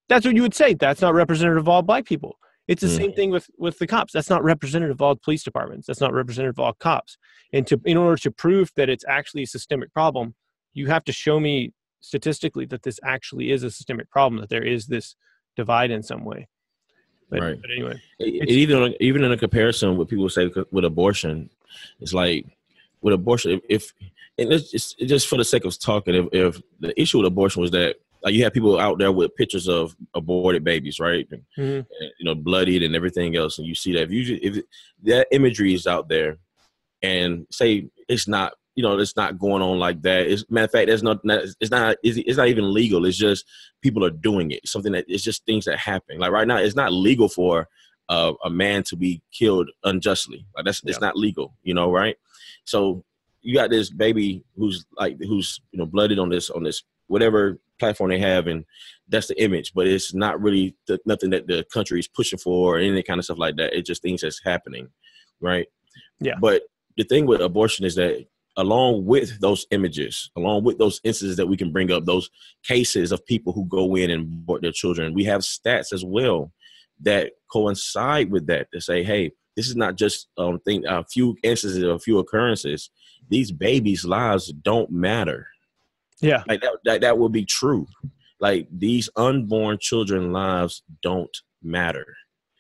That's 0.09 0.25
what 0.25 0.37
you 0.37 0.43
would 0.43 0.55
say. 0.55 0.75
That's 0.75 1.01
not 1.01 1.15
representative 1.15 1.59
of 1.65 1.69
all 1.69 1.83
black 1.83 2.05
people. 2.05 2.39
It's 2.69 2.83
the 2.83 2.89
Mm. 2.89 2.97
same 2.97 3.13
thing 3.15 3.31
with 3.31 3.51
with 3.59 3.79
the 3.79 3.87
cops. 3.87 4.13
That's 4.13 4.29
not 4.31 4.45
representative 4.45 4.97
of 4.97 5.03
all 5.03 5.17
police 5.17 5.43
departments. 5.43 5.87
That's 5.87 6.01
not 6.01 6.13
representative 6.13 6.59
of 6.59 6.65
all 6.65 6.75
cops. 6.75 7.17
And 7.53 7.67
to 7.67 7.81
in 7.85 7.97
order 7.97 8.17
to 8.23 8.31
prove 8.31 8.71
that 8.77 8.89
it's 8.91 9.05
actually 9.09 9.43
a 9.45 9.47
systemic 9.47 9.93
problem, 9.93 10.35
you 10.75 10.87
have 10.89 11.05
to 11.05 11.13
show 11.13 11.41
me 11.41 11.73
statistically 12.01 12.67
that 12.67 12.83
this 12.83 13.01
actually 13.03 13.51
is 13.51 13.63
a 13.63 13.71
systemic 13.71 14.11
problem. 14.11 14.41
That 14.41 14.51
there 14.51 14.63
is 14.63 14.87
this 14.87 15.17
divide 15.57 15.91
in 15.91 16.03
some 16.03 16.25
way. 16.25 16.47
But, 17.31 17.41
Right. 17.41 17.61
but 17.61 17.71
anyway, 17.71 18.01
It- 18.19 18.49
even 18.51 18.95
even 19.01 19.25
in 19.25 19.33
a 19.33 19.37
comparison 19.39 19.97
with 19.97 20.09
people 20.09 20.29
say 20.29 20.51
with 20.71 20.85
abortion, 20.85 21.51
it's 22.01 22.13
like 22.15 22.47
with 23.01 23.15
abortion 23.15 23.53
if, 23.53 23.61
if 23.69 23.95
and 24.39 24.53
it's 24.53 24.71
just, 24.71 24.95
it's 25.01 25.09
just 25.09 25.27
for 25.27 25.37
the 25.37 25.45
sake 25.45 25.65
of 25.65 25.77
talking, 25.81 26.15
if, 26.15 26.27
if 26.33 26.63
the 26.81 26.99
issue 27.01 27.19
with 27.19 27.27
abortion 27.27 27.61
was 27.61 27.71
that 27.73 27.97
like 28.23 28.35
you 28.35 28.43
have 28.45 28.53
people 28.53 28.79
out 28.79 28.99
there 28.99 29.13
with 29.13 29.35
pictures 29.37 29.69
of 29.69 29.95
aborted 30.15 30.65
babies, 30.65 30.99
right? 30.99 31.27
And, 31.31 31.43
Mhm. 31.59 31.77
and, 31.79 32.11
you 32.19 32.25
know, 32.25 32.35
bloodied 32.35 32.83
and 32.83 32.95
everything 32.97 33.37
else, 33.37 33.59
and 33.59 33.67
you 33.67 33.75
see 33.75 33.93
that 33.93 34.03
if 34.03 34.11
you 34.13 34.39
if 34.43 34.65
that 35.05 35.29
imagery 35.33 35.75
is 35.75 35.87
out 35.87 36.09
there, 36.09 36.39
and 37.03 37.47
say 37.51 37.87
it's 38.09 38.27
not 38.27 38.55
you 38.75 38.83
know 38.83 38.99
it's 38.99 39.17
not 39.17 39.39
going 39.39 39.63
on 39.63 39.79
like 39.79 40.03
that. 40.03 40.27
It's 40.27 40.45
matter 40.51 40.65
of 40.67 40.71
fact, 40.71 40.87
there's 40.89 41.03
not 41.03 41.21
it's 41.25 41.71
not 41.71 41.97
it's, 42.03 42.19
it's 42.19 42.37
not 42.37 42.49
even 42.49 42.73
legal. 42.73 43.07
It's 43.07 43.17
just 43.17 43.45
people 43.83 44.05
are 44.05 44.11
doing 44.11 44.51
it. 44.53 44.67
Something 44.69 44.93
that 44.93 45.05
it's 45.09 45.23
just 45.25 45.45
things 45.47 45.65
that 45.65 45.79
happen. 45.79 46.19
Like 46.19 46.33
right 46.33 46.47
now, 46.47 46.59
it's 46.59 46.77
not 46.77 46.93
legal 46.93 47.29
for 47.29 47.69
uh, 48.09 48.33
a 48.45 48.51
man 48.51 48.83
to 48.85 48.97
be 48.97 49.21
killed 49.33 49.69
unjustly. 49.85 50.45
Like 50.57 50.65
that's 50.65 50.83
it's 50.85 51.01
not 51.01 51.17
legal. 51.17 51.55
You 51.63 51.75
know, 51.75 51.91
right? 51.91 52.17
So 52.65 53.05
you 53.43 53.55
got 53.55 53.71
this 53.71 53.91
baby 53.91 54.43
who's 54.57 54.85
like 54.97 55.19
who's 55.19 55.61
you 55.73 55.79
know 55.79 55.87
blooded 55.87 56.19
on 56.19 56.29
this 56.29 56.51
on 56.51 56.63
this 56.63 56.83
whatever 57.09 57.59
platform 57.79 58.11
they 58.11 58.19
have, 58.19 58.47
and 58.47 58.65
that's 59.09 59.29
the 59.29 59.43
image. 59.43 59.73
But 59.75 59.87
it's 59.87 60.15
not 60.15 60.41
really 60.41 60.77
the, 60.87 60.99
nothing 61.05 61.31
that 61.31 61.47
the 61.47 61.65
country 61.73 61.99
is 61.99 62.09
pushing 62.09 62.39
for 62.39 62.77
or 62.77 62.79
any 62.79 63.03
kind 63.03 63.19
of 63.19 63.25
stuff 63.25 63.39
like 63.39 63.57
that. 63.57 63.77
It's 63.77 63.87
just 63.87 64.03
things 64.03 64.23
that's 64.23 64.41
happening, 64.45 64.89
right? 65.41 65.67
Yeah. 66.21 66.35
But 66.41 66.63
the 66.97 67.05
thing 67.05 67.27
with 67.27 67.41
abortion 67.41 67.85
is 67.85 67.95
that 67.97 68.27
along 68.57 69.07
with 69.07 69.41
those 69.41 69.67
images, 69.71 70.31
along 70.37 70.65
with 70.65 70.79
those 70.79 71.01
instances 71.05 71.37
that 71.37 71.47
we 71.47 71.57
can 71.57 71.73
bring 71.73 71.93
up, 71.93 72.05
those 72.05 72.29
cases 72.65 73.13
of 73.13 73.25
people 73.25 73.53
who 73.53 73.65
go 73.67 73.97
in 73.97 74.11
and 74.11 74.23
abort 74.23 74.63
their 74.63 74.73
children, 74.73 75.15
we 75.15 75.25
have 75.25 75.43
stats 75.43 75.93
as 75.93 76.05
well 76.05 76.53
that 77.01 77.33
coincide 77.53 78.31
with 78.31 78.49
that 78.49 78.71
to 78.73 78.81
say, 78.81 79.05
hey, 79.05 79.31
this 79.57 79.69
is 79.69 79.77
not 79.77 79.97
just 79.97 80.29
um 80.37 80.59
thing 80.61 80.85
a 80.87 81.05
few 81.05 81.37
instances 81.43 81.83
or 81.83 81.93
a 81.93 81.99
few 81.99 82.19
occurrences. 82.19 82.91
These 83.29 83.53
babies' 83.53 84.05
lives 84.05 84.53
don't 84.53 84.91
matter. 84.91 85.49
Yeah, 86.21 86.43
Like 86.49 86.61
that, 86.63 86.73
that 86.85 87.01
that 87.03 87.19
will 87.19 87.29
be 87.29 87.45
true. 87.45 87.87
Like 88.41 88.69
these 88.71 89.09
unborn 89.17 89.79
children 89.81 90.33
lives 90.33 90.83
don't 91.03 91.37
matter. 91.63 92.17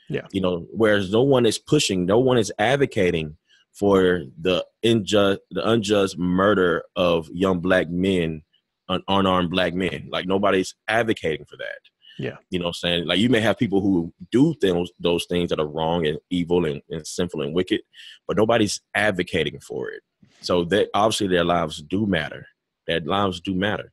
Yeah. 0.09 0.27
You 0.33 0.41
know, 0.41 0.67
whereas 0.73 1.11
no 1.11 1.23
one 1.23 1.47
is 1.47 1.59
pushing, 1.59 2.07
no 2.07 2.19
one 2.19 2.39
is 2.39 2.53
advocating 2.59 3.37
for 3.73 4.23
the 4.41 4.65
unjust 4.83 5.41
the 5.51 5.69
unjust 5.69 6.19
murder 6.19 6.83
of 6.97 7.29
young 7.31 7.61
black 7.61 7.89
men, 7.91 8.43
un- 8.89 9.03
unarmed 9.09 9.51
black 9.51 9.75
men. 9.75 10.09
Like 10.11 10.27
nobody's 10.27 10.75
advocating 10.89 11.47
for 11.47 11.57
that. 11.57 11.79
Yeah. 12.19 12.37
You 12.51 12.59
know 12.59 12.65
what 12.65 12.71
I'm 12.71 12.75
saying? 12.75 13.07
Like 13.07 13.19
you 13.19 13.29
may 13.29 13.41
have 13.41 13.59
people 13.59 13.81
who 13.81 14.13
do 14.33 14.55
things 14.61 14.91
those 14.99 15.27
things 15.27 15.51
that 15.51 15.61
are 15.61 15.67
wrong 15.67 16.07
and 16.07 16.19
evil 16.31 16.65
and, 16.65 16.83
and 16.91 17.07
sinful 17.07 17.43
and 17.43 17.55
wicked, 17.55 17.83
but 18.27 18.37
nobody's 18.37 18.81
advocating 18.95 19.61
for 19.61 19.91
it. 19.91 20.03
So 20.41 20.65
that 20.65 20.89
obviously 20.95 21.29
their 21.29 21.45
lives 21.45 21.83
do 21.83 22.07
matter. 22.07 22.47
Their 22.89 23.01
lives 23.01 23.41
do 23.41 23.55
matter. 23.55 23.93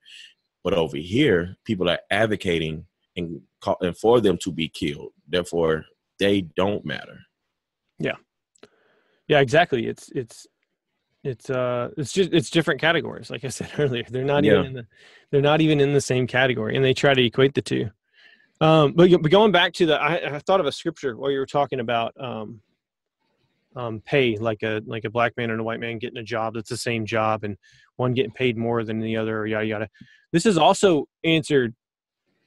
But 0.64 0.74
over 0.74 0.98
here, 0.98 1.56
people 1.66 1.90
are 1.90 2.00
advocating 2.10 2.86
and, 3.16 3.42
call, 3.62 3.78
and 3.82 3.96
for 3.96 4.20
them 4.20 4.38
to 4.40 4.52
be 4.52 4.68
killed. 4.68 5.12
Therefore, 5.28 5.86
they 6.18 6.42
don't 6.42 6.84
matter. 6.86 7.20
Yeah. 8.00 8.16
Yeah, 9.28 9.42
exactly. 9.42 9.88
It's 9.88 10.10
it's 10.16 10.48
it's 11.24 11.50
uh 11.50 11.90
it's 11.98 12.14
just 12.14 12.32
it's 12.34 12.50
different 12.50 12.80
categories. 12.80 13.30
Like 13.30 13.44
I 13.44 13.50
said 13.50 13.70
earlier, 13.78 14.06
they're 14.10 14.24
not 14.24 14.44
Yeah. 14.44 14.54
even 14.54 14.66
in 14.66 14.74
the 14.74 14.88
they're 15.30 15.42
not 15.42 15.62
even 15.62 15.80
in 15.80 15.94
the 15.94 16.02
same 16.02 16.26
category, 16.26 16.76
and 16.76 16.84
they 16.84 16.94
try 16.94 17.14
to 17.14 17.24
equate 17.24 17.54
the 17.54 17.62
two. 17.62 17.92
Um, 18.62 18.94
but, 18.94 19.12
but 19.22 19.32
going 19.32 19.52
back 19.52 19.74
to 19.74 19.86
the, 19.86 20.02
I, 20.02 20.36
I 20.36 20.40
thought 20.40 20.62
of 20.62 20.66
a 20.66 20.72
scripture 20.72 21.18
while 21.18 21.30
you 21.30 21.40
were 21.40 21.46
talking 21.46 21.82
about 21.82 22.14
um, 22.18 22.62
um, 23.76 24.02
pay, 24.06 24.38
like 24.38 24.64
a 24.64 24.82
like 24.86 25.06
a 25.06 25.10
black 25.10 25.34
man 25.38 25.52
and 25.52 25.60
a 25.60 25.64
white 25.64 25.80
man 25.80 26.00
getting 26.00 26.18
a 26.18 26.24
job 26.24 26.54
that's 26.54 26.70
the 26.70 26.78
same 26.78 27.06
job, 27.06 27.44
and 27.44 27.58
one 27.98 28.14
getting 28.14 28.32
paid 28.32 28.58
more 28.58 28.84
than 28.84 29.00
the 29.00 29.18
other, 29.18 29.46
yada 29.46 29.66
yada. 29.66 29.90
This 30.32 30.46
is 30.46 30.58
also 30.58 31.08
answered 31.24 31.76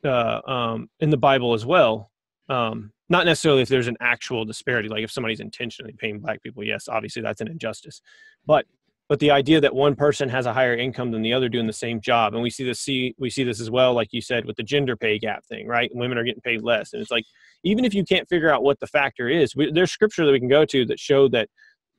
uh, 0.05 0.41
um, 0.47 0.91
in 1.01 1.11
the 1.11 1.16
Bible 1.16 1.55
as 1.55 1.64
well. 1.64 2.11
Um, 2.49 2.93
not 3.09 3.24
necessarily 3.24 3.62
if 3.62 3.68
there's 3.68 3.89
an 3.89 3.97
actual 4.01 4.45
disparity, 4.45 4.89
like 4.89 5.03
if 5.03 5.11
somebody's 5.11 5.41
intentionally 5.41 5.95
paying 5.97 6.20
black 6.20 6.43
people, 6.43 6.62
yes, 6.62 6.89
obviously 6.89 7.22
that's 7.22 7.41
an 7.41 7.49
injustice. 7.49 8.01
But 8.47 8.66
but 9.09 9.20
the 9.20 9.31
idea 9.31 9.59
that 9.62 9.74
one 9.74 9.97
person 9.97 10.29
has 10.29 10.45
a 10.45 10.53
higher 10.53 10.76
income 10.76 11.11
than 11.12 11.22
the 11.22 11.33
other 11.33 11.49
doing 11.49 11.66
the 11.66 11.72
same 11.72 12.01
job, 12.01 12.35
and 12.35 12.43
we 12.43 12.51
see 12.51 12.64
this 12.64 12.81
see 12.81 13.14
we 13.18 13.31
see 13.31 13.45
this 13.45 13.61
as 13.61 13.70
well, 13.70 13.95
like 13.95 14.09
you 14.12 14.20
said, 14.20 14.45
with 14.45 14.57
the 14.57 14.62
gender 14.62 14.97
pay 14.97 15.18
gap 15.18 15.45
thing, 15.47 15.66
right? 15.66 15.91
Women 15.95 16.18
are 16.18 16.24
getting 16.24 16.43
paid 16.43 16.62
less, 16.62 16.93
and 16.93 17.01
it's 17.01 17.11
like 17.11 17.24
even 17.65 17.85
if 17.85 17.95
you 17.95 18.05
can't 18.05 18.29
figure 18.29 18.51
out 18.51 18.63
what 18.63 18.79
the 18.81 18.87
factor 18.87 19.29
is, 19.29 19.55
we, 19.57 19.71
there's 19.73 19.91
scripture 19.91 20.25
that 20.25 20.33
we 20.33 20.39
can 20.39 20.49
go 20.49 20.65
to 20.65 20.85
that 20.87 20.99
show 20.99 21.29
that 21.29 21.49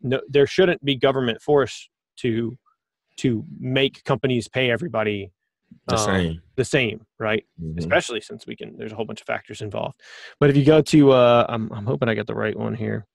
no, 0.02 0.22
there 0.30 0.48
shouldn't 0.48 0.84
be 0.84 0.96
government 0.96 1.42
force 1.42 1.90
to 2.18 2.58
to 3.18 3.44
make 3.60 4.02
companies 4.06 4.48
pay 4.48 4.72
everybody 4.72 5.30
The 5.88 5.98
um, 5.98 6.06
same. 6.06 6.42
the 6.56 6.66
same, 6.66 7.06
right? 7.20 7.44
Mhm. 7.62 7.78
especially 7.78 8.22
since 8.22 8.48
we 8.48 8.56
can 8.56 8.78
there's 8.78 8.94
a 8.94 8.96
whole 8.96 9.06
bunch 9.06 9.20
of 9.22 9.28
factors 9.28 9.62
involved 9.62 10.00
but 10.40 10.50
if 10.50 10.56
you 10.56 10.64
go 10.64 10.82
to 10.82 11.12
uh 11.12 11.46
i'm, 11.50 11.70
I'm 11.74 11.86
hoping 11.86 12.08
i 12.10 12.14
got 12.16 12.28
the 12.28 12.34
right 12.36 12.58
one 12.58 12.74
here 12.74 13.06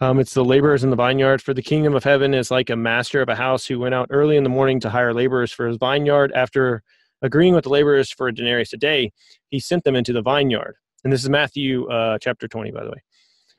um, 0.00 0.18
it's 0.20 0.34
the 0.34 0.44
laborers 0.44 0.84
in 0.84 0.90
the 0.90 0.96
vineyard 0.96 1.40
for 1.40 1.54
the 1.54 1.62
kingdom 1.62 1.94
of 1.94 2.04
heaven 2.04 2.34
is 2.34 2.50
like 2.50 2.68
a 2.68 2.76
master 2.76 3.22
of 3.22 3.28
a 3.30 3.34
house 3.36 3.64
who 3.66 3.78
went 3.78 3.94
out 3.94 4.08
early 4.10 4.36
in 4.36 4.42
the 4.42 4.50
morning 4.50 4.78
to 4.80 4.90
hire 4.90 5.14
laborers 5.14 5.52
for 5.52 5.66
his 5.68 5.76
vineyard 5.78 6.32
after 6.34 6.82
agreeing 7.22 7.54
with 7.54 7.64
the 7.64 7.70
laborers 7.70 8.10
for 8.10 8.28
a 8.28 8.34
denarius 8.34 8.72
a 8.72 8.76
day 8.76 9.10
he 9.50 9.60
sent 9.60 9.84
them 9.84 9.96
into 9.96 10.12
the 10.12 10.22
vineyard 10.22 10.74
and 11.04 11.12
this 11.12 11.22
is 11.22 11.28
matthew 11.28 11.86
uh, 11.88 12.18
chapter 12.20 12.48
20 12.48 12.70
by 12.70 12.84
the 12.84 12.90
way 12.90 13.02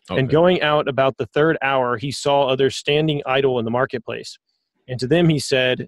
Okay. 0.09 0.19
And 0.19 0.29
going 0.29 0.61
out 0.61 0.87
about 0.87 1.17
the 1.17 1.25
third 1.25 1.57
hour, 1.61 1.97
he 1.97 2.11
saw 2.11 2.47
others 2.47 2.75
standing 2.75 3.21
idle 3.25 3.59
in 3.59 3.65
the 3.65 3.71
marketplace. 3.71 4.37
And 4.87 4.99
to 4.99 5.07
them 5.07 5.27
he 5.27 5.39
said, 5.39 5.87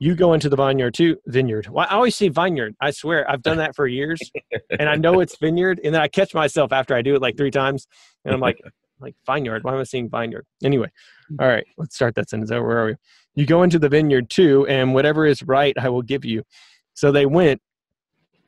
You 0.00 0.16
go 0.16 0.32
into 0.32 0.48
the 0.48 0.56
vineyard 0.56 0.94
too, 0.94 1.18
vineyard. 1.26 1.68
Well, 1.68 1.86
I 1.88 1.94
always 1.94 2.16
say 2.16 2.28
vineyard. 2.28 2.74
I 2.80 2.90
swear, 2.90 3.30
I've 3.30 3.42
done 3.42 3.58
that 3.58 3.76
for 3.76 3.86
years. 3.86 4.20
and 4.78 4.88
I 4.88 4.96
know 4.96 5.20
it's 5.20 5.36
vineyard. 5.36 5.80
And 5.84 5.94
then 5.94 6.02
I 6.02 6.08
catch 6.08 6.34
myself 6.34 6.72
after 6.72 6.96
I 6.96 7.02
do 7.02 7.14
it 7.14 7.22
like 7.22 7.36
three 7.36 7.52
times. 7.52 7.86
And 8.24 8.34
I'm 8.34 8.40
like, 8.40 8.60
like 9.00 9.14
vineyard. 9.24 9.62
Why 9.62 9.74
am 9.74 9.80
I 9.80 9.84
saying 9.84 10.10
vineyard? 10.10 10.46
Anyway, 10.64 10.90
all 11.38 11.46
right, 11.46 11.66
let's 11.78 11.94
start 11.94 12.16
that 12.16 12.28
sentence. 12.28 12.50
Where 12.50 12.78
are 12.78 12.86
we? 12.86 12.94
You 13.36 13.46
go 13.46 13.62
into 13.62 13.78
the 13.78 13.88
vineyard 13.88 14.28
too, 14.28 14.66
and 14.66 14.92
whatever 14.92 15.24
is 15.24 15.42
right, 15.44 15.74
I 15.78 15.88
will 15.88 16.02
give 16.02 16.24
you. 16.24 16.42
So 17.00 17.10
they 17.10 17.24
went. 17.24 17.62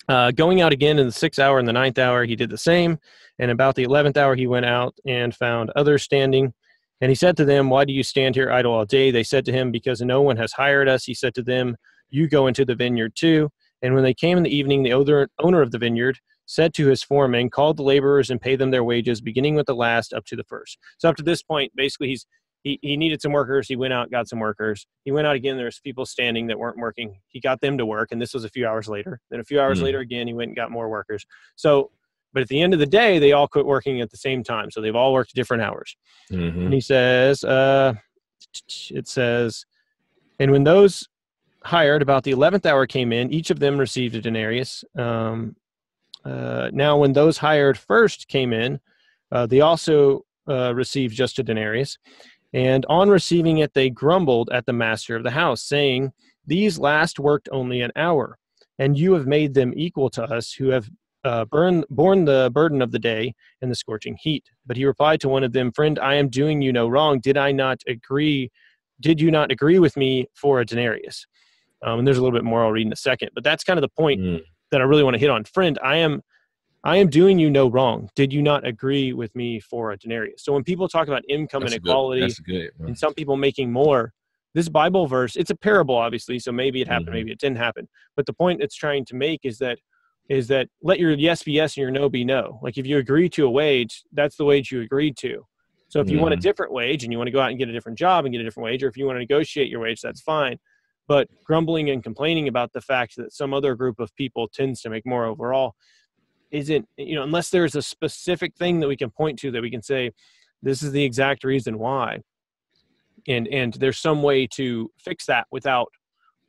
Uh, 0.08 0.30
going 0.30 0.60
out 0.60 0.74
again 0.74 0.98
in 0.98 1.06
the 1.06 1.12
sixth 1.12 1.40
hour 1.40 1.58
and 1.58 1.66
the 1.66 1.72
ninth 1.72 1.98
hour, 1.98 2.24
he 2.24 2.36
did 2.36 2.50
the 2.50 2.58
same. 2.58 2.98
And 3.38 3.50
about 3.50 3.76
the 3.76 3.84
eleventh 3.84 4.18
hour, 4.18 4.34
he 4.34 4.46
went 4.46 4.66
out 4.66 4.94
and 5.06 5.34
found 5.34 5.70
others 5.74 6.02
standing. 6.02 6.52
And 7.00 7.08
he 7.08 7.14
said 7.14 7.34
to 7.38 7.46
them, 7.46 7.70
Why 7.70 7.86
do 7.86 7.94
you 7.94 8.02
stand 8.02 8.34
here 8.34 8.52
idle 8.52 8.74
all 8.74 8.84
day? 8.84 9.10
They 9.10 9.22
said 9.22 9.46
to 9.46 9.52
him, 9.52 9.70
Because 9.70 10.02
no 10.02 10.20
one 10.20 10.36
has 10.36 10.52
hired 10.52 10.86
us. 10.86 11.04
He 11.04 11.14
said 11.14 11.34
to 11.36 11.42
them, 11.42 11.76
You 12.10 12.28
go 12.28 12.46
into 12.46 12.66
the 12.66 12.74
vineyard 12.74 13.12
too. 13.14 13.48
And 13.80 13.94
when 13.94 14.04
they 14.04 14.12
came 14.12 14.36
in 14.36 14.42
the 14.42 14.54
evening, 14.54 14.82
the 14.82 14.92
owner 14.92 15.62
of 15.62 15.70
the 15.70 15.78
vineyard 15.78 16.18
said 16.44 16.74
to 16.74 16.88
his 16.88 17.02
foreman, 17.02 17.48
called 17.48 17.78
the 17.78 17.82
laborers 17.82 18.28
and 18.28 18.38
paid 18.38 18.58
them 18.58 18.70
their 18.70 18.84
wages, 18.84 19.22
beginning 19.22 19.54
with 19.54 19.66
the 19.66 19.74
last 19.74 20.12
up 20.12 20.26
to 20.26 20.36
the 20.36 20.44
first. 20.44 20.76
So 20.98 21.08
up 21.08 21.16
to 21.16 21.22
this 21.22 21.42
point, 21.42 21.72
basically, 21.74 22.08
he's 22.08 22.26
he, 22.62 22.78
he 22.82 22.96
needed 22.96 23.20
some 23.20 23.32
workers. 23.32 23.66
He 23.68 23.76
went 23.76 23.92
out, 23.92 24.10
got 24.10 24.28
some 24.28 24.38
workers. 24.38 24.86
He 25.04 25.10
went 25.10 25.26
out 25.26 25.34
again. 25.34 25.56
There's 25.56 25.80
people 25.80 26.06
standing 26.06 26.46
that 26.46 26.58
weren't 26.58 26.78
working. 26.78 27.18
He 27.28 27.40
got 27.40 27.60
them 27.60 27.76
to 27.78 27.86
work, 27.86 28.12
and 28.12 28.22
this 28.22 28.34
was 28.34 28.44
a 28.44 28.48
few 28.48 28.66
hours 28.66 28.88
later. 28.88 29.20
Then 29.30 29.40
a 29.40 29.44
few 29.44 29.60
hours 29.60 29.78
mm-hmm. 29.78 29.86
later, 29.86 29.98
again, 30.00 30.26
he 30.26 30.34
went 30.34 30.50
and 30.50 30.56
got 30.56 30.70
more 30.70 30.88
workers. 30.88 31.26
So, 31.56 31.90
but 32.32 32.42
at 32.42 32.48
the 32.48 32.62
end 32.62 32.72
of 32.72 32.78
the 32.78 32.86
day, 32.86 33.18
they 33.18 33.32
all 33.32 33.48
quit 33.48 33.66
working 33.66 34.00
at 34.00 34.10
the 34.10 34.16
same 34.16 34.42
time. 34.44 34.70
So 34.70 34.80
they've 34.80 34.96
all 34.96 35.12
worked 35.12 35.34
different 35.34 35.62
hours. 35.62 35.96
Mm-hmm. 36.30 36.60
And 36.60 36.72
he 36.72 36.80
says, 36.80 37.44
uh, 37.44 37.94
it 38.90 39.08
says, 39.08 39.66
and 40.38 40.50
when 40.50 40.64
those 40.64 41.08
hired 41.64 42.02
about 42.02 42.24
the 42.24 42.32
11th 42.32 42.66
hour 42.66 42.86
came 42.86 43.12
in, 43.12 43.32
each 43.32 43.50
of 43.50 43.58
them 43.58 43.78
received 43.78 44.14
a 44.14 44.20
denarius. 44.20 44.84
Um, 44.96 45.56
uh, 46.24 46.70
now, 46.72 46.96
when 46.96 47.12
those 47.12 47.38
hired 47.38 47.76
first 47.76 48.28
came 48.28 48.52
in, 48.52 48.80
uh, 49.30 49.46
they 49.46 49.60
also 49.60 50.24
uh, 50.48 50.74
received 50.74 51.16
just 51.16 51.38
a 51.38 51.42
denarius. 51.42 51.98
And 52.52 52.84
on 52.88 53.08
receiving 53.08 53.58
it, 53.58 53.74
they 53.74 53.90
grumbled 53.90 54.50
at 54.52 54.66
the 54.66 54.72
master 54.72 55.16
of 55.16 55.22
the 55.22 55.30
house, 55.30 55.62
saying, 55.62 56.12
These 56.46 56.78
last 56.78 57.18
worked 57.18 57.48
only 57.50 57.80
an 57.80 57.92
hour, 57.96 58.38
and 58.78 58.96
you 58.96 59.14
have 59.14 59.26
made 59.26 59.54
them 59.54 59.72
equal 59.74 60.10
to 60.10 60.22
us 60.24 60.52
who 60.52 60.68
have 60.68 60.90
uh, 61.24 61.44
burn, 61.46 61.84
borne 61.88 62.24
the 62.24 62.50
burden 62.52 62.82
of 62.82 62.90
the 62.90 62.98
day 62.98 63.34
and 63.60 63.70
the 63.70 63.74
scorching 63.74 64.16
heat. 64.20 64.44
But 64.66 64.76
he 64.76 64.84
replied 64.84 65.20
to 65.20 65.28
one 65.28 65.44
of 65.44 65.52
them, 65.52 65.72
Friend, 65.72 65.98
I 65.98 66.14
am 66.14 66.28
doing 66.28 66.60
you 66.60 66.72
no 66.72 66.88
wrong. 66.88 67.20
Did 67.20 67.36
I 67.36 67.52
not 67.52 67.80
agree? 67.86 68.50
Did 69.00 69.20
you 69.20 69.30
not 69.30 69.50
agree 69.50 69.78
with 69.78 69.96
me 69.96 70.26
for 70.34 70.60
a 70.60 70.66
denarius? 70.66 71.26
Um, 71.82 72.00
and 72.00 72.06
there's 72.06 72.18
a 72.18 72.22
little 72.22 72.36
bit 72.36 72.44
more 72.44 72.64
I'll 72.64 72.70
read 72.70 72.86
in 72.86 72.92
a 72.92 72.96
second, 72.96 73.30
but 73.34 73.44
that's 73.44 73.64
kind 73.64 73.78
of 73.78 73.82
the 73.82 73.88
point 73.88 74.20
mm. 74.20 74.40
that 74.70 74.80
I 74.80 74.84
really 74.84 75.02
want 75.02 75.14
to 75.14 75.20
hit 75.20 75.30
on. 75.30 75.44
Friend, 75.44 75.78
I 75.82 75.96
am 75.96 76.22
I 76.84 76.96
am 76.96 77.08
doing 77.08 77.38
you 77.38 77.48
no 77.48 77.68
wrong. 77.68 78.08
Did 78.16 78.32
you 78.32 78.42
not 78.42 78.66
agree 78.66 79.12
with 79.12 79.34
me 79.36 79.60
for 79.60 79.92
a 79.92 79.96
denarius? 79.96 80.42
So 80.42 80.52
when 80.52 80.64
people 80.64 80.88
talk 80.88 81.06
about 81.06 81.22
income 81.28 81.62
that's 81.62 81.74
inequality 81.74 82.26
good, 82.44 82.72
good, 82.78 82.88
and 82.88 82.98
some 82.98 83.14
people 83.14 83.36
making 83.36 83.70
more, 83.72 84.12
this 84.54 84.68
Bible 84.68 85.06
verse, 85.06 85.36
it's 85.36 85.50
a 85.50 85.54
parable, 85.54 85.94
obviously. 85.94 86.38
So 86.38 86.52
maybe 86.52 86.80
it 86.80 86.88
happened, 86.88 87.08
mm-hmm. 87.08 87.14
maybe 87.14 87.32
it 87.32 87.38
didn't 87.38 87.58
happen. 87.58 87.88
But 88.16 88.26
the 88.26 88.32
point 88.32 88.62
it's 88.62 88.74
trying 88.74 89.04
to 89.06 89.14
make 89.14 89.40
is 89.44 89.58
that 89.58 89.78
is 90.28 90.48
that 90.48 90.68
let 90.82 90.98
your 90.98 91.12
yes 91.12 91.42
be 91.42 91.52
yes 91.52 91.76
and 91.76 91.82
your 91.82 91.90
no 91.90 92.08
be 92.08 92.24
no. 92.24 92.58
Like 92.62 92.78
if 92.78 92.86
you 92.86 92.98
agree 92.98 93.28
to 93.30 93.46
a 93.46 93.50
wage, 93.50 94.02
that's 94.12 94.36
the 94.36 94.44
wage 94.44 94.70
you 94.70 94.80
agreed 94.80 95.16
to. 95.18 95.46
So 95.88 96.00
if 96.00 96.08
you 96.08 96.14
mm-hmm. 96.14 96.22
want 96.22 96.34
a 96.34 96.36
mm-hmm. 96.36 96.42
different 96.42 96.72
wage 96.72 97.04
and 97.04 97.12
you 97.12 97.18
want 97.18 97.28
to 97.28 97.32
go 97.32 97.40
out 97.40 97.50
and 97.50 97.58
get 97.58 97.68
a 97.68 97.72
different 97.72 97.98
job 97.98 98.24
and 98.24 98.32
get 98.32 98.40
a 98.40 98.44
different 98.44 98.64
wage, 98.64 98.82
or 98.82 98.88
if 98.88 98.96
you 98.96 99.04
want 99.04 99.16
to 99.16 99.20
negotiate 99.20 99.68
your 99.68 99.80
wage, 99.80 100.00
that's 100.00 100.20
fine. 100.20 100.58
But 101.08 101.28
grumbling 101.44 101.90
and 101.90 102.02
complaining 102.02 102.48
about 102.48 102.72
the 102.72 102.80
fact 102.80 103.16
that 103.16 103.32
some 103.32 103.52
other 103.52 103.74
group 103.74 104.00
of 104.00 104.14
people 104.16 104.48
tends 104.48 104.80
to 104.82 104.90
make 104.90 105.04
more 105.04 105.26
overall, 105.26 105.74
isn't 106.52 106.86
you 106.96 107.14
know 107.14 107.22
unless 107.22 107.50
there's 107.50 107.74
a 107.74 107.82
specific 107.82 108.54
thing 108.54 108.78
that 108.80 108.88
we 108.88 108.96
can 108.96 109.10
point 109.10 109.38
to 109.40 109.50
that 109.50 109.62
we 109.62 109.70
can 109.70 109.82
say 109.82 110.12
this 110.62 110.82
is 110.82 110.92
the 110.92 111.04
exact 111.04 111.44
reason 111.44 111.78
why. 111.78 112.20
And 113.28 113.46
and 113.48 113.74
there's 113.74 113.98
some 113.98 114.22
way 114.22 114.46
to 114.48 114.90
fix 114.98 115.26
that 115.26 115.46
without 115.50 115.92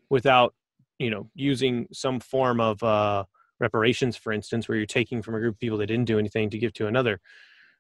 without 0.10 0.54
you 1.00 1.10
know 1.10 1.30
using 1.36 1.88
some 1.92 2.20
form 2.20 2.60
of 2.60 2.82
uh 2.84 3.26
reparations 3.60 4.18
for 4.18 4.34
instance 4.34 4.68
where 4.68 4.78
you're 4.78 4.86
taking 4.86 5.22
from 5.22 5.36
a 5.36 5.40
group 5.40 5.56
of 5.56 5.60
people 5.60 5.78
that 5.78 5.88
didn't 5.88 6.06
do 6.06 6.20
anything 6.20 6.50
to 6.50 6.58
give 6.58 6.74
to 6.74 6.88
another 6.88 7.20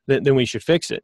then, 0.07 0.24
then 0.24 0.36
we 0.36 0.45
should 0.45 0.63
fix 0.63 0.91
it. 0.91 1.03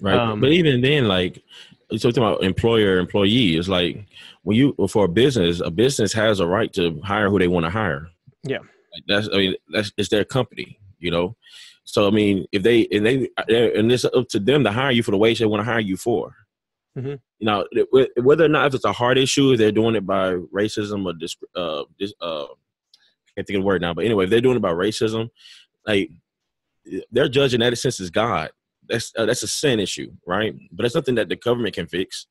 Right. 0.00 0.16
Um, 0.16 0.40
but 0.40 0.50
even 0.52 0.80
then 0.80 1.06
like 1.06 1.42
you're 1.90 1.98
talking 1.98 2.22
about 2.22 2.42
employer 2.42 2.98
employee 2.98 3.56
it's 3.56 3.68
like 3.68 4.06
when 4.42 4.56
you 4.56 4.74
for 4.88 5.04
a 5.04 5.08
business 5.08 5.60
a 5.60 5.70
business 5.70 6.12
has 6.12 6.40
a 6.40 6.46
right 6.46 6.72
to 6.74 7.00
hire 7.02 7.28
who 7.28 7.38
they 7.38 7.48
want 7.48 7.66
to 7.66 7.70
hire. 7.70 8.08
Yeah 8.44 8.58
that's 9.06 9.28
I 9.32 9.36
mean 9.36 9.54
that's 9.72 9.92
it's 9.96 10.08
their 10.08 10.24
company, 10.24 10.78
you 10.98 11.10
know. 11.10 11.36
So 11.84 12.06
I 12.06 12.10
mean, 12.10 12.46
if 12.52 12.62
they 12.62 12.86
and 12.90 13.06
they 13.06 13.28
and 13.48 13.90
it's 13.92 14.04
up 14.04 14.28
to 14.30 14.40
them 14.40 14.64
to 14.64 14.72
hire 14.72 14.90
you 14.90 15.02
for 15.02 15.12
the 15.12 15.18
wage 15.18 15.38
they 15.38 15.46
want 15.46 15.60
to 15.60 15.70
hire 15.70 15.80
you 15.80 15.96
for. 15.96 16.34
Mm-hmm. 16.96 17.14
You 17.38 17.46
know, 17.46 17.66
whether 18.22 18.44
or 18.44 18.48
not 18.48 18.68
if 18.68 18.74
it's 18.74 18.84
a 18.84 18.92
hard 18.92 19.18
issue, 19.18 19.52
if 19.52 19.58
they're 19.58 19.70
doing 19.70 19.94
it 19.96 20.06
by 20.06 20.32
racism 20.32 21.04
or 21.04 21.12
this, 21.18 21.36
uh, 21.54 21.84
this, 22.00 22.14
uh, 22.22 22.44
I 22.44 23.36
can't 23.36 23.46
think 23.46 23.58
of 23.58 23.62
the 23.62 23.66
word 23.66 23.82
now, 23.82 23.92
but 23.92 24.06
anyway, 24.06 24.24
if 24.24 24.30
they're 24.30 24.40
doing 24.40 24.56
it 24.56 24.62
by 24.62 24.72
racism, 24.72 25.28
like 25.86 26.10
they're 27.12 27.28
judging 27.28 27.60
that 27.60 27.76
sense 27.76 28.00
is 28.00 28.10
God. 28.10 28.50
That's 28.88 29.12
uh, 29.16 29.26
that's 29.26 29.42
a 29.42 29.48
sin 29.48 29.78
issue, 29.78 30.10
right? 30.26 30.54
But 30.72 30.84
that's 30.84 30.94
nothing 30.94 31.16
that 31.16 31.28
the 31.28 31.36
government 31.36 31.74
can 31.74 31.86
fix. 31.86 32.26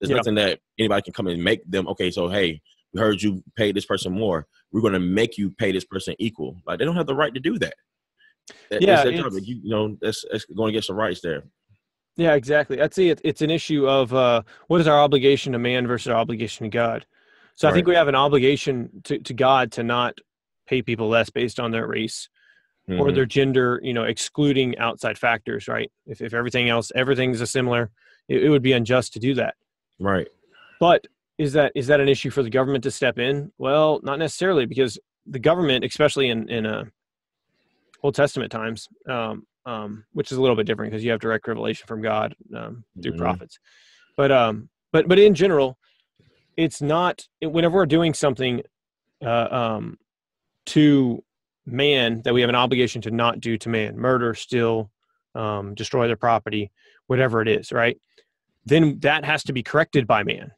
There's 0.00 0.10
nothing 0.10 0.34
that 0.36 0.60
anybody 0.78 1.02
can 1.02 1.12
come 1.12 1.26
and 1.28 1.44
make 1.44 1.60
them. 1.70 1.86
Okay, 1.88 2.10
so 2.10 2.28
hey, 2.28 2.60
we 2.92 3.00
heard 3.00 3.22
you 3.22 3.44
pay 3.54 3.70
this 3.70 3.84
person 3.84 4.12
more 4.12 4.46
we're 4.72 4.80
going 4.80 4.92
to 4.92 5.00
make 5.00 5.38
you 5.38 5.50
pay 5.50 5.72
this 5.72 5.84
person 5.84 6.14
equal. 6.18 6.56
Like 6.66 6.78
they 6.78 6.84
don't 6.84 6.96
have 6.96 7.06
the 7.06 7.14
right 7.14 7.34
to 7.34 7.40
do 7.40 7.58
that. 7.58 7.74
that 8.70 8.82
yeah, 8.82 9.04
you, 9.04 9.40
you, 9.42 9.70
know, 9.70 9.96
that's, 10.00 10.24
that's 10.30 10.44
going 10.44 10.70
against 10.70 10.88
the 10.88 10.94
rights 10.94 11.20
there. 11.20 11.44
Yeah, 12.16 12.34
exactly. 12.34 12.80
I'd 12.80 12.94
say 12.94 13.08
it, 13.08 13.20
it's 13.24 13.42
an 13.42 13.50
issue 13.50 13.88
of 13.88 14.12
uh, 14.12 14.42
what 14.66 14.80
is 14.80 14.86
our 14.86 15.00
obligation 15.00 15.52
to 15.52 15.58
man 15.58 15.86
versus 15.86 16.08
our 16.08 16.18
obligation 16.18 16.64
to 16.64 16.70
God. 16.70 17.06
So 17.54 17.68
I 17.68 17.72
think 17.72 17.86
we 17.86 17.94
have 17.94 18.08
an 18.08 18.14
obligation 18.14 19.02
to, 19.04 19.18
to 19.18 19.34
God 19.34 19.72
to 19.72 19.82
not 19.82 20.16
pay 20.66 20.80
people 20.80 21.08
less 21.08 21.28
based 21.28 21.60
on 21.60 21.70
their 21.70 21.86
race 21.86 22.28
mm-hmm. 22.88 23.00
or 23.00 23.12
their 23.12 23.26
gender, 23.26 23.80
you 23.82 23.92
know, 23.92 24.04
excluding 24.04 24.78
outside 24.78 25.18
factors, 25.18 25.68
right? 25.68 25.90
If, 26.06 26.22
if 26.22 26.32
everything 26.32 26.68
else, 26.68 26.90
everything's 26.94 27.40
a 27.40 27.46
similar, 27.46 27.90
it, 28.28 28.44
it 28.44 28.48
would 28.48 28.62
be 28.62 28.72
unjust 28.72 29.12
to 29.14 29.18
do 29.18 29.34
that. 29.34 29.56
Right. 29.98 30.28
But 30.78 31.06
is 31.40 31.54
that 31.54 31.72
is 31.74 31.86
that 31.86 32.00
an 32.00 32.08
issue 32.08 32.28
for 32.28 32.42
the 32.42 32.50
government 32.50 32.84
to 32.84 32.90
step 32.90 33.18
in? 33.18 33.50
Well, 33.56 33.98
not 34.02 34.18
necessarily, 34.18 34.66
because 34.66 34.98
the 35.24 35.38
government, 35.38 35.86
especially 35.86 36.28
in 36.28 36.50
in 36.50 36.66
uh, 36.66 36.84
Old 38.02 38.14
Testament 38.14 38.52
times, 38.52 38.88
um, 39.08 39.46
um, 39.64 40.04
which 40.12 40.30
is 40.30 40.36
a 40.36 40.40
little 40.42 40.54
bit 40.54 40.66
different 40.66 40.92
because 40.92 41.02
you 41.02 41.10
have 41.12 41.20
direct 41.20 41.48
revelation 41.48 41.86
from 41.86 42.02
God 42.02 42.34
um, 42.54 42.84
through 43.02 43.12
mm-hmm. 43.12 43.22
prophets, 43.22 43.58
but 44.18 44.30
um, 44.30 44.68
but 44.92 45.08
but 45.08 45.18
in 45.18 45.34
general, 45.34 45.78
it's 46.58 46.82
not. 46.82 47.26
Whenever 47.40 47.76
we're 47.76 47.86
doing 47.86 48.12
something 48.12 48.60
uh, 49.24 49.48
um, 49.50 49.98
to 50.66 51.24
man 51.64 52.20
that 52.24 52.34
we 52.34 52.42
have 52.42 52.50
an 52.50 52.56
obligation 52.56 53.00
to 53.00 53.10
not 53.10 53.40
do 53.40 53.56
to 53.56 53.70
man, 53.70 53.96
murder, 53.96 54.34
steal, 54.34 54.90
um, 55.34 55.74
destroy 55.74 56.06
their 56.06 56.16
property, 56.16 56.70
whatever 57.06 57.40
it 57.40 57.48
is, 57.48 57.72
right? 57.72 57.98
Then 58.66 58.98
that 59.00 59.24
has 59.24 59.42
to 59.44 59.54
be 59.54 59.62
corrected 59.62 60.06
by 60.06 60.22
man 60.22 60.52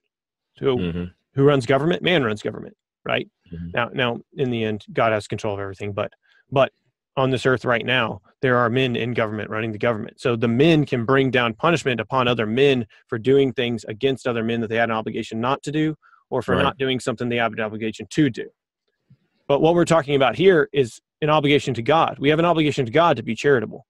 so 0.59 0.77
mm-hmm. 0.77 1.05
who 1.35 1.45
runs 1.45 1.67
government? 1.67 2.03
Man 2.03 2.23
runs 2.23 2.43
government, 2.43 2.77
right? 3.05 3.29
Mm-hmm. 3.53 3.71
Now, 3.75 3.91
now 3.93 4.21
in 4.37 4.51
the 4.51 4.65
end, 4.65 4.85
God 4.93 5.13
has 5.13 5.27
control 5.27 5.55
of 5.55 5.61
everything. 5.61 5.93
But 5.93 6.13
but 6.51 6.73
on 7.17 7.31
this 7.31 7.47
earth 7.47 7.65
right 7.65 7.85
now, 7.85 8.21
there 8.41 8.57
are 8.57 8.71
men 8.71 8.97
in 8.97 9.13
government 9.15 9.51
running 9.51 9.73
the 9.73 9.79
government. 9.79 10.21
So 10.21 10.35
the 10.35 10.49
men 10.49 10.87
can 10.87 11.05
bring 11.05 11.31
down 11.31 11.55
punishment 11.55 12.01
upon 12.01 12.27
other 12.27 12.47
men 12.47 12.87
for 13.07 13.19
doing 13.19 13.53
things 13.53 13.85
against 13.85 14.27
other 14.27 14.43
men 14.43 14.61
that 14.61 14.69
they 14.69 14.77
had 14.77 14.89
an 14.89 14.97
obligation 14.97 15.41
not 15.41 15.63
to 15.65 15.73
do, 15.73 15.95
or 16.31 16.43
for 16.43 16.55
right. 16.55 16.63
not 16.63 16.79
doing 16.79 16.99
something 16.99 17.29
they 17.29 17.37
have 17.37 17.53
an 17.53 17.61
obligation 17.61 18.07
to 18.11 18.31
do. 18.31 18.49
But 19.47 19.61
what 19.61 19.75
we're 19.75 19.85
talking 19.85 20.15
about 20.17 20.35
here 20.35 20.69
is 20.73 21.01
an 21.21 21.29
obligation 21.29 21.75
to 21.75 21.83
God. 21.83 22.19
We 22.19 22.31
have 22.31 22.39
an 22.39 22.45
obligation 22.45 22.87
to 22.87 22.93
God 22.93 23.17
to 23.19 23.23
be 23.23 23.35
charitable, 23.35 23.87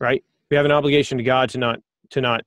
right? 0.00 0.24
We 0.50 0.56
have 0.56 0.64
an 0.64 0.72
obligation 0.72 1.18
to 1.18 1.24
God 1.24 1.50
to 1.50 1.58
not 1.58 1.80
to 2.10 2.20
not, 2.20 2.42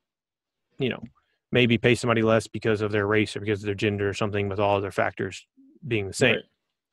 you 0.79 0.89
know, 0.89 1.03
maybe 1.51 1.77
pay 1.77 1.95
somebody 1.95 2.21
less 2.21 2.47
because 2.47 2.81
of 2.81 2.91
their 2.91 3.07
race 3.07 3.35
or 3.35 3.39
because 3.39 3.59
of 3.59 3.65
their 3.65 3.75
gender 3.75 4.09
or 4.09 4.13
something 4.13 4.49
with 4.49 4.59
all 4.59 4.77
other 4.77 4.91
factors 4.91 5.45
being 5.87 6.07
the 6.07 6.13
same. 6.13 6.35
Right. 6.35 6.43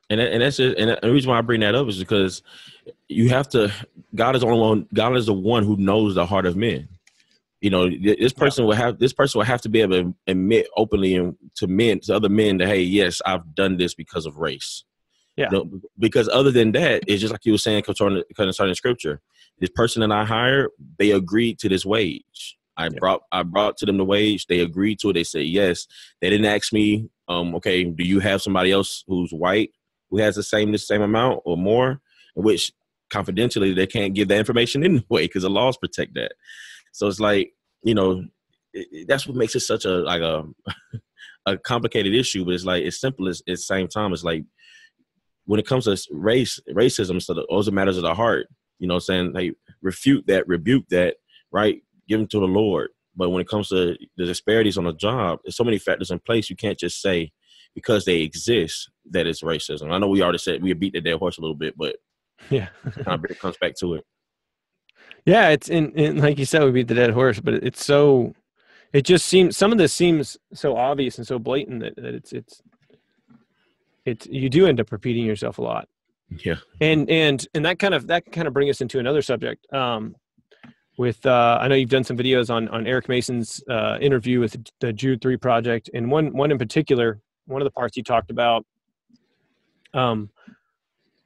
And 0.09 0.21
and 0.21 0.41
that's 0.41 0.59
just, 0.59 0.77
and 0.79 0.97
the 1.03 1.13
reason 1.13 1.31
why 1.31 1.39
I 1.39 1.43
bring 1.43 1.61
that 1.61 1.75
up 1.75 1.89
is 1.89 1.99
because 1.99 2.43
you 3.09 3.29
have 3.31 3.49
to. 3.51 3.73
God 4.15 4.37
is 4.37 4.43
the 4.43 4.47
only 4.47 4.61
one. 4.61 4.89
God 4.95 5.17
is 5.17 5.27
the 5.27 5.33
one 5.33 5.65
who 5.65 5.77
knows 5.77 6.15
the 6.15 6.25
heart 6.25 6.47
of 6.47 6.57
men. 6.57 6.89
You 7.61 7.71
know, 7.71 7.91
this 7.91 8.33
person 8.33 8.63
yeah. 8.63 8.69
will 8.69 8.77
have 8.77 8.99
this 9.01 9.13
person 9.13 9.41
will 9.41 9.47
have 9.47 9.63
to 9.63 9.69
be 9.69 9.81
able 9.81 10.01
to 10.01 10.15
admit 10.29 10.69
openly 10.77 11.15
to 11.57 11.67
men 11.67 11.99
to 12.01 12.15
other 12.15 12.29
men 12.29 12.59
that 12.59 12.69
hey, 12.69 12.83
yes, 12.83 13.21
I've 13.27 13.55
done 13.57 13.79
this 13.79 13.95
because 13.95 14.27
of 14.27 14.37
race. 14.37 14.85
Yeah. 15.37 15.49
You 15.51 15.59
know, 15.59 15.81
because 15.99 16.29
other 16.29 16.53
than 16.53 16.73
that, 16.73 17.03
it's 17.09 17.21
just 17.21 17.33
like 17.33 17.45
you 17.45 17.53
were 17.53 17.59
saying 17.59 17.83
concerning, 17.83 18.23
concerning 18.35 18.75
scripture. 18.75 19.21
this 19.59 19.71
person 19.71 20.01
that 20.01 20.13
I 20.13 20.25
hired, 20.25 20.71
they 20.99 21.11
agreed 21.11 21.59
to 21.61 21.69
this 21.69 21.85
wage. 21.85 22.57
I 22.77 22.85
yeah. 22.85 22.99
brought 22.99 23.22
I 23.33 23.43
brought 23.43 23.77
to 23.79 23.87
them 23.87 23.99
the 23.99 24.05
wage. 24.05 24.47
They 24.47 24.61
agreed 24.61 24.99
to 25.01 25.11
it. 25.11 25.14
They 25.14 25.24
said 25.24 25.47
yes. 25.47 25.87
They 26.20 26.31
didn't 26.31 26.47
ask 26.47 26.72
me, 26.72 27.09
um, 27.29 27.55
okay, 27.57 27.85
do 27.85 28.05
you 28.05 28.20
have 28.20 28.43
somebody 28.43 28.70
else 28.72 29.05
who's 29.07 29.33
white 29.33 29.70
who 30.11 30.18
has 30.18 30.37
the 30.37 30.43
same 30.43 30.72
the 30.72 30.79
same 30.79 31.03
amount 31.03 31.41
or 31.45 31.57
more? 31.57 32.01
Which 32.35 32.72
confidentially 33.11 33.72
they 33.72 33.87
can't 33.87 34.14
give 34.14 34.29
that 34.29 34.39
information 34.39 34.85
anyway 34.85 35.27
because 35.27 35.43
the 35.43 35.51
laws 35.51 35.77
protect 35.77 36.14
that. 36.14 36.33
So 36.93 37.07
it's 37.07 37.20
like 37.20 37.53
you 37.83 37.95
know 37.95 38.24
it, 38.72 39.09
that's 39.09 39.27
what 39.27 39.37
makes 39.37 39.55
it 39.55 39.61
such 39.61 39.85
a 39.85 39.99
like 40.01 40.22
a 40.22 40.45
a 41.47 41.57
complicated 41.57 42.14
issue, 42.14 42.45
but 42.45 42.55
it's 42.55 42.64
like 42.64 42.83
it's 42.83 43.01
simple 43.01 43.29
as 43.29 43.41
at 43.41 43.53
the 43.53 43.57
same 43.57 43.89
time. 43.89 44.12
It's 44.12 44.24
like 44.24 44.45
when 45.47 45.61
it 45.61 45.66
comes 45.66 45.85
to 45.85 45.97
race, 46.11 46.61
racism, 46.70 47.22
so 47.22 47.45
those 47.49 47.68
are 47.68 47.72
matters 47.72 47.97
of 47.97 48.03
the 48.03 48.14
heart. 48.14 48.49
You 48.79 48.89
know, 48.89 48.99
saying 48.99 49.33
like 49.33 49.55
refute 49.81 50.27
that, 50.27 50.47
rebuke 50.47 50.87
that, 50.91 51.16
right? 51.51 51.81
Give 52.09 52.19
them 52.19 52.29
to 52.29 52.41
the 52.41 52.47
Lord. 52.47 52.91
But 53.15 53.31
when 53.31 53.41
it 53.41 53.49
comes 53.49 53.69
to 53.69 53.97
the 54.17 54.27
disparities 54.27 54.77
on 54.77 54.85
the 54.85 54.93
job, 54.93 55.41
there's 55.45 55.57
so 55.57 55.65
many 55.65 55.79
factors 55.79 56.11
in 56.11 56.19
place. 56.21 56.51
You 56.51 56.57
can't 56.57 56.79
just 56.79 57.01
say 57.01 57.33
because 57.75 58.05
they 58.05 58.21
exist 58.21 58.91
that 59.11 59.27
it's 59.27 59.43
racism. 59.43 59.91
I 59.91 59.99
know 59.99 60.09
we 60.09 60.23
already 60.23 60.39
said 60.39 60.63
we 60.63 60.73
beat 60.75 60.93
the 60.93 61.01
dead 61.01 61.19
horse 61.19 61.39
a 61.39 61.41
little 61.41 61.57
bit, 61.57 61.75
but 61.77 61.97
yeah, 62.51 62.69
it 62.85 63.39
comes 63.39 63.57
back 63.59 63.75
to 63.77 63.95
it. 63.95 64.05
Yeah, 65.25 65.49
it's 65.49 65.69
in, 65.69 65.93
in 65.93 66.19
like 66.19 66.39
you 66.39 66.45
said, 66.45 66.63
we 66.65 66.71
beat 66.71 66.89
the 66.89 66.95
dead 66.95 67.11
horse, 67.11 67.41
but 67.41 67.55
it's 67.55 67.85
so 67.85 68.35
it 68.93 69.03
just 69.03 69.27
seems 69.27 69.57
some 69.57 69.73
of 69.73 69.79
this 69.79 69.93
seems 69.93 70.37
so 70.55 70.77
obvious 70.77 71.19
and 71.19 71.27
so 71.27 71.39
blatant 71.39 71.81
that, 71.81 71.97
that 71.97 72.15
it's 72.15 72.33
it's 72.33 72.63
it's 74.05 74.27
you 74.27 74.49
do 74.49 74.67
end 74.67 74.81
up 74.81 74.93
repeating 74.93 75.25
yourself 75.27 75.59
a 75.59 75.63
lot. 75.63 75.89
Yeah. 76.31 76.57
And 76.81 77.11
and 77.11 77.47
and 77.55 77.65
that 77.65 77.79
kind 77.79 77.95
of 77.95 78.07
that 78.07 78.31
kind 78.33 78.47
of 78.47 78.55
bring 78.55 78.71
us 78.71 78.81
into 78.81 78.99
another 78.99 79.23
subject. 79.23 79.71
Um 79.73 80.17
with 80.99 81.25
uh 81.27 81.59
I 81.61 81.69
know 81.69 81.75
you've 81.75 81.91
done 81.91 82.05
some 82.05 82.17
videos 82.17 82.51
on 82.51 82.69
on 82.69 82.87
Eric 82.87 83.09
Mason's 83.09 83.63
uh 83.69 83.99
interview 84.01 84.41
with 84.41 84.57
the 84.81 84.93
Jude 84.93 85.21
3 85.21 85.37
project 85.37 85.91
and 85.95 86.11
one 86.11 86.33
one 86.37 86.51
in 86.51 86.59
particular, 86.59 87.21
one 87.47 87.61
of 87.61 87.67
the 87.67 87.73
parts 87.73 87.97
you 87.97 88.03
talked 88.03 88.31
about 88.31 88.65
um 89.95 90.31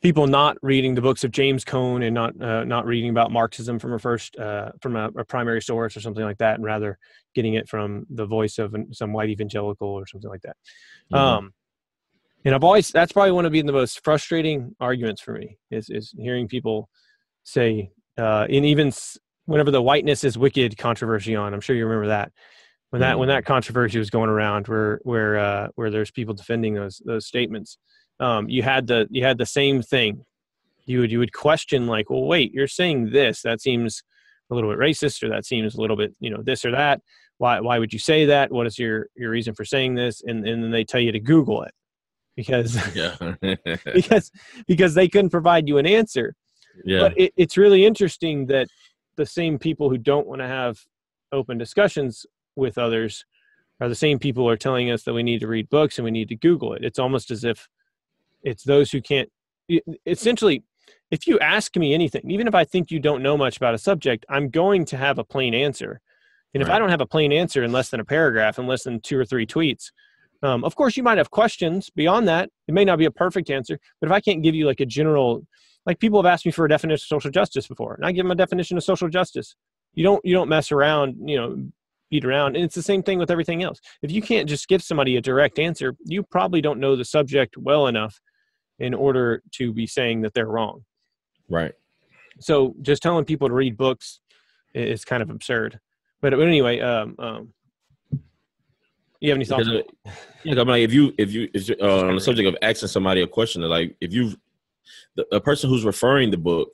people 0.02 0.26
not 0.26 0.56
reading 0.62 0.94
the 0.94 1.00
books 1.00 1.24
of 1.24 1.30
James 1.30 1.64
Cone 1.64 2.02
and 2.02 2.14
not 2.14 2.40
uh, 2.40 2.64
not 2.64 2.86
reading 2.86 3.10
about 3.10 3.30
Marxism 3.30 3.78
from 3.78 3.92
a 3.92 3.98
first 3.98 4.36
uh, 4.36 4.72
from 4.80 4.96
a, 4.96 5.08
a, 5.16 5.24
primary 5.24 5.60
source 5.60 5.96
or 5.96 6.00
something 6.00 6.24
like 6.24 6.38
that, 6.38 6.56
and 6.56 6.64
rather 6.64 6.98
getting 7.34 7.54
it 7.54 7.68
from 7.68 8.06
the 8.10 8.26
voice 8.26 8.58
of 8.58 8.74
some 8.92 9.12
white 9.12 9.28
evangelical 9.28 9.88
or 9.88 10.06
something 10.06 10.30
like 10.30 10.42
that. 10.42 10.56
Mm-hmm. 11.12 11.16
Um, 11.16 11.54
and 12.44 12.54
I've 12.54 12.64
always 12.64 12.90
that's 12.90 13.12
probably 13.12 13.32
one 13.32 13.44
of 13.44 13.52
the 13.52 13.62
most 13.64 14.02
frustrating 14.02 14.74
arguments 14.80 15.20
for 15.20 15.32
me 15.32 15.58
is 15.70 15.90
is 15.90 16.14
hearing 16.18 16.48
people 16.48 16.88
say, 17.44 17.90
uh, 18.16 18.46
and 18.48 18.64
even 18.64 18.92
whenever 19.50 19.70
the 19.70 19.82
whiteness 19.82 20.24
is 20.24 20.38
wicked 20.38 20.78
controversy 20.78 21.36
on, 21.36 21.52
I'm 21.52 21.60
sure 21.60 21.76
you 21.76 21.84
remember 21.84 22.08
that 22.08 22.32
when 22.90 23.00
that 23.00 23.18
when 23.18 23.28
that 23.28 23.44
controversy 23.44 23.98
was 23.98 24.10
going 24.10 24.30
around, 24.30 24.68
where 24.68 25.00
where 25.02 25.38
uh, 25.38 25.68
where 25.74 25.90
there's 25.90 26.10
people 26.10 26.34
defending 26.34 26.74
those 26.74 27.00
those 27.04 27.26
statements 27.26 27.78
um, 28.20 28.48
you 28.48 28.62
had 28.62 28.86
the 28.86 29.08
you 29.10 29.24
had 29.24 29.38
the 29.38 29.46
same 29.46 29.82
thing. 29.82 30.24
You 30.84 31.00
would 31.00 31.10
you 31.10 31.18
would 31.18 31.32
question 31.32 31.86
like, 31.86 32.10
well, 32.10 32.24
wait, 32.24 32.52
you're 32.52 32.68
saying 32.68 33.10
this. 33.10 33.42
That 33.42 33.60
seems 33.60 34.02
a 34.50 34.54
little 34.54 34.70
bit 34.70 34.78
racist, 34.78 35.22
or 35.22 35.28
that 35.30 35.46
seems 35.46 35.74
a 35.74 35.80
little 35.80 35.96
bit 35.96 36.14
you 36.20 36.30
know 36.30 36.42
this 36.42 36.64
or 36.64 36.70
that. 36.72 37.00
Why 37.38 37.60
why 37.60 37.78
would 37.78 37.92
you 37.92 37.98
say 37.98 38.26
that? 38.26 38.52
What 38.52 38.66
is 38.66 38.78
your 38.78 39.06
your 39.16 39.30
reason 39.30 39.54
for 39.54 39.64
saying 39.64 39.94
this? 39.94 40.22
And 40.24 40.46
and 40.46 40.62
then 40.62 40.70
they 40.70 40.84
tell 40.84 41.00
you 41.00 41.12
to 41.12 41.20
Google 41.20 41.62
it 41.62 41.72
because 42.36 42.78
yeah. 42.94 43.16
because 43.94 44.30
because 44.66 44.94
they 44.94 45.08
couldn't 45.08 45.30
provide 45.30 45.66
you 45.66 45.78
an 45.78 45.86
answer. 45.86 46.34
Yeah. 46.84 47.00
But 47.00 47.18
it, 47.18 47.32
it's 47.36 47.56
really 47.56 47.84
interesting 47.84 48.46
that 48.46 48.68
the 49.16 49.26
same 49.26 49.58
people 49.58 49.90
who 49.90 49.98
don't 49.98 50.26
want 50.26 50.40
to 50.40 50.46
have 50.46 50.80
open 51.32 51.58
discussions 51.58 52.26
with 52.56 52.78
others 52.78 53.24
are 53.80 53.88
the 53.88 53.94
same 53.94 54.18
people 54.18 54.44
who 54.44 54.48
are 54.48 54.56
telling 54.56 54.90
us 54.90 55.04
that 55.04 55.14
we 55.14 55.22
need 55.22 55.40
to 55.40 55.46
read 55.46 55.68
books 55.70 55.98
and 55.98 56.04
we 56.04 56.10
need 56.10 56.28
to 56.28 56.36
Google 56.36 56.74
it. 56.74 56.84
It's 56.84 56.98
almost 56.98 57.30
as 57.30 57.44
if 57.44 57.68
it's 58.42 58.64
those 58.64 58.90
who 58.90 59.00
can't 59.00 59.30
essentially 60.06 60.64
if 61.10 61.26
you 61.26 61.38
ask 61.38 61.76
me 61.76 61.94
anything 61.94 62.28
even 62.28 62.48
if 62.48 62.54
i 62.54 62.64
think 62.64 62.90
you 62.90 62.98
don't 62.98 63.22
know 63.22 63.36
much 63.36 63.56
about 63.56 63.74
a 63.74 63.78
subject 63.78 64.24
i'm 64.28 64.48
going 64.48 64.84
to 64.84 64.96
have 64.96 65.18
a 65.18 65.24
plain 65.24 65.54
answer 65.54 66.00
and 66.54 66.62
if 66.62 66.68
right. 66.68 66.76
i 66.76 66.78
don't 66.78 66.88
have 66.88 67.00
a 67.00 67.06
plain 67.06 67.32
answer 67.32 67.62
in 67.62 67.70
less 67.70 67.90
than 67.90 68.00
a 68.00 68.04
paragraph 68.04 68.58
in 68.58 68.66
less 68.66 68.82
than 68.82 69.00
two 69.00 69.18
or 69.18 69.24
three 69.24 69.46
tweets 69.46 69.92
um, 70.42 70.64
of 70.64 70.74
course 70.74 70.96
you 70.96 71.02
might 71.02 71.18
have 71.18 71.30
questions 71.30 71.90
beyond 71.90 72.26
that 72.26 72.50
it 72.66 72.74
may 72.74 72.84
not 72.84 72.98
be 72.98 73.04
a 73.04 73.10
perfect 73.10 73.50
answer 73.50 73.78
but 74.00 74.08
if 74.08 74.12
i 74.12 74.20
can't 74.20 74.42
give 74.42 74.54
you 74.54 74.66
like 74.66 74.80
a 74.80 74.86
general 74.86 75.42
like 75.86 75.98
people 75.98 76.22
have 76.22 76.30
asked 76.30 76.46
me 76.46 76.52
for 76.52 76.64
a 76.64 76.68
definition 76.68 77.02
of 77.02 77.20
social 77.20 77.30
justice 77.30 77.66
before 77.66 77.94
and 77.94 78.04
i 78.04 78.12
give 78.12 78.24
them 78.24 78.30
a 78.30 78.36
definition 78.36 78.76
of 78.76 78.84
social 78.84 79.08
justice 79.08 79.56
you 79.94 80.04
don't 80.04 80.24
you 80.24 80.34
don't 80.34 80.48
mess 80.48 80.72
around 80.72 81.16
you 81.24 81.36
know 81.36 81.56
beat 82.10 82.24
around 82.24 82.56
and 82.56 82.64
it's 82.64 82.74
the 82.74 82.82
same 82.82 83.02
thing 83.02 83.18
with 83.18 83.30
everything 83.30 83.62
else 83.62 83.80
if 84.02 84.10
you 84.10 84.20
can't 84.20 84.48
just 84.48 84.66
give 84.66 84.82
somebody 84.82 85.16
a 85.16 85.20
direct 85.20 85.58
answer 85.58 85.96
you 86.04 86.22
probably 86.24 86.60
don't 86.60 86.80
know 86.80 86.96
the 86.96 87.04
subject 87.04 87.56
well 87.56 87.86
enough 87.86 88.20
in 88.80 88.94
order 88.94 89.42
to 89.52 89.72
be 89.72 89.86
saying 89.86 90.22
that 90.22 90.34
they're 90.34 90.46
wrong. 90.46 90.84
Right. 91.48 91.72
So 92.40 92.74
just 92.80 93.02
telling 93.02 93.24
people 93.26 93.48
to 93.48 93.54
read 93.54 93.76
books 93.76 94.20
is 94.74 95.04
kind 95.04 95.22
of 95.22 95.30
absurd. 95.30 95.78
But, 96.22 96.30
but 96.30 96.40
anyway, 96.40 96.80
um, 96.80 97.14
um, 97.18 97.52
you 99.20 99.28
have 99.28 99.36
any 99.36 99.44
thoughts? 99.44 99.68
Because, 99.68 99.84
uh, 100.06 100.10
yeah, 100.44 100.60
I'm 100.60 100.66
like 100.66 100.82
if 100.82 100.94
you 100.94 101.14
if 101.18 101.30
you 101.30 101.48
if 101.52 101.70
uh, 101.78 102.06
on 102.06 102.14
the 102.14 102.20
subject 102.20 102.48
of 102.48 102.56
asking 102.62 102.88
somebody 102.88 103.20
a 103.20 103.26
question, 103.26 103.60
like 103.62 103.94
if 104.00 104.14
you 104.14 104.32
the 105.16 105.26
a 105.32 105.40
person 105.40 105.68
who's 105.70 105.84
referring 105.84 106.30
the 106.30 106.38
book, 106.38 106.70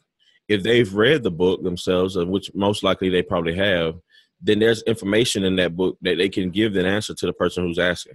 if 0.49 0.62
they've 0.62 0.93
read 0.93 1.23
the 1.23 1.31
book 1.31 1.62
themselves, 1.62 2.17
which 2.17 2.51
most 2.55 2.83
likely 2.83 3.09
they 3.09 3.23
probably 3.23 3.55
have, 3.55 3.97
then 4.41 4.59
there's 4.59 4.83
information 4.83 5.45
in 5.45 5.57
that 5.57 5.77
book 5.77 5.97
that 6.03 6.19
they 6.19 6.29
can 6.29 6.51
give 6.51 6.77
an 6.77 6.87
answer 6.87 7.14
to 7.14 7.27
the 7.27 7.33
person 7.33 7.64
who's 7.64 7.79
asking. 7.79 8.14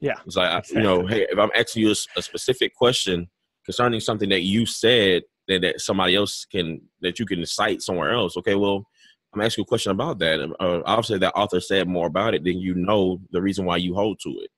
Yeah. 0.00 0.14
It's 0.26 0.36
like, 0.36 0.58
exactly. 0.58 0.76
you 0.76 0.82
know, 0.82 1.06
hey, 1.06 1.26
if 1.30 1.38
I'm 1.38 1.50
asking 1.56 1.84
you 1.84 1.88
a, 1.90 1.96
a, 2.18 2.22
specific 2.22 2.74
question 2.74 3.28
concerning 3.64 4.00
something 4.00 4.28
that 4.30 4.42
you 4.42 4.66
said 4.66 5.22
that, 5.48 5.62
that 5.62 5.80
somebody 5.80 6.16
else 6.16 6.44
can, 6.44 6.80
that 7.00 7.18
you 7.18 7.26
can 7.26 7.44
cite 7.46 7.82
somewhere 7.82 8.12
else, 8.12 8.36
okay, 8.36 8.54
well, 8.54 8.84
I'm 9.32 9.40
asking 9.40 9.62
you 9.62 9.64
a 9.64 9.68
question 9.68 9.92
about 9.92 10.18
that. 10.18 10.40
Uh, 10.60 10.82
obviously, 10.84 11.18
that 11.18 11.32
author 11.34 11.60
said 11.60 11.88
more 11.88 12.06
about 12.06 12.34
it, 12.34 12.44
then 12.44 12.58
you 12.58 12.74
know 12.74 13.20
the 13.30 13.40
reason 13.40 13.64
why 13.64 13.78
you 13.78 13.94
hold 13.94 14.18
to 14.24 14.30
it. 14.40 14.50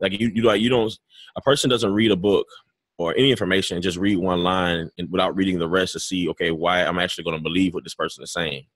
Like 0.00 0.18
you, 0.18 0.30
you 0.34 0.42
like 0.42 0.60
you 0.60 0.68
don't. 0.68 0.92
A 1.36 1.40
person 1.40 1.70
doesn't 1.70 1.92
read 1.92 2.10
a 2.10 2.16
book 2.16 2.46
or 2.98 3.14
any 3.16 3.30
information 3.30 3.76
and 3.76 3.82
just 3.82 3.98
read 3.98 4.18
one 4.18 4.42
line 4.42 4.90
and 4.98 5.10
without 5.10 5.36
reading 5.36 5.58
the 5.58 5.68
rest 5.68 5.92
to 5.92 6.00
see, 6.00 6.28
okay, 6.30 6.50
why 6.50 6.82
I'm 6.82 6.98
actually 6.98 7.24
going 7.24 7.36
to 7.36 7.42
believe 7.42 7.74
what 7.74 7.84
this 7.84 7.94
person 7.94 8.22
is 8.22 8.32
saying. 8.32 8.66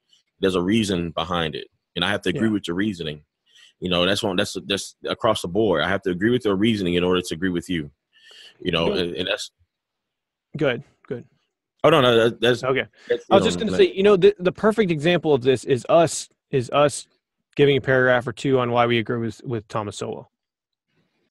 There's 0.41 0.55
a 0.55 0.63
reason 0.63 1.11
behind 1.11 1.55
it, 1.55 1.69
and 1.97 2.05
I 2.05 2.11
have 2.11 2.23
to 2.23 2.31
agree 2.31 2.49
yeah. 2.49 2.55
with 2.55 2.69
your 2.69 2.77
reasoning. 2.77 3.23
You 3.79 3.89
know, 3.89 4.05
that's 4.07 4.23
one 4.23 4.37
that's 4.37 4.57
that's 4.67 4.95
across 5.07 5.43
the 5.43 5.49
board. 5.49 5.83
I 5.83 5.89
have 5.89 6.03
to 6.03 6.11
agree 6.11 6.31
with 6.31 6.45
your 6.45 6.57
reasoning 6.57 6.95
in 6.95 7.05
order 7.05 7.21
to 7.21 7.35
agree 7.35 7.51
with 7.51 7.69
you. 7.69 7.91
You 8.61 8.73
know, 8.73 8.93
and, 8.93 9.15
and 9.15 9.29
that's 9.29 9.51
good. 10.57 10.83
Good. 11.09 11.25
Oh 11.83 11.89
no, 11.89 12.01
no, 12.03 12.29
that's 12.29 12.63
okay. 12.63 12.87
That's, 13.09 13.25
I 13.31 13.35
was 13.35 13.43
know, 13.43 13.49
just 13.49 13.59
going 13.59 13.71
to 13.71 13.77
say, 13.77 13.93
you 13.93 14.03
know, 14.03 14.17
the 14.17 14.35
the 14.39 14.53
perfect 14.53 14.91
example 14.91 15.33
of 15.33 15.43
this 15.43 15.65
is 15.65 15.87
us 15.89 16.29
is 16.51 16.71
us 16.71 17.07
giving 17.57 17.77
a 17.77 17.81
paragraph 17.81 18.27
or 18.27 18.33
two 18.33 18.59
on 18.59 18.71
why 18.71 18.87
we 18.87 18.99
agree 18.99 19.19
with 19.19 19.41
with 19.45 19.67
Thomas 19.69 19.97
Sowell. 19.97 20.31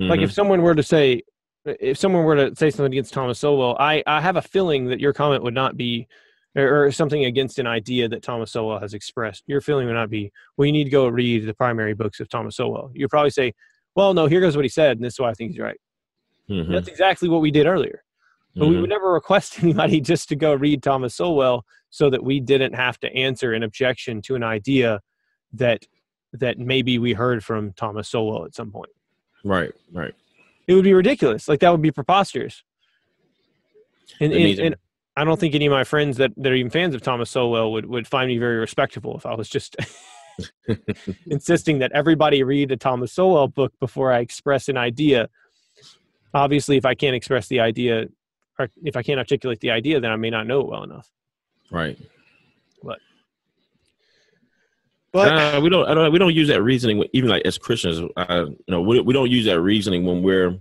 Mm-hmm. 0.02 0.10
Like 0.10 0.22
if 0.22 0.32
someone 0.32 0.62
were 0.62 0.76
to 0.76 0.84
say, 0.84 1.22
if 1.66 1.98
someone 1.98 2.24
were 2.24 2.36
to 2.36 2.56
say 2.56 2.70
something 2.70 2.94
against 2.94 3.14
Thomas 3.14 3.40
Sowell, 3.40 3.76
I 3.80 4.04
I 4.08 4.22
have 4.22 4.36
a 4.36 4.42
feeling 4.42 4.86
that 4.88 5.00
your 5.00 5.14
comment 5.14 5.44
would 5.44 5.54
not 5.54 5.78
be 5.78 6.08
or, 6.56 6.92
something 6.92 7.26
against 7.26 7.60
an 7.60 7.68
idea 7.68 8.08
that 8.10 8.24
Thomas 8.24 8.52
Sowell 8.52 8.80
has 8.80 8.94
expressed, 8.94 9.44
your 9.48 9.62
feeling 9.62 9.88
would 9.88 9.94
not 9.94 10.10
be, 10.10 10.32
well, 10.58 10.66
you 10.66 10.72
need 10.72 10.86
to 10.86 10.90
go 10.90 11.08
read 11.08 11.46
the 11.46 11.54
primary 11.54 11.94
books 11.94 12.20
of 12.20 12.30
Thomas 12.30 12.56
Sowell. 12.56 12.92
You'd 12.94 13.10
probably 13.10 13.30
say, 13.30 13.54
well, 13.96 14.14
no, 14.14 14.26
here 14.26 14.42
goes 14.42 14.56
what 14.56 14.66
he 14.66 14.70
said, 14.70 14.98
and 14.98 15.06
this 15.06 15.14
is 15.14 15.20
why 15.20 15.30
I 15.30 15.34
think 15.34 15.52
he's 15.52 15.60
right. 15.60 15.80
Mm-hmm. 16.50 16.72
That's 16.72 16.88
exactly 16.88 17.30
what 17.30 17.42
we 17.42 17.52
did 17.52 17.68
earlier. 17.68 18.04
But 18.56 18.64
mm-hmm. 18.64 18.74
we 18.74 18.82
would 18.82 18.90
never 18.90 19.12
request 19.12 19.60
anybody 19.64 20.02
just 20.02 20.30
to 20.30 20.36
go 20.36 20.54
read 20.54 20.82
Thomas 20.82 21.16
Sowell 21.16 21.66
so 21.90 22.10
that 22.10 22.24
we 22.24 22.40
didn't 22.40 22.74
have 22.74 23.00
to 23.02 23.14
answer 23.14 23.54
an 23.54 23.64
objection 23.64 24.22
to 24.24 24.36
an 24.36 24.44
idea 24.44 25.02
that 25.54 25.84
that 26.34 26.60
maybe 26.60 27.00
we 27.00 27.14
heard 27.14 27.44
from 27.44 27.74
Thomas 27.74 28.08
Sowell 28.08 28.46
at 28.46 28.54
some 28.54 28.70
point. 28.70 28.92
Right, 29.44 29.72
right. 29.92 30.14
It 30.70 30.76
would 30.76 30.84
be 30.84 30.94
ridiculous. 30.94 31.48
Like 31.48 31.62
that 31.62 31.72
would 31.72 31.82
be 31.82 31.90
preposterous. 31.90 32.64
And, 34.20 34.32
and, 34.32 34.60
and, 34.60 34.76
I 35.18 35.24
don't 35.24 35.40
think 35.40 35.56
any 35.56 35.66
of 35.66 35.72
my 35.72 35.84
friends 35.84 36.18
that, 36.18 36.32
that 36.38 36.52
are 36.52 36.56
even 36.56 36.70
fans 36.70 36.94
of 36.94 37.02
Thomas 37.02 37.32
Sowell 37.32 37.72
would, 37.72 37.88
would 37.88 38.08
find 38.08 38.28
me 38.28 38.38
very 38.38 38.58
respectable 38.58 39.18
if 39.18 39.26
I 39.26 39.34
was 39.34 39.50
just 39.50 39.76
insisting 41.26 41.80
that 41.80 41.92
everybody 41.94 42.44
read 42.44 42.72
a 42.72 42.78
Thomas 42.78 43.12
Sowell 43.12 43.48
book 43.48 43.74
before 43.80 44.14
I 44.14 44.20
express 44.20 44.70
an 44.70 44.78
idea. 44.78 45.30
Obviously, 46.36 46.78
if 46.78 46.86
I 46.86 46.94
can't 46.94 47.16
express 47.16 47.48
the 47.48 47.62
idea, 47.62 48.06
or 48.60 48.70
if 48.84 48.96
I 48.96 49.02
can't 49.02 49.18
articulate 49.18 49.62
the 49.62 49.72
idea, 49.72 50.00
then 50.00 50.12
I 50.12 50.18
may 50.18 50.30
not 50.30 50.46
know 50.46 50.62
it 50.62 50.68
well 50.68 50.84
enough. 50.84 51.10
Right. 51.72 51.98
But 52.84 53.00
but 55.12 55.56
uh, 55.56 55.60
we 55.62 55.70
don't, 55.70 55.88
I 55.88 55.94
don't 55.94 56.12
we 56.12 56.20
don't 56.20 56.36
use 56.36 56.48
that 56.50 56.62
reasoning 56.62 57.04
even 57.14 57.30
like 57.30 57.46
as 57.46 57.58
Christians. 57.58 58.02
Uh, 58.16 58.46
you 58.48 58.72
know, 58.72 58.82
we 58.82 59.02
we 59.02 59.14
don't 59.14 59.32
use 59.32 59.46
that 59.46 59.62
reasoning 59.62 60.06
when 60.06 60.22
we're 60.22 60.60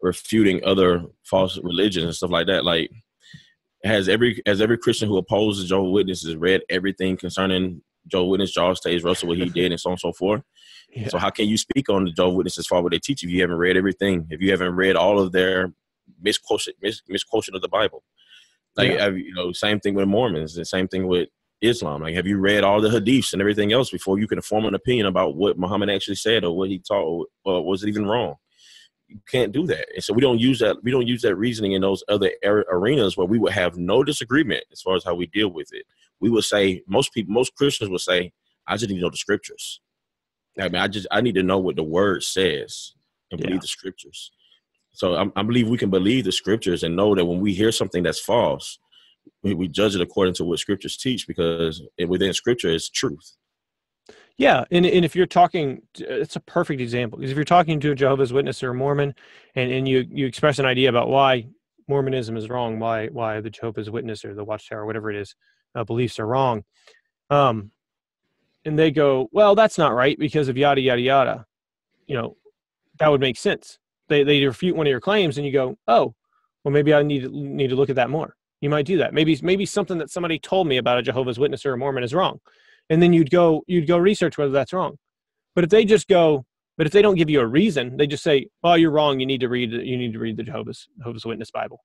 refuting 0.00 0.62
other 0.64 1.02
false 1.24 1.58
religions 1.58 2.04
and 2.04 2.14
stuff 2.14 2.30
like 2.30 2.46
that. 2.46 2.64
Like 2.64 2.90
has 3.84 4.08
every 4.08 4.42
as 4.46 4.60
every 4.60 4.78
Christian 4.78 5.08
who 5.08 5.16
opposes 5.16 5.68
Jehovah's 5.68 5.92
Witnesses 5.92 6.36
read 6.36 6.62
everything 6.68 7.16
concerning 7.16 7.82
Jehovah's 8.06 8.30
Witness, 8.30 8.52
Charles 8.52 8.80
Taze 8.80 9.04
Russell, 9.04 9.28
what 9.28 9.38
he 9.38 9.48
did, 9.48 9.72
and 9.72 9.80
so 9.80 9.90
on 9.90 9.92
and 9.92 10.00
so 10.00 10.12
forth. 10.12 10.42
Yeah. 10.94 11.08
So 11.08 11.18
how 11.18 11.30
can 11.30 11.46
you 11.46 11.58
speak 11.58 11.88
on 11.88 12.04
the 12.04 12.12
Jehovah's 12.12 12.36
Witnesses 12.36 12.66
far 12.66 12.82
what 12.82 12.92
they 12.92 12.98
teach 12.98 13.22
if 13.22 13.30
you 13.30 13.40
haven't 13.40 13.56
read 13.58 13.76
everything? 13.76 14.26
If 14.30 14.40
you 14.40 14.50
haven't 14.50 14.74
read 14.74 14.96
all 14.96 15.18
of 15.18 15.32
their 15.32 15.72
misquotation 16.20 16.74
mis, 16.80 17.02
misquotation 17.08 17.54
of 17.54 17.62
the 17.62 17.68
Bible, 17.68 18.02
like 18.76 18.92
yeah. 18.92 19.08
you 19.08 19.34
know, 19.34 19.52
same 19.52 19.80
thing 19.80 19.94
with 19.94 20.08
Mormons, 20.08 20.54
the 20.54 20.64
same 20.64 20.88
thing 20.88 21.06
with 21.06 21.28
Islam. 21.60 22.02
Like, 22.02 22.14
have 22.14 22.26
you 22.26 22.38
read 22.38 22.64
all 22.64 22.80
the 22.80 22.88
hadiths 22.88 23.32
and 23.32 23.42
everything 23.42 23.72
else 23.72 23.90
before 23.90 24.18
you 24.18 24.26
can 24.26 24.40
form 24.40 24.64
an 24.64 24.74
opinion 24.74 25.06
about 25.06 25.36
what 25.36 25.58
Muhammad 25.58 25.90
actually 25.90 26.16
said 26.16 26.44
or 26.44 26.56
what 26.56 26.68
he 26.68 26.78
taught, 26.78 27.28
or, 27.44 27.64
was 27.64 27.82
it 27.82 27.88
even 27.88 28.06
wrong? 28.06 28.34
You 29.08 29.20
can't 29.26 29.52
do 29.52 29.66
that, 29.66 29.86
and 29.94 30.04
so 30.04 30.12
we 30.12 30.20
don't 30.20 30.38
use 30.38 30.58
that. 30.58 30.76
We 30.82 30.90
don't 30.90 31.06
use 31.06 31.22
that 31.22 31.34
reasoning 31.34 31.72
in 31.72 31.80
those 31.80 32.04
other 32.08 32.30
er, 32.44 32.66
arenas 32.70 33.16
where 33.16 33.26
we 33.26 33.38
would 33.38 33.52
have 33.52 33.78
no 33.78 34.04
disagreement 34.04 34.64
as 34.70 34.82
far 34.82 34.96
as 34.96 35.04
how 35.04 35.14
we 35.14 35.26
deal 35.26 35.48
with 35.48 35.72
it. 35.72 35.86
We 36.20 36.28
would 36.28 36.44
say 36.44 36.82
most 36.86 37.14
people, 37.14 37.32
most 37.32 37.54
Christians 37.54 37.88
would 37.88 38.02
say, 38.02 38.32
"I 38.66 38.76
just 38.76 38.90
need 38.90 38.96
to 38.96 39.02
know 39.02 39.10
the 39.10 39.16
scriptures." 39.16 39.80
I 40.60 40.64
mean, 40.64 40.82
I 40.82 40.88
just 40.88 41.06
I 41.10 41.22
need 41.22 41.36
to 41.36 41.42
know 41.42 41.58
what 41.58 41.76
the 41.76 41.82
word 41.82 42.22
says 42.22 42.92
and 43.30 43.40
believe 43.40 43.56
yeah. 43.56 43.60
the 43.60 43.68
scriptures. 43.68 44.30
So 44.92 45.14
I, 45.14 45.26
I, 45.36 45.42
believe 45.42 45.68
we 45.68 45.78
can 45.78 45.90
believe 45.90 46.24
the 46.24 46.32
scriptures 46.32 46.82
and 46.82 46.96
know 46.96 47.14
that 47.14 47.24
when 47.24 47.40
we 47.40 47.54
hear 47.54 47.70
something 47.70 48.02
that's 48.02 48.20
false, 48.20 48.78
we, 49.42 49.54
we 49.54 49.68
judge 49.68 49.94
it 49.94 50.00
according 50.00 50.34
to 50.34 50.44
what 50.44 50.58
scriptures 50.58 50.96
teach 50.96 51.26
because 51.26 51.82
within 52.06 52.32
scripture 52.32 52.68
is 52.68 52.88
truth. 52.88 53.36
Yeah, 54.38 54.64
and, 54.70 54.86
and 54.86 55.04
if 55.04 55.16
you're 55.16 55.26
talking, 55.26 55.82
it's 55.98 56.36
a 56.36 56.40
perfect 56.40 56.80
example 56.80 57.18
because 57.18 57.32
if 57.32 57.36
you're 57.36 57.44
talking 57.44 57.80
to 57.80 57.90
a 57.90 57.94
Jehovah's 57.96 58.32
Witness 58.32 58.62
or 58.62 58.70
a 58.70 58.74
Mormon, 58.74 59.14
and, 59.56 59.72
and 59.72 59.88
you 59.88 60.06
you 60.08 60.26
express 60.26 60.60
an 60.60 60.66
idea 60.66 60.88
about 60.88 61.08
why 61.08 61.48
Mormonism 61.88 62.36
is 62.36 62.48
wrong, 62.48 62.78
why 62.78 63.08
why 63.08 63.40
the 63.40 63.50
Jehovah's 63.50 63.90
Witness 63.90 64.24
or 64.24 64.34
the 64.34 64.44
Watchtower, 64.44 64.86
whatever 64.86 65.10
it 65.10 65.16
is, 65.16 65.34
uh, 65.74 65.82
beliefs 65.82 66.20
are 66.20 66.26
wrong, 66.26 66.62
um, 67.30 67.72
and 68.64 68.78
they 68.78 68.92
go, 68.92 69.28
well, 69.32 69.56
that's 69.56 69.76
not 69.76 69.92
right 69.92 70.16
because 70.16 70.48
of 70.48 70.56
yada 70.56 70.80
yada 70.80 71.00
yada, 71.00 71.46
you 72.06 72.14
know, 72.14 72.36
that 73.00 73.10
would 73.10 73.20
make 73.20 73.36
sense. 73.36 73.80
They 74.08 74.22
they 74.22 74.44
refute 74.44 74.76
one 74.76 74.86
of 74.86 74.90
your 74.92 75.00
claims, 75.00 75.36
and 75.36 75.46
you 75.46 75.52
go, 75.52 75.76
oh, 75.88 76.14
well, 76.62 76.72
maybe 76.72 76.94
I 76.94 77.02
need 77.02 77.28
need 77.32 77.70
to 77.70 77.76
look 77.76 77.90
at 77.90 77.96
that 77.96 78.08
more. 78.08 78.36
You 78.60 78.70
might 78.70 78.86
do 78.86 78.98
that. 78.98 79.14
Maybe 79.14 79.38
maybe 79.42 79.66
something 79.66 79.98
that 79.98 80.10
somebody 80.10 80.38
told 80.38 80.66
me 80.66 80.78
about 80.78 80.98
a 80.98 81.02
Jehovah's 81.02 81.38
Witness 81.38 81.64
or 81.64 81.74
a 81.74 81.78
Mormon 81.78 82.02
is 82.02 82.14
wrong, 82.14 82.40
and 82.90 83.00
then 83.00 83.12
you'd 83.12 83.30
go 83.30 83.62
you'd 83.66 83.86
go 83.86 83.98
research 83.98 84.36
whether 84.36 84.52
that's 84.52 84.72
wrong. 84.72 84.96
But 85.54 85.64
if 85.64 85.70
they 85.70 85.84
just 85.84 86.08
go, 86.08 86.44
but 86.76 86.86
if 86.86 86.92
they 86.92 87.02
don't 87.02 87.14
give 87.14 87.30
you 87.30 87.40
a 87.40 87.46
reason, 87.46 87.96
they 87.96 88.06
just 88.06 88.22
say, 88.22 88.48
"Oh, 88.64 88.74
you're 88.74 88.90
wrong. 88.90 89.20
You 89.20 89.26
need 89.26 89.40
to 89.40 89.48
read 89.48 89.70
you 89.72 89.96
need 89.96 90.12
to 90.12 90.18
read 90.18 90.36
the 90.36 90.42
Jehovah's 90.42 90.88
Jehovah's 90.98 91.24
Witness 91.24 91.50
Bible." 91.50 91.84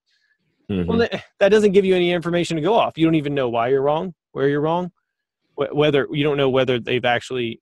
Mm-hmm. 0.69 0.87
Well, 0.89 0.97
that, 0.99 1.23
that 1.39 1.49
doesn't 1.49 1.73
give 1.73 1.85
you 1.85 1.95
any 1.95 2.11
information 2.11 2.55
to 2.55 2.61
go 2.61 2.73
off. 2.73 2.97
You 2.97 3.05
don't 3.05 3.15
even 3.15 3.35
know 3.35 3.49
why 3.49 3.67
you're 3.67 3.81
wrong, 3.81 4.13
where 4.31 4.47
you're 4.47 4.61
wrong, 4.61 4.91
whether 5.55 6.07
you 6.11 6.23
don't 6.23 6.37
know 6.37 6.49
whether 6.49 6.79
they've 6.79 7.05
actually 7.05 7.61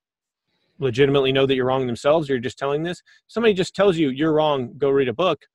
legitimately 0.79 1.31
know 1.31 1.45
that 1.45 1.55
you're 1.55 1.65
wrong 1.65 1.85
themselves 1.85 2.29
or 2.29 2.33
you're 2.33 2.41
just 2.41 2.57
telling 2.57 2.83
this 2.83 3.01
somebody 3.27 3.53
just 3.53 3.75
tells 3.75 3.97
you 3.97 4.09
you're 4.09 4.33
wrong 4.33 4.73
go 4.77 4.89
read 4.89 5.07
a 5.07 5.13
book 5.13 5.45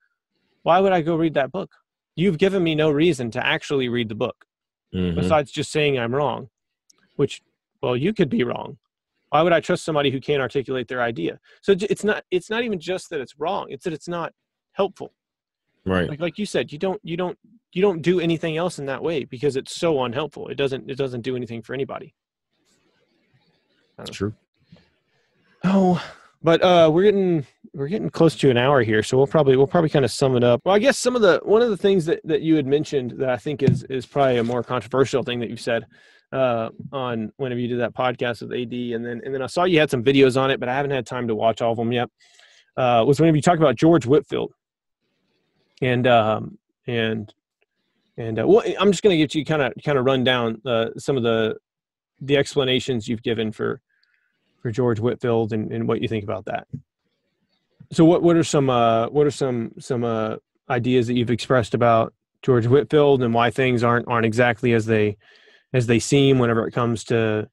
why 0.63 0.79
would 0.79 0.93
i 0.93 1.01
go 1.01 1.17
read 1.17 1.35
that 1.35 1.51
book 1.51 1.71
you've 2.17 2.39
given 2.39 2.63
me 2.63 2.75
no 2.75 2.91
reason 2.91 3.31
to 3.31 3.47
actually 3.47 3.89
read 3.89 4.09
the 4.09 4.15
book 4.15 4.45
mm-hmm. 4.95 5.19
besides 5.19 5.51
just 5.53 5.71
saying 5.71 5.99
i'm 5.99 6.15
wrong 6.15 6.49
which 7.17 7.43
well 7.83 7.97
you 7.97 8.13
could 8.13 8.31
be 8.31 8.45
wrong. 8.45 8.79
Why 9.31 9.43
would 9.43 9.53
i 9.53 9.61
trust 9.61 9.85
somebody 9.85 10.11
who 10.11 10.21
can't 10.21 10.41
articulate 10.41 10.89
their 10.89 11.03
idea? 11.03 11.41
So 11.63 11.73
it's 11.73 12.05
not 12.05 12.25
it's 12.31 12.49
not 12.49 12.63
even 12.63 12.79
just 12.79 13.11
that 13.11 13.21
it's 13.21 13.39
wrong 13.39 13.67
it's 13.71 13.85
that 13.85 13.93
it's 13.93 14.09
not 14.09 14.33
helpful. 14.73 15.13
Right. 15.85 16.09
Like 16.09 16.21
like 16.21 16.39
you 16.39 16.47
said 16.47 16.73
you 16.73 16.79
don't 16.79 17.01
you 17.03 17.17
don't 17.17 17.39
you 17.73 17.83
don't 17.83 18.03
do 18.03 18.21
anything 18.21 18.57
else 18.57 18.79
in 18.79 18.87
that 18.87 19.03
way 19.03 19.25
because 19.25 19.57
it's 19.57 19.75
so 19.75 20.05
unhelpful. 20.05 20.49
It 20.49 20.55
doesn't 20.55 20.89
it 20.91 20.97
doesn't 20.97 21.23
do 21.23 21.37
anything 21.37 21.63
for 21.63 21.75
anybody. 21.75 22.15
That's 23.99 24.11
true. 24.11 24.35
Oh, 25.65 26.03
but 26.47 26.63
uh, 26.63 26.89
we're 26.93 27.03
getting 27.03 27.45
we're 27.75 27.89
getting 27.89 28.09
close 28.09 28.37
to 28.37 28.49
an 28.51 28.57
hour 28.57 28.81
here, 28.81 29.03
so 29.03 29.17
we'll 29.17 29.27
probably 29.27 29.57
we'll 29.57 29.67
probably 29.67 29.91
kind 29.91 30.05
of 30.05 30.13
sum 30.13 30.37
it 30.37 30.45
up. 30.45 30.61
Well, 30.65 30.77
I 30.77 30.79
guess 30.79 30.97
some 30.97 31.17
of 31.17 31.23
the 31.23 31.41
one 31.43 31.61
of 31.61 31.71
the 31.71 31.77
things 31.77 32.07
that, 32.07 32.21
that 32.23 32.41
you 32.41 32.55
had 32.55 32.69
mentioned 32.69 33.15
that 33.19 33.31
I 33.31 33.37
think 33.37 33.65
is 33.65 33.83
is 33.91 34.07
probably 34.07 34.37
a 34.37 34.45
more 34.45 34.63
controversial 34.63 35.25
thing 35.25 35.41
that 35.41 35.51
you 35.51 35.57
said 35.57 35.87
uh, 36.31 36.69
on 36.93 37.33
whenever 37.39 37.61
you 37.61 37.67
did 37.67 37.81
that 37.81 37.95
podcast 37.95 38.43
with 38.43 38.53
AD, 38.53 38.73
and 38.73 39.05
then 39.05 39.23
and 39.25 39.35
then 39.35 39.43
I 39.43 39.47
saw 39.47 39.65
you 39.65 39.81
had 39.81 39.91
some 39.91 40.05
videos 40.05 40.41
on 40.41 40.53
it, 40.53 40.61
but 40.61 40.69
I 40.69 40.77
haven't 40.77 40.93
had 40.93 41.05
time 41.05 41.27
to 41.27 41.35
watch 41.35 41.61
all 41.61 41.73
of 41.73 41.79
them 41.79 41.91
yet. 41.91 42.09
Uh, 42.77 43.03
was 43.05 43.19
whenever 43.19 43.35
you 43.35 43.43
talked 43.43 43.61
about 43.61 43.75
George 43.75 44.07
Whitefield, 44.07 44.53
and 45.83 46.07
um, 46.07 46.59
and 46.87 47.35
and 48.19 48.39
uh, 48.39 48.47
well, 48.47 48.63
I'm 48.79 48.93
just 48.93 49.03
going 49.03 49.15
to 49.15 49.19
get 49.19 49.35
you 49.35 49.45
kind 49.45 49.63
of 49.63 49.73
kind 49.85 49.99
of 49.99 50.05
run 50.05 50.23
down 50.23 50.63
uh, 50.65 50.91
some 50.97 51.17
of 51.17 51.25
the 51.25 51.57
the 52.21 52.37
explanations 52.37 53.09
you've 53.09 53.25
given 53.25 53.51
for 53.51 53.81
for 54.61 54.71
George 54.71 55.01
Whitefield 55.01 55.53
and, 55.53 55.73
and 55.73 55.87
what 55.89 56.03
you 56.03 56.09
think 56.09 56.25
about 56.25 56.45
that. 56.47 56.67
So 57.93 58.05
what 58.05 58.23
what 58.23 58.37
are 58.37 58.45
some 58.45 58.69
uh, 58.69 59.09
what 59.09 59.27
are 59.27 59.31
some 59.31 59.73
some 59.79 60.05
uh, 60.05 60.37
ideas 60.69 61.07
that 61.07 61.15
you've 61.15 61.31
expressed 61.31 61.75
about 61.75 62.13
George 62.43 62.67
Whitefield 62.67 63.23
and 63.23 63.33
why 63.33 63.51
things 63.51 63.83
aren't 63.83 64.09
aren't 64.09 64.27
exactly 64.27 64.73
as 64.73 64.87
they 64.87 65.17
as 65.73 65.87
they 65.87 65.99
seem 65.99 66.39
whenever 66.39 66.67
it 66.67 66.73
comes 66.73 67.05
to 67.05 67.49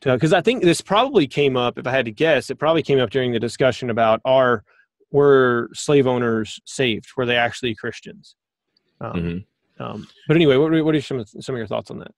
because 0.00 0.32
I 0.32 0.40
think 0.40 0.62
this 0.62 0.80
probably 0.80 1.26
came 1.26 1.56
up 1.56 1.78
if 1.78 1.86
I 1.86 1.90
had 1.90 2.04
to 2.04 2.12
guess 2.12 2.50
it 2.50 2.56
probably 2.56 2.82
came 2.82 3.00
up 3.00 3.10
during 3.10 3.32
the 3.32 3.40
discussion 3.40 3.90
about 3.90 4.20
are 4.24 4.62
were 5.10 5.70
slave 5.72 6.06
owners 6.06 6.60
saved 6.64 7.06
were 7.16 7.26
they 7.26 7.36
actually 7.36 7.74
Christians 7.74 8.36
um, 9.00 9.12
mm-hmm. 9.12 9.82
um, 9.82 10.06
but 10.28 10.36
anyway 10.36 10.56
what, 10.56 10.70
what 10.84 10.94
are 10.94 11.00
some 11.00 11.24
some 11.24 11.54
of 11.54 11.58
your 11.58 11.66
thoughts 11.66 11.90
on 11.90 11.98
that 11.98 12.12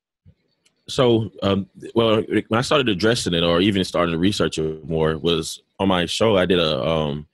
so 0.89 1.30
um, 1.43 1.66
well 1.95 2.22
when 2.26 2.59
i 2.59 2.62
started 2.62 2.89
addressing 2.89 3.34
it 3.34 3.43
or 3.43 3.61
even 3.61 3.84
starting 3.84 4.12
to 4.12 4.18
research 4.18 4.59
it 4.59 4.89
more 4.89 5.18
was 5.18 5.62
on 5.78 5.89
my 5.89 6.07
show 6.07 6.36
i 6.36 6.47
did 6.47 6.59
a 6.59 6.84
um 6.84 7.26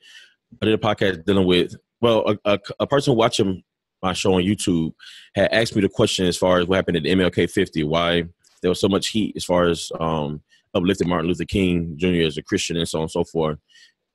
i 0.61 0.67
did 0.67 0.75
a 0.75 0.79
podcast 0.79 1.25
dealing 1.25 1.47
with 1.47 1.75
well 2.01 2.25
a, 2.29 2.39
a, 2.53 2.59
a 2.81 2.87
person 2.87 3.15
watching 3.15 3.63
my 4.03 4.13
show 4.13 4.35
on 4.35 4.43
youtube 4.43 4.93
had 5.35 5.53
asked 5.53 5.75
me 5.75 5.83
the 5.83 5.89
question 5.89 6.27
as 6.27 6.37
far 6.37 6.59
as 6.59 6.67
what 6.67 6.77
happened 6.77 6.97
at 6.97 7.05
mlk 7.05 7.51
50 7.51 7.85
why 7.85 8.25
there 8.63 8.71
was 8.71 8.81
so 8.81 8.89
much 8.89 9.09
heat 9.09 9.35
as 9.37 9.45
far 9.45 9.69
as 9.69 9.91
um 10.01 10.43
uplifting 10.75 11.09
martin 11.09 11.29
luther 11.29 11.45
king 11.45 11.95
jr 11.97 12.27
as 12.27 12.37
a 12.37 12.43
christian 12.43 12.77
and 12.77 12.89
so 12.89 12.99
on 12.99 13.03
and 13.03 13.11
so 13.11 13.25
forth. 13.25 13.59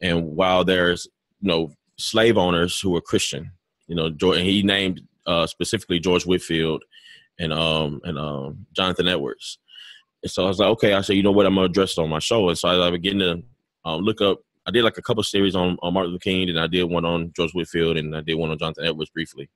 And 0.01 0.27
while 0.35 0.63
there's 0.63 1.07
you 1.41 1.47
know 1.47 1.71
slave 1.97 2.37
owners 2.37 2.79
who 2.79 2.91
were 2.91 3.01
christian 3.01 3.51
you 3.87 3.95
know 3.95 4.05
and 4.05 4.45
he 4.45 4.63
named 4.63 5.01
uh, 5.25 5.45
specifically 5.45 5.99
george 5.99 6.25
whitefield 6.25 6.83
and 7.39 7.53
um 7.53 8.01
and 8.03 8.19
um 8.19 8.65
Jonathan 8.73 9.07
Edwards. 9.07 9.59
And 10.21 10.31
so 10.31 10.43
I 10.43 10.47
was 10.47 10.59
like, 10.59 10.69
okay, 10.69 10.93
I 10.93 11.01
said, 11.01 11.15
you 11.15 11.23
know 11.23 11.31
what, 11.31 11.45
I'm 11.45 11.55
gonna 11.55 11.65
address 11.65 11.97
it 11.97 12.01
on 12.01 12.09
my 12.09 12.19
show. 12.19 12.49
And 12.49 12.57
so 12.57 12.67
I, 12.67 12.87
I 12.87 12.91
began 12.91 13.19
to 13.19 13.41
um, 13.85 14.01
look 14.01 14.21
up. 14.21 14.39
I 14.67 14.71
did 14.71 14.83
like 14.83 14.97
a 14.97 15.01
couple 15.01 15.23
series 15.23 15.55
on, 15.55 15.77
on 15.81 15.93
Martin 15.93 16.11
Luther 16.11 16.21
King, 16.21 16.49
and 16.49 16.59
I 16.59 16.67
did 16.67 16.83
one 16.83 17.05
on 17.05 17.31
George 17.35 17.53
Whitefield, 17.53 17.97
and 17.97 18.15
I 18.15 18.21
did 18.21 18.35
one 18.35 18.51
on 18.51 18.59
Jonathan 18.59 18.85
Edwards 18.85 19.09
briefly. 19.09 19.49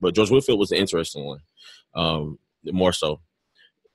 But 0.00 0.14
George 0.14 0.30
Whitefield 0.30 0.58
was 0.58 0.70
the 0.70 0.78
interesting 0.78 1.24
one, 1.24 1.40
um, 1.94 2.38
more 2.64 2.92
so. 2.92 3.20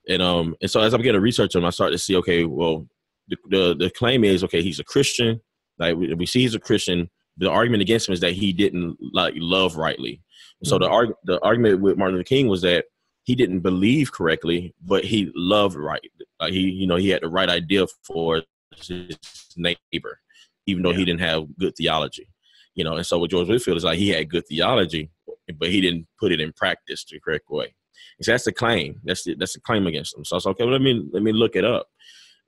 And 0.07 0.21
um 0.21 0.55
and 0.61 0.69
so 0.69 0.81
as 0.81 0.93
I 0.93 0.97
began 0.97 1.13
to 1.13 1.21
research 1.21 1.55
him, 1.55 1.65
I 1.65 1.69
started 1.69 1.93
to 1.93 1.99
see, 1.99 2.15
okay, 2.17 2.43
well, 2.43 2.85
the 3.29 3.37
the, 3.49 3.75
the 3.75 3.89
claim 3.91 4.23
is, 4.23 4.43
okay, 4.43 4.61
he's 4.61 4.79
a 4.79 4.83
Christian. 4.83 5.39
Like 5.77 5.95
we, 5.95 6.13
we 6.13 6.25
see 6.25 6.41
he's 6.41 6.55
a 6.55 6.59
Christian. 6.59 7.09
The 7.37 7.49
argument 7.49 7.81
against 7.81 8.09
him 8.09 8.13
is 8.13 8.19
that 8.19 8.33
he 8.33 8.51
didn't 8.51 8.97
like 9.13 9.33
love 9.37 9.77
rightly. 9.77 10.21
So 10.63 10.75
mm-hmm. 10.75 10.83
the 10.83 10.89
arg- 10.89 11.15
the 11.23 11.39
argument 11.41 11.81
with 11.81 11.97
Martin 11.97 12.15
Luther 12.15 12.25
King 12.25 12.47
was 12.47 12.61
that 12.63 12.85
he 13.29 13.35
didn't 13.35 13.59
believe 13.59 14.11
correctly, 14.11 14.73
but 14.83 15.05
he 15.05 15.31
loved 15.35 15.75
right. 15.75 16.11
Like 16.39 16.51
he, 16.51 16.61
you 16.61 16.87
know, 16.87 16.95
he 16.95 17.09
had 17.09 17.21
the 17.21 17.27
right 17.29 17.47
idea 17.47 17.85
for 18.03 18.41
his 18.75 19.19
neighbor, 19.55 20.19
even 20.65 20.81
though 20.81 20.89
yeah. 20.89 20.97
he 20.97 21.05
didn't 21.05 21.19
have 21.21 21.45
good 21.59 21.75
theology. 21.75 22.27
You 22.73 22.85
know, 22.85 22.95
and 22.95 23.05
so 23.05 23.19
with 23.19 23.29
George 23.29 23.47
Whitefield, 23.47 23.77
is 23.77 23.83
like 23.83 23.99
he 23.99 24.09
had 24.09 24.31
good 24.31 24.47
theology, 24.47 25.11
but 25.59 25.69
he 25.69 25.79
didn't 25.79 26.07
put 26.19 26.31
it 26.31 26.39
in 26.39 26.51
practice 26.53 27.05
the 27.05 27.19
correct 27.19 27.51
way. 27.51 27.75
And 28.17 28.25
so 28.25 28.31
that's 28.31 28.45
the 28.45 28.51
claim. 28.51 28.99
That's 29.03 29.23
the, 29.23 29.35
that's 29.35 29.53
the 29.53 29.59
claim 29.59 29.85
against 29.85 30.17
him. 30.17 30.25
So 30.25 30.33
I 30.33 30.37
was 30.37 30.45
like, 30.47 30.55
okay, 30.55 30.63
well, 30.63 30.73
let 30.73 30.81
me 30.81 31.07
let 31.13 31.21
me 31.21 31.31
look 31.31 31.55
it 31.55 31.63
up. 31.63 31.85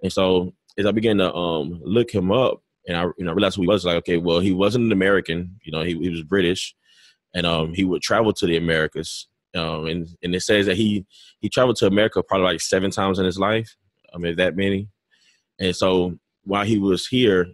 And 0.01 0.11
so 0.11 0.55
as 0.79 0.87
I 0.87 0.91
began 0.91 1.19
to 1.19 1.31
um 1.31 1.79
look 1.83 2.09
him 2.09 2.31
up, 2.31 2.63
and 2.87 2.97
I 2.97 3.03
you 3.19 3.25
know 3.25 3.33
realized 3.33 3.57
who 3.57 3.61
he 3.61 3.67
was, 3.67 3.85
like, 3.85 3.97
okay, 3.97 4.17
well, 4.17 4.39
he 4.39 4.51
wasn't 4.51 4.85
an 4.85 4.91
American. 4.93 5.59
You 5.63 5.73
know, 5.73 5.83
he, 5.83 5.93
he 5.99 6.09
was 6.09 6.23
British, 6.23 6.73
and 7.35 7.45
um 7.45 7.75
he 7.75 7.83
would 7.83 8.01
travel 8.01 8.33
to 8.33 8.47
the 8.47 8.57
Americas 8.57 9.27
um, 9.55 9.87
and 9.87 10.07
and 10.23 10.33
it 10.33 10.41
says 10.41 10.65
that 10.65 10.77
he 10.77 11.05
he 11.39 11.49
traveled 11.49 11.75
to 11.77 11.87
America 11.87 12.23
probably 12.23 12.45
like 12.45 12.61
seven 12.61 12.91
times 12.91 13.19
in 13.19 13.25
his 13.25 13.39
life. 13.39 13.75
I 14.13 14.17
mean 14.17 14.35
that 14.37 14.55
many. 14.55 14.89
And 15.59 15.75
so 15.75 16.17
while 16.43 16.65
he 16.65 16.77
was 16.77 17.07
here, 17.07 17.47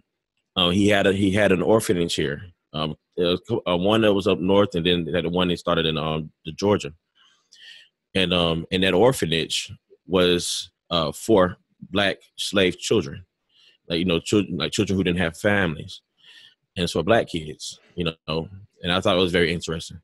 uh, 0.56 0.70
he 0.70 0.88
had 0.88 1.06
a 1.06 1.12
he 1.12 1.30
had 1.30 1.52
an 1.52 1.62
orphanage 1.62 2.14
here. 2.14 2.42
Um, 2.72 2.96
uh, 3.18 3.76
one 3.76 4.02
that 4.02 4.14
was 4.14 4.26
up 4.26 4.38
north, 4.38 4.74
and 4.74 4.86
then 4.86 5.04
the 5.04 5.28
one 5.28 5.48
that 5.48 5.58
started 5.58 5.86
in 5.86 5.98
um 5.98 6.30
the 6.44 6.52
Georgia. 6.52 6.92
And 8.14 8.32
um 8.32 8.66
and 8.70 8.82
that 8.82 8.94
orphanage 8.94 9.72
was 10.06 10.70
uh 10.90 11.12
for 11.12 11.56
black 11.90 12.18
slave 12.36 12.78
children, 12.78 13.24
like 13.88 13.98
you 13.98 14.04
know 14.04 14.20
children 14.20 14.58
like 14.58 14.72
children 14.72 14.96
who 14.96 15.04
didn't 15.04 15.20
have 15.20 15.36
families, 15.36 16.00
and 16.76 16.88
so 16.88 17.02
black 17.02 17.28
kids, 17.28 17.80
you 17.96 18.04
know. 18.04 18.48
And 18.82 18.92
I 18.92 19.00
thought 19.00 19.16
it 19.16 19.20
was 19.20 19.32
very 19.32 19.52
interesting. 19.52 20.00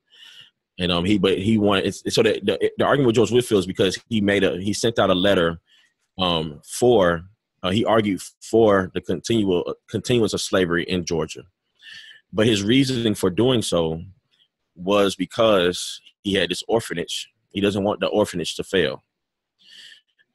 And 0.78 0.90
um, 0.90 1.04
he 1.04 1.18
but 1.18 1.38
he 1.38 1.56
wanted 1.56 1.94
so 1.94 2.22
the, 2.22 2.40
the, 2.42 2.70
the 2.78 2.84
argument 2.84 3.08
with 3.08 3.16
George 3.16 3.30
Whitefield 3.30 3.60
is 3.60 3.66
because 3.66 3.98
he 4.08 4.20
made 4.20 4.42
a 4.42 4.60
he 4.60 4.72
sent 4.72 4.98
out 4.98 5.10
a 5.10 5.14
letter 5.14 5.60
um 6.18 6.60
for 6.64 7.24
uh, 7.62 7.70
he 7.70 7.84
argued 7.84 8.20
for 8.42 8.90
the 8.92 9.00
continual 9.00 9.74
continuance 9.88 10.34
of 10.34 10.40
slavery 10.40 10.84
in 10.84 11.04
Georgia, 11.04 11.44
but 12.32 12.46
his 12.46 12.62
reasoning 12.62 13.14
for 13.14 13.30
doing 13.30 13.62
so 13.62 14.02
was 14.74 15.14
because 15.14 16.00
he 16.22 16.34
had 16.34 16.50
this 16.50 16.62
orphanage. 16.66 17.30
He 17.50 17.60
doesn't 17.60 17.84
want 17.84 18.00
the 18.00 18.08
orphanage 18.08 18.56
to 18.56 18.64
fail. 18.64 19.02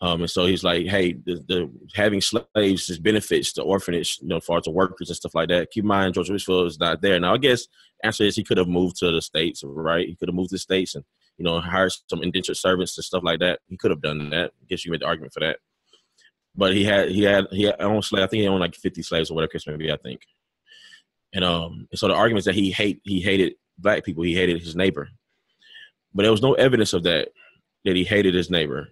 Um, 0.01 0.21
and 0.21 0.29
so 0.29 0.45
he's 0.45 0.63
like, 0.63 0.87
hey, 0.87 1.13
the, 1.13 1.43
the 1.47 1.69
having 1.93 2.21
slaves 2.21 2.89
is 2.89 2.99
benefits 2.99 3.51
the 3.51 3.63
orphanage, 3.63 4.19
you 4.21 4.29
know, 4.29 4.39
far 4.39 4.61
the 4.61 4.71
workers 4.71 5.09
and 5.09 5.17
stuff 5.17 5.35
like 5.35 5.49
that. 5.49 5.71
Keep 5.71 5.83
in 5.83 5.89
mind, 5.89 6.13
George 6.13 6.29
Whitefield 6.29 6.67
is 6.67 6.79
not 6.79 7.01
there. 7.01 7.19
Now, 7.19 7.33
I 7.33 7.37
guess 7.37 7.67
answer 8.03 8.23
is 8.23 8.35
he 8.35 8.43
could 8.43 8.57
have 8.57 8.69
moved 8.69 8.95
to 8.97 9.11
the 9.11 9.21
States, 9.21 9.61
right? 9.65 10.07
He 10.07 10.15
could 10.15 10.29
have 10.29 10.35
moved 10.35 10.49
to 10.51 10.55
the 10.55 10.59
States 10.59 10.95
and, 10.95 11.03
you 11.37 11.43
know, 11.43 11.59
hired 11.59 11.91
some 12.09 12.23
indentured 12.23 12.55
servants 12.55 12.97
and 12.97 13.03
stuff 13.03 13.23
like 13.23 13.39
that. 13.39 13.59
He 13.67 13.75
could 13.75 13.91
have 13.91 14.01
done 14.01 14.29
that. 14.29 14.51
I 14.61 14.65
guess 14.69 14.85
you 14.85 14.91
made 14.91 15.01
the 15.01 15.05
argument 15.05 15.33
for 15.33 15.41
that. 15.41 15.57
But 16.55 16.73
he 16.73 16.85
had, 16.85 17.09
he 17.09 17.23
had, 17.23 17.47
he 17.51 17.63
had 17.63 17.81
owned 17.81 18.05
slave. 18.05 18.23
I 18.23 18.27
think 18.27 18.41
he 18.41 18.47
owned 18.47 18.61
like 18.61 18.75
50 18.75 19.01
slaves 19.03 19.29
or 19.29 19.33
whatever 19.33 19.51
case 19.51 19.67
maybe, 19.67 19.91
I 19.91 19.97
think. 19.97 20.21
And, 21.33 21.43
um, 21.43 21.87
and 21.91 21.99
so 21.99 22.07
the 22.07 22.15
argument 22.15 22.39
is 22.39 22.45
that 22.45 22.55
he 22.55 22.71
hate, 22.71 23.01
he 23.03 23.19
hated 23.19 23.53
black 23.77 24.05
people. 24.05 24.23
He 24.23 24.33
hated 24.33 24.61
his 24.61 24.77
neighbor. 24.77 25.09
But 26.13 26.23
there 26.23 26.31
was 26.31 26.41
no 26.41 26.53
evidence 26.53 26.93
of 26.93 27.03
that, 27.03 27.29
that 27.83 27.95
he 27.97 28.03
hated 28.05 28.33
his 28.33 28.49
neighbor 28.49 28.89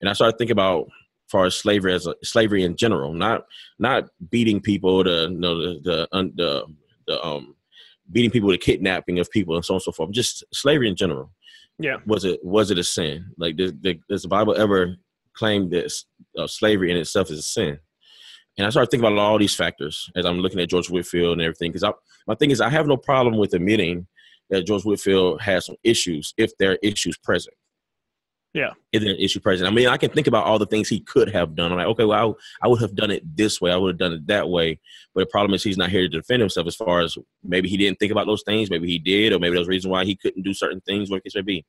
and 0.00 0.08
I 0.08 0.12
started 0.12 0.38
thinking 0.38 0.52
about 0.52 0.84
as 0.86 1.30
far 1.30 1.44
as 1.44 1.56
slavery 1.56 1.92
as 1.92 2.06
a, 2.06 2.14
slavery 2.22 2.62
in 2.62 2.76
general, 2.76 3.12
not 3.12 3.44
not 3.78 4.08
beating 4.30 4.60
people, 4.60 5.04
the 5.04 5.28
you 5.30 5.38
know 5.38 5.56
the 5.56 5.80
the, 6.10 6.32
the 6.34 6.64
the 7.06 7.24
um 7.24 7.54
beating 8.10 8.30
people, 8.30 8.50
the 8.50 8.58
kidnapping 8.58 9.18
of 9.18 9.30
people, 9.30 9.54
and 9.54 9.64
so 9.64 9.74
on 9.74 9.76
and 9.76 9.82
so 9.82 9.92
forth. 9.92 10.10
Just 10.10 10.44
slavery 10.52 10.88
in 10.88 10.96
general. 10.96 11.30
Yeah. 11.78 11.96
Was 12.06 12.24
it 12.24 12.40
was 12.44 12.70
it 12.70 12.78
a 12.78 12.84
sin? 12.84 13.32
Like 13.36 13.56
does, 13.56 13.72
does 14.08 14.22
the 14.22 14.28
Bible 14.28 14.56
ever 14.56 14.96
claim 15.34 15.70
that 15.70 15.92
uh, 16.36 16.46
slavery 16.46 16.90
in 16.90 16.96
itself 16.96 17.30
is 17.30 17.38
a 17.38 17.42
sin? 17.42 17.78
And 18.56 18.66
I 18.66 18.70
started 18.70 18.90
thinking 18.90 19.06
about 19.06 19.18
all 19.20 19.38
these 19.38 19.54
factors 19.54 20.10
as 20.16 20.26
I'm 20.26 20.40
looking 20.40 20.58
at 20.58 20.68
George 20.68 20.90
Whitefield 20.90 21.34
and 21.34 21.42
everything. 21.42 21.70
Because 21.70 21.94
my 22.26 22.34
thing 22.34 22.50
is, 22.50 22.60
I 22.60 22.68
have 22.68 22.88
no 22.88 22.96
problem 22.96 23.36
with 23.36 23.54
admitting 23.54 24.08
that 24.50 24.66
George 24.66 24.82
Whitefield 24.82 25.40
has 25.42 25.66
some 25.66 25.76
issues 25.84 26.34
if 26.36 26.56
there 26.58 26.72
are 26.72 26.78
issues 26.82 27.16
present. 27.16 27.54
Yeah. 28.58 28.72
Is 28.90 29.04
there 29.04 29.12
an 29.12 29.20
issue 29.20 29.38
present? 29.38 29.70
I 29.70 29.72
mean, 29.72 29.86
I 29.86 29.96
can 29.96 30.10
think 30.10 30.26
about 30.26 30.44
all 30.44 30.58
the 30.58 30.66
things 30.66 30.88
he 30.88 30.98
could 30.98 31.30
have 31.30 31.54
done. 31.54 31.70
I'm 31.70 31.78
like, 31.78 31.86
okay, 31.86 32.04
well, 32.04 32.36
I, 32.60 32.66
I 32.66 32.68
would 32.68 32.80
have 32.80 32.96
done 32.96 33.12
it 33.12 33.22
this 33.36 33.60
way. 33.60 33.70
I 33.70 33.76
would 33.76 33.90
have 33.90 33.98
done 33.98 34.14
it 34.14 34.26
that 34.26 34.48
way. 34.48 34.80
But 35.14 35.20
the 35.20 35.26
problem 35.26 35.54
is 35.54 35.62
he's 35.62 35.78
not 35.78 35.90
here 35.90 36.00
to 36.00 36.08
defend 36.08 36.40
himself 36.40 36.66
as 36.66 36.74
far 36.74 37.00
as 37.00 37.16
maybe 37.44 37.68
he 37.68 37.76
didn't 37.76 38.00
think 38.00 38.10
about 38.10 38.26
those 38.26 38.42
things. 38.42 38.68
Maybe 38.68 38.88
he 38.88 38.98
did, 38.98 39.32
or 39.32 39.38
maybe 39.38 39.54
there's 39.54 39.68
a 39.68 39.70
reason 39.70 39.92
why 39.92 40.04
he 40.04 40.16
couldn't 40.16 40.42
do 40.42 40.52
certain 40.52 40.80
things, 40.80 41.08
what 41.08 41.22
it 41.24 41.32
may 41.36 41.42
be. 41.42 41.64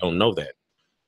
Don't 0.00 0.18
know 0.18 0.32
that. 0.34 0.52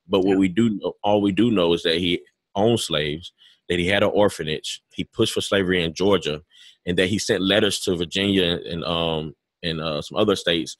But 0.08 0.24
what 0.24 0.32
yeah. 0.32 0.38
we 0.38 0.48
do 0.48 0.70
know, 0.70 0.94
all 1.04 1.22
we 1.22 1.30
do 1.30 1.52
know 1.52 1.72
is 1.72 1.84
that 1.84 1.98
he 1.98 2.20
owned 2.56 2.80
slaves, 2.80 3.32
that 3.68 3.78
he 3.78 3.86
had 3.86 4.02
an 4.02 4.10
orphanage, 4.12 4.82
he 4.92 5.04
pushed 5.04 5.34
for 5.34 5.40
slavery 5.40 5.84
in 5.84 5.94
Georgia, 5.94 6.42
and 6.84 6.98
that 6.98 7.06
he 7.06 7.20
sent 7.20 7.44
letters 7.44 7.78
to 7.82 7.94
Virginia 7.94 8.58
and 8.68 8.82
um 8.84 9.36
and 9.62 9.80
uh, 9.80 10.02
some 10.02 10.18
other 10.18 10.34
states 10.34 10.76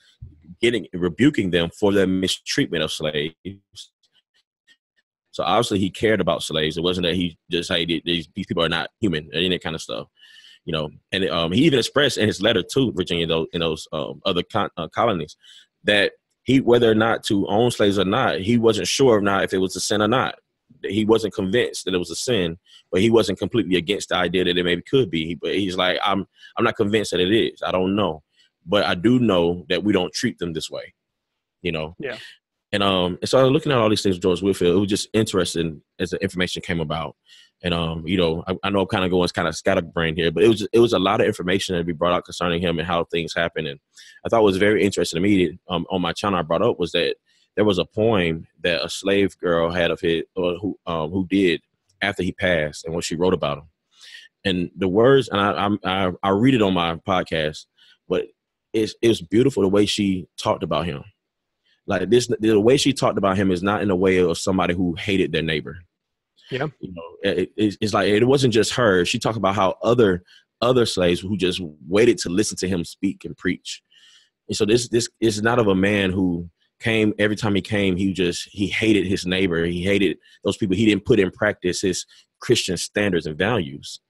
getting 0.61 0.89
rebuking 0.93 1.53
them 1.53 1.71
for 1.71 1.93
their 1.93 2.09
mistreatment 2.09 2.83
of 2.83 2.91
slaves 2.91 3.37
so 5.33 5.43
obviously 5.43 5.79
he 5.79 5.91
cared 5.91 6.21
about 6.21 6.43
slaves. 6.43 6.77
It 6.77 6.83
wasn't 6.83 7.07
that 7.07 7.15
he 7.15 7.37
just 7.51 7.71
hey 7.71 7.85
these 7.85 8.03
these 8.05 8.47
people 8.47 8.63
are 8.63 8.69
not 8.69 8.91
human 9.01 9.29
and 9.33 9.53
that 9.53 9.63
kind 9.63 9.75
of 9.75 9.83
stuff, 9.83 10.07
you 10.65 10.73
know. 10.73 10.91
And 11.11 11.29
um, 11.31 11.53
he 11.53 11.65
even 11.65 11.79
expressed 11.79 12.19
in 12.19 12.29
his 12.29 12.41
letter 12.41 12.63
to 12.63 12.93
Virginia, 12.93 13.27
those 13.27 13.49
in 13.53 13.61
those 13.61 13.89
um, 13.93 14.21
other 14.25 14.43
con- 14.43 14.71
uh, 14.77 14.89
colonies, 14.89 15.37
that 15.85 16.13
he 16.45 16.61
whether 16.61 16.91
or 16.91 16.95
not 16.95 17.25
to 17.25 17.47
own 17.49 17.71
slaves 17.71 17.99
or 17.99 18.05
not, 18.05 18.41
he 18.41 18.59
wasn't 18.59 18.87
sure 18.87 19.17
of 19.17 19.25
not 19.25 19.45
if 19.45 19.53
it 19.53 19.59
was 19.59 19.75
a 19.75 19.81
sin 19.81 20.03
or 20.03 20.09
not. 20.09 20.37
He 20.85 21.05
wasn't 21.05 21.35
convinced 21.35 21.85
that 21.85 21.95
it 21.95 21.99
was 21.99 22.11
a 22.11 22.17
sin, 22.17 22.59
but 22.91 23.01
he 23.01 23.11
wasn't 23.11 23.39
completely 23.39 23.77
against 23.77 24.09
the 24.11 24.17
idea 24.17 24.45
that 24.45 24.57
it 24.57 24.65
maybe 24.65 24.83
could 24.83 25.11
be. 25.11 25.35
But 25.35 25.55
he's 25.55 25.77
like, 25.77 25.99
I'm 26.05 26.27
I'm 26.57 26.65
not 26.65 26.77
convinced 26.77 27.13
that 27.13 27.21
it 27.21 27.33
is. 27.33 27.63
I 27.65 27.73
don't 27.73 27.97
know, 27.97 28.23
but 28.67 28.85
I 28.85 28.95
do 28.95 29.19
know 29.19 29.65
that 29.69 29.83
we 29.83 29.93
don't 29.93 30.13
treat 30.13 30.39
them 30.39 30.53
this 30.53 30.71
way 30.71 30.95
you 31.63 31.73
know. 31.73 31.95
Yeah. 31.99 32.19
And 32.73 32.83
um, 32.83 33.19
and 33.21 33.29
so 33.29 33.39
I 33.39 33.43
was 33.43 33.53
looking 33.53 33.71
at 33.71 33.79
all 33.79 33.91
these 33.91 34.03
things 34.03 34.17
with 34.17 34.23
George 34.23 34.43
Whitefield. 34.43 34.77
It 34.77 34.81
was 34.81 34.89
just 34.89 35.09
interesting 35.13 35.83
as 35.99 36.11
the 36.11 36.23
information 36.23 36.63
came 36.63 36.81
about. 36.81 37.17
And 37.63 37.75
um, 37.75 38.07
you 38.07 38.17
know, 38.17 38.43
I, 38.47 38.57
I 38.65 38.71
know 38.71 38.81
I'm 38.81 38.87
kind 38.87 39.05
of 39.05 39.11
going 39.11 39.29
kind 39.29 39.47
of 39.47 39.55
scatterbrained 39.55 40.17
here, 40.17 40.31
but 40.31 40.43
it 40.43 40.49
was 40.49 40.67
it 40.73 40.79
was 40.79 40.95
a 40.95 40.99
lot 40.99 41.21
of 41.21 41.27
information 41.27 41.77
that 41.77 41.87
be 41.87 41.93
brought 41.93 42.15
out 42.15 42.25
concerning 42.25 42.63
him 42.63 42.79
and 42.79 42.89
how 42.89 43.05
things 43.05 43.35
happen. 43.35 43.67
And 43.67 43.79
I 44.25 44.29
thought 44.29 44.41
it 44.41 44.45
was 44.45 44.57
very 44.57 44.83
interesting 44.83 45.23
to 45.23 45.29
me. 45.29 45.59
Um, 45.69 45.87
on 45.91 46.01
my 46.01 46.13
channel, 46.13 46.39
I 46.39 46.43
brought 46.43 46.63
up 46.63 46.79
was 46.79 46.93
that 46.93 47.17
there 47.57 47.65
was 47.67 47.79
a 47.79 47.85
poem 47.85 48.47
that 48.63 48.83
a 48.83 48.89
slave 48.89 49.37
girl 49.39 49.71
had 49.71 49.91
of 49.91 50.01
his, 50.01 50.23
or 50.35 50.55
who 50.55 50.79
um, 50.87 51.11
who 51.11 51.27
did 51.29 51.61
after 52.01 52.23
he 52.23 52.33
passed, 52.33 52.87
and 52.87 52.95
what 52.95 53.05
she 53.05 53.17
wrote 53.17 53.35
about 53.35 53.59
him. 53.59 53.69
And 54.45 54.71
the 54.75 54.89
words, 54.89 55.29
and 55.29 55.41
I 55.41 55.69
I 55.85 56.11
I 56.23 56.31
read 56.31 56.55
it 56.55 56.63
on 56.63 56.73
my 56.73 56.97
podcast, 56.97 57.67
but 58.09 58.25
it's 58.73 58.95
it 59.03 59.09
was 59.09 59.21
beautiful 59.21 59.63
the 59.63 59.69
way 59.69 59.85
she 59.85 60.27
talked 60.39 60.63
about 60.63 60.87
him 60.87 61.05
like 61.87 62.09
this, 62.11 62.31
the 62.41 62.61
way 62.61 62.77
she 62.77 62.93
talked 62.93 63.19
about 63.19 63.37
him 63.37 63.51
is 63.51 63.63
not 63.63 63.83
in 63.83 63.91
a 63.91 63.97
way 63.97 64.19
of 64.19 64.39
somebody 64.39 64.75
who 64.75 64.95
hated 64.95 65.33
their 65.33 65.43
neighbor. 65.43 65.79
Yeah, 66.51 66.69
you 66.81 66.93
know, 66.93 67.03
it, 67.23 67.53
it, 67.57 67.77
it's 67.81 67.95
like 67.95 68.09
it 68.09 68.25
wasn't 68.25 68.53
just 68.53 68.75
her. 68.75 69.05
She 69.05 69.19
talked 69.19 69.39
about 69.39 69.55
how 69.55 69.77
other 69.83 70.23
other 70.61 70.87
slaves 70.87 71.21
who 71.21 71.37
just 71.37 71.61
waited 71.89 72.19
to 72.19 72.29
listen 72.29 72.57
to 72.59 72.69
him 72.69 72.85
speak 72.85 73.25
and 73.25 73.37
preach. 73.37 73.83
And 74.49 74.57
so 74.57 74.65
this 74.65 74.89
this 74.89 75.09
is 75.21 75.43
not 75.43 75.59
of 75.59 75.69
a 75.69 75.75
man 75.75 76.11
who 76.11 76.49
came 76.83 77.15
every 77.19 77.37
time 77.37 77.55
he 77.55 77.63
came 77.63 77.97
he 77.97 78.13
just 78.13 78.49
he 78.51 78.67
hated 78.67 79.07
his 79.07 79.25
neighbor 79.25 79.65
he 79.65 79.83
hated 79.83 80.19
those 80.45 80.57
people 80.57 80.77
he 80.77 80.85
didn't 80.85 81.05
put 81.05 81.21
in 81.21 81.31
practice 81.31 81.81
his 81.81 82.05
christian 82.41 82.77
standards 82.77 83.27
and 83.27 83.39
values 83.39 84.01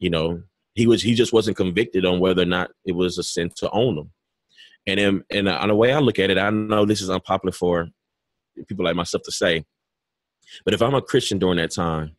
you 0.00 0.10
know 0.10 0.42
he 0.74 0.86
was 0.86 1.00
he 1.00 1.14
just 1.14 1.32
wasn't 1.32 1.56
convicted 1.56 2.04
on 2.04 2.18
whether 2.18 2.42
or 2.42 2.46
not 2.46 2.72
it 2.84 2.92
was 2.92 3.18
a 3.18 3.22
sin 3.22 3.48
to 3.54 3.70
own 3.70 3.94
them 3.94 4.10
and 4.86 5.00
in, 5.00 5.24
and 5.30 5.48
on 5.48 5.68
the 5.68 5.74
way 5.74 5.92
I 5.92 5.98
look 5.98 6.18
at 6.18 6.30
it, 6.30 6.38
I 6.38 6.50
know 6.50 6.84
this 6.84 7.00
is 7.00 7.10
unpopular 7.10 7.52
for 7.52 7.88
people 8.68 8.84
like 8.84 8.96
myself 8.96 9.22
to 9.24 9.32
say, 9.32 9.64
but 10.64 10.74
if 10.74 10.82
I'm 10.82 10.94
a 10.94 11.02
Christian 11.02 11.38
during 11.38 11.58
that 11.58 11.70
time, 11.70 12.16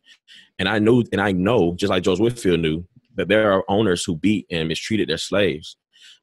and 0.58 0.68
I 0.68 0.78
knew 0.78 1.04
and 1.12 1.20
I 1.20 1.32
know, 1.32 1.74
just 1.74 1.90
like 1.90 2.02
George 2.02 2.20
Whitefield 2.20 2.60
knew, 2.60 2.84
that 3.16 3.28
there 3.28 3.52
are 3.52 3.64
owners 3.68 4.04
who 4.04 4.16
beat 4.16 4.46
and 4.50 4.68
mistreated 4.68 5.08
their 5.08 5.18
slaves, 5.18 5.76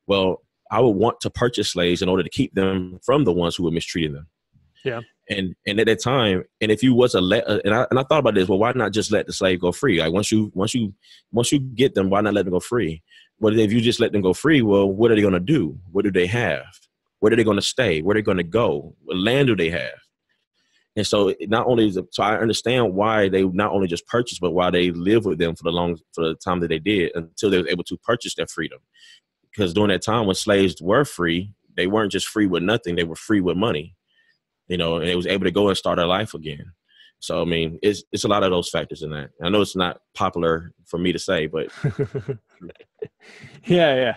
well, 0.08 0.42
I 0.72 0.80
would 0.80 0.92
want 0.92 1.20
to 1.22 1.30
purchase 1.30 1.72
slaves 1.72 2.02
in 2.02 2.10
order 2.10 2.24
to 2.24 2.30
keep 2.30 2.54
them 2.54 3.00
from 3.04 3.26
the 3.26 3.34
ones 3.34 3.56
who 3.56 3.64
were 3.64 3.72
mistreating 3.72 4.14
them. 4.14 4.28
Yeah. 4.84 5.02
And 5.30 5.56
and 5.68 5.80
at 5.80 5.86
that 5.86 6.02
time, 6.02 6.44
and 6.60 6.72
if 6.72 6.82
you 6.82 6.94
was 6.94 7.14
a 7.14 7.22
let, 7.22 7.48
uh, 7.48 7.60
and 7.64 7.74
I 7.74 7.86
and 7.90 8.00
I 8.00 8.04
thought 8.04 8.20
about 8.20 8.36
this, 8.36 8.48
well, 8.48 8.58
why 8.58 8.72
not 8.74 8.92
just 8.92 9.12
let 9.12 9.28
the 9.28 9.34
slave 9.34 9.62
go 9.62 9.72
free? 9.72 10.00
Like 10.00 10.12
once 10.12 10.32
you 10.32 10.52
once 10.56 10.74
you 10.74 10.94
once 11.32 11.52
you 11.52 11.60
get 11.60 11.94
them, 11.94 12.10
why 12.10 12.22
not 12.22 12.34
let 12.34 12.46
them 12.46 12.54
go 12.54 12.60
free? 12.60 13.04
But 13.42 13.58
if 13.58 13.74
you 13.74 13.82
just 13.82 14.00
let 14.00 14.12
them 14.12 14.22
go 14.22 14.34
free, 14.34 14.62
well, 14.62 14.88
what 14.88 15.12
are 15.12 15.16
they 15.16 15.22
going 15.22 15.34
to 15.34 15.40
do? 15.40 15.78
What 15.92 16.06
do 16.06 16.12
they 16.12 16.28
have? 16.28 16.64
Where 17.20 17.34
are 17.34 17.36
they 17.36 17.44
going 17.44 17.58
to 17.58 17.62
stay? 17.62 18.02
Where 18.02 18.16
are 18.16 18.20
they 18.20 18.24
going 18.24 18.38
to 18.38 18.44
go? 18.44 18.96
What 19.04 19.18
land 19.18 19.48
do 19.48 19.56
they 19.56 19.72
have? 19.72 20.00
And 20.96 21.08
so 21.08 21.34
not 21.42 21.68
only 21.68 21.88
is 21.88 21.98
it, 21.98 22.06
so 22.12 22.22
I 22.22 22.38
understand 22.38 22.94
why 22.94 23.30
they 23.30 23.44
not 23.44 23.72
only 23.72 23.88
just 23.88 24.06
purchased, 24.08 24.42
but 24.42 24.52
why 24.52 24.70
they 24.70 24.92
live 24.92 25.26
with 25.26 25.40
them 25.40 25.56
for 25.56 25.64
the 25.64 25.72
long 25.72 25.98
for 26.14 26.28
the 26.28 26.36
time 26.36 26.60
that 26.60 26.68
they 26.68 26.80
did 26.80 27.12
until 27.16 27.50
they 27.50 27.62
were 27.62 27.70
able 27.70 27.86
to 27.86 27.98
purchase 27.98 28.36
their 28.36 28.48
freedom. 28.48 28.80
Because 29.50 29.74
during 29.74 29.90
that 29.90 30.02
time 30.02 30.26
when 30.26 30.36
slaves 30.36 30.82
were 30.82 31.06
free, 31.06 31.54
they 31.78 31.88
weren't 31.88 32.12
just 32.12 32.28
free 32.28 32.46
with 32.46 32.62
nothing; 32.62 32.96
they 32.96 33.06
were 33.06 33.16
free 33.16 33.40
with 33.40 33.56
money. 33.56 33.96
You 34.68 34.78
know, 34.78 34.98
and 34.98 35.08
they 35.08 35.16
was 35.16 35.28
able 35.28 35.46
to 35.46 35.52
go 35.52 35.70
and 35.70 35.78
start 35.78 35.98
their 35.98 36.08
life 36.08 36.34
again. 36.34 36.74
So 37.20 37.42
I 37.42 37.46
mean, 37.46 37.80
it's 37.82 38.04
it's 38.12 38.26
a 38.26 38.28
lot 38.28 38.44
of 38.44 38.52
those 38.52 38.70
factors 38.70 39.02
in 39.02 39.12
that. 39.12 39.30
I 39.42 39.48
know 39.48 39.62
it's 39.62 39.78
not 39.78 40.02
popular 40.14 40.74
for 40.86 40.98
me 40.98 41.14
to 41.14 41.20
say, 41.20 41.48
but 41.48 41.70
yeah, 43.66 43.96
yeah. 43.96 44.16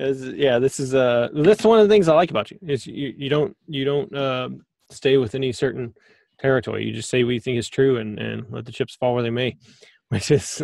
As, 0.00 0.22
yeah, 0.22 0.58
this 0.60 0.78
is 0.78 0.94
uh 0.94 1.28
that's 1.34 1.64
one 1.64 1.80
of 1.80 1.88
the 1.88 1.92
things 1.92 2.08
I 2.08 2.14
like 2.14 2.30
about 2.30 2.50
you 2.50 2.58
is 2.62 2.86
you, 2.86 3.14
you 3.16 3.28
don't 3.28 3.56
you 3.66 3.84
don't 3.84 4.14
uh, 4.14 4.48
stay 4.90 5.16
with 5.16 5.34
any 5.34 5.50
certain 5.52 5.94
territory. 6.38 6.84
You 6.84 6.92
just 6.92 7.10
say 7.10 7.24
what 7.24 7.34
you 7.34 7.40
think 7.40 7.58
is 7.58 7.68
true 7.68 7.96
and 7.96 8.18
and 8.18 8.46
let 8.50 8.64
the 8.64 8.72
chips 8.72 8.94
fall 8.94 9.14
where 9.14 9.24
they 9.24 9.30
may, 9.30 9.56
which 10.08 10.30
is 10.30 10.62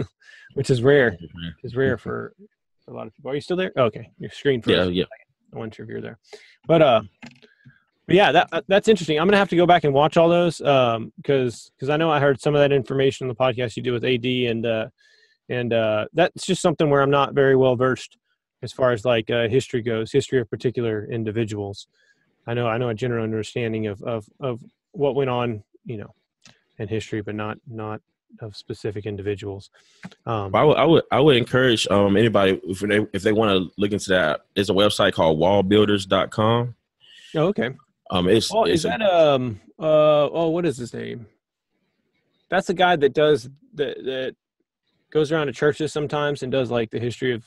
which 0.55 0.71
is 0.71 0.83
rare. 0.83 1.11
Which 1.21 1.65
is 1.65 1.75
rare 1.75 1.99
for 1.99 2.33
a 2.87 2.93
lot 2.93 3.07
of 3.07 3.15
people. 3.15 3.33
Are 3.33 3.35
you 3.35 3.41
still 3.41 3.57
there? 3.57 3.73
Oh, 3.77 3.85
okay, 3.85 4.11
your 4.19 4.31
screen. 4.31 4.63
For 4.63 4.71
yeah, 4.71 4.85
yeah. 4.85 5.05
I 5.53 5.59
wasn't 5.59 5.75
sure 5.75 5.85
if 5.85 5.91
you're 5.91 6.01
there, 6.01 6.19
but 6.67 6.83
uh, 6.83 7.03
but 8.07 8.17
yeah, 8.17 8.33
that 8.33 8.65
that's 8.69 8.89
interesting. 8.89 9.19
I'm 9.19 9.27
gonna 9.27 9.39
have 9.39 9.49
to 9.51 9.57
go 9.57 9.67
back 9.67 9.85
and 9.85 9.95
watch 9.95 10.17
all 10.17 10.29
those 10.29 10.61
um 10.61 11.13
because 11.17 11.73
because 11.77 11.89
I 11.89 11.97
know 11.97 12.11
I 12.11 12.21
heard 12.21 12.41
some 12.41 12.55
of 12.55 12.61
that 12.61 12.73
information 12.73 13.25
on 13.25 13.29
the 13.29 13.35
podcast 13.35 13.77
you 13.77 13.83
did 13.83 13.93
with 13.93 14.05
AD 14.05 14.25
and 14.25 14.67
uh 14.67 14.87
and 15.49 15.73
uh, 15.73 16.07
that's 16.13 16.47
just 16.47 16.63
something 16.63 16.89
where 16.91 17.03
I'm 17.03 17.11
not 17.11 17.35
very 17.35 17.57
well 17.57 17.77
versed 17.77 18.17
as 18.63 18.73
far 18.73 18.93
as 18.93 19.05
like 19.05 19.31
uh, 19.31 19.49
history 19.49 19.83
goes, 19.83 20.11
history 20.11 20.41
of 20.41 20.49
particular 20.49 21.07
individuals. 21.11 21.87
I 22.47 22.55
know 22.55 22.67
I 22.67 22.79
know 22.79 22.89
a 22.89 22.95
general 22.95 23.25
understanding 23.25 23.87
of 23.87 24.03
of 24.03 24.27
of 24.41 24.61
what 24.93 25.15
went 25.15 25.31
on, 25.31 25.63
you 25.85 25.99
know, 25.99 26.15
in 26.79 26.89
history, 26.89 27.21
but 27.21 27.35
not 27.35 27.59
not 27.69 28.01
of 28.41 28.57
specific 28.57 29.07
individuals. 29.07 29.71
Um, 30.27 30.55
I 30.55 30.65
would 30.65 30.77
I 30.77 30.85
would 30.85 31.03
I 31.13 31.21
would 31.21 31.37
encourage 31.37 31.87
um, 31.89 32.17
anybody 32.17 32.61
if 32.65 32.81
they 32.81 33.07
if 33.13 33.23
they 33.23 33.33
want 33.33 33.51
to 33.51 33.71
look 33.77 33.93
into 33.93 34.11
that. 34.11 34.41
There's 34.55 34.71
a 34.71 34.75
website 34.75 35.13
called 35.13 35.39
wallbuilders.com. 35.39 36.75
Oh, 37.37 37.47
okay. 37.47 37.71
Um, 38.11 38.29
it's, 38.29 38.53
Oh, 38.53 38.65
it's 38.65 38.77
is 38.77 38.83
that 38.85 39.03
um 39.03 39.61
uh 39.79 40.29
oh 40.31 40.49
what 40.49 40.67
is 40.67 40.77
his 40.77 40.93
name? 40.93 41.27
That's 42.49 42.67
the 42.67 42.75
guy 42.75 42.97
that 42.97 43.13
does 43.15 43.49
that 43.75 43.97
that 44.05 44.37
goes 45.15 45.31
around 45.33 45.47
to 45.47 45.53
churches 45.53 45.93
sometimes 45.93 46.43
and 46.43 46.51
does 46.53 46.71
like 46.71 46.91
the 46.91 46.99
history 46.99 47.33
of 47.33 47.45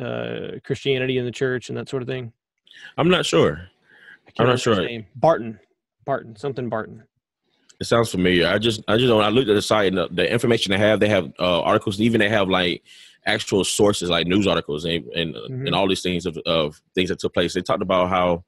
uh 0.00 0.58
Christianity 0.64 1.16
in 1.16 1.24
the 1.24 1.30
church 1.30 1.68
and 1.68 1.78
that 1.78 1.88
sort 1.88 2.02
of 2.02 2.08
thing. 2.08 2.32
I'm 2.98 3.08
not 3.08 3.24
sure. 3.24 3.68
I'm 4.38 4.46
not 4.46 4.60
sure. 4.60 4.86
Barton. 5.16 5.58
Barton. 6.04 6.36
Something 6.36 6.68
Barton. 6.68 7.04
It 7.80 7.84
sounds 7.86 8.10
familiar. 8.10 8.48
I 8.48 8.58
just, 8.58 8.82
I 8.88 8.96
just 8.96 9.08
don't. 9.08 9.22
I 9.22 9.28
looked 9.28 9.48
at 9.48 9.54
the 9.54 9.62
site 9.62 9.88
and 9.88 9.98
the, 9.98 10.08
the 10.10 10.30
information 10.30 10.72
they 10.72 10.78
have. 10.78 10.98
They 10.98 11.08
have 11.08 11.32
uh, 11.38 11.62
articles. 11.62 12.00
Even 12.00 12.18
they 12.18 12.28
have 12.28 12.48
like 12.48 12.82
actual 13.24 13.62
sources, 13.64 14.10
like 14.10 14.26
news 14.26 14.46
articles 14.48 14.84
and 14.84 15.04
and, 15.14 15.34
Mhm. 15.34 15.66
and 15.66 15.74
all 15.74 15.88
these 15.88 16.02
things 16.02 16.26
of, 16.26 16.36
of 16.38 16.80
things 16.94 17.08
that 17.08 17.20
took 17.20 17.34
place. 17.34 17.54
They 17.54 17.62
talked 17.62 17.82
about 17.82 18.08
how 18.08 18.44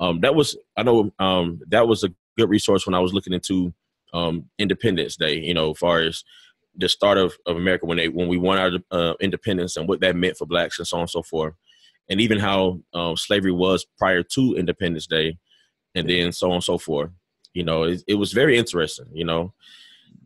um, 0.00 0.20
that 0.22 0.34
was. 0.34 0.56
I 0.76 0.82
know 0.82 1.12
um, 1.20 1.60
that 1.68 1.86
was 1.86 2.02
a 2.02 2.10
good 2.36 2.50
resource 2.50 2.84
when 2.84 2.94
I 2.94 2.98
was 3.00 3.14
looking 3.14 3.32
into 3.32 3.72
um, 4.12 4.46
Independence 4.58 5.16
Day. 5.16 5.38
You 5.38 5.54
know, 5.54 5.70
as 5.70 5.78
far 5.78 6.00
as 6.00 6.24
the 6.76 6.88
start 6.88 7.18
of, 7.18 7.34
of 7.46 7.56
America 7.56 7.86
when 7.86 7.98
they 7.98 8.08
when 8.08 8.28
we 8.28 8.36
won 8.36 8.58
our 8.58 8.70
uh, 8.90 9.14
independence 9.20 9.76
and 9.76 9.88
what 9.88 10.00
that 10.00 10.16
meant 10.16 10.36
for 10.36 10.46
blacks 10.46 10.78
and 10.78 10.86
so 10.86 10.96
on 10.96 11.02
and 11.02 11.10
so 11.10 11.22
forth, 11.22 11.54
and 12.08 12.20
even 12.20 12.38
how 12.38 12.80
um, 12.92 13.16
slavery 13.16 13.52
was 13.52 13.86
prior 13.98 14.22
to 14.22 14.54
Independence 14.54 15.06
Day, 15.06 15.38
and 15.94 16.08
then 16.08 16.32
so 16.32 16.48
on 16.48 16.54
and 16.54 16.64
so 16.64 16.78
forth. 16.78 17.10
You 17.52 17.64
know, 17.64 17.84
it, 17.84 18.02
it 18.08 18.14
was 18.14 18.32
very 18.32 18.58
interesting. 18.58 19.06
You 19.12 19.24
know, 19.24 19.54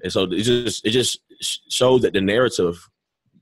and 0.03 0.13
so 0.13 0.25
it 0.25 0.43
just 0.43 0.87
it 0.87 0.91
just 0.91 1.21
sh- 1.41 1.59
showed 1.69 2.03
that 2.03 2.13
the 2.13 2.21
narrative 2.21 2.89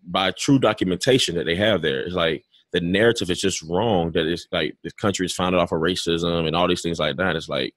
by 0.08 0.30
true 0.32 0.58
documentation 0.58 1.34
that 1.34 1.46
they 1.46 1.56
have 1.56 1.82
there 1.82 2.02
is 2.02 2.14
like 2.14 2.44
the 2.72 2.80
narrative 2.80 3.30
is 3.30 3.40
just 3.40 3.62
wrong. 3.62 4.12
That 4.12 4.26
it's 4.26 4.46
like 4.52 4.76
the 4.82 4.90
country 4.92 5.26
is 5.26 5.34
founded 5.34 5.60
off 5.60 5.72
of 5.72 5.80
racism 5.80 6.46
and 6.46 6.56
all 6.56 6.68
these 6.68 6.82
things 6.82 6.98
like 6.98 7.16
that. 7.16 7.36
It's 7.36 7.48
like, 7.48 7.74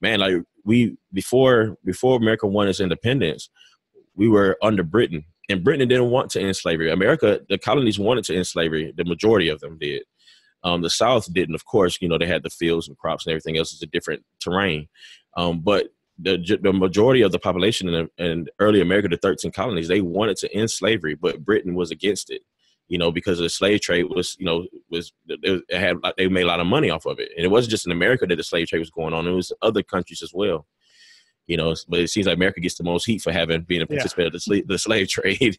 man, 0.00 0.20
like 0.20 0.36
we 0.64 0.96
before 1.12 1.76
before 1.84 2.16
America 2.16 2.46
won 2.46 2.68
its 2.68 2.80
independence, 2.80 3.50
we 4.18 4.28
were 4.28 4.58
under 4.62 4.82
Britain, 4.82 5.24
and 5.48 5.64
Britain 5.64 5.88
didn't 5.88 6.10
want 6.10 6.30
to 6.32 6.40
end 6.40 6.56
slavery. 6.56 6.90
America, 6.90 7.40
the 7.48 7.56
colonies 7.56 7.98
wanted 7.98 8.24
to 8.24 8.34
end 8.34 8.48
slavery. 8.48 8.92
The 8.94 9.04
majority 9.04 9.48
of 9.48 9.60
them 9.60 9.78
did. 9.78 10.02
Um, 10.64 10.82
the 10.82 10.90
South 10.90 11.32
didn't, 11.32 11.54
of 11.54 11.64
course. 11.64 11.98
You 12.02 12.08
know, 12.08 12.18
they 12.18 12.26
had 12.26 12.42
the 12.42 12.50
fields 12.50 12.88
and 12.88 12.98
crops 12.98 13.24
and 13.24 13.32
everything 13.32 13.56
else. 13.56 13.72
It's 13.72 13.82
a 13.82 13.86
different 13.86 14.24
terrain. 14.40 14.88
Um, 15.36 15.60
but 15.60 15.86
the 16.18 16.58
the 16.60 16.72
majority 16.72 17.22
of 17.22 17.30
the 17.30 17.38
population 17.38 17.88
in, 17.88 18.08
in 18.18 18.46
early 18.58 18.80
America, 18.80 19.06
the 19.06 19.16
13 19.16 19.52
colonies, 19.52 19.86
they 19.86 20.00
wanted 20.00 20.36
to 20.38 20.52
end 20.52 20.70
slavery, 20.70 21.14
but 21.14 21.44
Britain 21.44 21.76
was 21.76 21.92
against 21.92 22.28
it. 22.30 22.42
You 22.88 22.98
know, 22.98 23.12
because 23.12 23.38
the 23.38 23.50
slave 23.50 23.82
trade 23.82 24.06
was, 24.08 24.34
you 24.38 24.46
know, 24.46 24.66
was 24.90 25.12
it 25.28 25.62
had 25.70 25.98
they 26.16 26.26
made 26.26 26.42
a 26.42 26.46
lot 26.46 26.58
of 26.58 26.66
money 26.66 26.90
off 26.90 27.06
of 27.06 27.20
it, 27.20 27.30
and 27.36 27.44
it 27.44 27.50
wasn't 27.50 27.70
just 27.70 27.86
in 27.86 27.92
America 27.92 28.26
that 28.26 28.34
the 28.34 28.42
slave 28.42 28.66
trade 28.66 28.80
was 28.80 28.90
going 28.90 29.14
on; 29.14 29.28
it 29.28 29.32
was 29.32 29.52
other 29.62 29.82
countries 29.82 30.22
as 30.22 30.32
well. 30.34 30.66
You 31.48 31.56
know, 31.56 31.74
but 31.88 31.98
it 32.00 32.08
seems 32.10 32.26
like 32.26 32.36
America 32.36 32.60
gets 32.60 32.76
the 32.76 32.84
most 32.84 33.04
heat 33.06 33.20
for 33.22 33.32
having 33.32 33.62
being 33.62 33.80
a 33.80 33.84
Yeah. 33.84 33.96
participant 33.96 34.28
of 34.28 34.32
the 34.34 34.40
slave, 34.40 34.68
the 34.68 34.78
slave 34.78 35.08
trade. 35.16 35.58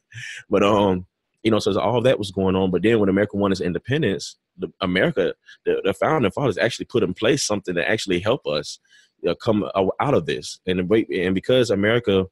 but 0.49 0.63
um, 0.63 1.05
you 1.43 1.51
know, 1.51 1.59
so 1.59 1.77
all 1.79 2.01
that 2.01 2.19
was 2.19 2.31
going 2.31 2.55
on. 2.55 2.71
But 2.71 2.83
then 2.83 2.99
when 2.99 3.09
America 3.09 3.35
won 3.37 3.51
its 3.51 3.61
independence, 3.61 4.37
the 4.57 4.69
America, 4.81 5.33
the, 5.65 5.81
the 5.83 5.93
founding 5.93 6.31
fathers 6.31 6.57
actually 6.57 6.85
put 6.85 7.03
in 7.03 7.13
place 7.13 7.43
something 7.43 7.75
that 7.75 7.89
actually 7.89 8.19
help 8.19 8.45
us 8.45 8.79
uh, 9.27 9.35
come 9.35 9.65
out 9.99 10.13
of 10.13 10.25
this. 10.25 10.59
And 10.67 10.79
the 10.79 11.05
and 11.23 11.35
because 11.35 11.69
America 11.71 12.25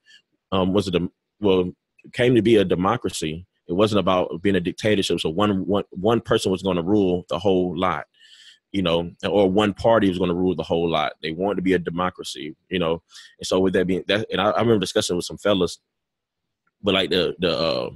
um, 0.51 0.73
was 0.73 0.87
a 0.93 1.09
well 1.39 1.71
came 2.13 2.35
to 2.35 2.41
be 2.41 2.55
a 2.57 2.63
democracy, 2.65 3.45
it 3.67 3.73
wasn't 3.73 3.99
about 3.99 4.41
being 4.41 4.55
a 4.55 4.61
dictatorship. 4.61 5.19
So 5.19 5.29
one 5.29 5.65
one 5.65 5.83
one 5.91 6.21
person 6.21 6.51
was 6.51 6.61
going 6.63 6.77
to 6.77 6.83
rule 6.83 7.25
the 7.29 7.39
whole 7.39 7.77
lot, 7.77 8.05
you 8.71 8.81
know, 8.81 9.11
or 9.27 9.49
one 9.49 9.73
party 9.73 10.09
was 10.09 10.17
going 10.17 10.29
to 10.29 10.35
rule 10.35 10.55
the 10.55 10.63
whole 10.63 10.89
lot. 10.89 11.13
They 11.21 11.31
wanted 11.31 11.55
to 11.55 11.61
be 11.61 11.73
a 11.73 11.79
democracy, 11.79 12.55
you 12.69 12.79
know. 12.79 13.01
And 13.39 13.47
so 13.47 13.59
with 13.59 13.73
that 13.73 13.87
being 13.87 14.03
that, 14.07 14.27
and 14.31 14.41
I, 14.41 14.49
I 14.49 14.59
remember 14.59 14.79
discussing 14.79 15.15
with 15.15 15.25
some 15.25 15.37
fellas, 15.37 15.79
but 16.81 16.93
like 16.93 17.09
the 17.09 17.35
the 17.39 17.57
uh, 17.57 17.89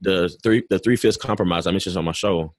the 0.00 0.28
three 0.42 0.62
the 0.68 0.78
three 0.78 0.96
fifths 0.96 1.16
compromise 1.16 1.66
I 1.66 1.70
mentioned 1.70 1.96
on 1.96 2.04
my 2.04 2.12
show. 2.12 2.54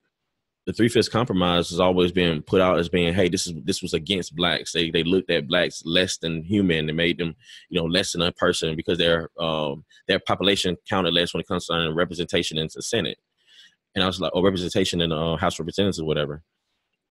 The 0.66 0.72
three 0.72 0.88
fifths 0.88 1.10
compromise 1.10 1.70
has 1.72 1.82
always 1.82 2.14
been 2.14 2.42
put 2.42 2.62
out 2.62 2.80
as 2.80 2.88
being, 2.88 3.14
hey, 3.14 3.28
this 3.28 3.48
is 3.48 3.54
this 3.66 3.82
was 3.82 3.94
against 3.94 4.34
blacks. 4.34 4.72
They 4.72 4.90
they 4.92 5.04
looked 5.04 5.30
at 5.30 5.48
blacks 5.48 5.84
less 5.86 6.18
than 6.18 6.42
human 6.42 6.88
and 6.88 6.96
made 6.96 7.18
them, 7.18 7.36
you 7.70 7.80
know, 7.80 7.86
less 7.86 8.14
than 8.14 8.22
a 8.22 8.32
person 8.32 8.76
because 8.76 8.98
their 8.98 9.30
um 9.38 9.84
their 10.08 10.20
population 10.20 10.78
counted 10.90 11.14
less 11.14 11.34
when 11.34 11.42
it 11.42 11.48
comes 11.48 11.66
to 11.66 11.92
representation 11.94 12.58
in 12.58 12.70
the 12.74 12.82
Senate. 12.82 13.18
And 13.94 14.04
I 14.04 14.08
was 14.08 14.22
like, 14.22 14.32
oh, 14.34 14.42
representation 14.42 15.02
in 15.02 15.10
the 15.10 15.18
uh, 15.18 15.38
House 15.38 15.56
of 15.56 15.66
Representatives 15.66 16.00
or 16.00 16.06
whatever. 16.06 16.42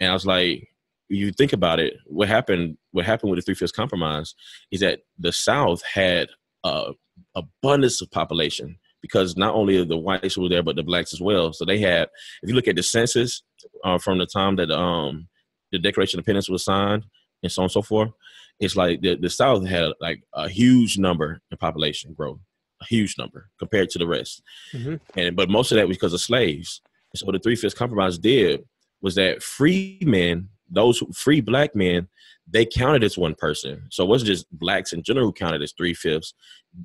And 0.02 0.10
I 0.10 0.14
was 0.14 0.26
like, 0.26 0.68
you 1.08 1.30
think 1.30 1.52
about 1.52 1.78
it, 1.78 1.94
what 2.06 2.26
happened? 2.26 2.76
What 2.90 3.04
happened 3.04 3.30
with 3.30 3.38
the 3.38 3.42
three 3.42 3.54
fifths 3.54 3.70
compromise 3.70 4.34
is 4.72 4.80
that 4.80 5.02
the 5.16 5.30
South 5.32 5.80
had 5.84 6.28
uh, 6.64 6.92
abundance 7.36 8.02
of 8.02 8.10
population 8.10 8.76
because 9.00 9.36
not 9.36 9.54
only 9.54 9.84
the 9.84 9.96
whites 9.96 10.36
were 10.36 10.48
there, 10.48 10.62
but 10.64 10.74
the 10.74 10.82
blacks 10.82 11.12
as 11.12 11.20
well. 11.20 11.52
So 11.52 11.64
they 11.64 11.78
had, 11.78 12.08
if 12.42 12.48
you 12.48 12.54
look 12.56 12.66
at 12.66 12.74
the 12.74 12.82
census 12.82 13.44
uh, 13.84 13.98
from 13.98 14.18
the 14.18 14.26
time 14.26 14.56
that 14.56 14.72
um, 14.72 15.28
the 15.70 15.78
Declaration 15.78 16.18
of 16.18 16.22
Independence 16.22 16.48
was 16.48 16.64
signed 16.64 17.04
and 17.44 17.52
so 17.52 17.62
on 17.62 17.66
and 17.66 17.72
so 17.72 17.82
forth, 17.82 18.10
it's 18.58 18.74
like 18.74 19.02
the, 19.02 19.14
the 19.14 19.30
South 19.30 19.64
had 19.64 19.92
like 20.00 20.24
a 20.34 20.48
huge 20.48 20.98
number 20.98 21.40
in 21.52 21.56
population 21.58 22.12
growth, 22.12 22.40
a 22.80 22.86
huge 22.86 23.16
number 23.18 23.50
compared 23.60 23.88
to 23.90 23.98
the 24.00 24.06
rest. 24.06 24.42
Mhm. 24.72 24.98
And 25.16 25.36
but 25.36 25.48
most 25.48 25.70
of 25.70 25.76
that 25.76 25.86
was 25.86 25.96
because 25.96 26.12
of 26.12 26.20
slaves. 26.20 26.80
So 27.14 27.26
what 27.26 27.34
the 27.34 27.38
Three 27.38 27.56
Fifths 27.56 27.78
Compromise 27.78 28.18
did 28.18 28.64
was 29.02 29.14
that 29.16 29.42
free 29.42 29.98
men, 30.02 30.48
those 30.70 31.02
free 31.14 31.40
black 31.40 31.74
men, 31.74 32.08
they 32.48 32.64
counted 32.64 33.04
as 33.04 33.18
one 33.18 33.34
person. 33.34 33.82
So 33.90 34.04
it 34.04 34.08
wasn't 34.08 34.28
just 34.28 34.46
blacks 34.58 34.92
in 34.92 35.02
general 35.02 35.26
who 35.26 35.32
counted 35.32 35.62
as 35.62 35.72
three 35.72 35.94
fifths, 35.94 36.34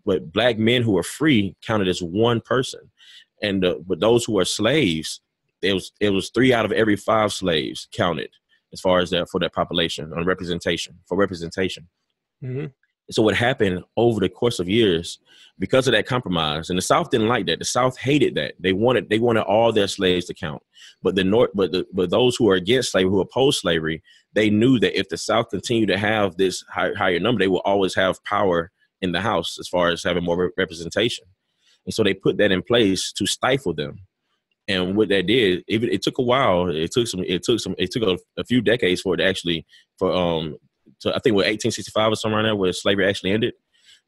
but 0.06 0.32
black 0.34 0.58
men 0.58 0.82
who 0.82 0.92
were 0.92 1.04
free 1.04 1.56
counted 1.66 1.88
as 1.88 2.02
one 2.02 2.42
person. 2.42 2.82
And 3.42 3.64
uh, 3.64 3.76
but 3.86 4.00
those 4.00 4.26
who 4.26 4.34
were 4.34 4.46
slaves, 4.46 5.22
it 5.62 5.74
was 5.74 5.92
it 6.00 6.10
was 6.10 6.30
three 6.30 6.54
out 6.54 6.66
of 6.66 6.72
every 6.72 6.96
five 6.96 7.32
slaves 7.32 7.88
counted 7.92 8.30
as 8.74 8.82
far 8.82 9.00
as 9.00 9.10
that 9.12 9.30
for 9.30 9.40
that 9.40 9.54
population 9.54 10.12
on 10.14 10.26
representation 10.26 10.98
for 11.08 11.18
representation. 11.18 11.88
Mhm. 12.44 12.72
So 13.10 13.24
what 13.24 13.36
happened 13.36 13.84
over 13.96 14.20
the 14.20 14.30
course 14.30 14.60
of 14.60 14.68
years, 14.68 15.20
because 15.60 15.88
of 15.88 15.94
that 15.94 16.06
compromise, 16.06 16.70
and 16.70 16.78
the 16.78 16.82
South 16.84 17.10
didn't 17.10 17.30
like 17.30 17.46
that. 17.48 17.60
The 17.60 17.66
South 17.66 17.98
hated 17.98 18.36
that. 18.36 18.56
They 18.60 18.74
wanted 18.74 19.10
they 19.10 19.20
wanted 19.20 19.44
all 19.44 19.72
their 19.72 19.88
slaves 19.88 20.26
to 20.26 20.34
count. 20.34 20.62
But 21.02 21.16
the 21.16 21.24
North, 21.24 21.52
but 21.54 21.72
the, 21.72 21.86
but 21.94 22.10
those 22.10 22.36
who 22.36 22.50
are 22.50 22.56
against 22.56 22.92
slavery, 22.92 23.12
who 23.12 23.22
oppose 23.22 23.60
slavery, 23.60 24.04
they 24.34 24.50
knew 24.50 24.80
that 24.80 24.98
if 24.98 25.10
the 25.10 25.18
South 25.18 25.50
continued 25.50 25.88
to 25.88 25.98
have 25.98 26.38
this 26.38 26.64
high, 26.70 26.92
higher 26.98 27.20
number, 27.20 27.40
they 27.40 27.48
will 27.48 27.62
always 27.62 27.96
have 27.96 28.24
power 28.24 28.72
in 29.02 29.12
the 29.12 29.22
House 29.22 29.58
as 29.60 29.68
far 29.68 29.90
as 29.90 30.04
having 30.04 30.24
more 30.24 30.38
re- 30.38 30.50
representation. 30.58 31.26
And 31.86 31.94
so 31.94 32.04
they 32.04 32.14
put 32.14 32.38
that 32.38 32.52
in 32.52 32.62
place 32.62 33.12
to 33.14 33.26
stifle 33.26 33.74
them. 33.74 34.00
And 34.68 34.98
what 34.98 35.08
that 35.10 35.28
did, 35.28 35.64
even 35.70 35.90
it 35.90 36.02
took 36.02 36.18
a 36.18 36.24
while. 36.24 36.70
It 36.70 36.92
took 36.92 37.08
some. 37.08 37.24
It 37.26 37.44
took 37.44 37.60
some. 37.60 37.74
It 37.78 37.92
took 37.92 38.04
a, 38.04 38.18
a 38.40 38.44
few 38.44 38.62
decades 38.62 39.02
for 39.02 39.14
it 39.14 39.18
to 39.18 39.26
actually, 39.26 39.66
for 39.98 40.12
um, 40.12 40.58
to 41.02 41.10
I 41.10 41.20
think 41.20 41.36
what 41.36 41.46
1865 41.46 42.12
or 42.12 42.16
somewhere 42.16 42.40
around 42.40 42.46
there, 42.46 42.56
where 42.56 42.74
slavery 42.74 43.08
actually 43.08 43.32
ended. 43.32 43.54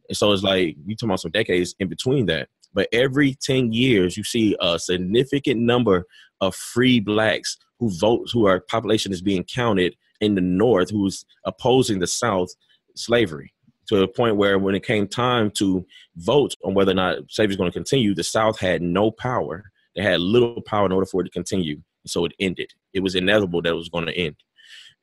And 0.07 0.17
so 0.17 0.31
it's 0.31 0.43
like 0.43 0.75
you 0.85 0.95
talking 0.95 1.09
about 1.09 1.21
some 1.21 1.31
decades 1.31 1.75
in 1.79 1.87
between 1.87 2.25
that. 2.27 2.49
But 2.73 2.87
every 2.91 3.35
10 3.41 3.73
years, 3.73 4.15
you 4.15 4.23
see 4.23 4.55
a 4.59 4.77
significant 4.77 5.59
number 5.59 6.05
of 6.41 6.55
free 6.55 6.99
blacks 6.99 7.57
who 7.79 7.89
vote, 7.97 8.29
who 8.31 8.45
our 8.45 8.59
population 8.59 9.11
is 9.11 9.21
being 9.21 9.43
counted 9.43 9.95
in 10.21 10.35
the 10.35 10.41
North, 10.41 10.89
who's 10.89 11.25
opposing 11.45 11.99
the 11.99 12.07
South 12.07 12.49
slavery 12.95 13.53
to 13.87 14.03
a 14.03 14.07
point 14.07 14.35
where 14.35 14.59
when 14.59 14.75
it 14.75 14.85
came 14.85 15.07
time 15.07 15.49
to 15.49 15.85
vote 16.17 16.55
on 16.63 16.75
whether 16.75 16.91
or 16.91 16.95
not 16.95 17.17
slavery 17.29 17.53
is 17.53 17.57
going 17.57 17.71
to 17.71 17.77
continue, 17.77 18.13
the 18.13 18.23
South 18.23 18.59
had 18.59 18.81
no 18.81 19.09
power. 19.09 19.71
They 19.95 20.03
had 20.03 20.21
little 20.21 20.61
power 20.61 20.85
in 20.85 20.91
order 20.91 21.07
for 21.07 21.21
it 21.21 21.25
to 21.25 21.31
continue. 21.31 21.81
So 22.05 22.23
it 22.25 22.33
ended. 22.39 22.71
It 22.93 23.01
was 23.01 23.15
inevitable 23.15 23.61
that 23.63 23.69
it 23.69 23.75
was 23.75 23.89
going 23.89 24.05
to 24.05 24.15
end. 24.15 24.35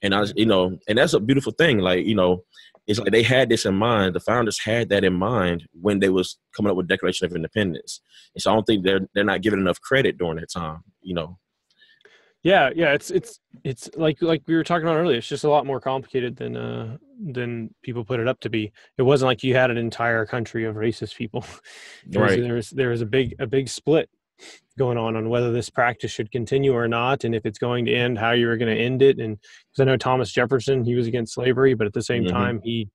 And 0.02 0.14
I 0.14 0.24
you 0.36 0.46
know, 0.46 0.78
and 0.88 0.98
that's 0.98 1.14
a 1.14 1.20
beautiful 1.20 1.52
thing. 1.52 1.78
Like, 1.78 2.04
you 2.06 2.14
know, 2.14 2.44
it's 2.86 2.98
like 2.98 3.10
they 3.12 3.22
had 3.22 3.48
this 3.48 3.64
in 3.64 3.74
mind. 3.74 4.14
The 4.14 4.20
founders 4.20 4.60
had 4.62 4.88
that 4.90 5.04
in 5.04 5.14
mind 5.14 5.66
when 5.72 5.98
they 6.00 6.08
was 6.10 6.38
coming 6.56 6.70
up 6.70 6.76
with 6.76 6.86
Declaration 6.88 7.24
of 7.26 7.34
Independence. 7.34 8.00
And 8.34 8.42
so 8.42 8.50
I 8.50 8.54
don't 8.54 8.64
think 8.64 8.84
they're 8.84 9.00
they're 9.14 9.24
not 9.24 9.42
given 9.42 9.58
enough 9.60 9.80
credit 9.80 10.18
during 10.18 10.36
that 10.36 10.50
time. 10.52 10.82
You 11.00 11.14
know. 11.14 11.38
Yeah, 12.42 12.70
yeah, 12.76 12.92
it's 12.92 13.10
it's 13.10 13.40
it's 13.64 13.90
like 13.96 14.22
like 14.22 14.42
we 14.46 14.54
were 14.54 14.62
talking 14.62 14.86
about 14.86 14.98
earlier. 14.98 15.18
It's 15.18 15.26
just 15.26 15.42
a 15.44 15.50
lot 15.50 15.66
more 15.66 15.80
complicated 15.80 16.36
than 16.36 16.56
uh 16.56 16.96
than 17.32 17.74
people 17.82 18.04
put 18.04 18.20
it 18.20 18.28
up 18.28 18.38
to 18.40 18.50
be. 18.50 18.70
It 18.98 19.02
wasn't 19.02 19.26
like 19.28 19.42
you 19.42 19.54
had 19.54 19.70
an 19.72 19.78
entire 19.78 20.24
country 20.26 20.64
of 20.64 20.76
racist 20.76 21.16
people. 21.16 21.44
There 22.06 22.22
was- 22.22 22.32
Right. 22.32 22.40
There 22.42 22.54
was 22.54 22.70
there 22.70 22.90
was 22.90 23.00
a 23.00 23.06
big 23.06 23.34
a 23.40 23.46
big 23.48 23.68
split 23.68 24.08
going 24.78 24.98
on 24.98 25.16
on 25.16 25.28
whether 25.30 25.52
this 25.52 25.70
practice 25.70 26.10
should 26.10 26.30
continue 26.30 26.72
or 26.74 26.86
not, 26.86 27.24
and 27.24 27.34
if 27.34 27.46
it's 27.46 27.58
going 27.58 27.84
to 27.86 27.94
end, 27.94 28.18
how 28.18 28.32
you 28.32 28.46
were 28.46 28.56
going 28.56 28.74
to 28.74 28.80
end 28.80 29.00
it. 29.02 29.18
And 29.18 29.38
because 29.38 29.80
I 29.80 29.84
know 29.84 29.96
Thomas 29.96 30.30
Jefferson, 30.32 30.84
he 30.84 30.94
was 30.94 31.06
against 31.06 31.34
slavery, 31.34 31.74
but 31.74 31.86
at 31.86 31.92
the 31.94 32.02
same 32.02 32.24
Mhm. 32.24 32.30
time, 32.30 32.60
he 32.62 32.88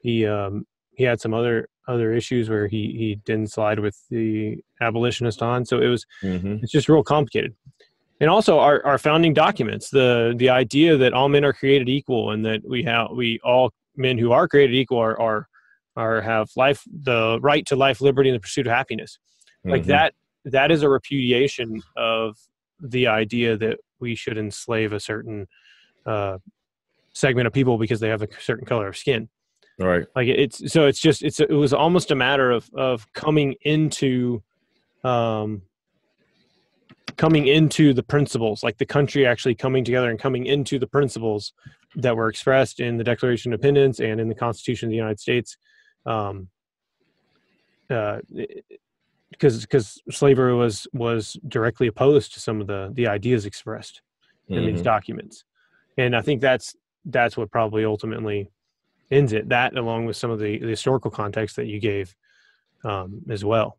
he 0.00 0.26
um 0.26 0.66
he 0.94 1.04
had 1.04 1.20
some 1.20 1.32
other 1.34 1.68
other 1.86 2.12
issues 2.12 2.48
where 2.50 2.66
he 2.66 2.92
he 2.98 3.14
didn't 3.24 3.50
slide 3.52 3.78
with 3.78 3.96
the 4.10 4.58
abolitionist 4.80 5.42
on. 5.42 5.64
So 5.64 5.80
it 5.80 5.88
was 5.88 6.04
Mm-hmm. 6.22 6.56
it's 6.62 6.72
just 6.72 6.88
real 6.88 7.02
complicated. 7.04 7.54
and 8.20 8.28
also 8.28 8.58
our, 8.58 8.84
our 8.84 8.98
founding 8.98 9.32
documents 9.32 9.90
the 9.90 10.34
the 10.36 10.48
idea 10.48 10.96
that 10.96 11.12
all 11.12 11.28
men 11.28 11.44
are 11.44 11.52
created 11.52 11.88
equal 11.88 12.32
and 12.32 12.44
that 12.44 12.60
we 12.68 12.82
have 12.82 13.06
we 13.12 13.38
all 13.44 13.70
men 13.96 14.18
who 14.18 14.32
are 14.32 14.48
created 14.48 14.74
equal 14.74 14.98
are 14.98 15.16
are, 15.20 15.46
are 15.96 16.20
have 16.20 16.48
life 16.56 16.82
the 17.04 17.38
right 17.42 17.64
to 17.66 17.76
life 17.76 18.00
liberty 18.00 18.28
and 18.28 18.34
the 18.36 18.40
pursuit 18.40 18.66
of 18.66 18.72
happiness 18.72 19.18
like 19.64 19.84
Mhm. 19.84 19.86
that 19.86 20.14
that 20.52 20.70
is 20.70 20.82
a 20.82 20.88
repudiation 20.88 21.82
of 21.96 22.36
the 22.80 23.06
idea 23.06 23.56
that 23.56 23.78
we 24.00 24.14
should 24.14 24.38
enslave 24.38 24.92
a 24.92 25.00
certain 25.00 25.46
uh, 26.06 26.38
segment 27.12 27.46
of 27.46 27.52
people 27.52 27.78
because 27.78 28.00
they 28.00 28.08
have 28.08 28.22
a 28.22 28.28
certain 28.40 28.64
color 28.66 28.88
of 28.88 28.96
skin 28.96 29.28
Right. 29.80 30.06
like 30.16 30.26
it's 30.26 30.72
so 30.72 30.86
it's 30.86 30.98
just 30.98 31.22
it's 31.22 31.38
it 31.38 31.50
was 31.50 31.72
almost 31.72 32.10
a 32.10 32.16
matter 32.16 32.50
of 32.50 32.68
of 32.74 33.12
coming 33.12 33.54
into 33.62 34.42
um 35.04 35.62
coming 37.16 37.46
into 37.46 37.94
the 37.94 38.02
principles 38.02 38.64
like 38.64 38.78
the 38.78 38.86
country 38.86 39.24
actually 39.24 39.54
coming 39.54 39.84
together 39.84 40.10
and 40.10 40.18
coming 40.18 40.46
into 40.46 40.80
the 40.80 40.86
principles 40.88 41.52
that 41.94 42.16
were 42.16 42.28
expressed 42.28 42.80
in 42.80 42.96
the 42.96 43.04
declaration 43.04 43.52
of 43.52 43.60
independence 43.60 44.00
and 44.00 44.20
in 44.20 44.28
the 44.28 44.34
constitution 44.34 44.88
of 44.88 44.90
the 44.90 44.96
united 44.96 45.20
states 45.20 45.56
um 46.06 46.48
uh 47.90 48.18
because 49.30 49.60
because 49.62 50.00
slavery 50.10 50.54
was 50.54 50.86
was 50.92 51.36
directly 51.48 51.86
opposed 51.86 52.32
to 52.34 52.40
some 52.40 52.60
of 52.60 52.66
the 52.66 52.90
the 52.94 53.06
ideas 53.06 53.46
expressed 53.46 54.02
in 54.48 54.64
these 54.64 54.80
Mhm. 54.80 54.84
documents 54.84 55.44
and 55.98 56.16
i 56.16 56.22
think 56.22 56.40
that's 56.40 56.74
that's 57.06 57.36
what 57.36 57.50
probably 57.50 57.84
ultimately 57.84 58.50
ends 59.10 59.32
it 59.32 59.48
that 59.48 59.76
along 59.76 60.06
with 60.06 60.16
some 60.16 60.30
of 60.30 60.38
the, 60.38 60.58
the 60.58 60.68
historical 60.68 61.10
context 61.10 61.56
that 61.56 61.66
you 61.66 61.78
gave 61.80 62.14
um, 62.84 63.20
as 63.28 63.44
well 63.44 63.76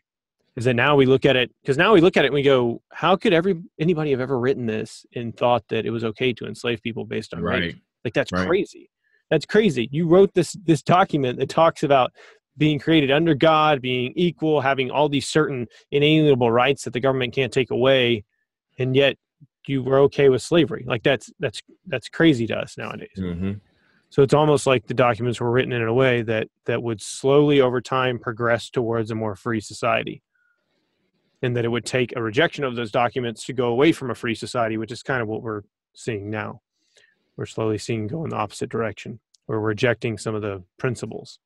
is 0.56 0.66
that 0.66 0.74
now 0.74 0.96
we 0.96 1.06
look 1.06 1.26
at 1.26 1.36
it 1.36 1.52
because 1.62 1.78
now 1.78 1.94
we 1.94 2.02
look 2.02 2.18
at 2.18 2.26
it 2.26 2.28
and 2.28 2.36
we 2.36 2.42
go 2.44 2.82
how 2.92 3.16
could 3.16 3.34
every 3.34 3.62
anybody 3.80 4.12
have 4.12 4.20
ever 4.20 4.40
written 4.40 4.66
this 4.66 5.06
and 5.16 5.36
thought 5.36 5.64
that 5.70 5.86
it 5.86 5.90
was 5.92 6.04
okay 6.04 6.34
to 6.34 6.46
enslave 6.46 6.82
people 6.82 7.06
based 7.06 7.34
on 7.34 7.42
race 7.42 7.74
Right. 7.74 7.76
like 8.04 8.14
that's 8.14 8.32
Right. 8.32 8.46
crazy 8.46 8.90
that's 9.32 9.46
crazy 9.46 9.88
you 9.92 10.08
wrote 10.08 10.34
this 10.34 10.54
this 10.66 10.82
document 10.84 11.40
that 11.40 11.50
talks 11.50 11.84
about 11.84 12.12
being 12.60 12.78
created 12.78 13.10
under 13.10 13.34
god 13.34 13.82
being 13.82 14.14
equal 14.16 14.62
having 14.62 14.92
all 14.92 15.10
these 15.10 15.28
certain 15.28 15.66
inalienable 15.90 16.52
rights 16.52 16.84
that 16.84 16.94
the 16.94 17.00
government 17.00 17.34
can't 17.34 17.52
take 17.52 17.72
away 17.72 18.24
and 18.78 18.96
yet 18.96 19.18
you 19.68 19.84
were 19.84 20.00
okay 20.00 20.30
with 20.30 20.42
slavery. 20.42 20.84
Like 20.88 21.04
that's 21.04 21.32
that's 21.40 21.62
that's 21.86 22.10
crazy 22.10 22.48
to 22.48 22.58
us 22.58 22.78
nowadays. 22.78 23.10
Mhm. 23.18 23.62
so 24.10 24.24
it's 24.24 24.34
almost 24.34 24.66
like 24.66 24.88
the 24.88 24.96
documents 24.96 25.40
were 25.40 25.52
written 25.52 25.72
in 25.72 25.84
a 25.84 25.94
way 25.94 26.24
that 26.24 26.48
that 26.66 26.82
would 26.82 27.02
slowly 27.02 27.62
over 27.62 27.80
time 27.80 28.18
progress 28.18 28.70
towards 28.70 29.12
a 29.12 29.16
more 29.16 29.36
free 29.36 29.60
society. 29.62 30.24
And 31.42 31.56
that 31.56 31.64
it 31.64 31.70
would 31.70 31.86
take 31.86 32.14
a 32.16 32.22
rejection 32.22 32.66
of 32.66 32.76
those 32.76 32.92
documents 32.92 33.46
to 33.46 33.54
go 33.54 33.68
away 33.68 33.92
from 33.94 34.10
a 34.10 34.16
free 34.16 34.36
society 34.36 34.76
which 34.78 34.92
is 34.92 35.04
kind 35.04 35.22
of 35.22 35.28
what 35.28 35.44
we're 35.44 35.62
seeing 35.94 36.30
now. 36.30 36.62
We're 37.38 37.46
slowly 37.46 37.78
seeing 37.78 38.08
go 38.08 38.24
in 38.24 38.32
the 38.32 38.36
opposite 38.36 38.70
direction. 38.70 39.20
We're 39.48 39.60
rejecting 39.60 40.18
some 40.18 40.36
of 40.36 40.42
the 40.42 40.64
principles 40.78 41.40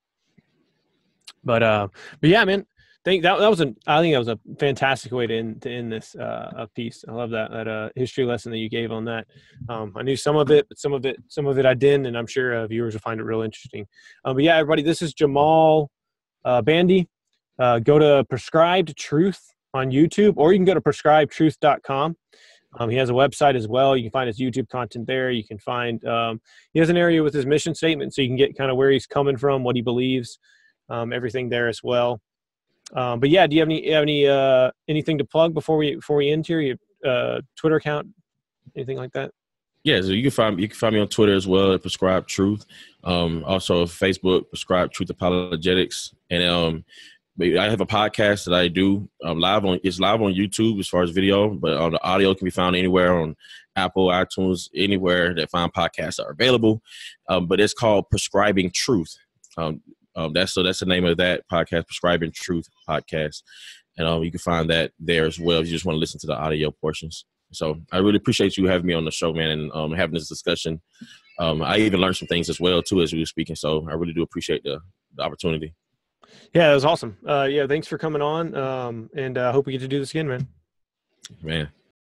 but 1.43 1.63
uh 1.63 1.87
but 2.21 2.29
yeah 2.29 2.45
man 2.45 2.65
think 3.03 3.23
that 3.23 3.37
that 3.37 3.49
was 3.49 3.61
a 3.61 3.73
I 3.85 4.01
think 4.01 4.13
that 4.13 4.19
was 4.19 4.27
a 4.27 4.39
fantastic 4.59 5.11
way 5.11 5.27
to 5.27 5.37
end 5.37 5.61
to 5.63 5.69
end 5.69 5.91
this 5.91 6.15
uh 6.15 6.65
piece. 6.75 7.03
I 7.07 7.11
love 7.11 7.31
that 7.31 7.51
that 7.51 7.67
uh 7.67 7.89
history 7.95 8.25
lesson 8.25 8.51
that 8.51 8.59
you 8.59 8.69
gave 8.69 8.91
on 8.91 9.05
that. 9.05 9.27
Um, 9.69 9.93
I 9.95 10.03
knew 10.03 10.15
some 10.15 10.35
of 10.35 10.49
it, 10.51 10.67
but 10.69 10.77
some 10.77 10.93
of 10.93 11.05
it 11.05 11.17
some 11.27 11.45
of 11.45 11.57
it 11.57 11.65
I 11.65 11.73
didn't, 11.73 12.05
and 12.05 12.17
I'm 12.17 12.27
sure 12.27 12.53
uh, 12.55 12.67
viewers 12.67 12.93
will 12.93 13.01
find 13.01 13.19
it 13.19 13.23
real 13.23 13.41
interesting. 13.41 13.87
Um, 14.25 14.35
but 14.35 14.43
yeah, 14.43 14.57
everybody, 14.57 14.83
this 14.83 15.01
is 15.01 15.13
Jamal 15.13 15.89
uh, 16.45 16.61
Bandy. 16.61 17.09
Uh, 17.59 17.79
go 17.79 17.99
to 17.99 18.25
Prescribed 18.29 18.95
Truth 18.97 19.53
on 19.73 19.91
YouTube, 19.91 20.33
or 20.37 20.53
you 20.53 20.59
can 20.59 20.65
go 20.65 20.73
to 20.73 20.81
prescribedtruth.com. 20.81 22.15
Um, 22.79 22.89
he 22.89 22.97
has 22.97 23.11
a 23.11 23.13
website 23.13 23.55
as 23.55 23.67
well. 23.67 23.95
You 23.95 24.03
can 24.03 24.11
find 24.11 24.25
his 24.25 24.39
YouTube 24.39 24.67
content 24.69 25.05
there. 25.05 25.29
You 25.29 25.43
can 25.43 25.59
find 25.59 26.03
um, 26.05 26.41
he 26.73 26.79
has 26.79 26.89
an 26.89 26.97
area 26.97 27.21
with 27.21 27.33
his 27.33 27.45
mission 27.45 27.75
statement, 27.75 28.15
so 28.15 28.21
you 28.23 28.29
can 28.29 28.37
get 28.37 28.57
kind 28.57 28.71
of 28.71 28.77
where 28.77 28.89
he's 28.89 29.05
coming 29.05 29.37
from, 29.37 29.63
what 29.63 29.75
he 29.75 29.83
believes, 29.83 30.39
um, 30.89 31.13
everything 31.13 31.49
there 31.49 31.67
as 31.67 31.81
well. 31.83 32.21
Um, 32.93 33.19
but 33.19 33.29
yeah, 33.29 33.47
do 33.47 33.55
you 33.55 33.61
have 33.61 33.69
any 33.69 33.91
have 33.91 34.03
any 34.03 34.27
uh, 34.27 34.71
anything 34.87 35.17
to 35.17 35.25
plug 35.25 35.53
before 35.53 35.77
we 35.77 35.95
before 35.95 36.17
we 36.17 36.29
end 36.29 36.45
here? 36.45 36.59
Your 36.59 36.75
uh, 37.05 37.41
Twitter 37.55 37.77
account, 37.77 38.07
anything 38.75 38.97
like 38.97 39.11
that? 39.13 39.31
Yeah, 39.83 40.01
so 40.01 40.09
you 40.09 40.21
can 40.21 40.31
find 40.31 40.59
you 40.59 40.67
can 40.67 40.77
find 40.77 40.95
me 40.95 41.01
on 41.01 41.07
Twitter 41.07 41.33
as 41.33 41.47
well 41.47 41.73
at 41.73 41.81
Prescribed 41.81 42.29
Truth. 42.29 42.65
Um, 43.03 43.43
also 43.45 43.85
Facebook, 43.85 44.49
Prescribed 44.49 44.93
Truth 44.93 45.09
Apologetics, 45.09 46.13
and 46.29 46.43
um, 46.43 46.85
I 47.41 47.69
have 47.69 47.81
a 47.81 47.85
podcast 47.85 48.45
that 48.45 48.53
I 48.53 48.67
do 48.67 49.09
um, 49.23 49.39
live 49.39 49.65
on. 49.65 49.79
It's 49.83 49.99
live 49.99 50.21
on 50.21 50.33
YouTube 50.33 50.79
as 50.79 50.87
far 50.87 51.03
as 51.03 51.09
video, 51.09 51.49
but 51.49 51.73
on 51.73 51.93
the 51.93 52.03
audio 52.03 52.33
can 52.35 52.45
be 52.45 52.51
found 52.51 52.75
anywhere 52.75 53.17
on 53.17 53.35
Apple, 53.75 54.07
iTunes, 54.07 54.69
anywhere 54.75 55.33
that 55.33 55.49
fine 55.49 55.69
podcasts 55.69 56.23
are 56.23 56.31
available. 56.31 56.81
Um, 57.27 57.47
but 57.47 57.59
it's 57.59 57.73
called 57.73 58.09
Prescribing 58.09 58.71
Truth. 58.71 59.17
Um, 60.15 60.33
that's 60.33 60.53
so 60.53 60.63
that's 60.63 60.79
the 60.79 60.85
name 60.85 61.05
of 61.05 61.17
that 61.17 61.43
podcast, 61.51 61.87
Prescribing 61.87 62.31
Truth 62.33 62.67
podcast, 62.87 63.41
and 63.97 64.07
um, 64.07 64.23
you 64.23 64.31
can 64.31 64.39
find 64.39 64.69
that 64.69 64.91
there 64.99 65.25
as 65.25 65.39
well 65.39 65.59
if 65.59 65.67
you 65.67 65.73
just 65.73 65.85
want 65.85 65.95
to 65.95 65.99
listen 65.99 66.19
to 66.21 66.27
the 66.27 66.37
audio 66.37 66.71
portions. 66.71 67.25
So 67.51 67.79
I 67.91 67.97
really 67.97 68.17
appreciate 68.17 68.57
you 68.57 68.67
having 68.67 68.87
me 68.87 68.93
on 68.93 69.05
the 69.05 69.11
show, 69.11 69.33
man, 69.33 69.51
and 69.51 69.71
um, 69.73 69.91
having 69.93 70.15
this 70.15 70.29
discussion. 70.29 70.81
Um, 71.39 71.61
I 71.61 71.77
even 71.77 71.99
learned 71.99 72.17
some 72.17 72.27
things 72.27 72.49
as 72.49 72.59
well 72.59 72.81
too 72.81 73.01
as 73.01 73.13
we 73.13 73.19
were 73.19 73.25
speaking. 73.25 73.55
So 73.55 73.87
I 73.89 73.93
really 73.93 74.13
do 74.13 74.21
appreciate 74.21 74.63
the, 74.63 74.79
the 75.15 75.23
opportunity. 75.23 75.73
Yeah, 76.53 76.69
that 76.69 76.73
was 76.75 76.85
awesome. 76.85 77.17
Uh, 77.27 77.47
yeah, 77.49 77.67
thanks 77.67 77.87
for 77.87 77.97
coming 77.97 78.21
on, 78.21 78.55
um, 78.55 79.09
and 79.15 79.37
I 79.37 79.45
uh, 79.45 79.51
hope 79.51 79.65
we 79.65 79.71
get 79.71 79.81
to 79.81 79.87
do 79.87 79.99
this 79.99 80.11
again, 80.11 80.27
man. 80.27 80.47
Man, 81.41 81.69